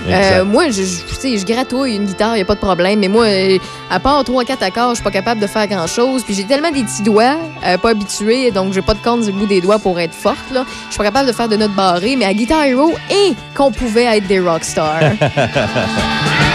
Euh, 0.09 0.45
moi, 0.45 0.69
je, 0.69 0.81
je, 0.83 1.37
je 1.37 1.45
gratouille 1.45 1.95
une 1.95 2.05
guitare, 2.05 2.35
il 2.37 2.41
a 2.41 2.45
pas 2.45 2.55
de 2.55 2.59
problème. 2.59 2.99
Mais 2.99 3.07
moi, 3.07 3.25
euh, 3.25 3.57
à 3.89 3.99
part 3.99 4.23
3-4 4.23 4.63
accords, 4.63 4.89
je 4.91 4.95
suis 4.95 5.03
pas 5.03 5.11
capable 5.11 5.39
de 5.41 5.47
faire 5.47 5.67
grand-chose. 5.67 6.23
Puis 6.23 6.33
j'ai 6.33 6.43
tellement 6.43 6.71
des 6.71 6.83
petits 6.83 7.03
doigts, 7.03 7.37
euh, 7.65 7.77
pas 7.77 7.91
habitués, 7.91 8.51
donc 8.51 8.73
j'ai 8.73 8.81
pas 8.81 8.93
de 8.95 8.99
cornes 8.99 9.21
du 9.23 9.31
bout 9.31 9.45
des 9.45 9.61
doigts 9.61 9.79
pour 9.79 9.99
être 9.99 10.13
forte. 10.15 10.37
Je 10.51 10.57
suis 10.89 10.97
pas 10.97 11.03
capable 11.05 11.27
de 11.27 11.33
faire 11.33 11.47
de 11.47 11.55
notes 11.55 11.73
barrées. 11.75 12.15
Mais 12.17 12.25
à 12.25 12.33
Guitar 12.33 12.63
Hero, 12.63 12.93
et 13.11 13.33
qu'on 13.55 13.71
pouvait 13.71 14.05
être 14.17 14.27
des 14.27 14.39
rockstars. 14.39 14.99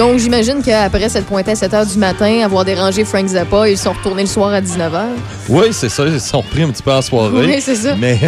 donc 0.00 0.18
j'imagine 0.18 0.62
qu'après 0.62 1.10
cette 1.10 1.26
pointée 1.26 1.50
à 1.50 1.54
7 1.54 1.72
h 1.72 1.92
du 1.92 1.98
matin, 1.98 2.40
avoir 2.42 2.64
dérangé 2.64 3.04
Frank 3.04 3.26
Zappa, 3.26 3.68
ils 3.68 3.76
sont 3.76 3.92
retournés 3.92 4.22
le 4.22 4.28
soir 4.28 4.50
à 4.50 4.62
19 4.62 4.90
h. 4.94 5.04
Oui, 5.50 5.64
c'est 5.72 5.90
ça, 5.90 6.06
ils 6.06 6.18
se 6.18 6.26
sont 6.30 6.40
repris 6.40 6.62
un 6.62 6.70
petit 6.70 6.82
peu 6.82 6.90
en 6.90 7.02
soirée. 7.02 7.46
Oui, 7.46 7.60
c'est 7.60 7.74
ça. 7.74 7.94
Mais, 7.96 8.18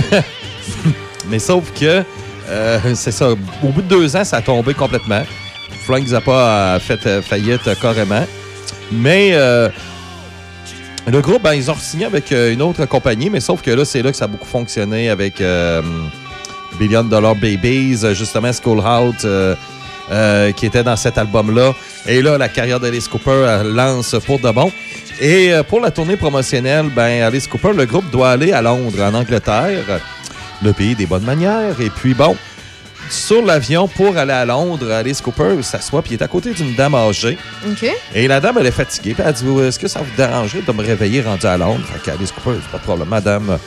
mais 1.31 1.39
sauf 1.39 1.73
que, 1.73 2.05
euh, 2.51 2.79
c'est 2.95 3.11
ça, 3.11 3.31
au 3.31 3.69
bout 3.69 3.81
de 3.81 3.89
deux 3.89 4.15
ans, 4.15 4.23
ça 4.23 4.37
a 4.37 4.43
tombé 4.43 4.75
complètement. 4.75 5.23
Frank 5.87 6.05
Zappa 6.05 6.75
a 6.75 6.79
fait 6.79 7.07
euh, 7.07 7.23
faillite 7.23 7.63
carrément. 7.81 8.27
Mais 8.93 9.31
euh, 9.33 9.71
le 11.11 11.23
groupe, 11.23 11.43
ben, 11.43 11.55
ils 11.55 11.71
ont 11.71 11.77
signé 11.77 12.05
avec 12.05 12.33
une 12.33 12.61
autre 12.61 12.85
compagnie, 12.85 13.31
mais 13.31 13.41
sauf 13.41 13.63
que 13.63 13.71
là, 13.71 13.87
c'est 13.87 14.03
là 14.03 14.11
que 14.11 14.17
ça 14.19 14.27
a 14.27 14.29
beaucoup 14.29 14.45
fonctionné 14.45 15.09
avec 15.09 15.41
euh, 15.41 15.81
Billion 16.79 17.05
Dollar 17.05 17.35
Babies, 17.35 18.05
justement 18.13 18.53
Schoolhouse, 18.53 19.15
euh, 19.25 19.55
euh, 20.13 20.53
qui 20.53 20.67
était 20.67 20.83
dans 20.83 20.97
cet 20.97 21.17
album-là. 21.17 21.75
Et 22.07 22.21
là, 22.21 22.37
la 22.37 22.49
carrière 22.49 22.79
d'Alice 22.79 23.09
Cooper 23.09 23.63
lance 23.65 24.15
pour 24.27 24.39
de 24.39 24.51
bon. 24.51 24.71
Et 25.21 25.53
euh, 25.53 25.63
pour 25.63 25.81
la 25.81 25.91
tournée 25.91 26.17
promotionnelle, 26.17 26.91
ben, 26.95 27.23
Alice 27.23 27.47
Cooper, 27.47 27.73
le 27.75 27.87
groupe 27.87 28.11
doit 28.11 28.31
aller 28.31 28.53
à 28.53 28.61
Londres, 28.61 29.01
en 29.03 29.15
Angleterre, 29.15 30.01
le 30.63 30.73
pays 30.73 30.95
des 30.95 31.07
bonnes 31.07 31.25
manières. 31.25 31.81
Et 31.81 31.91
puis, 31.91 32.13
bon, 32.13 32.37
sur 33.09 33.45
l'avion 33.45 33.89
pour 33.89 34.17
aller 34.17 34.33
à 34.33 34.45
Londres, 34.45 34.91
Alice 34.91 35.21
Cooper 35.21 35.63
s'assoit, 35.63 36.03
puis 36.03 36.13
il 36.13 36.21
est 36.21 36.23
à 36.23 36.29
côté 36.29 36.53
d'une 36.53 36.75
dame 36.75 36.95
âgée. 36.95 37.39
OK. 37.67 37.87
Et 38.15 38.29
la 38.29 38.41
dame, 38.41 38.57
elle 38.59 38.67
est 38.67 38.71
fatiguée. 38.71 39.15
Puis 39.15 39.23
elle 39.27 39.33
dit 39.33 39.47
Est-ce 39.61 39.79
que 39.79 39.89
ça 39.89 40.01
vous 40.01 40.17
dérangerait 40.17 40.63
de 40.63 40.73
me 40.73 40.83
réveiller 40.83 41.23
rendu 41.23 41.47
à 41.47 41.57
Londres? 41.57 41.85
Fait 41.93 42.11
qu'Alice 42.11 42.33
Cooper 42.33 42.59
Pas 42.71 42.79
de 42.79 42.83
problème, 42.83 43.09
madame, 43.09 43.59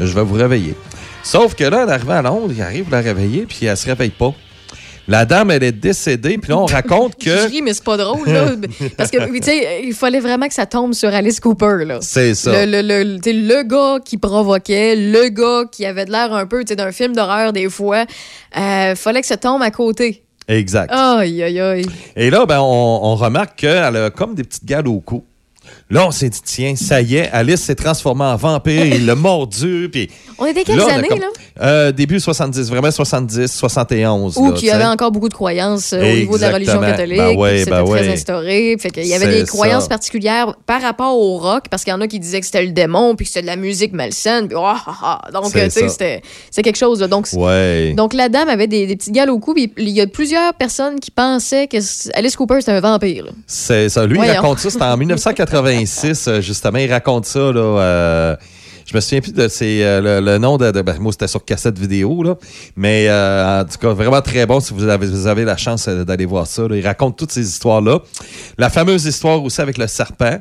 je 0.00 0.12
vais 0.12 0.22
vous 0.22 0.34
réveiller. 0.34 0.74
Sauf 1.22 1.54
que 1.54 1.64
là, 1.64 1.84
en 1.84 1.88
arrivant 1.88 2.14
à 2.14 2.22
Londres, 2.22 2.52
il 2.54 2.62
arrive 2.62 2.86
à 2.92 2.96
la 2.98 3.02
réveiller, 3.02 3.46
puis 3.46 3.66
elle 3.66 3.76
se 3.76 3.86
réveille 3.86 4.10
pas. 4.10 4.32
La 5.08 5.24
dame, 5.24 5.50
elle 5.52 5.62
est 5.62 5.72
décédée, 5.72 6.36
puis 6.38 6.50
là, 6.50 6.58
on 6.58 6.66
raconte 6.66 7.14
Je 7.20 7.24
que. 7.24 7.48
ris, 7.48 7.62
mais 7.62 7.74
c'est 7.74 7.84
pas 7.84 7.96
drôle, 7.96 8.28
là. 8.28 8.50
Parce 8.96 9.10
que, 9.10 9.18
tu 9.36 9.42
sais, 9.42 9.82
il 9.84 9.94
fallait 9.94 10.20
vraiment 10.20 10.48
que 10.48 10.54
ça 10.54 10.66
tombe 10.66 10.94
sur 10.94 11.14
Alice 11.14 11.38
Cooper, 11.40 11.84
là. 11.84 11.98
C'est 12.00 12.34
ça. 12.34 12.66
Le, 12.66 12.82
le, 12.82 13.02
le, 13.04 13.18
le 13.24 13.62
gars 13.62 14.00
qui 14.04 14.18
provoquait, 14.18 14.96
le 14.96 15.28
gars 15.28 15.68
qui 15.70 15.86
avait 15.86 16.04
de 16.04 16.10
l'air 16.12 16.32
un 16.34 16.46
peu, 16.46 16.64
d'un 16.64 16.92
film 16.92 17.14
d'horreur 17.14 17.52
des 17.52 17.68
fois, 17.70 18.04
euh, 18.56 18.94
fallait 18.96 19.20
que 19.20 19.26
ça 19.26 19.36
tombe 19.36 19.62
à 19.62 19.70
côté. 19.70 20.24
Exact. 20.48 20.92
Aïe, 20.92 21.42
aïe, 21.42 21.60
aïe. 21.60 21.86
Et 22.14 22.30
là, 22.30 22.46
ben, 22.46 22.60
on, 22.60 23.00
on 23.02 23.14
remarque 23.16 23.56
qu'elle 23.56 23.96
a 23.96 24.10
comme 24.10 24.34
des 24.34 24.44
petites 24.44 24.64
gales 24.64 24.88
au 24.88 25.00
cou. 25.00 25.24
Là, 25.88 26.04
on 26.04 26.10
s'est 26.10 26.28
dit, 26.28 26.40
tiens, 26.44 26.74
ça 26.74 27.00
y 27.00 27.14
est, 27.14 27.30
Alice 27.30 27.60
s'est 27.60 27.76
transformée 27.76 28.24
en 28.24 28.34
vampire, 28.34 28.84
il 28.86 29.06
l'a 29.06 29.14
mordu. 29.14 29.88
Puis 29.92 30.10
on 30.36 30.44
était 30.46 30.64
quelles 30.64 30.78
là, 30.78 30.94
années, 30.94 31.08
là? 31.08 31.28
Euh, 31.62 31.92
début 31.92 32.18
70, 32.18 32.68
vraiment 32.70 32.90
70, 32.90 33.46
71. 33.46 34.36
Ou 34.36 34.52
qu'il 34.52 34.66
y 34.66 34.70
avait 34.72 34.84
encore 34.84 35.12
beaucoup 35.12 35.28
de 35.28 35.34
croyances 35.34 35.92
euh, 35.92 36.02
au 36.02 36.16
niveau 36.16 36.36
de 36.36 36.42
la 36.42 36.50
religion 36.50 36.80
ben 36.80 36.90
catholique. 36.90 37.18
Ben 37.18 37.36
ouais, 37.36 37.58
c'était 37.58 37.70
ben 37.70 37.84
très 37.84 38.08
instauré. 38.08 38.76
Y 38.96 39.14
avait 39.14 39.42
des 39.42 39.46
croyances 39.46 39.86
particulières 39.86 40.56
par 40.66 40.82
rapport 40.82 41.16
au 41.16 41.38
rock, 41.38 41.66
parce 41.70 41.84
qu'il 41.84 41.92
y 41.92 41.94
en 41.94 42.00
a 42.00 42.08
qui 42.08 42.18
disaient 42.18 42.40
que 42.40 42.46
c'était 42.46 42.64
le 42.64 42.72
démon, 42.72 43.14
puis 43.14 43.24
que 43.24 43.28
c'était 43.28 43.42
de 43.42 43.46
la 43.46 43.56
musique 43.56 43.92
malsaine. 43.92 44.48
Oh, 44.56 44.62
ah, 44.64 44.82
ah, 44.86 45.30
donc, 45.32 45.54
euh, 45.54 45.66
tu 45.66 45.70
sais, 45.70 45.88
c'était 45.88 46.22
quelque 46.62 46.78
chose. 46.78 46.98
Donc, 46.98 47.28
donc, 47.94 48.12
la 48.12 48.28
dame 48.28 48.48
avait 48.48 48.66
des, 48.66 48.88
des 48.88 48.96
petites 48.96 49.14
gales 49.14 49.30
au 49.30 49.38
cou. 49.38 49.54
Puis 49.54 49.72
il 49.76 49.90
y 49.90 50.00
a 50.00 50.08
plusieurs 50.08 50.52
personnes 50.54 50.98
qui 50.98 51.12
pensaient 51.12 51.68
que 51.68 51.76
Alice 52.18 52.34
Cooper, 52.34 52.56
c'était 52.58 52.72
un 52.72 52.80
vampire. 52.80 53.26
C'est 53.46 53.88
ça. 53.88 54.04
Lui, 54.04 54.18
il 54.18 54.30
raconte 54.32 54.58
ça, 54.58 54.68
c'était 54.68 54.82
en 54.82 54.96
1980. 55.06 55.75
Euh, 55.84 56.40
justement, 56.40 56.78
il 56.78 56.90
raconte 56.90 57.26
ça, 57.26 57.52
là. 57.52 57.60
Euh, 57.60 58.36
je 58.86 58.94
me 58.94 59.00
souviens 59.00 59.20
plus 59.20 59.32
de 59.32 59.48
c'est 59.48 59.82
euh, 59.82 60.20
le, 60.20 60.38
nom 60.38 60.58
de, 60.58 60.70
ben, 60.70 60.96
moi 61.00 61.10
c'était 61.10 61.26
sur 61.26 61.44
cassette 61.44 61.76
vidéo 61.76 62.22
là, 62.22 62.36
mais 62.76 63.08
euh, 63.08 63.62
en 63.62 63.64
tout 63.64 63.78
cas 63.78 63.92
vraiment 63.92 64.22
très 64.22 64.46
bon 64.46 64.60
si 64.60 64.72
vous 64.72 64.84
avez, 64.84 65.08
vous 65.08 65.26
avez 65.26 65.44
la 65.44 65.56
chance 65.56 65.88
d'aller 65.88 66.24
voir 66.24 66.46
ça. 66.46 66.62
Il 66.70 66.86
raconte 66.86 67.18
toutes 67.18 67.32
ces 67.32 67.48
histoires 67.48 67.80
là, 67.80 67.98
la 68.58 68.70
fameuse 68.70 69.04
histoire 69.04 69.42
aussi 69.42 69.60
avec 69.60 69.76
le 69.76 69.88
serpent, 69.88 70.38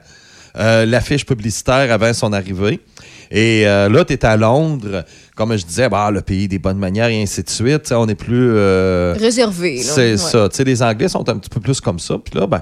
l'affiche 0.55 1.25
publicitaire 1.25 1.91
avant 1.91 2.13
son 2.13 2.33
arrivée. 2.33 2.79
Et 3.31 3.63
là, 3.63 4.05
tu 4.05 4.13
es 4.13 4.23
à 4.23 4.37
Londres, 4.37 5.03
comme 5.35 5.57
je 5.57 5.65
disais, 5.65 5.89
bah, 5.89 6.11
le 6.11 6.21
pays 6.21 6.47
des 6.47 6.59
bonnes 6.59 6.77
manières 6.77 7.07
et 7.07 7.21
ainsi 7.21 7.41
de 7.41 7.49
suite. 7.49 7.91
On 7.91 8.07
est 8.07 8.15
plus. 8.15 8.53
Réservé. 9.13 9.81
C'est 9.81 10.17
ça. 10.17 10.47
Les 10.59 10.83
Anglais 10.83 11.09
sont 11.09 11.27
un 11.27 11.37
petit 11.37 11.49
peu 11.49 11.59
plus 11.59 11.81
comme 11.81 11.99
ça. 11.99 12.19
Puis 12.23 12.39
là, 12.39 12.45
ben, 12.45 12.61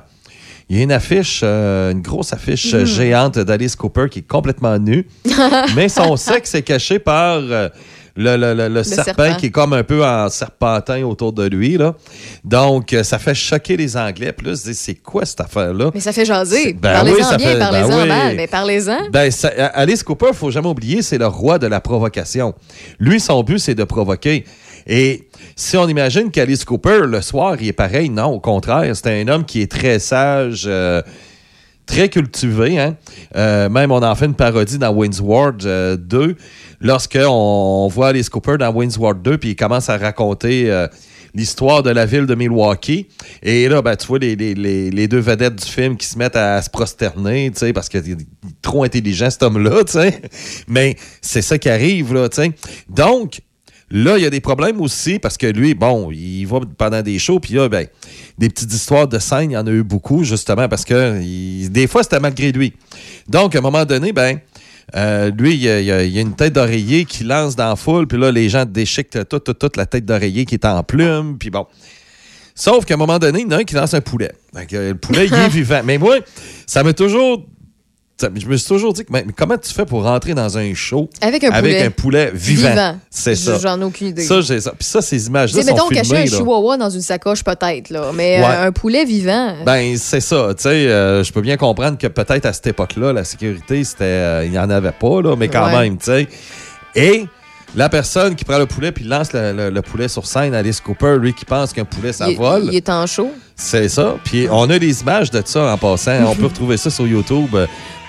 il 0.69 0.77
y 0.77 0.79
a 0.79 0.83
une 0.83 0.91
affiche, 0.91 1.41
euh, 1.43 1.91
une 1.91 2.01
grosse 2.01 2.33
affiche 2.33 2.73
euh, 2.73 2.79
Mhm. 2.81 2.85
géante 2.85 3.39
d'Alice 3.39 3.75
Cooper 3.75 4.05
qui 4.09 4.19
est 4.19 4.27
complètement 4.27 4.77
nue. 4.79 5.07
mais 5.75 5.89
son 5.89 6.15
sexe 6.17 6.55
est 6.55 6.61
caché 6.63 6.99
par 6.99 7.37
euh, 7.37 7.69
le, 8.15 8.37
le- 8.37 8.53
le- 8.53 8.67
le 8.69 8.83
serpent, 8.83 9.03
serpent. 9.23 9.35
qui 9.39 9.47
est 9.47 9.51
comme 9.51 9.73
un 9.73 9.83
peu 9.83 10.05
en 10.05 10.29
serpentin 10.29 11.01
autour 11.03 11.33
de 11.33 11.47
lui. 11.47 11.77
Là. 11.77 11.95
Donc, 12.43 12.93
euh, 12.93 13.03
ça 13.03 13.17
fait 13.17 13.33
choquer 13.33 13.75
les 13.75 13.97
Anglais. 13.97 14.31
Puis 14.33 14.45
là, 14.47 14.55
se 14.55 14.71
c'est 14.73 14.93
quoi 14.95 15.25
cette 15.25 15.41
affaire-là? 15.41 15.89
Mais 15.93 15.99
ça 15.99 16.13
fait 16.13 16.23
jaser. 16.25 16.73
Ben 16.73 16.93
parlez-en 16.93 17.15
oui, 17.15 17.23
ça 17.23 17.37
bien, 17.37 17.47
fait- 17.53 17.59
parlez-en 17.59 17.87
ben 17.89 18.01
oui. 18.03 18.07
mal, 18.07 18.35
mais 18.35 18.47
parlez-en. 18.47 19.09
Ben, 19.11 19.31
ça- 19.31 19.47
Alice 19.73 20.03
Cooper, 20.03 20.29
faut 20.33 20.51
jamais 20.51 20.67
oublier, 20.67 21.01
c'est 21.01 21.17
le 21.17 21.25
roi 21.27 21.57
de 21.57 21.65
la 21.67 21.81
provocation. 21.81 22.53
Lui, 22.99 23.19
son 23.19 23.41
but, 23.43 23.57
c'est 23.59 23.75
de 23.75 23.83
provoquer. 23.83 24.45
Et 24.85 25.27
si 25.55 25.77
on 25.77 25.87
imagine 25.87 26.31
qu'Alice 26.31 26.65
Cooper, 26.65 27.01
le 27.07 27.21
soir, 27.21 27.57
il 27.59 27.67
est 27.67 27.73
pareil, 27.73 28.09
non, 28.09 28.25
au 28.25 28.39
contraire, 28.39 28.95
c'est 28.95 29.21
un 29.21 29.27
homme 29.27 29.45
qui 29.45 29.61
est 29.61 29.71
très 29.71 29.99
sage, 29.99 30.63
euh, 30.67 31.01
très 31.85 32.09
cultivé. 32.09 32.79
Hein? 32.79 32.95
Euh, 33.35 33.69
même, 33.69 33.91
on 33.91 34.01
en 34.01 34.15
fait 34.15 34.25
une 34.25 34.33
parodie 34.33 34.77
dans 34.77 34.91
Wayne's 34.91 35.19
World 35.19 35.65
euh, 35.65 35.95
2, 35.97 36.35
lorsqu'on 36.81 37.27
on 37.27 37.87
voit 37.87 38.09
Alice 38.09 38.29
Cooper 38.29 38.57
dans 38.57 38.71
Wayne's 38.71 38.97
World 38.97 39.21
2, 39.21 39.37
puis 39.37 39.49
il 39.51 39.55
commence 39.55 39.89
à 39.89 39.97
raconter... 39.97 40.71
l'histoire 41.35 41.81
de 41.81 41.89
la 41.89 42.05
ville 42.05 42.27
de 42.27 42.35
Milwaukee. 42.35 43.07
Et 43.41 43.67
là, 43.67 43.81
ben, 43.81 43.95
tu 43.95 44.05
vois 44.05 44.19
les, 44.19 45.07
deux 45.07 45.17
vedettes 45.17 45.55
du 45.55 45.65
film 45.65 45.97
qui 45.97 46.05
se 46.05 46.15
mettent 46.15 46.35
à, 46.35 46.61
se 46.61 46.69
prosterner, 46.69 47.51
parce 47.73 47.89
qu'il 47.89 48.11
est 48.11 48.27
trop 48.61 48.83
intelligent, 48.83 49.31
cet 49.31 49.41
homme-là. 49.41 49.81
Mais 50.67 50.95
c'est 51.21 51.41
ça 51.41 51.57
qui 51.57 51.69
arrive, 51.69 52.13
là. 52.13 52.29
Donc, 52.87 53.41
là, 53.91 54.17
il 54.17 54.23
y 54.23 54.25
a 54.25 54.29
des 54.29 54.39
problèmes 54.41 54.81
aussi, 54.81 55.19
parce 55.19 55.37
que 55.37 55.47
lui, 55.47 55.73
bon, 55.73 56.11
il 56.11 56.45
va 56.45 56.59
pendant 56.77 57.01
des 57.01 57.19
shows, 57.19 57.39
puis 57.39 57.53
là, 57.53 57.69
ben, 57.69 57.87
des 58.37 58.49
petites 58.49 58.73
histoires 58.73 59.07
de 59.07 59.19
scène, 59.19 59.51
il 59.51 59.53
y 59.53 59.57
en 59.57 59.67
a 59.67 59.71
eu 59.71 59.83
beaucoup, 59.83 60.23
justement, 60.23 60.67
parce 60.67 60.85
que 60.85 61.21
il- 61.21 61.69
des 61.71 61.87
fois, 61.87 62.03
c'était 62.03 62.19
malgré 62.19 62.51
lui. 62.51 62.73
Donc, 63.27 63.55
à 63.55 63.59
un 63.59 63.61
moment 63.61 63.85
donné, 63.85 64.11
ben, 64.13 64.39
euh, 64.95 65.31
lui, 65.37 65.53
il 65.53 65.61
y, 65.61 65.69
a, 65.69 66.03
il 66.03 66.15
y 66.15 66.19
une 66.19 66.35
tête 66.35 66.53
d'oreiller 66.53 67.05
qui 67.05 67.23
lance 67.23 67.55
dans 67.55 67.69
la 67.69 67.75
foule, 67.75 68.07
puis 68.07 68.17
là, 68.17 68.31
les 68.31 68.49
gens 68.49 68.65
déchiquent 68.65 69.11
toute, 69.29 69.43
toute, 69.43 69.59
toute 69.59 69.77
la 69.77 69.85
tête 69.85 70.05
d'oreiller 70.05 70.45
qui 70.45 70.55
est 70.55 70.65
en 70.65 70.83
plume, 70.83 71.37
puis 71.37 71.49
bon. 71.49 71.65
Sauf 72.55 72.85
qu'à 72.85 72.93
un 72.93 72.97
moment 72.97 73.17
donné, 73.17 73.39
il 73.39 73.45
y 73.45 73.47
en 73.47 73.51
a 73.57 73.61
un 73.61 73.63
qui 73.63 73.73
lance 73.73 73.95
un 73.95 74.01
poulet. 74.01 74.31
Euh, 74.55 74.89
le 74.89 74.95
poulet, 74.95 75.25
il 75.25 75.33
est 75.33 75.47
vivant. 75.49 75.81
Mais 75.83 75.97
moi, 75.97 76.17
ça 76.67 76.83
m'a 76.83 76.93
toujours. 76.93 77.43
Je 78.21 78.47
me 78.47 78.55
suis 78.57 78.67
toujours 78.67 78.93
dit, 78.93 79.03
que, 79.03 79.11
mais, 79.11 79.25
comment 79.35 79.57
tu 79.57 79.73
fais 79.73 79.85
pour 79.85 80.03
rentrer 80.03 80.33
dans 80.33 80.57
un 80.57 80.73
show 80.73 81.09
Avec 81.21 81.43
un 81.43 81.51
poulet. 81.51 81.83
un 81.83 81.91
poulet 81.91 82.31
vivant? 82.33 82.69
Vivant. 82.69 82.97
C'est 83.09 83.35
ça. 83.35 83.57
J'en 83.59 83.81
ai 83.81 83.83
aucune 83.83 84.07
idée. 84.07 84.21
Ça, 84.23 84.39
j'ai 84.41 84.61
ça. 84.61 84.71
Puis 84.71 84.87
ça, 84.87 85.01
ces 85.01 85.27
images-là 85.27 85.61
sont 85.61 85.73
mettons, 85.73 85.87
cacher 85.89 86.17
un 86.17 86.25
chihuahua 86.25 86.77
dans 86.77 86.89
une 86.89 87.01
sacoche, 87.01 87.43
peut-être, 87.43 87.89
là. 87.89 88.11
Mais 88.13 88.39
Ouais. 88.39 88.45
euh, 88.45 88.67
un 88.67 88.71
poulet 88.71 89.03
vivant. 89.05 89.55
Ben, 89.65 89.97
c'est 89.97 90.21
ça. 90.21 90.49
Tu 90.55 90.63
sais, 90.63 90.69
euh, 90.69 91.23
je 91.23 91.33
peux 91.33 91.41
bien 91.41 91.57
comprendre 91.57 91.97
que 91.97 92.07
peut-être 92.07 92.45
à 92.45 92.53
cette 92.53 92.67
époque-là, 92.67 93.11
la 93.13 93.23
sécurité, 93.23 93.83
c'était, 93.83 94.03
euh, 94.03 94.45
il 94.45 94.51
n'y 94.51 94.59
en 94.59 94.69
avait 94.69 94.91
pas, 94.93 95.21
là, 95.21 95.35
mais 95.35 95.47
quand 95.49 95.65
Ouais. 95.65 95.81
même, 95.81 95.97
tu 95.97 96.05
sais. 96.05 96.27
Et 96.95 97.25
la 97.75 97.89
personne 97.89 98.35
qui 98.35 98.45
prend 98.45 98.59
le 98.59 98.67
poulet 98.67 98.91
puis 98.91 99.03
lance 99.03 99.33
le, 99.33 99.51
le- 99.51 99.69
le 99.71 99.81
poulet 99.81 100.07
sur 100.07 100.27
scène, 100.27 100.53
Alice 100.53 100.79
Cooper, 100.79 101.17
lui 101.19 101.33
qui 101.33 101.43
pense 101.45 101.73
qu'un 101.73 101.85
poulet, 101.85 102.13
ça 102.13 102.29
il, 102.29 102.37
vole. 102.37 102.65
il 102.65 102.75
est 102.75 102.89
en 102.89 103.07
chaud. 103.07 103.31
C'est 103.55 103.87
ça. 103.89 104.15
Puis 104.23 104.47
on 104.51 104.69
a 104.69 104.79
des 104.79 105.01
images 105.01 105.29
de 105.31 105.41
ça 105.45 105.71
en 105.73 105.77
passant. 105.77 106.13
On 106.27 106.35
peut 106.35 106.45
retrouver 106.47 106.77
ça 106.77 106.89
sur 106.89 107.07
YouTube. 107.07 107.55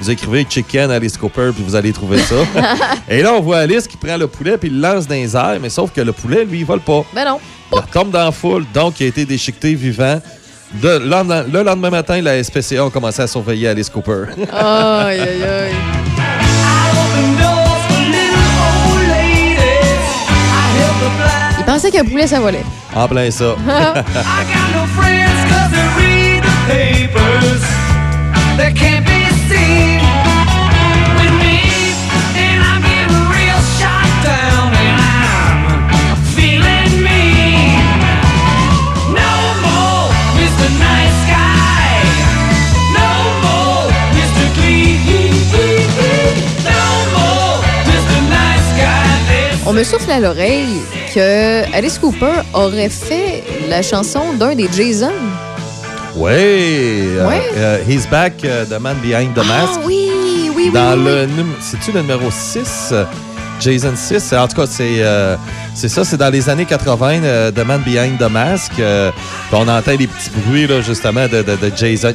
Vous 0.00 0.10
écrivez 0.10 0.44
Chicken 0.48 0.90
Alice 0.90 1.16
Cooper, 1.16 1.50
puis 1.54 1.62
vous 1.64 1.76
allez 1.76 1.92
trouver 1.92 2.18
ça. 2.18 2.34
Et 3.08 3.22
là, 3.22 3.32
on 3.34 3.40
voit 3.40 3.58
Alice 3.58 3.86
qui 3.86 3.96
prend 3.96 4.16
le 4.16 4.26
poulet, 4.26 4.58
puis 4.58 4.68
il 4.68 4.80
le 4.80 4.88
lance 4.88 5.06
dans 5.06 5.14
les 5.14 5.36
airs, 5.36 5.58
mais 5.62 5.68
sauf 5.70 5.92
que 5.92 6.00
le 6.00 6.12
poulet, 6.12 6.44
lui, 6.44 6.60
il 6.60 6.64
vole 6.64 6.80
pas. 6.80 7.04
Ben 7.14 7.24
non. 7.24 7.38
Il 7.72 7.82
tombe 7.92 8.10
dans 8.10 8.24
la 8.24 8.32
foule, 8.32 8.64
donc 8.74 8.98
il 9.00 9.04
a 9.04 9.06
été 9.06 9.24
déchiqueté 9.24 9.74
vivant. 9.74 10.20
De- 10.82 10.88
le, 10.98 11.06
lendemain, 11.06 11.44
le 11.50 11.62
lendemain 11.62 11.90
matin, 11.90 12.20
la 12.20 12.42
SPCA 12.42 12.84
a 12.86 12.90
commencé 12.90 13.22
à 13.22 13.26
surveiller 13.28 13.68
Alice 13.68 13.88
Cooper. 13.88 14.24
Aïe, 14.52 15.20
aïe, 15.20 15.42
aïe. 15.44 15.74
Il 21.58 21.64
pensait 21.64 21.90
qu'un 21.90 22.04
poulet, 22.04 22.26
ça 22.26 22.40
volait. 22.40 22.64
en 22.94 23.08
plein 23.08 23.30
ça. 23.30 23.54
On 49.66 49.72
me 49.72 49.82
souffle 49.82 50.10
à 50.10 50.20
l'oreille 50.20 50.82
que 51.14 51.74
Alice 51.74 51.98
Cooper 51.98 52.42
aurait 52.52 52.90
fait 52.90 53.42
la 53.68 53.82
chanson 53.82 54.34
d'un 54.34 54.54
des 54.54 54.68
Jason. 54.70 55.10
Oui. 56.16 56.30
euh, 56.32 57.26
Ouais. 57.28 57.42
euh, 57.56 57.78
he's 57.88 58.06
Back, 58.08 58.34
euh, 58.44 58.64
The 58.64 58.80
Man 58.80 58.96
Behind 59.02 59.34
the 59.34 59.38
Mask. 59.46 59.72
Ah 59.76 59.80
oui, 59.84 60.10
oui, 60.24 60.50
oui. 60.54 60.70
Dans 60.72 60.92
oui, 60.96 61.04
le 61.04 61.26
oui. 61.36 61.44
C'est-tu 61.60 61.92
le 61.92 62.00
numéro 62.02 62.30
6? 62.30 62.90
euh, 62.92 63.04
Jason 63.60 63.92
6. 63.96 64.32
En 64.32 64.46
tout 64.48 64.56
cas, 64.56 64.66
c'est 64.68 64.96
euh, 65.00 65.36
c'est 65.74 65.88
ça, 65.88 66.04
c'est 66.04 66.16
dans 66.16 66.30
les 66.30 66.48
années 66.48 66.64
80, 66.66 67.22
euh, 67.24 67.50
The 67.50 67.64
Man 67.66 67.82
Behind 67.84 68.18
the 68.18 68.30
Mask. 68.30 68.72
euh, 68.78 69.10
on 69.52 69.66
entend 69.68 69.94
des 69.96 70.06
petits 70.06 70.30
bruits, 70.46 70.66
là, 70.66 70.80
justement, 70.80 71.26
de, 71.28 71.42
de, 71.42 71.56
de 71.56 71.72
Jason. 71.76 72.12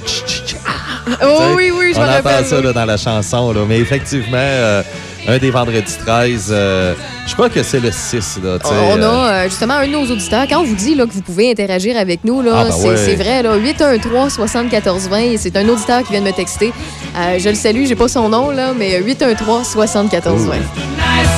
Oh 1.23 1.53
oui, 1.55 1.71
oui, 1.76 1.91
je 1.93 1.99
On 1.99 2.03
entend 2.03 2.11
rappelle. 2.11 2.45
ça 2.45 2.61
là, 2.61 2.71
dans 2.73 2.85
la 2.85 2.97
chanson. 2.97 3.51
Là. 3.51 3.61
Mais 3.67 3.80
effectivement, 3.80 4.38
euh, 4.38 4.84
un 5.30 5.38
des 5.38 5.51
vendredis 5.51 5.97
13, 6.06 6.49
euh, 6.51 6.95
je 7.27 7.34
crois 7.34 7.49
que 7.49 7.61
c'est 7.61 7.80
le 7.80 7.91
6. 7.91 8.39
Là, 8.43 8.57
On 8.65 8.99
euh, 8.99 9.03
a 9.03 9.31
euh, 9.31 9.43
justement 9.43 9.76
un 9.76 9.85
de 9.85 9.91
nos 9.91 10.06
auditeurs. 10.06 10.47
Quand 10.49 10.61
on 10.61 10.64
vous 10.64 10.76
dit 10.76 10.95
là, 10.95 11.06
que 11.06 11.11
vous 11.11 11.22
pouvez 11.22 11.51
interagir 11.51 11.97
avec 11.97 12.23
nous, 12.23 12.41
là, 12.41 12.51
Ah, 12.56 12.64
ben 12.65 12.72
c'est 12.72 12.89
ouais. 12.89 12.97
c'est 12.97 13.15
vrai. 13.15 13.43
Là, 13.43 13.57
813-7420. 13.57 15.38
C'est 15.38 15.56
un 15.56 15.69
auditeur 15.69 16.03
qui 16.03 16.14
vient 16.14 16.22
de 16.22 16.26
me 16.26 16.31
texter. 16.31 16.73
Euh, 17.15 17.38
je 17.38 17.49
le 17.49 17.56
salue, 17.56 17.85
j'ai 17.85 17.95
pas 17.95 18.07
son 18.07 18.30
nom, 18.30 18.49
là, 18.49 18.73
mais 18.76 18.99
813-7420. 19.01 20.56
Nice 20.56 21.30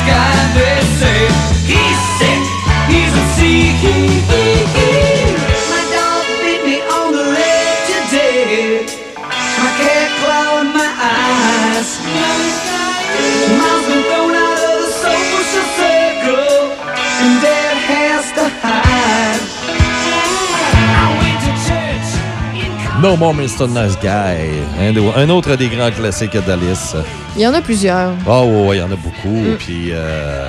No 23.02 23.16
More 23.18 23.34
Mr. 23.34 23.68
Nice 23.68 23.98
Guy. 24.00 24.62
Un, 24.80 24.94
de- 24.94 25.18
un 25.18 25.30
autre 25.30 25.56
des 25.56 25.68
grands 25.70 25.92
classiques 25.92 26.38
d'Alice. 26.46 26.96
Il 27.36 27.42
y 27.42 27.48
en 27.48 27.54
a 27.54 27.62
plusieurs. 27.62 28.12
Ah 28.28 28.44
ouais, 28.44 28.68
ouais, 28.68 28.78
il 28.78 28.80
y 28.80 28.84
en 28.84 28.92
a 28.92 28.96
beaucoup. 28.96 29.36
Mm. 29.54 29.56
Puis, 29.58 29.90
euh, 29.92 30.48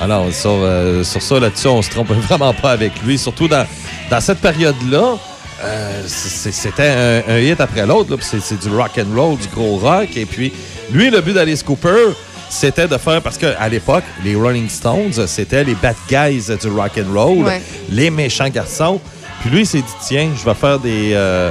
alors, 0.00 0.26
sur, 0.32 0.50
euh, 0.54 1.02
sur 1.02 1.20
ça, 1.20 1.40
là-dessus, 1.40 1.66
on 1.68 1.82
se 1.82 1.90
trompe 1.90 2.10
vraiment 2.28 2.52
pas 2.54 2.70
avec 2.72 2.92
lui. 3.04 3.18
Surtout 3.18 3.48
dans, 3.48 3.66
dans 4.10 4.20
cette 4.20 4.38
période-là, 4.38 5.16
euh, 5.64 6.02
c'était 6.06 7.22
un, 7.28 7.32
un 7.34 7.38
hit 7.38 7.60
après 7.60 7.84
l'autre. 7.86 8.16
C'est 8.20 8.60
du 8.60 8.68
rock 8.68 8.92
and 8.98 9.14
roll, 9.20 9.36
du 9.38 9.48
gros 9.48 9.76
rock. 9.78 10.08
Et 10.16 10.24
puis, 10.26 10.52
lui, 10.92 11.10
le 11.10 11.20
but 11.20 11.32
d'Alice 11.32 11.64
Cooper, 11.64 12.12
c'était 12.48 12.86
de 12.86 12.96
faire 12.96 13.20
parce 13.22 13.36
qu'à 13.38 13.68
l'époque, 13.68 14.04
les 14.24 14.36
Rolling 14.36 14.68
Stones, 14.68 15.26
c'était 15.26 15.64
les 15.64 15.74
bad 15.74 15.96
guys 16.08 16.44
du 16.60 16.68
rock 16.68 16.92
and 16.98 17.12
roll, 17.12 17.44
Ouais. 17.44 17.60
les 17.90 18.10
méchants 18.10 18.48
garçons. 18.48 19.00
Puis 19.40 19.50
lui, 19.50 19.60
il 19.60 19.66
s'est 19.66 19.78
dit 19.78 19.94
tiens, 20.06 20.30
je 20.38 20.44
vais 20.44 20.54
faire 20.54 20.78
des 20.78 21.10
euh, 21.14 21.50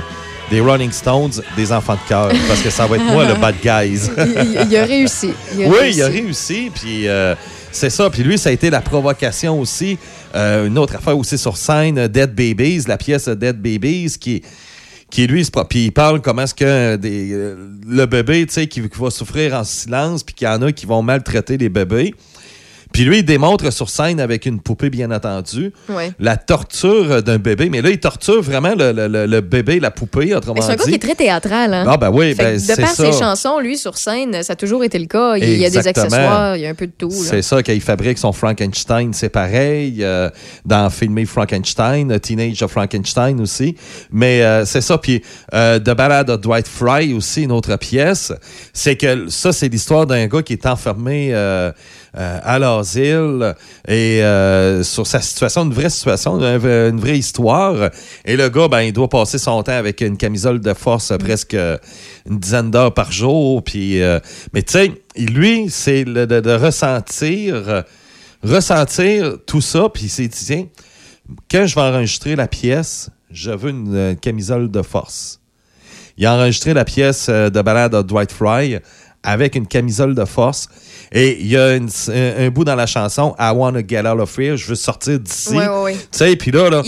des 0.50 0.60
Rolling 0.60 0.92
Stones, 0.92 1.42
des 1.56 1.72
enfants 1.72 1.96
de 1.96 2.10
cœur, 2.10 2.32
parce 2.48 2.62
que 2.62 2.70
ça 2.70 2.88
va 2.88 2.96
être 2.96 3.06
moi 3.06 3.26
le 3.26 3.36
bad 3.36 3.56
guys. 3.62 4.10
Il, 4.70 4.78
a 4.78 4.86
réussi. 4.86 5.32
Il 5.56 5.66
a 5.66 5.68
oui, 5.68 5.78
réussi. 5.80 5.98
il 5.98 6.04
a 6.04 6.08
réussi. 6.08 6.72
Puis 6.74 7.08
euh, 7.08 7.36
c'est 7.72 7.90
ça. 7.90 8.10
Puis 8.10 8.24
lui, 8.24 8.38
ça 8.38 8.50
a 8.50 8.52
été 8.52 8.70
la 8.70 8.82
provocation 8.82 9.60
aussi. 9.60 9.98
Euh, 10.36 10.68
une 10.68 10.78
autre 10.78 10.96
affaire 10.96 11.18
aussi 11.18 11.38
sur 11.38 11.58
scène, 11.58 12.08
Dead 12.08 12.34
Babies, 12.34 12.84
la 12.88 12.98
pièce 12.98 13.28
Dead 13.28 13.62
Babies, 13.62 14.18
qui 14.20 14.42
qui 15.10 15.26
lui, 15.26 15.48
puis 15.70 15.86
il 15.86 15.92
parle 15.92 16.22
comment 16.22 16.42
est-ce 16.42 16.54
que 16.54 16.96
des, 16.98 17.32
euh, 17.32 17.56
le 17.88 18.06
bébé, 18.06 18.46
tu 18.46 18.54
sais, 18.54 18.68
qui, 18.68 18.82
qui 18.82 19.00
va 19.00 19.10
souffrir 19.10 19.54
en 19.54 19.64
silence, 19.64 20.24
puis 20.24 20.36
qu'il 20.36 20.48
y 20.48 20.52
en 20.52 20.62
a 20.62 20.72
qui 20.72 20.86
vont 20.86 21.02
maltraiter 21.02 21.58
les 21.58 21.70
bébés. 21.70 22.14
Puis 22.98 23.06
lui, 23.06 23.20
il 23.20 23.24
démontre 23.24 23.72
sur 23.72 23.90
scène 23.92 24.20
avec 24.20 24.48
une 24.48 24.60
poupée, 24.60 24.90
bien 24.90 25.12
entendu, 25.12 25.72
Ouais. 25.88 26.12
la 26.20 26.36
torture 26.36 27.22
d'un 27.22 27.38
bébé. 27.38 27.70
Mais 27.70 27.84
là, 27.84 27.92
il 27.92 28.00
torture 28.00 28.42
vraiment 28.42 28.74
le, 28.76 28.92
le- 28.92 29.28
le- 29.28 29.42
bébé, 29.42 29.80
la 29.80 29.92
poupée, 29.92 30.34
autrement 30.34 30.64
c'est 30.64 30.72
un 30.72 30.76
gars 30.78 30.84
qui 30.84 30.96
est 30.96 30.98
très 30.98 31.14
théâtral. 31.14 31.76
Hein? 31.76 31.86
Ah, 31.88 31.98
ben 31.98 32.10
oui, 32.10 32.34
ben, 32.34 32.58
De 32.60 32.76
par 32.82 32.90
ça. 32.90 33.12
ses 33.12 33.20
chansons, 33.20 33.60
lui, 33.60 33.78
sur 33.78 34.00
scène, 34.00 34.42
ça 34.42 34.54
a 34.54 34.56
toujours 34.56 34.84
été 34.84 34.98
le 34.98 35.06
cas. 35.06 35.38
Il 35.38 35.60
y 35.60 35.64
a 35.64 35.70
des 35.70 35.88
accessoires, 35.88 36.56
il 36.58 36.64
y 36.64 36.66
a 36.66 36.70
un 36.70 36.74
peu 36.74 36.88
de 36.88 36.92
tout. 36.98 37.12
C'est 37.12 37.44
ça, 37.44 37.62
quand 37.62 37.72
il 37.72 37.82
fabrique 37.82 38.18
son 38.18 38.32
Frankenstein, 38.32 39.14
c'est 39.14 39.30
pareil. 39.30 39.98
euh, 40.04 40.32
dans 40.66 40.90
Filmer 40.90 41.26
Frankenstein, 41.26 42.12
euh, 42.12 42.18
Teenage 42.18 42.64
of 42.64 42.72
Frankenstein 42.72 43.40
aussi. 43.42 43.76
Mais 44.12 44.42
euh, 44.42 44.66
c'est 44.66 44.82
ça. 44.82 44.98
Puis 44.98 45.22
euh, 45.54 45.78
The 45.78 45.92
Ballad 45.92 46.32
of 46.32 46.42
Dwight 46.42 46.68
Fry 46.68 47.14
aussi, 47.14 47.44
une 47.44 47.52
autre 47.52 47.76
pièce. 47.78 48.34
C'est 48.74 48.96
que 48.96 49.30
ça, 49.30 49.54
c'est 49.54 49.70
l'histoire 49.70 50.08
d'un 50.08 50.26
gars 50.26 50.42
qui 50.42 50.54
est 50.54 50.66
enfermé 50.66 51.32
euh, 52.18 52.40
à 52.44 52.58
l'asile 52.58 53.56
et 53.88 54.24
euh, 54.24 54.82
sur 54.82 55.06
sa 55.06 55.22
situation, 55.22 55.64
une 55.66 55.74
vraie 55.74 55.90
situation, 55.92 56.40
une, 56.40 56.66
une 56.66 57.00
vraie 57.00 57.18
histoire. 57.18 57.92
Et 58.26 58.36
le 58.36 58.50
gars, 58.50 58.68
ben, 58.68 58.82
il 58.82 58.92
doit 58.92 59.08
passer 59.08 59.38
son 59.38 59.62
temps 59.62 59.74
avec 59.78 60.02
une 60.02 60.18
camisole 60.18 60.60
de 60.60 60.74
force 60.74 61.12
euh, 61.12 61.18
presque 61.18 61.54
euh, 61.54 61.78
une 62.28 62.40
dizaine 62.40 62.72
d'heures 62.72 62.94
par 62.94 63.12
jour. 63.12 63.64
Puis, 63.64 64.02
euh, 64.02 64.20
mais 64.54 64.64
tu 64.64 64.74
sais, 64.74 64.92
lui, 65.16 65.70
c'est 65.70 66.06
de, 66.06 66.26
de 66.26 66.52
ressentir, 66.52 67.84
ressentir 68.44 69.38
tout 69.46 69.62
ça. 69.62 69.88
Puis 69.94 70.06
il 70.06 70.10
s'est 70.10 70.28
dit, 70.28 70.46
tiens, 70.46 70.66
quand 71.52 71.68
je 71.68 71.76
vais 71.76 71.82
enregistrer 71.82 72.36
la 72.36 72.48
pièce, 72.48 73.12
je 73.30 73.52
veux 73.52 73.70
une, 73.70 73.96
euh, 73.96 74.16
camisole 74.16 74.72
de 74.72 74.82
force. 74.82 75.40
Il 76.18 76.26
a 76.26 76.34
enregistré 76.34 76.74
la 76.74 76.84
pièce 76.84 77.30
de 77.30 77.62
balade 77.62 77.92
de 77.92 78.02
Dwight 78.02 78.32
Fry 78.32 78.80
avec 79.22 79.56
une 79.56 79.68
camisole 79.68 80.16
de 80.16 80.26
force. 80.26 80.68
Et 81.12 81.38
il 81.40 81.48
y 81.48 81.56
a 81.58 81.76
une- 81.76 81.90
un, 82.10 82.46
un 82.46 82.50
bout 82.50 82.64
dans 82.66 82.76
la 82.76 82.86
chanson 82.86 83.36
I 83.40 83.52
wanna 83.56 83.80
get 83.88 84.06
out 84.06 84.20
of 84.20 84.38
here, 84.38 84.58
je 84.58 84.68
veux 84.68 84.76
sortir 84.76 85.20
d'ici. 85.20 85.50
Ouais, 85.56 85.68
ouais, 85.68 85.82
ouais. 85.84 85.94
Tu 85.94 86.08
sais, 86.12 86.36
puis 86.36 86.52
là, 86.52 86.70
là 86.70 86.82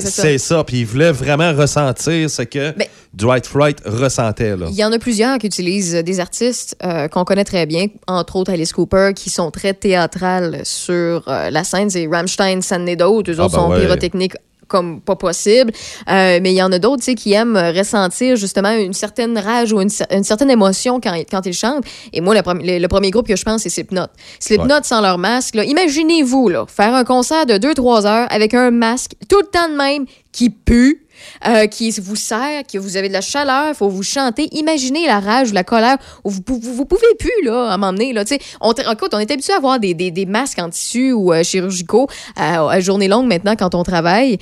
c'est 0.00 0.38
ça. 0.38 0.64
Puis 0.64 0.80
il 0.80 0.86
voulait 0.86 1.12
vraiment 1.12 1.52
ressentir 1.54 2.30
ce 2.30 2.42
que 2.42 2.70
Ben- 2.76 2.86
Dwight 3.14 3.46
Fry 3.46 3.74
ressentait. 3.84 4.54
Il 4.70 4.74
y 4.74 4.84
en 4.84 4.92
a 4.92 4.98
plusieurs 4.98 5.36
qui 5.38 5.46
utilisent 5.46 5.92
des 5.94 6.20
artistes 6.20 6.76
euh, 6.82 7.08
qu'on 7.08 7.24
connaît 7.24 7.44
très 7.44 7.66
bien, 7.66 7.86
entre 8.06 8.36
autres 8.36 8.52
Alice 8.52 8.72
Cooper, 8.72 9.10
qui 9.14 9.28
sont 9.28 9.50
très 9.50 9.74
théâtrales 9.74 10.60
sur 10.64 11.22
euh, 11.28 11.50
la 11.50 11.62
scène. 11.64 11.90
C'est 11.90 12.06
Rammstein, 12.10 12.62
San 12.62 12.84
d'autres. 12.96 13.30
Eux 13.32 13.36
Ah, 13.38 13.44
autres 13.44 13.56
ben 13.56 13.62
sont 13.76 13.80
pyrotechniques 13.80 14.34
comme 14.72 15.00
pas 15.00 15.14
possible. 15.16 15.70
Euh, 16.10 16.40
mais 16.42 16.50
il 16.52 16.56
y 16.56 16.62
en 16.62 16.72
a 16.72 16.78
d'autres 16.80 17.02
tu 17.04 17.12
sais, 17.12 17.14
qui 17.14 17.32
aiment 17.34 17.56
ressentir 17.56 18.34
justement 18.36 18.72
une 18.72 18.92
certaine 18.94 19.38
rage 19.38 19.72
ou 19.72 19.80
une, 19.80 19.88
cer- 19.88 20.06
une 20.10 20.24
certaine 20.24 20.50
émotion 20.50 20.98
quand, 21.00 21.14
quand 21.30 21.46
ils 21.46 21.52
chantent. 21.52 21.84
Et 22.12 22.20
moi, 22.20 22.34
le, 22.34 22.42
premier- 22.42 22.64
le, 22.74 22.82
le 22.82 22.88
premier 22.88 23.10
groupe 23.10 23.28
que 23.28 23.36
je 23.36 23.44
pense, 23.44 23.62
c'est 23.62 23.68
Slipknot. 23.68 24.06
Slipknot 24.40 24.82
sans 24.82 25.00
leur 25.00 25.18
masque. 25.18 25.54
là, 25.54 25.64
Imaginez-vous 25.64 26.48
là, 26.48 26.64
faire 26.66 26.94
un 26.94 27.04
concert 27.04 27.46
de 27.46 27.54
2-3 27.54 28.06
heures 28.06 28.26
avec 28.30 28.54
un 28.54 28.70
masque 28.70 29.12
tout 29.28 29.38
le 29.40 29.46
temps 29.46 29.68
de 29.70 29.76
même 29.76 30.06
qui 30.32 30.48
pue. 30.50 31.06
Euh, 31.46 31.66
qui 31.66 31.90
vous 32.00 32.16
sert, 32.16 32.62
que 32.70 32.78
vous 32.78 32.96
avez 32.96 33.08
de 33.08 33.12
la 33.12 33.20
chaleur, 33.20 33.74
faut 33.74 33.88
vous 33.88 34.02
chanter. 34.02 34.48
Imaginez 34.52 35.06
la 35.06 35.20
rage, 35.20 35.52
la 35.52 35.64
colère, 35.64 35.96
où 36.24 36.30
vous, 36.30 36.42
vous, 36.46 36.84
pouvez 36.84 37.14
plus 37.18 37.44
là, 37.44 37.70
à 37.70 37.76
m'emmener. 37.76 38.12
Là, 38.12 38.24
on, 38.60 38.72
écoute, 38.72 39.10
on 39.12 39.18
est 39.18 39.30
habitué 39.30 39.52
à 39.52 39.56
avoir 39.56 39.78
des, 39.78 40.26
masques 40.26 40.58
en 40.58 40.70
tissu 40.70 41.12
ou 41.12 41.32
euh, 41.32 41.42
chirurgicaux 41.42 42.06
euh, 42.38 42.68
à 42.68 42.80
journée 42.80 43.08
longue 43.08 43.26
maintenant 43.26 43.54
quand 43.56 43.74
on 43.74 43.82
travaille, 43.82 44.38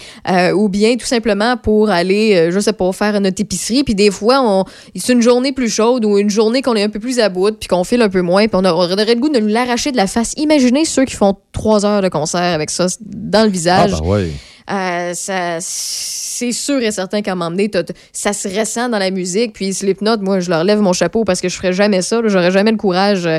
ou 0.55 0.69
bien 0.69 0.97
tout 0.97 1.07
simplement 1.07 1.57
pour 1.57 1.90
aller, 1.90 2.51
je 2.51 2.61
sais 2.61 2.73
pas, 2.73 2.93
faire 2.93 3.20
notre 3.20 3.40
épicerie. 3.40 3.85
Puis 3.85 3.94
des 3.94 4.11
fois, 4.11 4.65
c'est 4.94 5.12
une 5.12 5.23
journée 5.23 5.52
plus 5.52 5.69
chaude 5.69 6.05
ou 6.05 6.19
une 6.19 6.31
journée 6.31 6.62
qu'on 6.62 6.74
est 6.74 6.82
un 6.82 6.89
peu 6.89 7.01
plus 7.01 7.19
à 7.19 7.28
bout, 7.28 7.57
puis 7.59 7.69
qu'on 7.69 7.85
file 7.85 8.02
un 8.02 8.09
peu 8.09 8.23
moins, 8.23 8.47
puis 8.47 8.57
on, 8.57 8.65
aurait 8.65 9.15
le 9.15 9.20
goût 9.20 9.28
de 9.28 9.40
nous 9.40 9.48
l'arracher 9.48 9.93
de 9.93 9.97
la 9.97 10.07
face. 10.07 10.35
Imaginez 10.36 10.85
ceux 10.85 11.05
qui 11.05 11.16
font 11.16 11.36
trois 11.52 11.85
heures 11.85 12.02
de 12.02 12.09
concert 12.09 12.40
avec 12.40 12.70
ça 12.70 12.86
dans 13.01 13.43
le 13.43 13.48
Ah, 13.48 13.52
visage. 13.52 13.90
ben 13.93 14.07
ouais. 14.07 14.31
Euh, 14.73 15.15
ça, 15.15 15.59
c'est 15.61 16.53
sûr 16.53 16.81
et 16.83 16.91
certain 16.93 17.23
qu'à 17.23 17.33
un 17.33 17.35
moment 17.35 17.51
donné, 17.51 17.69
t'as- 17.69 17.83
t'as- 17.83 17.95
ça 18.13 18.33
se 18.33 18.49
ressent 18.49 18.89
dans 18.89 18.99
la 18.99 19.11
musique. 19.11 19.53
Puis 19.53 19.75
Slipknot, 19.75 20.19
moi, 20.21 20.41
je 20.41 20.49
leur 20.51 20.65
lève 20.65 20.81
mon 20.81 20.93
chapeau 20.93 21.25
parce 21.25 21.41
que 21.41 21.49
je 21.49 21.57
ferais 21.57 21.73
jamais 21.73 22.03
ça. 22.03 22.21
J'aurais 22.25 22.51
jamais 22.51 22.71
le 22.71 22.77
courage 22.77 23.27
euh, 23.27 23.39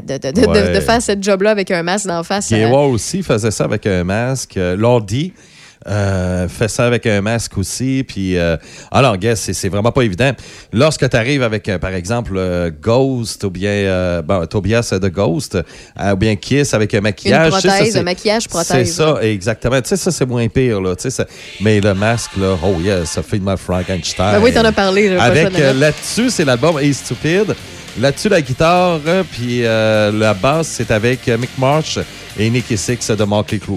de, 0.00 0.18
de- 0.18 0.40
de- 0.40 0.46
Ouais. 0.46 0.72
de 0.74 0.80
faire 0.80 1.00
cette 1.00 1.22
job-là 1.22 1.50
avec 1.50 1.70
un 1.70 1.82
masque 1.82 2.06
d'en 2.06 2.22
face. 2.22 2.50
Euh, 2.52 2.68
aussi 2.90 3.22
faisait 3.22 3.50
ça 3.50 3.64
avec 3.64 3.86
un 3.86 4.04
masque. 4.04 4.56
Euh, 4.56 4.76
Lordi 4.76 5.32
euh, 5.88 6.48
fait 6.48 6.68
ça 6.68 6.86
avec 6.86 7.06
un 7.06 7.20
masque 7.20 7.58
aussi. 7.58 8.04
Puis, 8.06 8.36
euh, 8.36 8.56
alors, 8.90 9.16
guess, 9.16 9.40
c'est- 9.40 9.52
c'est 9.52 9.68
vraiment 9.68 9.92
pas 9.92 10.02
évident. 10.02 10.32
Lorsque 10.72 11.08
tu 11.08 11.16
arrives 11.16 11.42
avec, 11.42 11.68
euh, 11.68 11.78
par 11.78 11.92
exemple, 11.94 12.32
euh, 12.36 12.70
Ghost 12.80 13.44
ou 13.44 13.50
bien 13.50 14.22
bon, 14.22 14.46
Tobias 14.46 14.94
de 15.00 15.08
Ghost, 15.08 15.58
ou 16.00 16.16
bien 16.16 16.36
Kiss 16.36 16.74
avec 16.74 16.94
un 16.94 16.98
une 16.98 17.02
maquillage. 17.04 17.52
ça, 17.52 17.58
prothèse, 17.68 17.92
c'est- 17.92 17.98
un 17.98 18.02
maquillage 18.02 18.42
C'est 18.42 18.48
prothèse. 18.48 18.94
ça, 18.94 19.18
exactement. 19.22 19.80
Tu 19.82 19.88
sais, 19.88 19.96
ça, 19.96 20.10
c'est 20.12 20.26
moins 20.26 20.46
pire, 20.48 20.80
là. 20.80 20.94
Tu 20.96 21.02
sais, 21.02 21.10
ça- 21.10 21.26
mais 21.60 21.80
le 21.80 21.94
masque, 21.94 22.32
là, 22.38 22.56
oh 22.62 22.76
yeah, 22.80 23.04
ça 23.04 23.22
fait 23.22 23.38
de 23.38 23.44
ma 23.44 23.56
Frankenstein. 23.56 24.32
Ben 24.32 24.40
oui, 24.42 24.52
t'en 24.52 24.64
as 24.64 24.72
parlé, 24.72 25.08
choix 25.08 25.22
Avec 25.22 25.48
là-dessus, 25.58 26.30
c'est 26.30 26.44
l'album 26.44 26.78
Hey 26.78 26.94
Stupid. 26.94 27.54
Là-dessus, 28.00 28.28
la 28.30 28.40
guitare, 28.40 29.00
puis 29.30 29.64
euh, 29.66 30.10
la 30.12 30.32
basse, 30.32 30.68
c'est 30.68 30.90
avec 30.90 31.26
Mick 31.28 31.50
Marsh 31.58 31.98
et 32.38 32.48
Nicky 32.48 32.78
Six 32.78 33.10
de 33.10 33.24
Motley 33.24 33.58
Crue. 33.58 33.74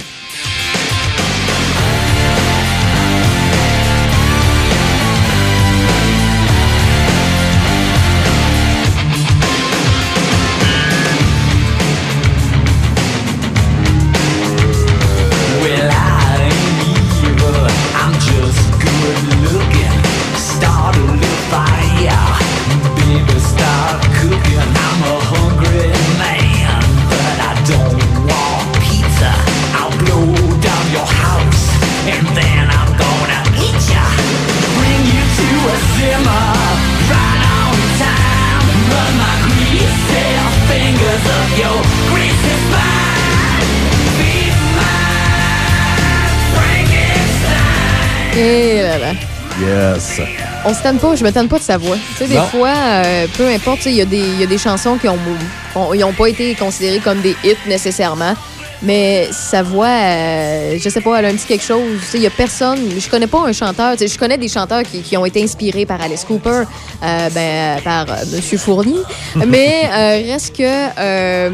Et 48.37 48.81
là 48.81 48.97
là. 48.97 49.11
Yes. 49.59 50.19
On 50.65 50.73
se 50.73 50.81
tanne 50.83 50.97
pas, 50.97 51.15
je 51.15 51.23
me 51.23 51.31
tanne 51.31 51.47
pas 51.47 51.57
de 51.59 51.63
sa 51.63 51.77
voix. 51.77 51.95
Tu 52.17 52.25
sais, 52.25 52.27
des 52.27 52.39
fois, 52.51 52.73
euh, 52.75 53.25
peu 53.37 53.47
importe, 53.47 53.85
il 53.85 53.93
y, 53.93 54.01
a 54.01 54.05
des- 54.05 54.17
il 54.17 54.39
y 54.39 54.43
a 54.43 54.47
des 54.47 54.57
chansons 54.57 54.97
qui 54.97 55.07
ont, 55.07 56.13
pas 56.13 56.27
été 56.27 56.53
considérées 56.55 56.99
comme 56.99 57.21
des 57.21 57.35
hits 57.43 57.55
nécessairement. 57.67 58.33
Mais 58.81 59.29
sa 59.31 59.63
voix, 59.63 59.87
euh, 59.87 60.77
je 60.77 60.89
sais 60.89 60.99
pas, 60.99 61.17
elle 61.19 61.25
a 61.25 61.27
un 61.29 61.35
petit 61.35 61.45
quelque 61.47 61.63
chose. 61.63 61.99
Tu 62.01 62.05
sais, 62.07 62.17
Il 62.17 62.23
y 62.23 62.27
a 62.27 62.31
personne, 62.31 62.79
je 62.99 63.09
connais 63.09 63.27
pas 63.27 63.39
un 63.47 63.53
chanteur. 63.53 63.93
tu 63.93 63.99
sais, 63.99 64.13
Je 64.13 64.19
connais 64.19 64.37
des 64.37 64.49
chanteurs 64.49 64.83
qui, 64.83 65.01
qui 65.01 65.15
ont 65.15 65.25
été 65.25 65.41
inspirés 65.41 65.85
par 65.85 66.01
Alice 66.01 66.25
Cooper, 66.25 66.63
euh, 67.03 67.29
ben, 67.33 67.81
par 67.81 68.05
Monsieur 68.33 68.57
Fournier. 68.57 68.99
mais 69.47 69.87
reste 70.29 70.57
que 70.57 71.49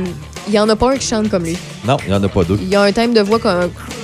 il 0.48 0.54
y 0.54 0.60
en 0.60 0.68
a 0.70 0.76
pas 0.76 0.92
un 0.92 0.98
qui 0.98 1.08
chante 1.08 1.30
comme 1.30 1.44
lui. 1.44 1.58
Non, 1.86 1.98
il 2.06 2.10
n'y 2.10 2.16
en 2.16 2.24
a 2.24 2.30
pas 2.30 2.44
deux. 2.44 2.58
Il 2.62 2.70
y 2.70 2.76
a 2.76 2.82
un 2.82 2.92
thème 2.92 3.14
de 3.14 3.22
voix 3.22 3.40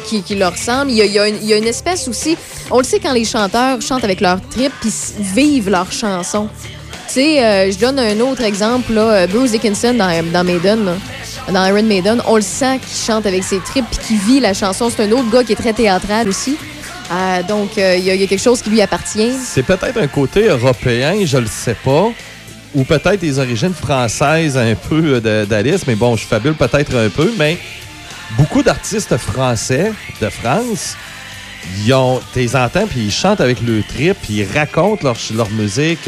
qui, 0.06 0.22
qui 0.22 0.36
leur 0.36 0.54
ressemble. 0.54 0.92
Il 0.92 0.98
y, 0.98 1.02
a, 1.02 1.06
il 1.06 1.12
y 1.12 1.20
a 1.20 1.28
une, 1.28 1.36
il 1.42 1.48
y 1.48 1.54
a 1.54 1.58
une 1.58 1.68
espèce 1.68 2.08
aussi. 2.08 2.38
On 2.72 2.78
le 2.80 2.84
sait 2.84 3.00
quand 3.00 3.14
les 3.14 3.26
chanteurs 3.26 3.82
chantent 3.82 4.04
avec 4.04 4.22
leur 4.22 4.40
trip 4.50 4.72
puis 4.82 4.92
vivent 5.20 5.70
leur 5.70 5.92
chanson. 5.92 6.48
Tu 7.08 7.14
sais, 7.14 7.44
euh, 7.44 7.72
je 7.72 7.78
donne 7.78 8.00
un 8.00 8.20
autre 8.20 8.44
exemple. 8.44 8.94
Là, 8.94 9.02
euh, 9.02 9.28
Bruce 9.28 9.52
Dickinson 9.52 9.94
dans, 9.94 10.32
dans 10.32 10.44
Maiden, 10.44 10.86
là, 10.86 10.94
dans 11.52 11.66
Iron 11.66 11.84
Maiden, 11.84 12.22
on 12.28 12.36
le 12.36 12.42
sent 12.42 12.80
qu'il 12.80 12.98
chante 12.98 13.26
avec 13.26 13.44
ses 13.44 13.60
tripes 13.60 13.86
puis 13.90 14.00
qu'il 14.08 14.18
vit 14.18 14.40
la 14.42 14.54
chanson. 14.54 14.90
C'est 14.90 15.04
un 15.04 15.12
autre 15.14 15.30
gars 15.32 15.44
qui 15.44 15.54
est 15.54 15.56
très 15.56 15.74
théâtral 15.74 16.28
aussi. 16.28 16.58
Euh, 17.10 17.42
donc, 17.44 17.78
euh, 17.78 17.96
il 17.98 18.04
y, 18.04 18.08
y 18.08 18.24
a 18.24 18.28
quelque 18.28 18.42
chose 18.42 18.62
qui 18.62 18.70
lui 18.70 18.82
appartient. 18.82 19.32
C'est 19.42 19.64
peut-être 19.64 19.98
un 19.98 20.08
côté 20.08 20.48
européen, 20.48 21.16
je 21.26 21.38
le 21.38 21.48
sais 21.48 21.76
pas. 21.86 22.10
Ou 22.78 22.84
peut-être 22.84 23.20
des 23.20 23.40
origines 23.40 23.74
françaises 23.74 24.56
un 24.56 24.76
peu 24.76 25.20
euh, 25.26 25.46
d'Alice, 25.46 25.88
mais 25.88 25.96
bon, 25.96 26.16
je 26.16 26.26
fabule 26.26 26.54
peut-être 26.54 26.96
un 26.96 27.10
peu, 27.10 27.34
mais 27.38 27.58
beaucoup 28.38 28.62
d'artistes 28.62 29.18
français 29.18 29.92
de 30.22 30.30
France, 30.30 30.96
ils 31.84 31.92
ont, 31.94 32.22
t'es 32.34 32.56
entends, 32.56 32.86
puis 32.86 33.06
ils 33.06 33.12
chantent 33.12 33.42
avec 33.42 33.62
le 33.62 33.82
trip, 33.82 34.16
puis 34.22 34.36
ils 34.36 34.48
racontent 34.58 35.02
leur, 35.04 35.18
leur 35.36 35.50
musique. 35.50 36.08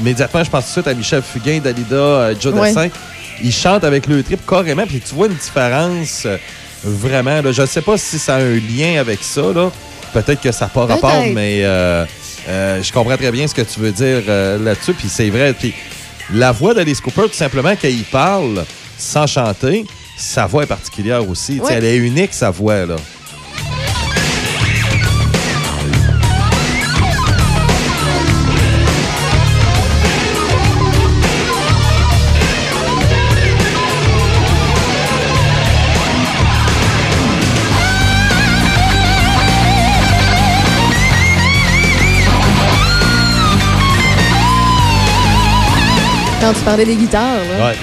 Immédiatement, 0.00 0.42
je 0.42 0.50
pense 0.50 0.62
tout 0.64 0.68
de 0.68 0.72
suite 0.72 0.88
à 0.88 0.94
Michel 0.94 1.22
Fugain, 1.22 1.58
Dalida, 1.62 1.94
euh, 1.94 2.34
Joe 2.40 2.54
Ouais. 2.54 2.72
Dassin. 2.72 2.88
Ils 3.42 3.52
chantent 3.52 3.84
avec 3.84 4.06
le 4.06 4.22
trip 4.22 4.40
carrément, 4.48 4.86
puis 4.86 5.00
tu 5.06 5.14
vois 5.14 5.26
une 5.26 5.34
différence 5.34 6.22
euh, 6.24 6.38
vraiment. 6.82 7.42
Là, 7.42 7.52
je 7.52 7.66
sais 7.66 7.82
pas 7.82 7.98
si 7.98 8.18
ça 8.18 8.36
a 8.36 8.38
un 8.40 8.54
lien 8.54 8.98
avec 9.00 9.18
ça, 9.22 9.42
là. 9.54 9.70
Peut-être 10.14 10.40
que 10.40 10.50
ça 10.50 10.64
n'a 10.64 10.68
pas 10.70 10.86
rapport, 10.86 11.24
mais 11.34 11.60
euh, 11.62 12.06
euh, 12.48 12.82
je 12.82 12.92
comprends 12.92 13.16
très 13.16 13.32
bien 13.32 13.46
ce 13.46 13.54
que 13.54 13.62
tu 13.62 13.80
veux 13.80 13.92
dire 13.92 14.22
euh, 14.28 14.58
là-dessus, 14.58 14.94
puis 14.94 15.08
c'est 15.08 15.30
vrai. 15.30 15.52
Puis 15.52 15.74
la 16.32 16.52
voix 16.52 16.74
d'Alice 16.74 17.00
Cooper, 17.00 17.22
tout 17.22 17.34
simplement, 17.34 17.72
quand 17.80 17.88
il 17.88 18.04
parle 18.04 18.64
sans 18.98 19.26
chanter, 19.26 19.84
sa 20.16 20.46
voix 20.46 20.62
est 20.62 20.66
particulière 20.66 21.28
aussi. 21.28 21.60
Elle 21.70 21.84
est 21.84 21.96
unique, 21.96 22.32
sa 22.32 22.50
voix, 22.50 22.86
là. 22.86 22.96
Quand 46.44 46.52
tu 46.52 46.60
parlais 46.60 46.84
des 46.84 46.96
guitares, 46.96 47.22
là, 47.58 47.68
Ouais. 47.68 47.74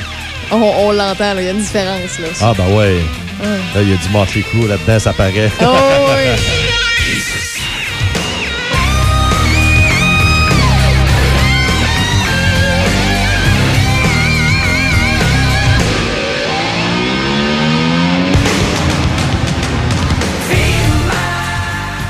on, 0.52 0.58
on 0.58 0.92
l'entend, 0.92 1.34
il 1.36 1.46
y 1.46 1.48
a 1.48 1.52
une 1.52 1.62
différence. 1.62 2.20
Là, 2.20 2.28
Ah, 2.42 2.54
ben 2.56 2.68
ouais. 2.78 3.00
Ouais. 3.42 3.58
Là, 3.74 3.82
il 3.82 3.90
y 3.90 3.94
a 3.94 3.96
du 3.98 4.10
Motley 4.10 4.44
Crue 4.44 4.68
là-dedans, 4.68 5.00
ça 5.00 5.14
paraît. 5.14 5.50
Oh, 5.62 5.66
oui. 6.16 7.02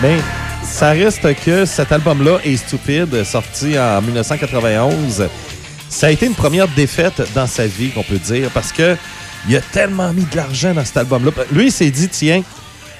Mais 0.01 0.17
ça 0.63 0.91
reste 0.91 1.33
que 1.45 1.65
cet 1.65 1.91
album-là 1.91 2.39
est 2.43 2.57
stupide, 2.57 3.23
sorti 3.23 3.77
en 3.77 4.01
1991. 4.01 5.27
Ça 5.91 6.07
a 6.07 6.09
été 6.11 6.25
une 6.25 6.33
première 6.33 6.67
défaite 6.69 7.21
dans 7.35 7.47
sa 7.47 7.67
vie, 7.67 7.89
qu'on 7.89 8.03
peut 8.03 8.17
dire, 8.17 8.49
parce 8.53 8.71
que 8.71 8.95
il 9.49 9.55
a 9.57 9.61
tellement 9.61 10.13
mis 10.13 10.23
de 10.23 10.35
l'argent 10.35 10.73
dans 10.73 10.85
cet 10.85 10.97
album-là. 10.97 11.31
Lui, 11.51 11.65
il 11.65 11.71
s'est 11.71 11.91
dit, 11.91 12.07
tiens, 12.07 12.43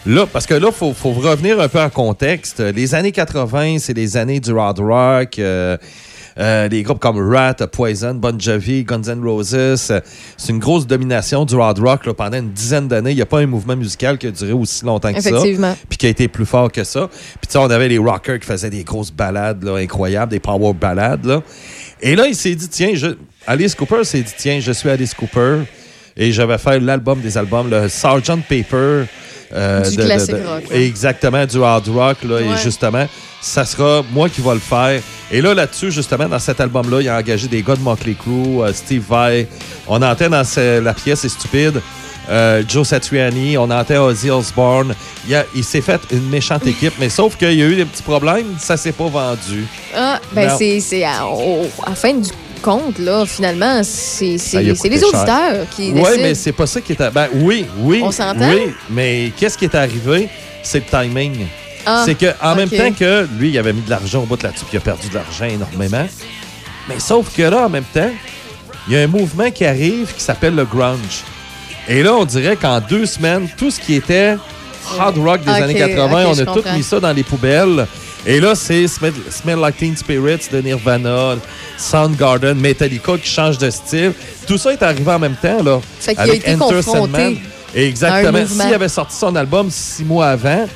là, 0.05 0.25
parce 0.31 0.45
que 0.45 0.55
là, 0.55 0.67
il 0.71 0.73
faut, 0.73 0.93
faut 0.93 1.11
revenir 1.11 1.59
un 1.61 1.67
peu 1.69 1.79
en 1.79 1.89
contexte. 1.89 2.59
Les 2.59 2.93
années 2.95 3.11
80, 3.13 3.77
c'est 3.79 3.93
les 3.93 4.17
années 4.17 4.39
du 4.39 4.51
hard 4.57 4.79
rock. 4.79 5.39
euh, 5.39 5.77
euh, 6.39 6.69
des 6.69 6.81
groupes 6.81 6.99
comme 6.99 7.17
Rat, 7.19 7.55
Poison, 7.73 8.13
Bon 8.15 8.39
Jovi, 8.39 8.85
Guns 8.85 9.01
N' 9.03 9.21
Roses. 9.21 9.53
euh, 9.53 9.99
C'est 10.37 10.53
une 10.53 10.59
grosse 10.59 10.87
domination 10.87 11.43
du 11.43 11.59
hard 11.59 11.77
rock 11.79 12.05
là, 12.05 12.13
pendant 12.13 12.37
une 12.37 12.51
dizaine 12.51 12.87
d'années. 12.87 13.11
Il 13.11 13.17
n'y 13.17 13.21
a 13.21 13.25
pas 13.25 13.39
un 13.39 13.47
mouvement 13.47 13.75
musical 13.75 14.17
qui 14.17 14.27
a 14.27 14.31
duré 14.31 14.53
aussi 14.53 14.85
longtemps 14.85 15.13
que 15.13 15.19
ça. 15.21 15.29
Effectivement. 15.29 15.75
Puis 15.89 15.97
qui 15.97 16.05
a 16.05 16.09
été 16.09 16.29
plus 16.29 16.45
fort 16.45 16.71
que 16.71 16.85
ça. 16.85 17.09
Puis 17.09 17.47
tu 17.47 17.51
sais, 17.51 17.57
on 17.57 17.69
avait 17.69 17.89
les 17.89 17.97
rockers 17.97 18.39
qui 18.39 18.47
faisaient 18.47 18.69
des 18.69 18.85
grosses 18.85 19.11
balades 19.11 19.61
là, 19.63 19.75
incroyables, 19.75 20.31
des 20.31 20.39
power 20.39 20.73
ballades. 20.73 21.25
Là. 21.25 21.41
Et 22.01 22.15
là, 22.15 22.27
il 22.27 22.35
s'est 22.35 22.55
dit, 22.55 22.67
tiens, 22.67 22.91
je... 22.93 23.07
Alice 23.47 23.75
Cooper 23.75 24.03
s'est 24.03 24.21
dit, 24.21 24.33
tiens, 24.37 24.59
je 24.59 24.71
suis 24.71 24.89
Alice 24.89 25.13
Cooper. 25.13 25.59
Et 26.17 26.31
je 26.31 26.41
vais 26.41 26.57
faire 26.57 26.79
l'album 26.81 27.21
des 27.21 27.37
albums, 27.37 27.69
le 27.69 27.87
Sgt. 27.87 28.41
Paper. 28.49 29.05
euh, 29.53 29.89
Du 29.89 29.97
classique 29.97 30.35
rock, 30.45 30.63
là. 30.69 30.75
Exactement, 30.77 31.45
du 31.45 31.61
hard 31.63 31.87
rock. 31.87 32.17
Là, 32.23 32.35
Ouais. 32.35 32.53
Et 32.53 32.57
justement, 32.63 33.07
ça 33.41 33.65
sera 33.65 34.03
moi 34.11 34.29
qui 34.29 34.41
vais 34.41 34.53
le 34.53 34.59
faire. 34.59 35.01
Et 35.31 35.41
là, 35.41 35.53
là-dessus, 35.53 35.91
justement, 35.91 36.27
dans 36.27 36.39
cet 36.39 36.59
album-là, 36.59 37.01
il 37.01 37.09
a 37.09 37.17
engagé 37.17 37.47
des 37.47 37.61
gars 37.61 37.75
de 37.75 37.81
Motley 37.81 38.13
Crue, 38.19 38.61
euh, 38.61 38.73
Steve 38.73 39.03
Vai. 39.09 39.47
On 39.87 40.01
entend 40.01 40.29
dans 40.29 40.43
ce- 40.43 40.79
la 40.79 40.93
pièce, 40.93 41.19
c'est 41.21 41.29
stupide. 41.29 41.81
Euh, 42.31 42.63
Joe 42.67 42.87
Satriani, 42.87 43.57
on 43.57 43.69
entend 43.69 44.05
Ozzy 44.05 44.29
Osbourne. 44.31 44.95
Il, 45.27 45.35
a- 45.35 45.45
il 45.53 45.63
s'est 45.63 45.81
fait 45.81 45.99
une 46.11 46.29
méchante 46.29 46.65
équipe, 46.65 46.93
mais 46.99 47.09
sauf 47.09 47.35
qu'il 47.35 47.53
y 47.53 47.61
a 47.61 47.65
eu 47.65 47.75
des 47.75 47.85
petits 47.85 48.01
problèmes, 48.03 48.55
ça 48.59 48.77
s'est 48.77 48.93
pas 48.93 49.07
vendu. 49.07 49.65
Ah, 49.95 50.19
ben 50.31 50.49
c'est 50.57 50.79
c'est 50.79 51.03
à, 51.03 51.23
à 51.23 51.89
la 51.89 51.95
fin 51.95 52.13
du 52.13 52.29
compte, 52.61 52.97
là, 52.99 53.25
finalement, 53.25 53.81
c'est 53.83 54.37
les 54.61 54.75
cher. 54.75 55.07
auditeurs 55.07 55.65
qui 55.75 55.91
Oui, 55.91 56.09
mais 56.19 56.35
c'est 56.35 56.51
pas 56.51 56.67
ça 56.67 56.79
qui 56.79 56.93
est. 56.93 57.01
à- 57.01 57.09
Ben 57.11 57.27
oui, 57.33 57.65
oui. 57.79 58.01
On 58.03 58.11
s'entend? 58.11 58.49
Oui, 58.49 58.73
mais 58.89 59.31
qu'est-ce 59.37 59.57
qui 59.57 59.65
est 59.65 59.75
arrivé? 59.75 60.29
C'est 60.63 60.79
le 60.79 60.85
timing. 61.03 61.45
Ah, 61.85 62.03
c'est 62.05 62.13
que 62.15 62.27
en 62.41 62.55
même 62.55 62.69
temps 62.69 62.91
que 62.93 63.27
lui, 63.39 63.49
il 63.49 63.57
avait 63.57 63.73
mis 63.73 63.81
de 63.81 63.89
l'argent 63.89 64.21
au 64.21 64.25
bout 64.27 64.37
de 64.37 64.43
là-dessus, 64.43 64.65
puis 64.65 64.75
il 64.75 64.77
a 64.77 64.81
perdu 64.81 65.09
de 65.09 65.15
l'argent 65.15 65.45
énormément. 65.45 66.07
Mais 66.87 66.99
sauf 66.99 67.35
que 67.35 67.41
là, 67.41 67.65
en 67.65 67.69
même 67.69 67.83
temps, 67.91 68.11
il 68.87 68.93
y 68.93 68.97
a 68.97 69.01
un 69.01 69.07
mouvement 69.07 69.49
qui 69.49 69.65
arrive 69.65 70.13
qui 70.15 70.21
s'appelle 70.23 70.53
le 70.55 70.65
grunge. 70.65 71.23
Et 71.91 72.03
là, 72.03 72.15
on 72.15 72.23
dirait 72.23 72.55
qu'en 72.55 72.79
deux 72.79 73.05
semaines, 73.05 73.49
tout 73.57 73.69
ce 73.69 73.77
qui 73.77 73.95
était 73.95 74.37
hard 74.97 75.17
rock 75.17 75.43
des 75.43 75.51
années 75.51 75.73
80, 75.73 76.23
ok, 76.23 76.29
on 76.29 76.39
a 76.39 76.45
tout 76.45 76.53
comprends. 76.53 76.73
mis 76.73 76.83
ça 76.83 77.01
dans 77.01 77.11
les 77.11 77.23
poubelles. 77.23 77.85
Et 78.25 78.39
là, 78.39 78.55
c'est 78.55 78.87
Smell, 78.87 79.11
Smell 79.29 79.59
Like 79.59 79.75
Teen 79.75 79.97
Spirits 79.97 80.47
de 80.49 80.61
Nirvana, 80.61 81.35
Soundgarden, 81.77 82.53
Metallica 82.57 83.17
qui 83.17 83.29
change 83.29 83.57
de 83.57 83.69
style. 83.69 84.13
Tout 84.47 84.57
ça 84.57 84.71
est 84.71 84.81
arrivé 84.81 85.11
en 85.11 85.19
même 85.19 85.35
temps, 85.35 85.61
là. 85.61 85.81
Fait 85.99 86.11
qu'il 86.13 86.19
a 86.21 86.23
avec 86.23 86.47
été 86.47 86.55
Enter 86.55 86.75
confronté 86.75 87.41
Exactement. 87.75 88.45
S'il 88.47 88.73
avait 88.73 88.87
sorti 88.87 89.17
son 89.17 89.35
album 89.35 89.67
six 89.69 90.05
mois 90.05 90.27
avant, 90.27 90.67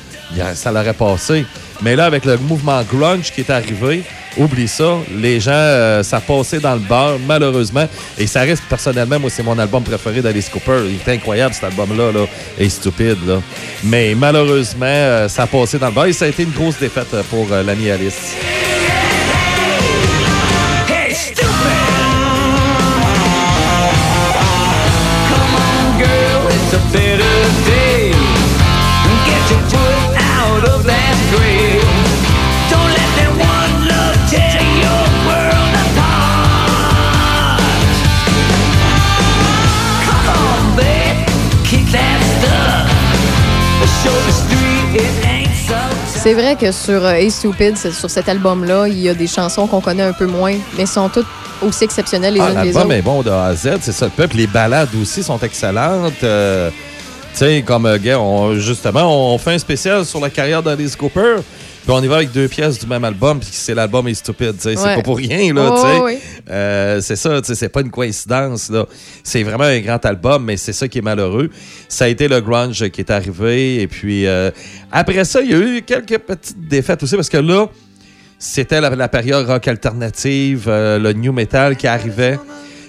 ça 0.53 0.69
l'aurait 0.69 0.93
passé. 0.93 1.45
Mais 1.81 1.95
là, 1.95 2.05
avec 2.05 2.25
le 2.25 2.37
mouvement 2.37 2.81
grunge 2.83 3.31
qui 3.31 3.39
est 3.39 3.49
arrivé, 3.49 4.03
oublie 4.37 4.67
ça. 4.67 4.97
Les 5.15 5.39
gens, 5.39 5.51
euh, 5.53 6.03
ça 6.03 6.19
passait 6.19 6.59
dans 6.59 6.73
le 6.73 6.79
bar, 6.79 7.17
malheureusement. 7.25 7.87
Et 8.17 8.27
ça 8.27 8.41
reste, 8.41 8.63
personnellement, 8.69 9.19
moi, 9.19 9.29
c'est 9.29 9.43
mon 9.43 9.57
album 9.57 9.83
préféré 9.83 10.21
d'Alice 10.21 10.49
Cooper. 10.49 10.81
Il 10.87 10.95
est 10.95 11.13
incroyable, 11.15 11.53
cet 11.53 11.65
album-là, 11.65 12.11
là, 12.11 12.25
et 12.57 12.69
stupide. 12.69 13.17
Là. 13.25 13.41
Mais 13.83 14.15
malheureusement, 14.15 14.85
euh, 14.85 15.27
ça 15.27 15.47
passé 15.47 15.77
dans 15.77 15.87
le 15.87 15.93
bar 15.93 16.05
et 16.05 16.13
ça 16.13 16.25
a 16.25 16.27
été 16.27 16.43
une 16.43 16.51
grosse 16.51 16.79
défaite 16.79 17.15
pour 17.29 17.47
euh, 17.51 17.63
l'ami 17.63 17.89
Alice. 17.89 18.35
C'est 46.25 46.33
vrai 46.33 46.55
que 46.55 46.71
sur 46.71 47.05
euh, 47.05 47.11
Hey 47.13 47.29
Stupid, 47.29 47.77
c'est- 47.77 47.91
sur 47.91 48.09
cet 48.09 48.27
album-là, 48.27 48.87
il 48.87 48.99
y 48.99 49.09
a 49.09 49.13
des 49.13 49.27
chansons 49.27 49.67
qu'on 49.67 49.79
connaît 49.79 50.01
un 50.01 50.11
peu 50.11 50.25
moins, 50.25 50.55
mais 50.75 50.87
sont 50.87 51.07
toutes 51.07 51.27
aussi 51.61 51.83
exceptionnelles 51.83 52.33
les 52.33 52.39
Ah, 52.39 52.51
unes 52.51 52.61
les 52.63 52.75
autres. 52.75 52.91
est 52.91 53.01
bon 53.03 53.21
de 53.21 53.29
A 53.29 53.45
à 53.45 53.53
Z, 53.55 53.77
c'est 53.81 53.91
ça 53.91 54.05
le 54.05 54.11
peuple. 54.11 54.37
Les 54.37 54.47
balades 54.47 54.89
aussi 54.99 55.21
sont 55.21 55.37
excellentes. 55.37 56.23
Euh, 56.23 56.71
tu 56.71 57.37
sais, 57.37 57.61
comme, 57.63 57.85
euh, 57.85 57.99
on- 58.17 58.55
justement, 58.55 59.33
on 59.35 59.37
fait 59.37 59.53
un 59.53 59.59
spécial 59.59 60.03
sur 60.03 60.19
la 60.19 60.31
carrière 60.31 60.63
d'Alice 60.63 60.95
Cooper. 60.95 61.35
Puis 61.85 61.93
on 61.93 62.01
y 62.01 62.07
va 62.07 62.15
avec 62.15 62.31
deux 62.31 62.47
pièces 62.47 62.79
du 62.79 62.87
même 62.87 63.03
album, 63.03 63.39
puis 63.39 63.49
c'est 63.51 63.75
l'album 63.75 64.07
est 64.07 64.15
stupide. 64.15 64.55
C'est 64.57 64.75
Ouais. 64.75 64.95
pas 64.95 65.01
pour 65.03 65.17
rien, 65.17 65.53
là. 65.53 65.69
Oh, 65.71 65.75
tu 65.75 65.81
sais. 65.87 66.01
oui. 66.03 66.17
Euh, 66.49 66.99
c'est 66.99 67.15
ça, 67.15 67.39
c'est 67.43 67.69
pas 67.69 67.81
une 67.81 67.91
coïncidence, 67.91 68.71
là. 68.71 68.87
C'est 69.23 69.43
vraiment 69.43 69.65
un 69.65 69.79
grand 69.81 70.03
album, 70.03 70.45
mais 70.45 70.57
c'est 70.57 70.73
ça 70.73 70.87
qui 70.87 70.97
est 70.97 71.03
malheureux. 71.03 71.51
Ça 71.87 72.05
a 72.05 72.07
été 72.07 72.27
le 72.27 72.41
grunge 72.41 72.89
qui 72.89 73.01
est 73.01 73.11
arrivé. 73.11 73.81
Et 73.83 73.87
puis, 73.87 74.25
euh, 74.25 74.49
après 74.91 75.23
ça, 75.25 75.41
il 75.41 75.51
y 75.51 75.53
a 75.53 75.57
eu 75.59 75.81
quelques 75.83 76.17
petites 76.17 76.67
défaites 76.67 77.03
aussi, 77.03 77.15
parce 77.15 77.29
que 77.29 77.37
là, 77.37 77.67
c'était 78.39 78.81
la, 78.81 78.89
la 78.89 79.07
période 79.07 79.45
rock 79.47 79.67
alternative, 79.67 80.65
euh, 80.67 80.97
le 80.97 81.13
new 81.13 81.33
metal 81.33 81.75
qui 81.77 81.85
arrivait. 81.85 82.39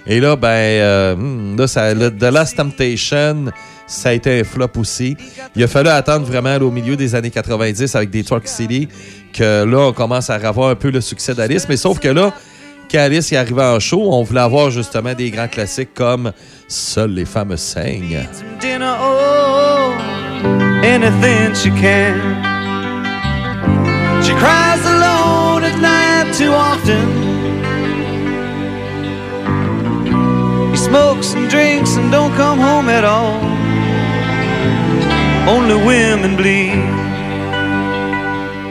Et 0.07 0.21
là, 0.21 0.37
ben, 0.37 1.17
hmm, 1.19 1.59
là, 1.59 1.67
ça, 1.67 1.93
le 1.93 2.11
The 2.17 2.33
Last 2.33 2.57
Temptation, 2.57 3.47
ça 3.87 4.09
a 4.11 4.13
été 4.13 4.41
un 4.41 4.45
flop 4.45 4.71
aussi. 4.77 5.17
Il 5.55 5.63
a 5.63 5.69
fallu 5.69 5.89
attendre 5.89 6.27
vraiment 6.27 6.57
au 6.57 6.71
milieu 6.71 6.97
des 6.97 7.15
années 7.15 7.31
90 7.31 7.95
avec 7.95 8.11
des 8.11 8.25
Truck 8.25 8.49
City 8.49 8.89
que 9.33 9.65
là, 9.65 9.79
on 9.79 9.93
commence 9.93 10.31
à 10.31 10.35
avoir 10.35 10.71
un 10.71 10.75
peu 10.75 10.91
le 10.91 11.01
succès 11.01 11.35
d'Alice. 11.35 11.67
Mais 11.69 11.77
sauf 11.77 11.99
que 12.01 12.09
là, 12.09 12.33
quand 12.91 12.99
Alice 12.99 13.33
est 13.33 13.37
arrivée 13.37 13.63
en 13.63 13.79
show, 13.79 14.03
on 14.13 14.23
voulait 14.23 14.41
avoir 14.41 14.71
justement 14.71 15.15
des 15.15 15.31
grands 15.31 15.49
classiques 15.49 15.95
comme 15.95 16.33
Seules 16.69 17.15
les 17.15 17.25
femmes 17.25 17.57
saignent. 17.57 18.27
she 24.23 24.33
cries 24.33 24.85
alone 24.87 25.63
at 25.63 25.79
night 25.79 26.35
too 26.35 26.51
often. 26.51 27.27
Only 35.49 35.77
women 35.77 36.37
bleed. 36.37 36.75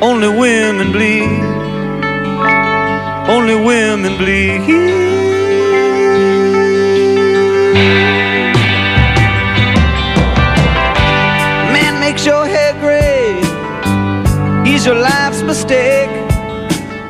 Only 0.02 0.27
women 0.27 0.91
bleed. 0.91 1.43
Only 3.30 3.56
women 3.56 4.18
bleed. 4.18 4.60
Man 11.76 11.99
makes 11.99 12.26
your 12.26 12.45
hair 12.45 12.73
gray. 12.81 13.39
He's 14.69 14.85
your 14.85 14.95
life's 14.95 15.41
mistake. 15.43 16.24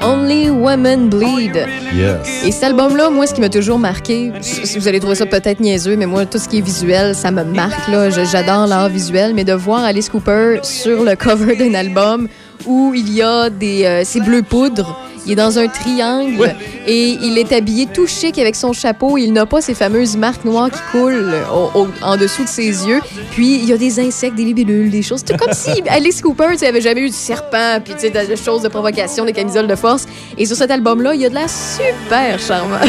Only 0.05 0.49
Women 0.49 1.09
Bleed. 1.09 1.55
Yes. 1.95 2.43
Et 2.45 2.51
cet 2.51 2.63
album-là, 2.65 3.09
moi, 3.09 3.25
ce 3.25 3.33
qui 3.33 3.41
m'a 3.41 3.49
toujours 3.49 3.79
marqué, 3.79 4.31
si 4.41 4.77
vous 4.77 4.87
allez 4.87 4.99
trouver 4.99 5.15
ça 5.15 5.25
peut-être 5.25 5.59
niaiseux, 5.59 5.95
mais 5.95 6.05
moi, 6.05 6.25
tout 6.25 6.37
ce 6.37 6.47
qui 6.47 6.59
est 6.59 6.61
visuel, 6.61 7.15
ça 7.15 7.31
me 7.31 7.43
marque. 7.43 7.87
là. 7.87 8.09
Je- 8.09 8.23
J'adore 8.25 8.67
l'art 8.67 8.89
visuel, 8.89 9.33
mais 9.33 9.43
de 9.43 9.53
voir 9.53 9.83
Alice 9.83 10.09
Cooper 10.09 10.59
sur 10.63 11.03
le 11.03 11.15
cover 11.15 11.55
d'un 11.55 11.73
album 11.73 12.27
où 12.65 12.93
il 12.95 13.11
y 13.13 13.21
a 13.21 13.49
des... 13.49 13.83
euh, 13.85 14.01
c'est 14.05 14.19
bleu 14.21 14.41
poudre. 14.43 14.99
Il 15.25 15.31
est 15.31 15.35
dans 15.35 15.57
un 15.57 15.67
triangle 15.67 16.53
et 16.85 17.17
il 17.21 17.37
est 17.37 17.51
habillé 17.51 17.87
tout 17.87 18.05
chic 18.07 18.37
avec 18.37 18.55
son 18.55 18.73
chapeau. 18.73 19.17
Il 19.17 19.33
n'a 19.33 19.45
pas 19.45 19.59
ces 19.61 19.73
fameuses 19.73 20.15
marques 20.17 20.45
noires 20.45 20.69
qui 20.69 20.79
coulent 20.91 21.35
au- 21.51 21.71
au- 21.81 21.87
en 22.03 22.15
dessous 22.17 22.43
de 22.43 22.47
ses 22.49 22.85
yeux. 22.87 22.99
Puis 23.31 23.55
il 23.55 23.65
y 23.65 23.73
a 23.73 23.77
des 23.77 23.99
insectes, 23.99 24.35
des 24.35 24.43
libellules, 24.45 24.89
des 24.91 25.01
choses. 25.01 25.21
C'est 25.25 25.35
comme 25.37 25.53
si 25.53 25.81
Alice 25.89 26.21
Cooper, 26.21 26.45
avait 26.67 26.81
jamais 26.81 27.01
eu 27.01 27.09
de 27.09 27.13
serpent, 27.13 27.79
puis 27.83 27.93
tu 27.95 28.01
sais, 28.01 28.09
des 28.11 28.35
choses 28.35 28.61
de 28.61 28.67
provocation, 28.69 29.25
des 29.25 29.33
camisoles 29.33 29.67
de 29.67 29.75
force. 29.75 30.05
Et 30.37 30.45
sur 30.45 30.55
cet 30.55 30.69
album-là, 30.71 31.15
il 31.15 31.21
y 31.21 31.25
a 31.25 31.29
de 31.29 31.35
la 31.35 31.47
super 31.47 32.39
charmant. 32.39 32.77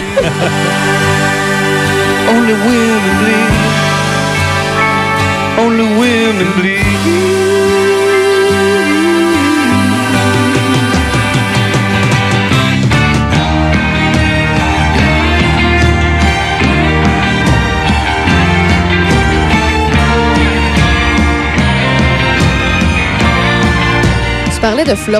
Only 2.28 2.52
women 2.52 3.18
bleed. 3.22 3.52
Only 5.58 5.84
women 5.98 6.46
bleed. 6.60 7.45
De 24.86 24.94
flop. 24.94 25.18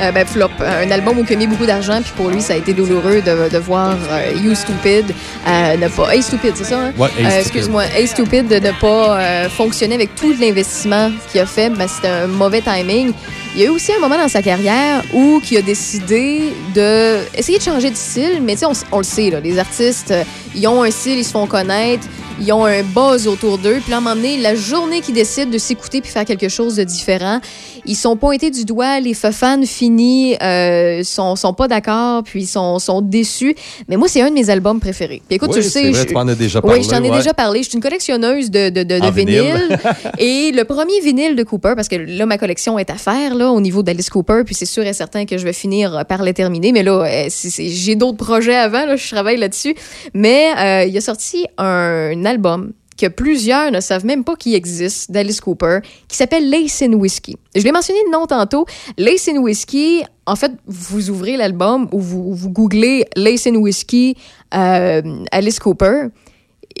Euh, 0.00 0.12
ben, 0.12 0.26
flop, 0.26 0.48
un 0.60 0.90
album 0.90 1.18
où 1.18 1.24
il 1.28 1.32
a 1.34 1.36
mis 1.36 1.46
beaucoup 1.46 1.66
d'argent, 1.66 2.00
puis 2.00 2.12
pour 2.16 2.30
lui, 2.30 2.40
ça 2.40 2.54
a 2.54 2.56
été 2.56 2.72
douloureux 2.72 3.20
de, 3.20 3.50
de 3.50 3.58
voir 3.58 3.96
euh, 4.10 4.32
You 4.42 4.54
Stupid 4.54 5.12
euh, 5.46 5.76
ne 5.76 5.88
pas. 5.88 6.14
Hey 6.14 6.22
Stupid, 6.22 6.52
c'est 6.54 6.64
ça? 6.64 6.78
Hein? 6.86 6.92
Euh. 6.98 7.40
Excuse-moi, 7.40 7.84
Hey 7.94 8.06
Stupid 8.06 8.48
de 8.48 8.54
ne 8.54 8.70
pas 8.80 9.18
euh, 9.20 9.48
fonctionner 9.50 9.96
avec 9.96 10.14
tout 10.14 10.32
l'investissement 10.40 11.10
qu'il 11.30 11.40
a 11.40 11.46
fait. 11.46 11.68
Ben, 11.70 11.86
C'était 11.86 12.08
un 12.08 12.28
mauvais 12.28 12.62
timing. 12.62 13.12
Il 13.54 13.60
y 13.60 13.64
a 13.64 13.66
eu 13.66 13.70
aussi 13.70 13.92
un 13.92 13.98
moment 13.98 14.16
dans 14.16 14.28
sa 14.28 14.40
carrière 14.42 15.02
où 15.12 15.42
il 15.50 15.56
a 15.58 15.62
décidé 15.62 16.54
de 16.74 17.18
essayer 17.36 17.58
de 17.58 17.64
changer 17.64 17.90
de 17.90 17.96
style, 17.96 18.40
mais 18.42 18.54
tu 18.54 18.60
sais, 18.60 18.66
on, 18.66 18.72
on 18.92 18.98
le 18.98 19.04
sait, 19.04 19.28
là, 19.30 19.40
les 19.40 19.58
artistes, 19.58 20.12
euh, 20.12 20.22
ils 20.54 20.66
ont 20.68 20.82
un 20.84 20.90
style, 20.90 21.18
ils 21.18 21.24
se 21.24 21.32
font 21.32 21.46
connaître, 21.46 22.06
ils 22.40 22.52
ont 22.52 22.64
un 22.64 22.82
buzz 22.82 23.26
autour 23.28 23.58
d'eux. 23.58 23.78
Puis 23.82 23.90
là, 23.90 23.96
à 23.96 23.98
un 23.98 24.02
moment 24.02 24.16
donné, 24.16 24.36
la 24.38 24.54
journée 24.54 25.00
qu'ils 25.00 25.14
décident 25.14 25.50
de 25.50 25.58
s'écouter 25.58 26.00
puis 26.00 26.10
faire 26.10 26.24
quelque 26.24 26.48
chose 26.48 26.76
de 26.76 26.84
différent, 26.84 27.40
ils 27.86 27.96
sont 27.96 28.16
pointés 28.16 28.50
du 28.50 28.64
doigt, 28.64 29.00
les 29.00 29.14
fans 29.14 29.62
finis, 29.64 30.36
euh, 30.42 31.02
sont, 31.02 31.36
sont 31.36 31.52
pas 31.54 31.68
d'accord, 31.68 32.22
puis 32.22 32.46
sont, 32.46 32.78
sont 32.78 33.00
déçus. 33.00 33.54
Mais 33.88 33.96
moi, 33.96 34.08
c'est 34.08 34.20
un 34.22 34.28
de 34.28 34.34
mes 34.34 34.50
albums 34.50 34.80
préférés. 34.80 35.22
Puis 35.28 35.36
écoute, 35.36 35.50
Oui, 35.54 35.62
tu 35.62 35.68
sais. 35.68 35.90
vrai, 35.90 36.00
je- 36.02 36.06
tu 36.08 36.14
m'en 36.14 36.20
as 36.28 36.34
déjà 36.34 36.60
Oui, 36.62 36.82
je 36.82 36.88
t'en 36.88 37.02
ai 37.02 37.10
ouais. 37.10 37.16
déjà 37.16 37.32
parlé. 37.34 37.62
Je 37.62 37.68
suis 37.68 37.76
une 37.76 37.82
collectionneuse 37.82 38.50
de, 38.50 38.68
de, 38.70 38.82
de, 38.82 38.98
de 38.98 39.02
En 39.04 39.10
vinyle. 39.10 39.42
vinyles. 39.42 39.78
et 40.18 40.52
le 40.52 40.64
premier 40.64 41.00
vinyle 41.00 41.36
de 41.36 41.42
Cooper, 41.42 41.72
parce 41.76 41.88
que 41.88 41.96
là, 41.96 42.26
ma 42.26 42.38
collection 42.38 42.78
est 42.78 42.90
à 42.90 42.96
faire 42.96 43.34
là, 43.34 43.50
au 43.50 43.60
niveau 43.60 43.82
d'Alice 43.82 44.10
Cooper, 44.10 44.42
puis 44.44 44.54
c'est 44.54 44.66
sûr 44.66 44.84
et 44.86 44.92
certain 44.92 45.24
que 45.26 45.36
je 45.38 45.44
vais 45.44 45.52
finir 45.52 46.04
par 46.08 46.22
les 46.22 46.34
terminer. 46.34 46.72
Mais 46.72 46.82
là, 46.82 47.04
euh, 47.04 47.28
j'ai 47.58 47.96
d'autres 47.96 48.18
projets 48.18 48.56
avant, 48.56 48.84
là, 48.86 48.96
je 48.96 49.10
travaille 49.10 49.36
là-dessus. 49.36 49.74
Mais 50.14 50.48
euh, 50.58 50.84
il 50.86 50.96
a 50.96 51.00
sorti 51.00 51.46
un 51.58 52.24
album 52.30 52.72
que 53.00 53.06
plusieurs 53.06 53.70
ne 53.70 53.80
savent 53.80 54.04
même 54.04 54.24
pas 54.24 54.36
qui 54.36 54.54
existe 54.54 55.10
d'Alice 55.10 55.40
Cooper, 55.40 55.78
qui 56.06 56.16
s'appelle 56.16 56.50
Lace 56.50 56.82
in 56.82 56.92
Whiskey. 56.92 57.34
Je 57.54 57.62
l'ai 57.62 57.72
mentionné 57.72 58.00
le 58.06 58.12
nom 58.12 58.26
tantôt. 58.26 58.66
Lace 58.98 59.28
in 59.28 59.38
Whiskey, 59.38 60.04
en 60.26 60.36
fait, 60.36 60.52
vous 60.66 61.08
ouvrez 61.08 61.38
l'album 61.38 61.88
ou 61.92 62.00
vous, 62.00 62.50
googlez 62.50 63.06
Lace 63.16 63.46
in 63.46 63.54
Whiskey 63.54 64.14
euh, 64.54 65.24
Alice 65.32 65.58
Cooper 65.58 66.08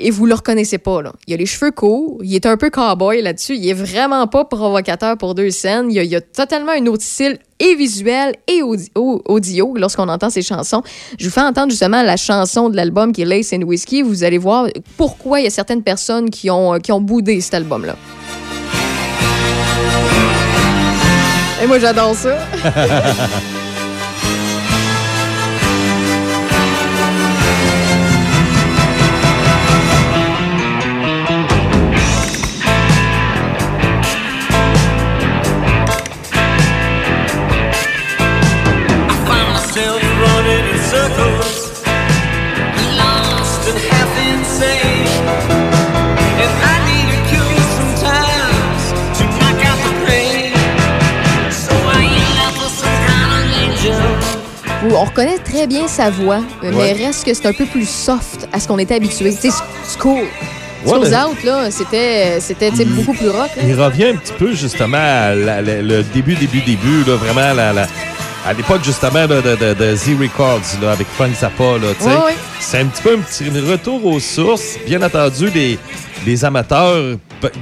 et 0.06 0.10
vous 0.10 0.26
le 0.26 0.34
reconnaissez 0.34 0.78
pas. 0.78 1.02
Là. 1.02 1.12
Il 1.26 1.34
a 1.34 1.36
les 1.36 1.46
cheveux 1.46 1.70
courts, 1.70 2.18
il 2.22 2.34
est 2.34 2.46
un 2.46 2.56
peu 2.56 2.70
cowboy 2.70 3.22
là-dessus, 3.22 3.56
il 3.56 3.68
est 3.68 3.72
vraiment 3.74 4.26
pas 4.26 4.44
provocateur 4.44 5.16
pour 5.18 5.34
deux 5.34 5.50
scènes. 5.50 5.90
Il 5.90 5.94
y 5.96 5.98
a, 5.98 6.02
il 6.04 6.14
a 6.16 6.20
totalement 6.20 6.72
un 6.72 6.86
autre 6.86 7.02
style 7.04 7.38
et 7.58 7.74
visuel 7.74 8.34
et 8.48 8.62
audi- 8.62 8.90
au- 8.94 9.22
audio 9.26 9.74
lorsqu'on 9.76 10.08
entend 10.08 10.30
ses 10.30 10.42
chansons. 10.42 10.82
Je 11.18 11.24
vous 11.26 11.30
fais 11.30 11.42
entendre 11.42 11.70
justement 11.70 12.02
la 12.02 12.16
chanson 12.16 12.68
de 12.68 12.76
l'album 12.76 13.12
qui 13.12 13.22
est 13.22 13.26
Lace 13.26 13.52
and 13.52 13.62
Whiskey. 13.62 14.02
Vous 14.02 14.24
allez 14.24 14.38
voir 14.38 14.66
pourquoi 14.96 15.40
il 15.40 15.44
y 15.44 15.46
a 15.46 15.50
certaines 15.50 15.82
personnes 15.82 16.30
qui 16.30 16.50
ont, 16.50 16.78
qui 16.78 16.92
ont 16.92 17.00
boudé 17.00 17.40
cet 17.40 17.54
album-là. 17.54 17.96
Et 21.62 21.66
moi, 21.66 21.78
j'adore 21.78 22.14
ça. 22.14 22.38
On 55.02 55.04
reconnaît 55.04 55.38
très 55.38 55.66
bien 55.66 55.88
sa 55.88 56.10
voix, 56.10 56.40
mais 56.62 56.68
Ouais. 56.74 56.92
reste 56.92 57.24
que 57.24 57.32
c'est 57.32 57.46
un 57.46 57.54
peu 57.54 57.64
plus 57.64 57.88
soft 57.88 58.46
à 58.52 58.60
ce 58.60 58.68
qu'on 58.68 58.78
était 58.78 58.96
habitué. 58.96 59.34
Tu 59.34 59.50
sais, 59.50 59.56
School. 59.98 60.24
Ouais, 60.84 60.92
Schools 60.92 61.14
Out, 61.14 61.42
là, 61.44 61.70
c'était, 61.70 62.38
c'était 62.38 62.70
beaucoup 62.84 63.14
plus 63.14 63.30
rock. 63.30 63.48
là. 63.56 63.62
Il 63.66 63.80
revient 63.80 64.08
un 64.08 64.16
petit 64.16 64.34
peu 64.38 64.52
justement 64.54 64.98
à 64.98 65.34
la- 65.34 65.62
la- 65.62 65.80
le 65.80 66.02
début, 66.02 66.34
début, 66.34 66.60
début, 66.60 67.02
là, 67.06 67.16
vraiment 67.16 67.54
la- 67.54 67.72
la- 67.72 67.86
à 68.46 68.52
l'époque 68.52 68.82
justement 68.84 69.20
là, 69.26 69.26
de, 69.26 69.56
de, 69.56 69.72
de 69.74 69.96
Z 69.96 70.16
Records 70.20 70.60
là, 70.82 70.92
avec 70.92 71.06
Frank 71.16 71.30
Zappa. 71.34 71.78
Là. 71.78 72.28
C'est 72.58 72.80
un 72.80 72.86
petit 72.86 73.02
peu 73.02 73.14
un 73.14 73.20
petit 73.20 73.48
retour 73.70 74.04
aux 74.04 74.20
sources. 74.20 74.76
Bien 74.86 75.00
entendu, 75.02 75.48
les, 75.54 75.78
les 76.26 76.44
amateurs 76.44 77.16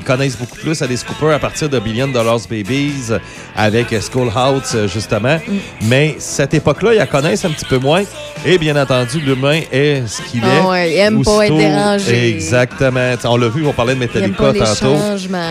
connaissent 0.05 0.37
beaucoup 0.37 0.57
plus 0.57 0.81
Alice 0.83 1.05
Cooper 1.05 1.33
à 1.33 1.39
partir 1.39 1.69
de 1.69 1.79
Billion 1.79 2.09
Dollars 2.09 2.41
Babies 2.49 3.13
avec 3.57 3.95
Schoolhouse 4.01 4.73
euh, 4.75 4.89
justement. 4.89 5.37
Mm. 5.37 5.57
Mais 5.83 6.17
cette 6.19 6.55
époque-là, 6.55 6.95
ils 6.95 6.99
la 6.99 7.07
connaissent 7.07 7.45
un 7.45 7.51
petit 7.51 7.65
peu 7.65 7.79
moins. 7.79 8.03
Et 8.47 8.59
bien 8.59 8.81
entendu, 8.81 9.21
l'humain 9.21 9.61
est 9.73 10.07
ce 10.07 10.23
qu'il 10.23 10.43
est. 10.45 10.67
ouais, 10.69 10.93
il 10.93 10.99
aime 10.99 11.25
pas 11.25 11.47
être 11.47 11.57
dérangé. 11.57 12.35
Exactement. 12.35 13.15
On 13.25 13.37
l'a 13.37 13.49
vu, 13.49 13.67
on 13.67 13.73
parlait 13.73 13.95
de 13.95 13.99
Il 13.99 14.05
aime 14.05 14.31
Metallica 14.31 14.43
pas 14.43 14.53
les 14.53 14.61
tantôt. 14.61 14.97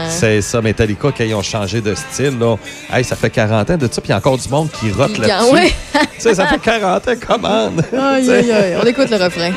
C'est 0.10 0.42
ça, 0.42 0.62
Metallica, 0.62 1.10
quand 1.16 1.24
ils 1.24 1.36
ont 1.36 1.42
changé 1.44 1.82
de 1.82 1.94
style. 1.96 2.38
Là. 2.40 2.56
Hey, 2.92 3.04
ça 3.04 3.16
fait 3.16 3.30
40 3.30 3.70
ans 3.70 3.78
de 3.78 3.88
ça, 3.92 4.02
puis 4.02 4.08
il 4.08 4.12
y 4.12 4.14
a 4.14 4.18
encore 4.18 4.38
du 4.38 4.50
monde 4.50 4.70
qui 4.72 4.92
rote 4.92 5.18
là-dessus. 5.18 5.54
ouais. 5.54 5.74
Ça 6.34 6.48
fait 6.48 6.60
40 6.60 7.08
ans, 7.08 7.12
comment? 7.26 7.72
Aïe, 7.94 8.30
aïe, 8.30 8.52
aïe. 8.52 8.78
On 8.82 8.86
écoute 8.86 9.10
le 9.10 9.18
refrain. 9.18 9.52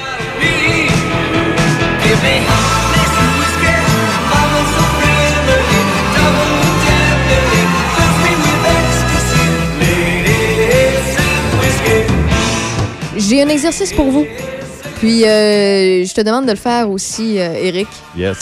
J'ai 13.29 13.43
un 13.43 13.49
exercice 13.49 13.93
pour 13.93 14.07
vous. 14.07 14.27
Puis, 14.97 15.25
euh, 15.25 16.05
je 16.05 16.15
te 16.15 16.23
demande 16.23 16.47
de 16.47 16.53
le 16.53 16.57
faire 16.57 16.91
aussi, 16.91 17.39
euh, 17.39 17.53
Eric. 17.55 17.89
Yes. 18.17 18.39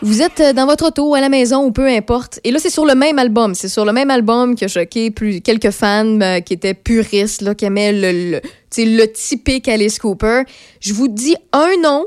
Vous 0.00 0.22
êtes 0.22 0.40
euh, 0.40 0.52
dans 0.52 0.66
votre 0.66 0.86
auto, 0.86 1.14
à 1.14 1.20
la 1.20 1.28
maison 1.28 1.64
ou 1.64 1.72
peu 1.72 1.86
importe. 1.86 2.40
Et 2.44 2.50
là, 2.50 2.58
c'est 2.58 2.70
sur 2.70 2.86
le 2.86 2.94
même 2.94 3.18
album. 3.18 3.54
C'est 3.54 3.68
sur 3.68 3.84
le 3.84 3.92
même 3.92 4.10
album 4.10 4.54
qui 4.54 4.64
a 4.64 4.68
choqué 4.68 5.10
plus, 5.10 5.40
quelques 5.40 5.70
fans 5.70 6.20
euh, 6.20 6.40
qui 6.40 6.54
étaient 6.54 6.74
puristes, 6.74 7.42
là, 7.42 7.54
qui 7.54 7.64
aimaient 7.64 7.92
le, 7.92 8.12
le, 8.30 8.40
le 8.78 9.12
typique 9.12 9.68
Alice 9.68 9.98
Cooper. 9.98 10.42
Je 10.80 10.94
vous 10.94 11.08
dis 11.08 11.36
un 11.52 11.76
nom. 11.82 12.06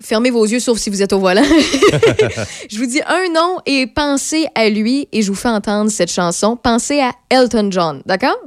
Fermez 0.00 0.30
vos 0.30 0.46
yeux, 0.46 0.60
sauf 0.60 0.78
si 0.78 0.90
vous 0.90 1.02
êtes 1.02 1.12
au 1.12 1.18
volant. 1.18 1.42
je 2.70 2.78
vous 2.78 2.86
dis 2.86 3.00
un 3.06 3.32
nom 3.32 3.58
et 3.66 3.86
pensez 3.86 4.46
à 4.54 4.68
lui 4.68 5.08
et 5.12 5.22
je 5.22 5.28
vous 5.28 5.36
fais 5.36 5.48
entendre 5.48 5.90
cette 5.90 6.10
chanson. 6.12 6.56
Pensez 6.56 7.00
à 7.00 7.12
Elton 7.30 7.68
John, 7.70 8.02
d'accord? 8.06 8.38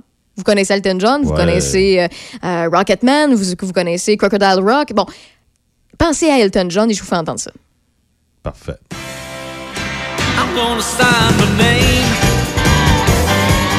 Vous 0.42 0.46
connaissez 0.46 0.74
Elton 0.74 0.98
John, 1.00 1.22
vous 1.22 1.30
Ouais. 1.30 1.38
connaissez 1.38 2.00
euh, 2.00 2.08
euh, 2.44 2.68
Rocketman, 2.74 3.32
vous, 3.36 3.54
vous 3.62 3.72
connaissez 3.74 4.18
Crocodile 4.18 4.58
Rock. 4.60 4.92
Bon, 4.96 5.06
Pensez 6.00 6.32
à 6.32 6.40
Elton 6.40 6.66
John 6.68 6.90
et 6.90 6.96
je 6.96 7.02
vous 7.02 7.06
fais 7.08 7.16
entendre 7.16 7.40
ça. 7.40 7.52
Parfait. 8.42 8.80
I'm 10.40 10.56
gonna 10.56 10.82
sign 10.82 11.06
my 11.38 11.46
name 11.62 12.10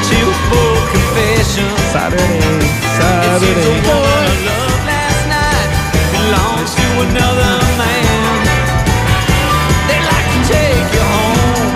to 0.06 0.14
a 0.14 0.34
full 0.48 0.78
confession. 0.92 1.66
Saturday, 1.92 2.22
It 2.22 3.40
seems 3.42 3.64
the 3.64 3.74
boy 3.82 3.90
I 3.90 4.30
loved 4.46 4.86
last 4.86 5.22
night 5.26 5.70
belongs 6.14 6.70
to 6.76 6.86
another 7.10 7.54
man. 7.76 8.38
They 9.88 9.98
like 9.98 10.28
to 10.30 10.40
take 10.46 10.86
you 10.94 11.02
home. 11.10 11.74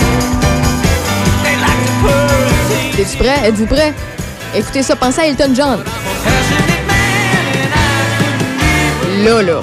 They 1.43 1.57
like 1.59 1.81
to 1.83 1.93
put 2.07 3.01
Êtes-tu 3.01 3.17
prêt? 3.19 3.49
Êtes-vous 3.49 3.67
prêt? 3.67 3.93
Écoutez 4.57 4.83
ça, 4.83 4.97
pensez 4.97 5.21
à 5.21 5.27
Elton 5.27 5.53
John. 5.55 5.79
Là, 9.25 9.43
là. 9.43 9.61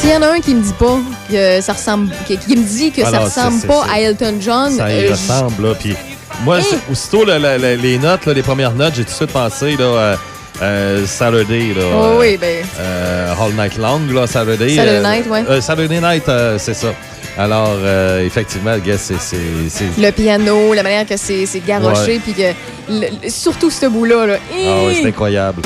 S'il 0.00 0.10
y 0.10 0.16
en 0.16 0.22
a 0.22 0.28
un 0.32 0.40
qui 0.40 0.54
me 0.54 0.62
dit 0.62 0.72
pas 0.78 0.98
que 1.30 1.60
ça 1.60 1.72
ressemble, 1.72 2.10
qui, 2.26 2.38
qui 2.38 2.56
me 2.56 2.64
dit 2.64 2.90
que 2.92 3.02
ça 3.02 3.08
Alors, 3.08 3.24
ressemble 3.24 3.60
pas 3.66 3.84
à 3.92 4.00
Elton 4.00 4.34
John, 4.40 4.72
Ça 4.72 4.90
y 4.92 5.06
euh, 5.06 5.10
ressemble, 5.10 5.66
là. 5.68 5.74
Puis 5.78 5.94
moi, 6.44 6.58
c'est- 6.62 6.78
aussitôt 6.90 7.24
le- 7.24 7.38
le- 7.38 7.58
le- 7.58 7.74
les 7.74 7.98
notes, 7.98 8.26
là, 8.26 8.32
les 8.32 8.42
premières 8.42 8.72
notes, 8.74 8.94
j'ai 8.96 9.04
tout 9.04 9.10
de 9.10 9.14
suite 9.14 9.32
pensé, 9.32 9.76
là, 9.76 9.84
euh, 9.84 10.16
euh, 10.62 11.06
Saturday, 11.06 11.74
là. 11.74 11.82
Oh 11.92 12.04
euh, 12.04 12.18
oui, 12.20 12.36
ben. 12.36 12.64
euh, 12.80 13.32
All 13.40 13.52
Night 13.52 13.76
Long, 13.78 14.00
là, 14.12 14.26
Saturday. 14.26 14.74
Saturday 14.76 14.96
euh, 14.98 15.02
Night, 15.16 15.26
ouais. 15.28 15.44
euh, 15.48 15.60
Saturday 15.60 16.00
Night, 16.00 16.28
euh, 16.28 16.56
c'est 16.58 16.74
ça. 16.74 16.88
Alors, 17.36 17.76
euh, 17.78 18.24
effectivement, 18.26 18.76
guess, 18.78 19.12
c'est- 19.20 20.00
le 20.00 20.10
piano, 20.10 20.74
la 20.74 20.82
manière 20.82 21.06
que 21.06 21.16
c'est 21.16 21.46
garoché, 21.66 22.18
puis 22.18 22.32
que 22.32 22.52
le- 22.90 23.06
le- 23.22 23.30
surtout 23.30 23.70
ce 23.70 23.86
bout-là, 23.86 24.26
là. 24.26 24.34
Ah 24.52 24.56
oui, 24.86 24.98
c'est 25.02 25.08
incroyable. 25.08 25.62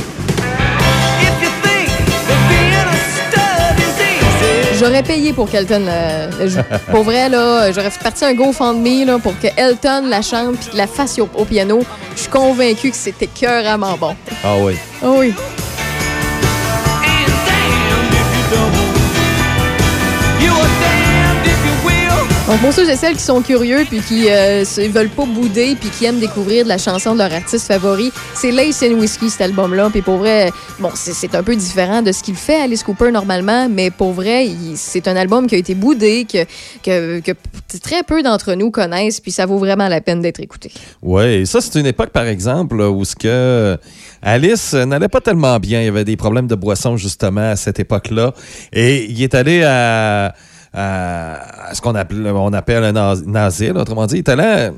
J'aurais 4.83 5.05
payé 5.05 5.33
pour 5.33 5.49
qu'Elton 5.49 5.87
joue. 6.45 6.59
Pour 6.91 7.05
vrai, 7.05 7.29
là, 7.29 7.71
j'aurais 7.71 7.91
fait 7.91 8.03
partie 8.03 8.25
un 8.25 8.35
GoFundMe 8.35 9.07
là, 9.07 9.21
pour 9.21 9.39
que 9.39 9.47
Elton 9.57 10.09
la 10.09 10.23
chante 10.23 10.57
puis 10.57 10.77
la 10.77 10.89
fasse 10.89 11.21
au, 11.21 11.29
au 11.37 11.45
piano. 11.45 11.83
Je 12.17 12.23
suis 12.23 12.29
convaincue 12.29 12.91
que 12.91 12.97
c'était 12.97 13.29
cœuramment 13.29 13.97
bon. 13.97 14.17
Ah 14.43 14.57
oui. 14.59 14.75
Ah 15.01 15.11
oui. 15.11 15.33
You 20.41 20.51
are 20.51 21.02
Donc, 22.49 22.61
pour 22.61 22.73
ceux 22.73 22.91
et 22.91 22.97
celles 22.97 23.15
qui 23.15 23.23
sont 23.23 23.41
curieux 23.41 23.85
puis 23.89 24.01
qui 24.01 24.27
euh, 24.29 24.65
veulent 24.91 25.09
pas 25.09 25.25
bouder 25.25 25.77
puis 25.79 25.89
qui 25.91 26.07
aiment 26.07 26.19
découvrir 26.19 26.65
de 26.65 26.69
la 26.69 26.77
chanson 26.77 27.13
de 27.15 27.19
leur 27.19 27.33
artiste 27.33 27.69
favori, 27.69 28.13
c'est 28.35 28.51
Lace 28.51 28.83
and 28.83 28.99
Whiskey, 28.99 29.29
cet 29.29 29.43
album-là. 29.43 29.91
Puis 29.91 30.03
pour 30.03 30.17
vrai, 30.17 30.51
bon, 30.81 30.91
c'est 30.95 31.35
un 31.37 31.43
peu 31.45 31.55
différent 31.55 32.03
de 32.03 32.11
ce 32.11 32.23
qu'il 32.23 32.35
fait 32.35 32.61
Alice 32.61 32.83
Cooper 32.83 33.13
normalement, 33.13 33.69
mais 33.69 33.93
pour 33.93 34.13
vrai, 34.13 34.49
c'est 34.75 35.07
un 35.07 35.15
album 35.15 35.47
qui 35.47 35.55
a 35.55 35.59
été 35.59 35.77
boudé, 35.77 36.27
que, 36.27 37.21
très 37.81 38.03
peu 38.03 38.25
d'entre 38.25 38.55
nous 38.55 38.73
connaissent, 38.73 39.21
puis 39.21 39.31
ça 39.31 39.47
vaut 39.47 39.59
vraiment 39.59 39.87
la 39.87 40.01
peine 40.01 40.21
d'être 40.21 40.41
écouté. 40.41 40.73
Oui, 41.01 41.47
ça, 41.47 41.61
c'est 41.61 41.79
une 41.79 41.87
époque, 41.87 42.11
par 42.11 42.27
exemple, 42.27 42.81
où 42.81 43.05
ce 43.05 43.15
que 43.15 43.79
Alice 44.21 44.75
euh, 44.75 44.85
n'allait 44.85 45.09
pas 45.09 45.21
tellement 45.21 45.59
bien. 45.61 45.81
Il 45.81 45.85
y 45.85 45.89
avait 45.89 46.05
des 46.05 46.17
problèmes 46.17 46.49
de 46.49 46.57
boisson, 46.57 46.97
justement, 46.97 47.53
à 47.53 47.57
cette 47.57 47.79
époque-là. 47.79 48.35
Et 48.73 49.05
il 49.05 49.23
est 49.23 49.35
allé 49.35 49.63
à, 49.63 50.35
à- 50.75 51.71
ce 51.75 51.81
qu'on 51.81 51.95
appelle, 51.95 52.27
on 52.27 52.53
appelle 52.53 52.85
un 52.85 52.97
as- 52.97 53.23
un 53.27 53.35
asile, 53.35 53.73
autrement 53.77 54.07
dit. 54.07 54.17
Il 54.17 54.19
est 54.19 54.29
allé 54.29 54.71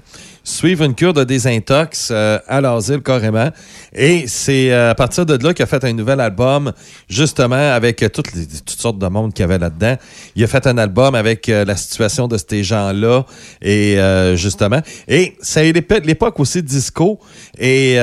suivre 0.46 0.84
une 0.84 0.94
cure 0.94 1.14
de 1.14 1.24
désintox 1.24 2.08
euh, 2.10 2.38
à 2.46 2.60
l'asile, 2.60 3.00
carrément. 3.00 3.48
Et 3.94 4.24
c'est 4.26 4.72
euh, 4.72 4.90
à 4.90 4.94
partir 4.94 5.24
de 5.24 5.42
là 5.42 5.54
qu'il 5.54 5.62
a 5.62 5.66
fait 5.66 5.82
un 5.84 5.92
nouvel 5.94 6.20
album, 6.20 6.72
justement, 7.08 7.72
avec 7.72 8.02
euh, 8.02 8.08
toutes, 8.10 8.34
les- 8.34 8.46
toutes 8.46 8.78
sortes 8.78 8.98
de 8.98 9.06
monde 9.06 9.32
qu'il 9.32 9.42
y 9.42 9.44
avait 9.44 9.58
là-dedans. 9.58 9.96
Il 10.36 10.44
a 10.44 10.46
fait 10.46 10.66
un 10.66 10.76
album 10.76 11.14
avec 11.14 11.46
la 11.46 11.76
situation 11.76 12.28
de 12.28 12.36
ces 12.36 12.62
gens-là, 12.62 13.24
et 13.62 13.96
justement. 14.34 14.80
Et 15.08 15.36
c'est 15.40 15.72
l'époque 15.72 16.38
aussi 16.40 16.62
disco. 16.62 17.18
Et 17.58 17.96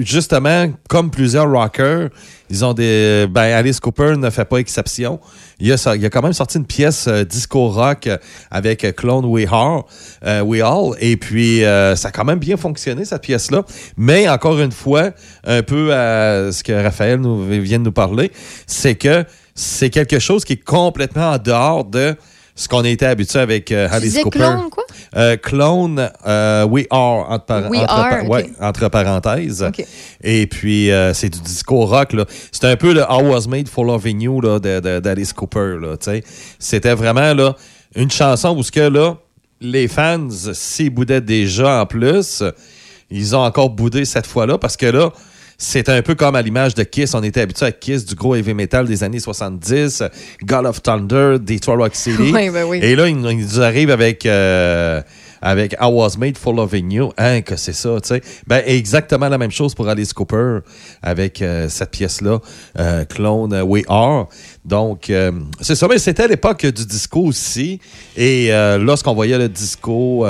justement, 0.00 0.72
comme 0.88 1.10
plusieurs 1.10 1.50
rockers, 1.50 2.10
ils 2.50 2.64
ont 2.64 2.74
des. 2.74 3.26
Ben, 3.30 3.54
Alice 3.54 3.80
Cooper 3.80 4.16
ne 4.16 4.30
fait 4.30 4.44
pas 4.44 4.58
exception. 4.58 5.18
Il 5.60 5.72
a, 5.72 5.76
a 5.86 6.10
quand 6.10 6.22
même 6.22 6.32
sorti 6.32 6.58
une 6.58 6.66
pièce 6.66 7.06
euh, 7.08 7.24
disco 7.24 7.68
rock 7.68 8.06
euh, 8.06 8.18
avec 8.50 8.84
euh, 8.84 8.92
Clone 8.92 9.24
We 9.24 9.46
We 10.44 10.62
All. 10.62 10.92
Et 11.00 11.16
puis, 11.16 11.60
ça 11.60 12.08
a 12.08 12.10
quand 12.10 12.24
même 12.24 12.38
bien 12.38 12.56
fonctionné, 12.56 13.04
cette 13.04 13.22
pièce-là. 13.22 13.64
Mais 13.96 14.28
encore 14.28 14.58
une 14.60 14.72
fois, 14.72 15.10
un 15.44 15.62
peu 15.62 15.94
à 15.94 16.52
ce 16.52 16.62
que 16.62 16.72
Raphaël 16.72 17.20
vient 17.48 17.78
de 17.78 17.84
nous 17.84 17.92
parler, 17.92 18.30
c'est 18.66 18.94
que 18.94 19.24
c'est 19.54 19.90
quelque 19.90 20.18
chose 20.18 20.44
qui 20.44 20.54
est 20.54 20.64
complètement 20.64 21.32
en 21.32 21.38
dehors 21.38 21.84
de 21.84 22.16
ce 22.56 22.68
qu'on 22.68 22.84
a 22.84 22.88
été 22.88 23.04
habitué 23.06 23.40
avec 23.40 23.72
euh, 23.72 23.88
Alice 23.90 24.18
Cooper. 24.20 24.38
clone, 24.38 24.70
quoi? 24.70 24.84
Euh, 25.16 25.36
clone 25.36 26.10
euh, 26.26 26.64
We 26.64 26.86
Are, 26.90 27.30
entre, 27.30 27.44
par- 27.46 27.70
We 27.70 27.80
entre 27.80 27.92
Are, 27.92 28.08
par- 28.10 28.24
ok. 28.24 28.30
ouais, 28.30 28.50
entre 28.60 28.88
parenthèses. 28.88 29.66
Et 30.22 30.46
puis, 30.46 30.90
c'est 31.14 31.30
du 31.30 31.40
disco 31.40 31.84
rock. 31.84 32.12
là. 32.12 32.24
C'est 32.52 32.64
un 32.64 32.76
peu 32.76 32.92
le 32.94 33.00
I 33.02 33.22
Was 33.22 33.46
Made 33.48 33.68
for 33.68 33.84
Loving 33.84 34.20
You 34.22 34.40
là, 34.40 34.58
de- 34.58 34.80
de- 34.80 35.00
d'Alice 35.00 35.32
Cooper. 35.32 35.76
C'était 36.58 36.94
vraiment 36.94 37.34
là, 37.34 37.56
une 37.96 38.10
chanson 38.10 38.56
où 38.56 38.62
ce 38.62 38.70
que 38.72 38.80
là, 38.80 39.16
les 39.60 39.88
fans, 39.88 40.28
s'ils 40.52 40.90
boudaient 40.90 41.20
déjà 41.20 41.80
en 41.80 41.86
plus, 41.86 42.42
ils 43.10 43.34
ont 43.36 43.40
encore 43.44 43.70
boudé 43.70 44.04
cette 44.04 44.26
fois-là 44.26 44.58
parce 44.58 44.76
que 44.76 44.86
là, 44.86 45.10
c'est 45.58 45.88
un 45.88 46.02
peu 46.02 46.14
comme 46.14 46.34
à 46.34 46.42
l'image 46.42 46.74
de 46.74 46.82
Kiss. 46.82 47.14
On 47.14 47.22
était 47.22 47.40
habitué 47.40 47.66
à 47.66 47.72
Kiss, 47.72 48.04
du 48.04 48.14
gros 48.14 48.34
heavy 48.34 48.54
metal 48.54 48.86
des 48.86 49.02
années 49.02 49.20
70, 49.20 50.02
God 50.44 50.66
of 50.66 50.82
Thunder, 50.82 51.36
Detroit 51.40 51.76
Rock 51.76 51.94
City. 51.94 52.32
Ben 52.34 52.64
oui. 52.64 52.78
Et 52.82 52.94
là, 52.94 53.08
ils, 53.08 53.16
ils 53.16 53.38
nous 53.38 53.60
arrivent 53.60 53.90
avec, 53.90 54.26
euh, 54.26 55.00
avec 55.44 55.74
I 55.74 55.86
Was 55.86 56.16
Made 56.18 56.38
for 56.38 56.52
Loving 56.52 56.90
You. 56.90 57.12
Hein, 57.18 57.42
que 57.42 57.56
c'est 57.56 57.72
ça, 57.72 58.00
tu 58.00 58.08
sais. 58.08 58.22
Ben, 58.46 58.62
exactement 58.66 59.28
la 59.28 59.38
même 59.38 59.50
chose 59.50 59.74
pour 59.74 59.88
Alice 59.88 60.12
Cooper 60.12 60.58
avec 61.02 61.42
euh, 61.42 61.68
cette 61.68 61.90
pièce-là, 61.90 62.38
euh, 62.78 63.04
Clone 63.04 63.54
We 63.62 63.84
Are. 63.88 64.28
Donc, 64.64 65.10
euh, 65.10 65.32
c'est 65.60 65.74
ça. 65.74 65.86
Mais 65.88 65.98
c'était 65.98 66.24
à 66.24 66.28
l'époque 66.28 66.64
du 66.64 66.86
disco 66.86 67.20
aussi. 67.20 67.78
Et 68.16 68.50
lorsqu'on 68.78 69.14
voyait 69.14 69.38
le 69.38 69.48
disco, 69.48 70.26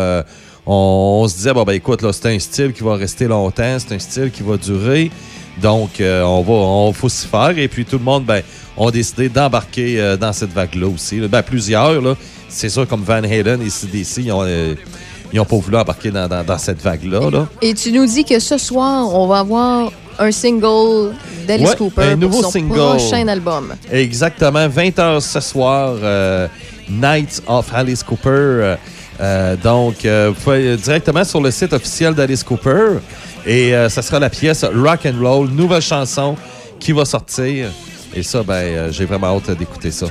on, 0.66 1.20
on 1.23 1.28
se 1.28 1.35
disait, 1.36 1.53
bon, 1.53 1.65
ben 1.65 1.73
écoute, 1.74 2.03
là, 2.03 2.12
c'est 2.12 2.27
un 2.35 2.39
style 2.39 2.73
qui 2.73 2.82
va 2.82 2.97
rester 2.97 3.27
longtemps, 3.27 3.77
c'est 3.78 3.95
un 3.95 3.99
style 3.99 4.31
qui 4.31 4.43
va 4.43 4.57
durer. 4.57 5.11
Donc, 5.62 6.01
euh, 6.01 6.23
on 6.23 6.43
va, 6.43 6.53
on 6.53 6.93
faut 6.93 7.09
s'y 7.09 7.27
faire. 7.28 7.57
Et 7.57 7.69
puis, 7.69 7.85
tout 7.85 7.99
le 7.99 8.05
monde, 8.05 8.24
ben, 8.24 8.43
ont 8.77 8.91
décidé 8.91 9.28
d'embarquer 9.28 10.01
euh, 10.01 10.16
dans 10.16 10.32
cette 10.32 10.53
vague-là 10.53 10.89
aussi. 10.89 11.20
là. 11.20 11.28
Ben, 11.28 11.43
plusieurs, 11.43 12.01
là. 12.01 12.15
C'est 12.49 12.69
sûr, 12.69 12.86
comme 12.89 13.03
Van 13.03 13.23
Halen 13.23 13.62
et 13.62 13.70
CDC, 13.70 14.23
ils 14.23 14.32
ont, 14.32 14.43
euh, 14.45 14.74
ils 15.32 15.39
ont 15.41 15.45
pas 15.45 15.57
voulu 15.57 15.77
embarquer 15.77 16.11
dans, 16.11 16.27
dans- 16.28 16.43
dans 16.45 16.59
cette 16.59 16.82
vague-là. 16.82 17.31
Là. 17.31 17.47
Et 17.62 17.74
tu 17.74 17.93
nous 17.93 18.07
dis 18.07 18.24
que 18.24 18.39
ce 18.41 18.59
soir, 18.59 19.15
on 19.15 19.27
va 19.28 19.41
avoir 19.41 19.93
un 20.19 20.31
single 20.32 21.12
d'Alice 21.47 21.70
Ouais, 21.70 21.77
Cooper 21.77 22.03
un 22.03 22.16
nouveau 22.16 22.41
pour 22.43 22.45
son 22.47 22.51
single. 22.59 22.74
prochain 22.77 23.27
album. 23.28 23.74
Exactement, 23.91 24.69
20h 24.69 25.20
ce 25.20 25.41
soir, 25.41 25.95
euh, 26.03 26.47
Night 26.89 27.43
of 27.49 27.73
Alice 27.74 28.03
Cooper. 28.03 28.77
Euh, 29.20 29.35
euh, 29.45 29.57
donc, 29.57 30.05
euh, 30.05 30.32
vous 30.35 30.41
pouvez 30.43 30.57
aller 30.57 30.77
directement 30.77 31.24
sur 31.24 31.41
le 31.41 31.51
site 31.51 31.73
officiel 31.73 32.15
d'Alice 32.15 32.43
Cooper. 32.43 32.99
Et 33.47 33.74
euh, 33.74 33.89
ça 33.89 34.03
sera 34.03 34.19
la 34.19 34.31
pièce 34.31 34.65
Rock 34.65 35.07
and 35.07 35.20
Roll, 35.20 35.49
nouvelle 35.49 35.82
chanson 35.82 36.36
qui 36.81 36.93
va 36.93 37.05
sortir. 37.05 37.69
Et 38.15 38.23
ça, 38.23 38.43
ben, 38.43 38.55
euh, 38.55 38.93
j'ai 38.93 39.05
vraiment 39.05 39.36
hâte 39.36 39.51
d'écouter 39.59 39.91
ça. 39.91 40.07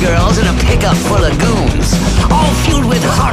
Girls 0.00 0.38
a 0.38 0.52
pickup 0.64 0.94
full 0.94 1.22
of 1.24 1.36
goons, 1.38 1.59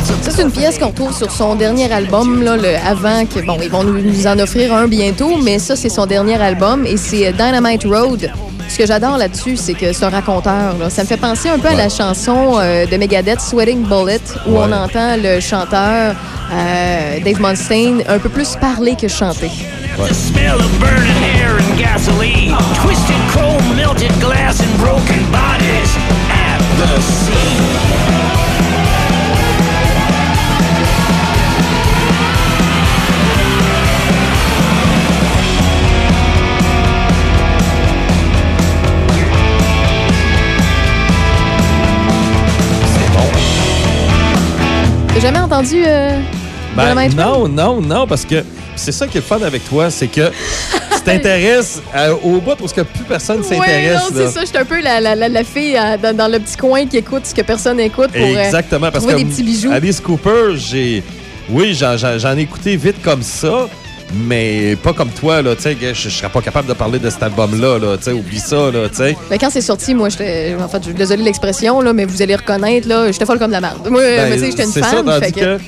Ça, 0.03 0.31
c'est 0.31 0.41
une 0.43 0.51
pièce 0.51 0.77
qu'on 0.77 0.87
retrouve 0.87 1.13
sur 1.15 1.31
son 1.31 1.55
dernier 1.55 1.91
album, 1.91 2.43
là, 2.43 2.55
le 2.55 2.75
avant 2.85 3.25
que, 3.25 3.39
bon, 3.45 3.57
ils 3.61 3.69
vont 3.69 3.83
nous, 3.83 3.99
nous 4.01 4.27
en 4.27 4.37
offrir 4.39 4.73
un 4.73 4.87
bientôt, 4.87 5.37
mais 5.43 5.59
ça, 5.59 5.75
c'est 5.75 5.89
son 5.89 6.05
dernier 6.05 6.39
album 6.41 6.85
et 6.85 6.97
c'est 6.97 7.27
euh, 7.27 7.31
Dynamite 7.31 7.83
Road. 7.85 8.31
Ce 8.69 8.77
que 8.77 8.85
j'adore 8.85 9.17
là-dessus, 9.17 9.55
c'est 9.57 9.73
que 9.73 9.93
c'est 9.93 10.03
un 10.05 10.09
raconteur. 10.09 10.75
là. 10.79 10.89
Ça 10.89 11.03
me 11.03 11.07
fait 11.07 11.17
penser 11.17 11.49
un 11.49 11.57
peu 11.57 11.69
à 11.69 11.73
la 11.75 11.89
chanson 11.89 12.55
euh, 12.59 12.85
de 12.85 12.97
Megadeth, 12.97 13.39
Sweating 13.41 13.83
Bullet, 13.83 14.19
où 14.45 14.51
Ouais. 14.51 14.59
on 14.67 14.71
entend 14.71 15.15
le 15.17 15.39
chanteur 15.39 16.15
euh, 16.53 17.19
Dave 17.23 17.41
Mustaine 17.41 18.03
un 18.07 18.19
peu 18.19 18.29
plus 18.29 18.55
parler 18.59 18.95
que 18.95 19.07
chanter. 19.07 19.51
The 26.77 27.86
T'as 45.17 45.23
jamais 45.23 45.39
entendu 45.39 45.81
euh, 45.83 46.19
Ben, 46.75 47.09
non, 47.15 47.47
non, 47.47 47.81
non, 47.81 48.05
parce 48.05 48.23
que 48.23 48.43
c'est 48.75 48.91
ça 48.91 49.07
qui 49.07 49.17
est 49.17 49.21
le 49.21 49.25
fun 49.25 49.41
avec 49.43 49.67
toi, 49.67 49.89
c'est 49.89 50.05
que 50.05 50.29
tu 50.95 51.01
t'intéresses 51.03 51.81
à- 51.91 52.13
au 52.13 52.39
bout 52.39 52.55
parce 52.55 52.71
que 52.71 52.81
plus 52.81 53.03
personne 53.03 53.39
Ouais, 53.39 53.43
s'intéresse. 53.55 53.95
non, 53.95 54.15
c'est 54.15 54.27
ça. 54.27 54.41
Je 54.41 54.45
suis 54.45 54.57
un 54.59 54.63
peu 54.65 54.79
la, 54.79 55.01
la, 55.01 55.15
la, 55.15 55.27
la 55.27 55.43
fille 55.43 55.75
euh, 55.75 55.97
dans, 55.97 56.15
dans 56.15 56.27
le 56.31 56.37
petit 56.37 56.55
coin 56.55 56.85
qui 56.85 56.97
écoute 56.97 57.25
ce 57.25 57.33
que 57.33 57.41
personne 57.41 57.79
écoute 57.79 58.11
pour 58.11 58.21
euh, 58.21 58.43
Exactement, 58.43 58.91
parce 58.91 59.05
trouver 59.07 59.23
que 59.23 59.27
des 59.27 59.33
petits 59.33 59.41
bijoux. 59.41 59.71
Alice 59.71 59.99
Cooper, 59.99 60.55
j'ai. 60.55 61.01
Oui, 61.49 61.73
j'en- 61.73 61.97
j'en 61.97 62.19
j'en 62.19 62.37
ai 62.37 62.41
écouté 62.41 62.75
vite 62.75 63.01
comme 63.01 63.23
ça, 63.23 63.67
mais 64.13 64.75
pas 64.81 64.93
comme 64.93 65.09
toi, 65.09 65.41
là. 65.41 65.55
Tu 65.55 65.63
sais, 65.63 65.77
je 65.81 65.93
je 65.93 66.09
serais 66.09 66.29
pas 66.29 66.41
capable 66.41 66.67
de 66.67 66.73
parler 66.73 66.99
de 66.99 67.09
cet 67.09 67.23
album-là, 67.23 67.77
là. 67.79 67.97
Tu 67.97 68.03
sais, 68.03 68.11
oublie 68.13 68.39
ça, 68.39 68.71
là. 68.71 68.89
Tu 68.89 68.95
sais. 68.95 69.17
Ben, 69.29 69.37
quand 69.39 69.49
c'est 69.49 69.61
sorti, 69.61 69.93
moi, 69.93 70.09
j'étais. 70.09 70.55
En 70.59 70.67
fait, 70.67 70.77
je 70.79 70.83
suis 70.85 70.93
désolée 70.93 71.21
de 71.21 71.25
l'expression, 71.25 71.81
là, 71.81 71.93
mais 71.93 72.05
vous 72.05 72.21
allez 72.21 72.35
reconnaître, 72.35 72.87
là, 72.87 73.11
j'étais 73.11 73.25
folle 73.25 73.39
comme 73.39 73.47
de 73.49 73.53
la 73.53 73.61
merde. 73.61 73.87
Moi, 73.89 74.01
Ben, 74.01 74.29
mais 74.29 74.35
tu 74.35 74.41
sais, 74.43 74.51
j'étais 74.51 74.63
une 74.63 74.71
fan. 74.71 74.83
ça, 74.83 75.03
tandis 75.03 75.19
fait 75.25 75.31
que- 75.33 75.57
que 75.57 75.61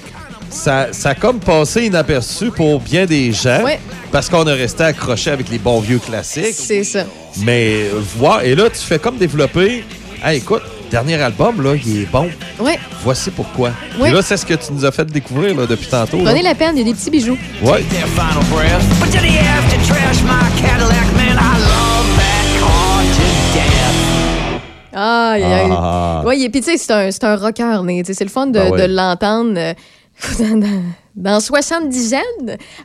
ça, 0.50 0.88
ça 0.92 1.10
a 1.10 1.16
comme 1.16 1.40
passé 1.40 1.84
inaperçu 1.86 2.52
pour 2.52 2.80
bien 2.80 3.06
des 3.06 3.32
gens, 3.34 3.64
Ouais. 3.64 3.80
parce 4.12 4.30
qu'on 4.30 4.48
a 4.48 4.54
resté 4.54 4.84
accroché 4.84 5.32
avec 5.32 5.50
les 5.50 5.60
bons 5.60 5.80
vieux 5.80 6.00
classiques. 6.00 6.56
C'est 6.56 6.84
ça. 6.84 7.04
Mais 7.44 7.86
voir, 8.18 8.44
et 8.44 8.56
là, 8.56 8.70
tu 8.70 8.80
fais 8.80 9.00
comme 9.00 9.18
développer. 9.18 9.84
Hey, 10.24 10.38
écoute, 10.38 10.64
dernier 10.90 11.22
album, 11.22 11.62
là, 11.62 11.76
il 11.76 12.02
est 12.04 12.12
bon. 12.12 12.30
Ouais. 12.60 12.78
Voici 13.04 13.30
pourquoi. 13.32 13.72
Ouais. 14.00 14.10
Et 14.10 14.14
là, 14.14 14.22
c'est 14.22 14.38
ce 14.38 14.46
que 14.46 14.54
tu 14.56 14.74
nous 14.74 14.84
as 14.86 14.92
fait 14.92 15.06
découvrir 15.06 15.56
là, 15.56 15.66
depuis 15.66 15.88
tantôt. 15.88 16.18
là. 16.18 16.24
Prenez 16.26 16.42
la 16.42 16.56
peine, 16.56 16.76
il 16.76 16.80
y 16.80 16.82
a 16.82 16.86
des 16.86 16.94
petits 16.94 17.10
bijoux. 17.10 17.38
Ouais. 17.62 17.82
their 17.84 18.08
final 18.08 18.44
breath. 18.52 18.84
But 19.00 19.12
did 19.12 19.22
he 19.24 19.38
have 19.38 19.66
to 19.70 19.78
trash 19.88 20.22
my 20.24 20.62
Cadillac? 20.62 21.06
Man, 21.16 21.38
I 21.38 21.58
love 21.60 22.08
that 22.18 22.46
car 22.60 23.02
to 23.04 23.24
death. 23.54 24.62
Aïe, 24.94 25.44
aïe, 25.44 25.54
aïe. 25.54 25.72
Ah. 25.72 26.22
Ouais, 26.26 26.40
et 26.40 26.50
puis 26.50 26.62
tu 26.62 26.72
sais, 26.72 26.78
c'est 26.78 26.92
un, 26.92 27.12
c'est 27.12 27.24
un 27.24 27.36
rocker 27.36 27.84
né. 27.84 28.02
tu 28.04 28.08
sais, 28.08 28.14
C'est 28.16 28.24
le 28.26 28.30
fun 28.30 28.48
de, 28.48 28.54
Ben 28.54 28.72
ouais. 28.72 28.88
de 28.88 28.94
l'entendre 28.94 29.54
euh, 29.58 29.74
dans, 31.20 31.40
70 31.40 32.14
ans, 32.14 32.18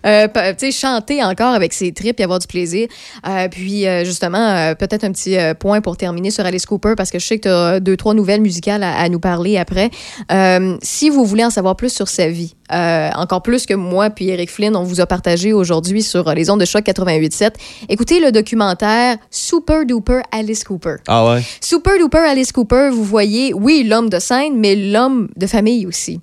euh, 0.06 0.27
tu 0.28 0.40
sais, 0.59 0.73
chanter 0.73 1.23
encore 1.23 1.55
avec 1.55 1.73
ses 1.73 1.93
tripes 1.93 2.20
et 2.20 2.24
avoir 2.24 2.39
du 2.39 2.47
plaisir. 2.47 2.89
Euh, 3.27 3.48
puis 3.48 3.86
euh, 3.86 4.05
justement, 4.05 4.39
euh, 4.39 4.74
peut-être 4.74 5.05
un 5.05 5.12
petit 5.12 5.36
point 5.59 5.81
pour 5.81 5.97
terminer 5.97 6.31
sur 6.31 6.44
Alice 6.44 6.66
Cooper, 6.66 6.94
parce 6.97 7.11
que 7.11 7.19
je 7.19 7.27
sais 7.27 7.39
que 7.39 7.43
tu 7.43 7.48
as 7.48 7.81
deux, 7.81 7.97
trois 7.97 8.15
nouvelles 8.15 8.40
musicales 8.40 8.82
à, 8.82 8.97
à 8.97 9.09
nous 9.09 9.20
parler 9.20 9.56
après. 9.56 9.90
Si 10.82 11.11
vous 11.11 11.24
voulez 11.24 11.44
en 11.44 11.51
savoir 11.51 11.77
plus 11.77 11.93
sur 11.93 12.09
sa 12.09 12.28
vie, 12.28 12.55
encore 12.70 13.43
plus 13.43 13.66
que 13.66 13.74
moi 13.74 14.11
puis 14.11 14.28
Eric 14.28 14.51
Flynn, 14.51 14.77
on 14.77 14.82
vous 14.82 15.01
a 15.01 15.06
partagé 15.06 15.52
aujourd'hui 15.52 16.02
sur 16.02 16.32
les 16.35 16.51
ondes 16.51 16.61
de 16.61 16.65
choc 16.65 16.85
88.7, 16.85 17.52
écoutez 17.89 18.20
le 18.20 18.32
documentaire 18.32 19.16
Super 19.31 19.85
Duper 19.85 20.20
Alice 20.32 20.65
Cooper. 20.65 20.97
Ah 21.06 21.27
ouais? 21.27 21.43
Super 21.61 21.94
Duper 21.98 22.19
Alice 22.19 22.52
Cooper, 22.52 22.90
vous 22.93 23.05
voyez, 23.05 23.52
oui, 23.55 23.85
l'homme 23.85 24.09
de 24.09 24.19
scène, 24.19 24.59
mais 24.59 24.74
l'homme 24.74 25.28
de 25.36 25.47
famille 25.47 25.86
aussi. 25.86 26.20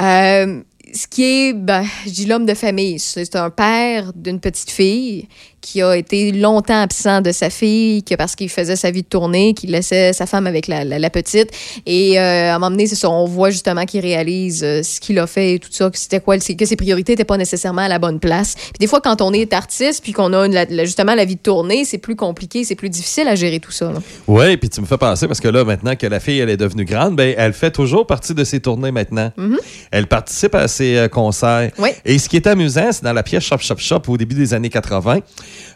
Euh, 0.00 0.60
ce 0.94 1.06
qui 1.08 1.24
est, 1.24 1.52
ben, 1.52 1.84
je 2.06 2.10
dis 2.10 2.26
l'homme 2.26 2.46
de 2.46 2.54
famille, 2.54 2.98
c'est 2.98 3.36
un 3.36 3.50
père 3.50 4.12
d'une 4.14 4.40
petite 4.40 4.70
fille 4.70 5.28
qui 5.64 5.80
a 5.82 5.96
été 5.96 6.30
longtemps 6.30 6.80
absent 6.82 7.20
de 7.22 7.32
sa 7.32 7.48
fille, 7.50 8.02
que 8.04 8.14
parce 8.14 8.36
qu'il 8.36 8.50
faisait 8.50 8.76
sa 8.76 8.90
vie 8.90 9.02
de 9.02 9.08
tournée, 9.08 9.54
qu'il 9.54 9.70
laissait 9.70 10.12
sa 10.12 10.26
femme 10.26 10.46
avec 10.46 10.66
la, 10.68 10.84
la- 10.84 10.98
la 10.98 11.10
petite. 11.10 11.50
Et 11.86 12.18
euh, 12.20 12.50
à 12.50 12.54
un 12.54 12.58
moment 12.58 12.70
donné, 12.70 12.86
c'est 12.86 12.94
ça, 12.96 13.08
on 13.10 13.24
voit 13.26 13.50
justement 13.50 13.84
qu'il 13.86 14.00
réalise 14.00 14.62
euh, 14.62 14.82
ce 14.82 15.00
qu'il 15.00 15.18
a 15.18 15.26
fait 15.26 15.54
et 15.54 15.58
tout 15.58 15.70
ça, 15.72 15.88
que 15.90 15.98
c'était 15.98 16.20
quoi, 16.20 16.36
que 16.38 16.64
ses 16.66 16.76
priorités 16.76 17.12
n'étaient 17.12 17.24
pas 17.24 17.38
nécessairement 17.38 17.82
à 17.82 17.88
la 17.88 17.98
bonne 17.98 18.20
place. 18.20 18.54
Puis 18.54 18.72
des 18.80 18.86
fois, 18.86 19.00
quand 19.00 19.22
on 19.22 19.32
est 19.32 19.52
artiste, 19.52 20.02
puis 20.02 20.12
qu'on 20.12 20.32
a 20.32 20.46
la- 20.48 20.84
justement 20.84 21.14
la 21.14 21.24
vie 21.24 21.36
de 21.36 21.40
tournée, 21.40 21.84
c'est 21.84 21.98
plus 21.98 22.16
compliqué, 22.16 22.64
c'est 22.64 22.74
plus 22.74 22.90
difficile 22.90 23.26
à 23.28 23.34
gérer 23.34 23.58
tout 23.60 23.72
ça. 23.72 23.92
Oui, 24.28 24.56
puis 24.58 24.68
tu 24.68 24.80
me 24.82 24.86
fais 24.86 24.98
penser 24.98 25.26
parce 25.26 25.40
que 25.40 25.48
là, 25.48 25.64
maintenant 25.64 25.96
que 25.96 26.06
la 26.06 26.20
fille, 26.20 26.38
elle 26.40 26.50
est 26.50 26.56
devenue 26.56 26.84
grande, 26.84 27.16
ben, 27.16 27.34
elle 27.38 27.52
fait 27.54 27.70
toujours 27.70 28.06
partie 28.06 28.34
de 28.34 28.44
ses 28.44 28.60
tournées 28.60 28.90
maintenant. 28.92 29.32
Mhm. 29.36 29.56
Elle 29.90 30.06
participe 30.06 30.54
à 30.54 30.68
ses 30.68 30.96
euh, 30.98 31.08
concerts. 31.08 31.70
Oui. 31.78 31.90
Et 32.04 32.18
ce 32.18 32.28
qui 32.28 32.36
est 32.36 32.46
amusant, 32.46 32.90
c'est 32.92 33.02
dans 33.04 33.12
la 33.12 33.22
pièce 33.22 33.44
Shop 33.44 33.58
Shop 33.58 33.76
Shop 33.78 34.02
au 34.08 34.16
début 34.16 34.34
des 34.34 34.52
années 34.54 34.68
80, 34.68 35.20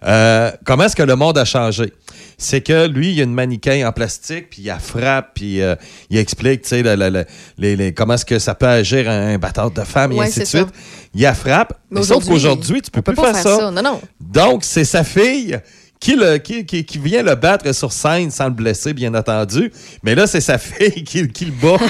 euh, 0.04 0.50
comment 0.64 0.84
est-ce 0.84 0.96
que 0.96 1.02
le 1.02 1.16
monde 1.16 1.38
a 1.38 1.44
changé? 1.44 1.92
C'est 2.40 2.60
que 2.60 2.86
lui, 2.86 3.08
il 3.10 3.14
y 3.16 3.20
a 3.20 3.24
une 3.24 3.34
mannequin 3.34 3.86
en 3.88 3.92
plastique, 3.92 4.50
puis 4.50 4.62
il 4.62 4.66
la 4.66 4.78
frappe, 4.78 5.30
puis 5.34 5.60
euh, 5.60 5.74
il 6.08 6.18
explique, 6.18 6.64
les- 6.70 7.76
les- 7.76 7.92
comment 7.94 8.14
est-ce 8.14 8.24
que 8.24 8.38
ça 8.38 8.54
peut 8.54 8.66
agir 8.68 9.10
un, 9.10 9.34
un 9.34 9.38
batteur 9.38 9.70
de 9.72 9.82
femmes, 9.82 10.12
et 10.12 10.20
ainsi 10.20 10.40
de 10.40 10.44
suite. 10.44 10.68
Il 11.14 11.22
la 11.22 11.34
frappe, 11.34 11.72
Mais 11.90 12.00
mais 12.00 12.06
sauf 12.06 12.18
aujourd'hui, 12.18 12.28
qu'aujourd'hui, 12.34 12.82
tu 12.82 12.90
peux 12.92 13.02
plus 13.02 13.14
pas 13.16 13.32
faire, 13.32 13.42
faire 13.42 13.42
ça. 13.42 13.58
ça. 13.58 13.70
Non, 13.72 13.82
non. 13.82 14.00
Donc, 14.20 14.62
c'est 14.62 14.84
sa 14.84 15.02
fille 15.02 15.58
qui, 16.00 16.14
le, 16.14 16.38
qui, 16.38 16.64
qui, 16.64 16.84
qui 16.84 16.98
vient 16.98 17.22
le 17.24 17.34
battre 17.34 17.74
sur 17.74 17.92
scène 17.92 18.30
sans 18.30 18.44
le 18.46 18.52
blesser, 18.52 18.92
bien 18.94 19.12
entendu. 19.14 19.72
Mais 20.04 20.14
là, 20.14 20.26
c'est 20.28 20.40
sa 20.40 20.56
fille 20.58 21.02
qui, 21.04 21.26
qui 21.28 21.46
le 21.46 21.50
bat. 21.52 21.76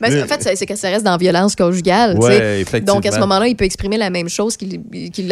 Ben, 0.00 0.22
en 0.22 0.26
fait, 0.26 0.56
c'est- 0.56 0.66
que 0.66 0.76
ça 0.76 0.88
reste 0.88 1.04
dans 1.04 1.10
la 1.12 1.16
violence 1.18 1.54
conjugale. 1.54 2.18
Ouais. 2.18 2.64
Donc, 2.82 3.04
à 3.06 3.12
ce 3.12 3.18
moment-là, 3.20 3.46
il 3.48 3.56
peut 3.56 3.64
exprimer 3.64 3.96
la 3.98 4.10
même 4.10 4.28
chose 4.28 4.56
qu'il 4.56 4.80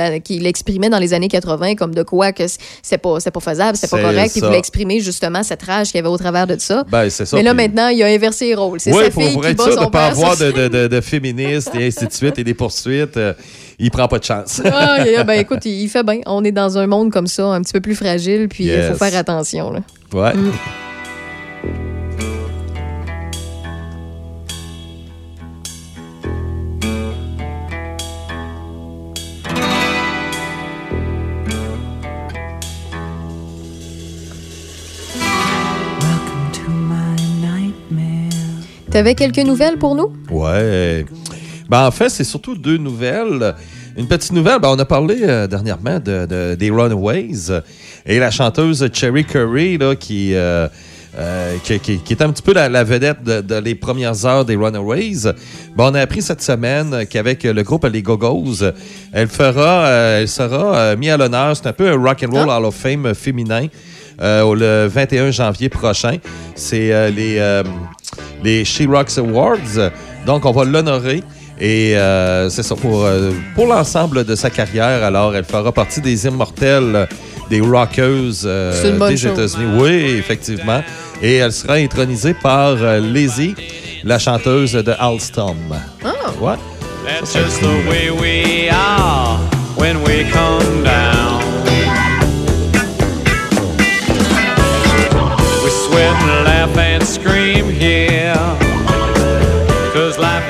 a- 0.01 0.21
qu'il 0.21 0.47
exprimait 0.47 0.91
dans 0.91 0.99
les 0.99 1.15
années 1.15 1.29
80, 1.29 1.75
comme 1.77 1.95
de 1.95 2.03
quoi 2.03 2.33
que 2.33 2.45
c'est 2.83 2.99
pas, 2.99 3.19
pas 3.19 3.41
faisable, 3.41 3.77
c'est 3.77 3.91
pas 3.91 4.01
correct. 4.01 4.33
Il 4.37 4.41
ça. 4.41 4.47
voulait 4.47 4.59
exprimer 4.59 5.01
justement 5.01 5.43
cette 5.43 5.63
rage 5.63 5.89
qu'il 5.89 5.97
y 5.97 5.99
avait 6.01 6.09
au 6.09 6.19
travers 6.19 6.47
de 6.47 6.57
ça. 6.59 6.85
Ben, 6.91 7.09
ça. 7.11 7.25
Mais 7.35 7.43
là, 7.43 7.55
puis- 7.55 7.65
maintenant, 7.67 7.89
il 7.89 8.03
a 8.03 8.07
inversé 8.07 8.47
les 8.47 8.55
rôles. 8.55 8.81
C'est 8.81 8.93
Oui, 8.93 9.05
sa 9.05 9.11
pour, 9.11 9.23
fille 9.23 9.41
qui 9.41 9.47
être 9.47 9.57
bat 9.57 9.65
sûr 9.65 9.73
de 9.73 9.79
son 9.79 9.85
ne 9.87 9.91
pas 9.91 10.07
avoir 10.09 10.37
de, 10.37 10.69
de, 10.69 10.87
de 10.89 11.01
féministes 11.01 11.71
et 11.79 11.87
ainsi 11.87 12.07
de 12.07 12.13
suite 12.13 12.39
et 12.39 12.45
des 12.45 12.55
poursuites, 12.55 13.17
euh, 13.17 13.33
il 13.79 13.91
prend 13.91 14.09
pas 14.09 14.19
de 14.19 14.25
chance. 14.25 14.61
Ah, 14.65 14.99
ben 15.25 15.33
écoute, 15.41 15.65
il 15.65 15.83
il 15.83 15.89
fait 15.89 16.03
bien. 16.05 16.21
On 16.27 16.45
est 16.45 16.53
dans 16.53 16.79
un 16.79 16.87
monde 16.87 17.11
comme 17.11 17.27
ça, 17.27 17.47
un 17.47 17.63
petit 17.63 17.73
peu 17.73 17.81
plus 17.81 17.95
fragile, 17.95 18.49
puis 18.49 18.65
il 18.65 18.69
Yes. 18.71 18.91
faut 18.93 19.05
faire 19.05 19.17
attention. 19.19 19.71
Là. 19.73 19.81
Ouais. 20.13 20.35
Mm. 20.35 20.53
T'avais 38.91 39.15
quelques 39.15 39.39
nouvelles 39.39 39.79
pour 39.79 39.95
nous? 39.95 40.13
Ouais. 40.31 41.07
Ben, 41.69 41.87
en 41.87 41.91
fait, 41.91 42.09
c'est 42.09 42.25
surtout 42.25 42.55
deux 42.55 42.77
nouvelles. 42.77 43.55
Une 43.97 44.07
petite 44.07 44.33
nouvelle, 44.33 44.59
ben, 44.61 44.69
on 44.71 44.79
a 44.79 44.85
parlé 44.85 45.19
euh, 45.23 45.47
dernièrement 45.47 45.99
de, 46.01 46.27
de- 46.27 46.55
des 46.55 46.71
Runaways 46.71 47.51
euh, 47.51 47.61
et 48.07 48.19
la 48.19 48.31
chanteuse 48.31 48.89
Cherry 48.93 49.25
Curry 49.25 49.77
là, 49.79 49.95
qui, 49.95 50.35
euh, 50.35 50.67
euh, 51.19 51.57
qui, 51.63 51.79
qui- 51.79 51.99
qui 51.99 52.13
est 52.15 52.23
un 52.23 52.31
petit 52.33 52.43
peu 52.43 52.53
la, 52.55 52.69
la 52.71 52.85
vedette 52.85 53.23
de, 53.23 53.41
de 53.43 53.55
les 53.57 53.75
premières 53.75 54.25
heures 54.27 54.45
des 54.45 54.57
Runaways. 54.57 55.25
Ben, 55.77 55.85
on 55.91 55.95
a 55.95 56.01
appris 56.01 56.23
cette 56.23 56.43
semaine 56.43 57.05
qu'avec 57.09 57.45
le 57.45 57.63
groupe 57.63 57.85
Les 57.85 58.03
Go-Go's, 58.03 58.65
elle, 59.13 59.29
fera, 59.29 59.89
elle 59.91 60.29
sera 60.29 60.97
mise 60.97 61.11
à 61.11 61.17
l'honneur. 61.19 61.55
C'est 61.57 61.67
un 61.69 61.73
peu 61.75 61.89
un 61.91 61.97
Rock 62.03 62.25
and 62.27 62.33
Roll 62.35 62.49
Hall 62.51 62.65
of 62.65 62.75
Fame 62.75 63.15
féminin. 63.15 63.67
le 64.21 64.87
21 64.87 65.31
janvier 65.31 65.69
prochain. 65.69 66.17
C'est 66.55 67.11
les, 67.11 67.63
les 68.43 68.65
She 68.65 68.83
Rocks 68.89 69.19
Awards. 69.19 69.91
Donc, 70.27 70.45
on 70.47 70.53
va 70.53 70.65
l'honorer. 70.65 71.23
Et 71.65 71.97
euh, 71.97 72.51
c'est 72.51 72.65
ça, 72.65 72.75
pour, 72.75 73.05
euh, 73.05 73.31
pour 73.55 73.69
l'ensemble 73.69 74.25
de 74.25 74.35
sa 74.35 74.51
carrière, 74.51 75.05
alors 75.05 75.37
elle 75.37 75.45
fera 75.45 75.71
partie 75.71 76.01
des 76.01 76.27
immortels 76.27 77.07
des 77.49 77.61
rockeuses 77.61 78.43
euh, 78.47 79.09
des. 79.09 79.27
États-Unis. 79.27 79.79
Oui, 79.79 80.17
effectivement. 80.19 80.83
Et 81.23 81.37
elle 81.37 81.53
sera 81.53 81.75
intronisée 81.75 82.35
par 82.35 82.71
euh, 82.81 82.99
Lizzie, 82.99 83.55
la 84.03 84.19
chanteuse 84.19 84.73
de 84.73 84.93
Alstom. 84.99 85.57
Ah. 86.05 86.11
Ouais. 86.41 86.57
That's 87.05 87.33
just 87.33 87.61
the 87.61 87.89
way 87.89 88.11
we 88.11 88.69
are 88.71 89.39
when 89.77 90.03
we 90.03 90.25
come 90.33 90.83
down. 90.83 91.43
We 95.63 95.71
sweat 95.71 96.17
and 96.23 96.45
laugh 96.45 96.77
and 96.77 97.05
scream 97.07 97.71
here. 97.71 98.62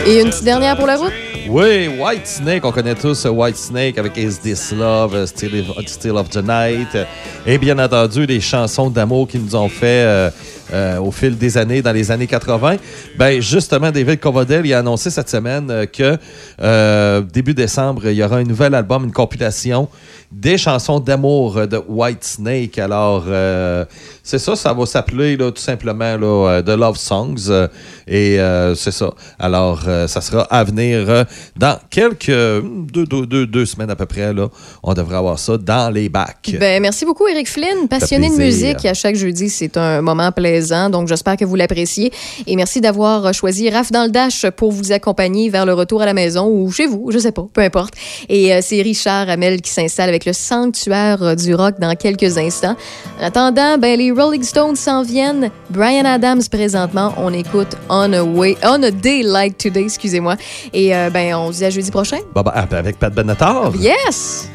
Et 0.06 0.20
une 0.20 0.30
petite 0.30 0.44
dernière 0.44 0.76
pour 0.76 0.86
la 0.86 0.96
route? 0.96 1.12
Oui, 1.48 1.88
White 1.98 2.26
Snake, 2.26 2.64
on 2.64 2.72
connaît 2.72 2.94
tous 2.94 3.24
euh, 3.24 3.30
White 3.30 3.56
Snake 3.56 3.98
avec 3.98 4.16
Is 4.16 4.38
This 4.42 4.72
Love, 4.72 5.14
euh, 5.14 5.26
Still 5.26 6.16
of, 6.16 6.28
the 6.30 6.36
Night. 6.42 6.88
euh, 6.94 7.04
Et 7.46 7.58
bien 7.58 7.78
entendu, 7.78 8.26
les 8.26 8.40
chansons 8.40 8.90
d'amour 8.90 9.28
qu'ils 9.28 9.42
nous 9.44 9.54
ont 9.56 9.68
fait 9.68 10.30
euh, 10.72 10.98
au 10.98 11.10
fil 11.10 11.36
des 11.36 11.58
années, 11.58 11.82
dans 11.82 11.92
les 11.92 12.10
années 12.10 12.26
80. 12.26 12.76
Ben, 13.18 13.40
justement, 13.40 13.90
David 13.90 14.20
Coverdale 14.20 14.66
il 14.66 14.74
a 14.74 14.78
annoncé 14.78 15.10
cette 15.10 15.28
semaine 15.28 15.70
euh, 15.70 15.86
que 15.86 16.16
euh, 16.62 17.20
début 17.20 17.54
décembre, 17.54 18.06
il 18.08 18.14
y 18.14 18.24
aura 18.24 18.36
un 18.36 18.44
nouvel 18.44 18.74
album, 18.74 19.04
une 19.04 19.12
compilation 19.12 19.88
des 20.30 20.56
chansons 20.56 20.98
d'amour 20.98 21.66
de 21.66 21.78
White 21.88 22.24
Snake. 22.24 22.78
Alors, 22.78 23.24
euh, 23.28 23.84
c'est 24.22 24.38
ça, 24.38 24.56
ça 24.56 24.72
va 24.72 24.86
s'appeler 24.86 25.36
tout 25.36 25.52
simplement 25.56 26.16
là, 26.16 26.62
The 26.62 26.70
Love 26.70 26.96
Songs. 26.96 27.68
et 28.08 28.38
c'est 28.74 28.92
ça. 28.92 29.12
Alors, 29.38 29.82
ça 29.82 30.20
sera 30.22 30.44
à 30.44 30.64
venir 30.64 31.26
dans 31.54 31.78
quelques 31.90 32.30
hum, 32.30 32.86
deux, 32.90 33.04
deux, 33.04 33.26
deux, 33.26 33.46
deux 33.46 33.66
semaines 33.66 33.90
à 33.90 33.96
peu 33.96 34.06
près. 34.06 34.32
Là, 34.32 34.48
on 34.82 34.94
devrait 34.94 35.16
avoir 35.16 35.38
ça 35.38 35.58
dans 35.58 35.92
les 35.92 36.08
bacs. 36.08 36.56
Ben, 36.58 36.80
merci 36.80 37.04
beaucoup, 37.04 37.28
Eric 37.28 37.46
Flynn, 37.46 37.86
passionné 37.90 38.30
de 38.30 38.36
musique. 38.36 38.86
À 38.86 38.94
chaque 38.94 39.16
jeudi, 39.16 39.50
c'est 39.50 39.76
un 39.76 40.00
moment 40.00 40.32
plaisant 40.32 40.61
Donc, 40.90 41.08
j'espère 41.08 41.36
que 41.36 41.44
vous 41.44 41.56
l'appréciez. 41.56 42.12
Et 42.46 42.56
merci 42.56 42.80
d'avoir 42.80 43.32
choisi 43.34 43.70
Raph 43.70 43.92
dans 43.92 44.04
le 44.04 44.10
Dash 44.10 44.46
pour 44.56 44.72
vous 44.72 44.92
accompagner 44.92 45.48
vers 45.48 45.66
le 45.66 45.74
retour 45.74 46.02
à 46.02 46.06
la 46.06 46.14
maison 46.14 46.48
ou 46.48 46.70
chez 46.70 46.86
vous, 46.86 47.10
je 47.10 47.18
sais 47.18 47.32
pas, 47.32 47.46
peu 47.52 47.60
importe. 47.60 47.94
Et 48.28 48.52
euh, 48.52 48.60
c'est 48.62 48.82
Richard 48.82 49.28
Hamel 49.28 49.60
qui 49.60 49.70
s'installe 49.70 50.08
avec 50.08 50.24
le 50.24 50.32
sanctuaire 50.32 51.22
euh, 51.22 51.34
du 51.34 51.54
rock 51.54 51.78
dans 51.78 51.94
quelques 51.94 52.38
instants. 52.38 52.76
En 53.20 53.24
attendant, 53.24 53.78
ben, 53.78 53.98
les 53.98 54.10
Rolling 54.10 54.42
Stones 54.42 54.76
s'en 54.76 55.02
viennent. 55.02 55.50
Brian 55.70 56.04
Adams 56.04 56.42
présentement, 56.50 57.12
on 57.16 57.32
écoute 57.32 57.76
On 57.88 58.12
a, 58.12 58.22
way, 58.22 58.56
on 58.64 58.82
a 58.82 58.90
Day 58.90 59.22
Like 59.22 59.58
Today, 59.58 59.84
excusez-moi. 59.84 60.36
Et 60.72 60.94
euh, 60.94 61.10
ben, 61.10 61.34
on 61.34 61.52
se 61.52 61.58
dit 61.58 61.64
à 61.64 61.70
jeudi 61.70 61.90
prochain. 61.90 62.18
Bah, 62.34 62.42
bah, 62.42 62.66
avec 62.72 62.98
Pat 62.98 63.12
Benatar. 63.12 63.72
Yes! 63.76 64.48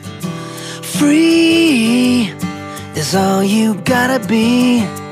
Free 0.82 2.32
is 2.96 3.16
all 3.16 3.44
you 3.44 3.76
gotta 3.86 4.20
be. 4.28 5.07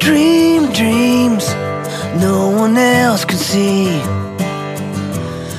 Dream 0.00 0.72
dreams 0.72 1.46
no 2.20 2.48
one 2.48 2.76
else 2.76 3.24
can 3.24 3.38
see. 3.38 4.00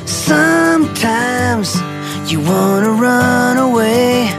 Sometimes 0.06 1.76
you 2.30 2.40
wanna 2.42 2.92
run 2.92 3.58
away, 3.58 4.30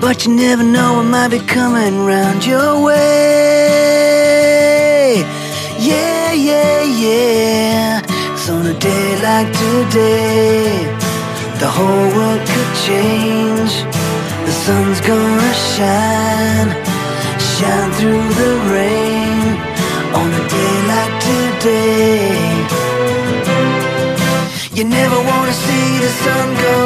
but 0.00 0.24
you 0.24 0.34
never 0.34 0.62
know 0.62 0.94
what 0.96 1.04
might 1.04 1.28
be 1.28 1.38
coming 1.38 2.04
round 2.04 2.44
your 2.44 2.82
way. 2.82 3.04
Yeah, 5.78 6.32
yeah, 6.32 6.82
yeah. 6.82 8.02
It's 8.32 8.48
on 8.50 8.66
a 8.66 8.78
day 8.78 9.16
like 9.22 9.52
today. 9.52 10.84
The 11.58 11.68
whole 11.68 12.08
world 12.16 12.40
could 12.50 12.74
change. 12.86 13.72
The 14.46 14.52
sun's 14.64 15.00
gonna 15.00 15.54
shine, 15.74 16.83
shine 17.58 17.92
through 17.92 18.28
the 18.42 18.52
rain 18.74 19.46
on 20.20 20.28
a 20.40 20.42
day 20.54 20.74
like 20.92 21.14
today. 21.28 22.34
You 24.76 24.84
never 24.84 25.18
wanna 25.30 25.52
see 25.52 25.88
the 26.04 26.10
sun 26.22 26.48
go 26.64 26.83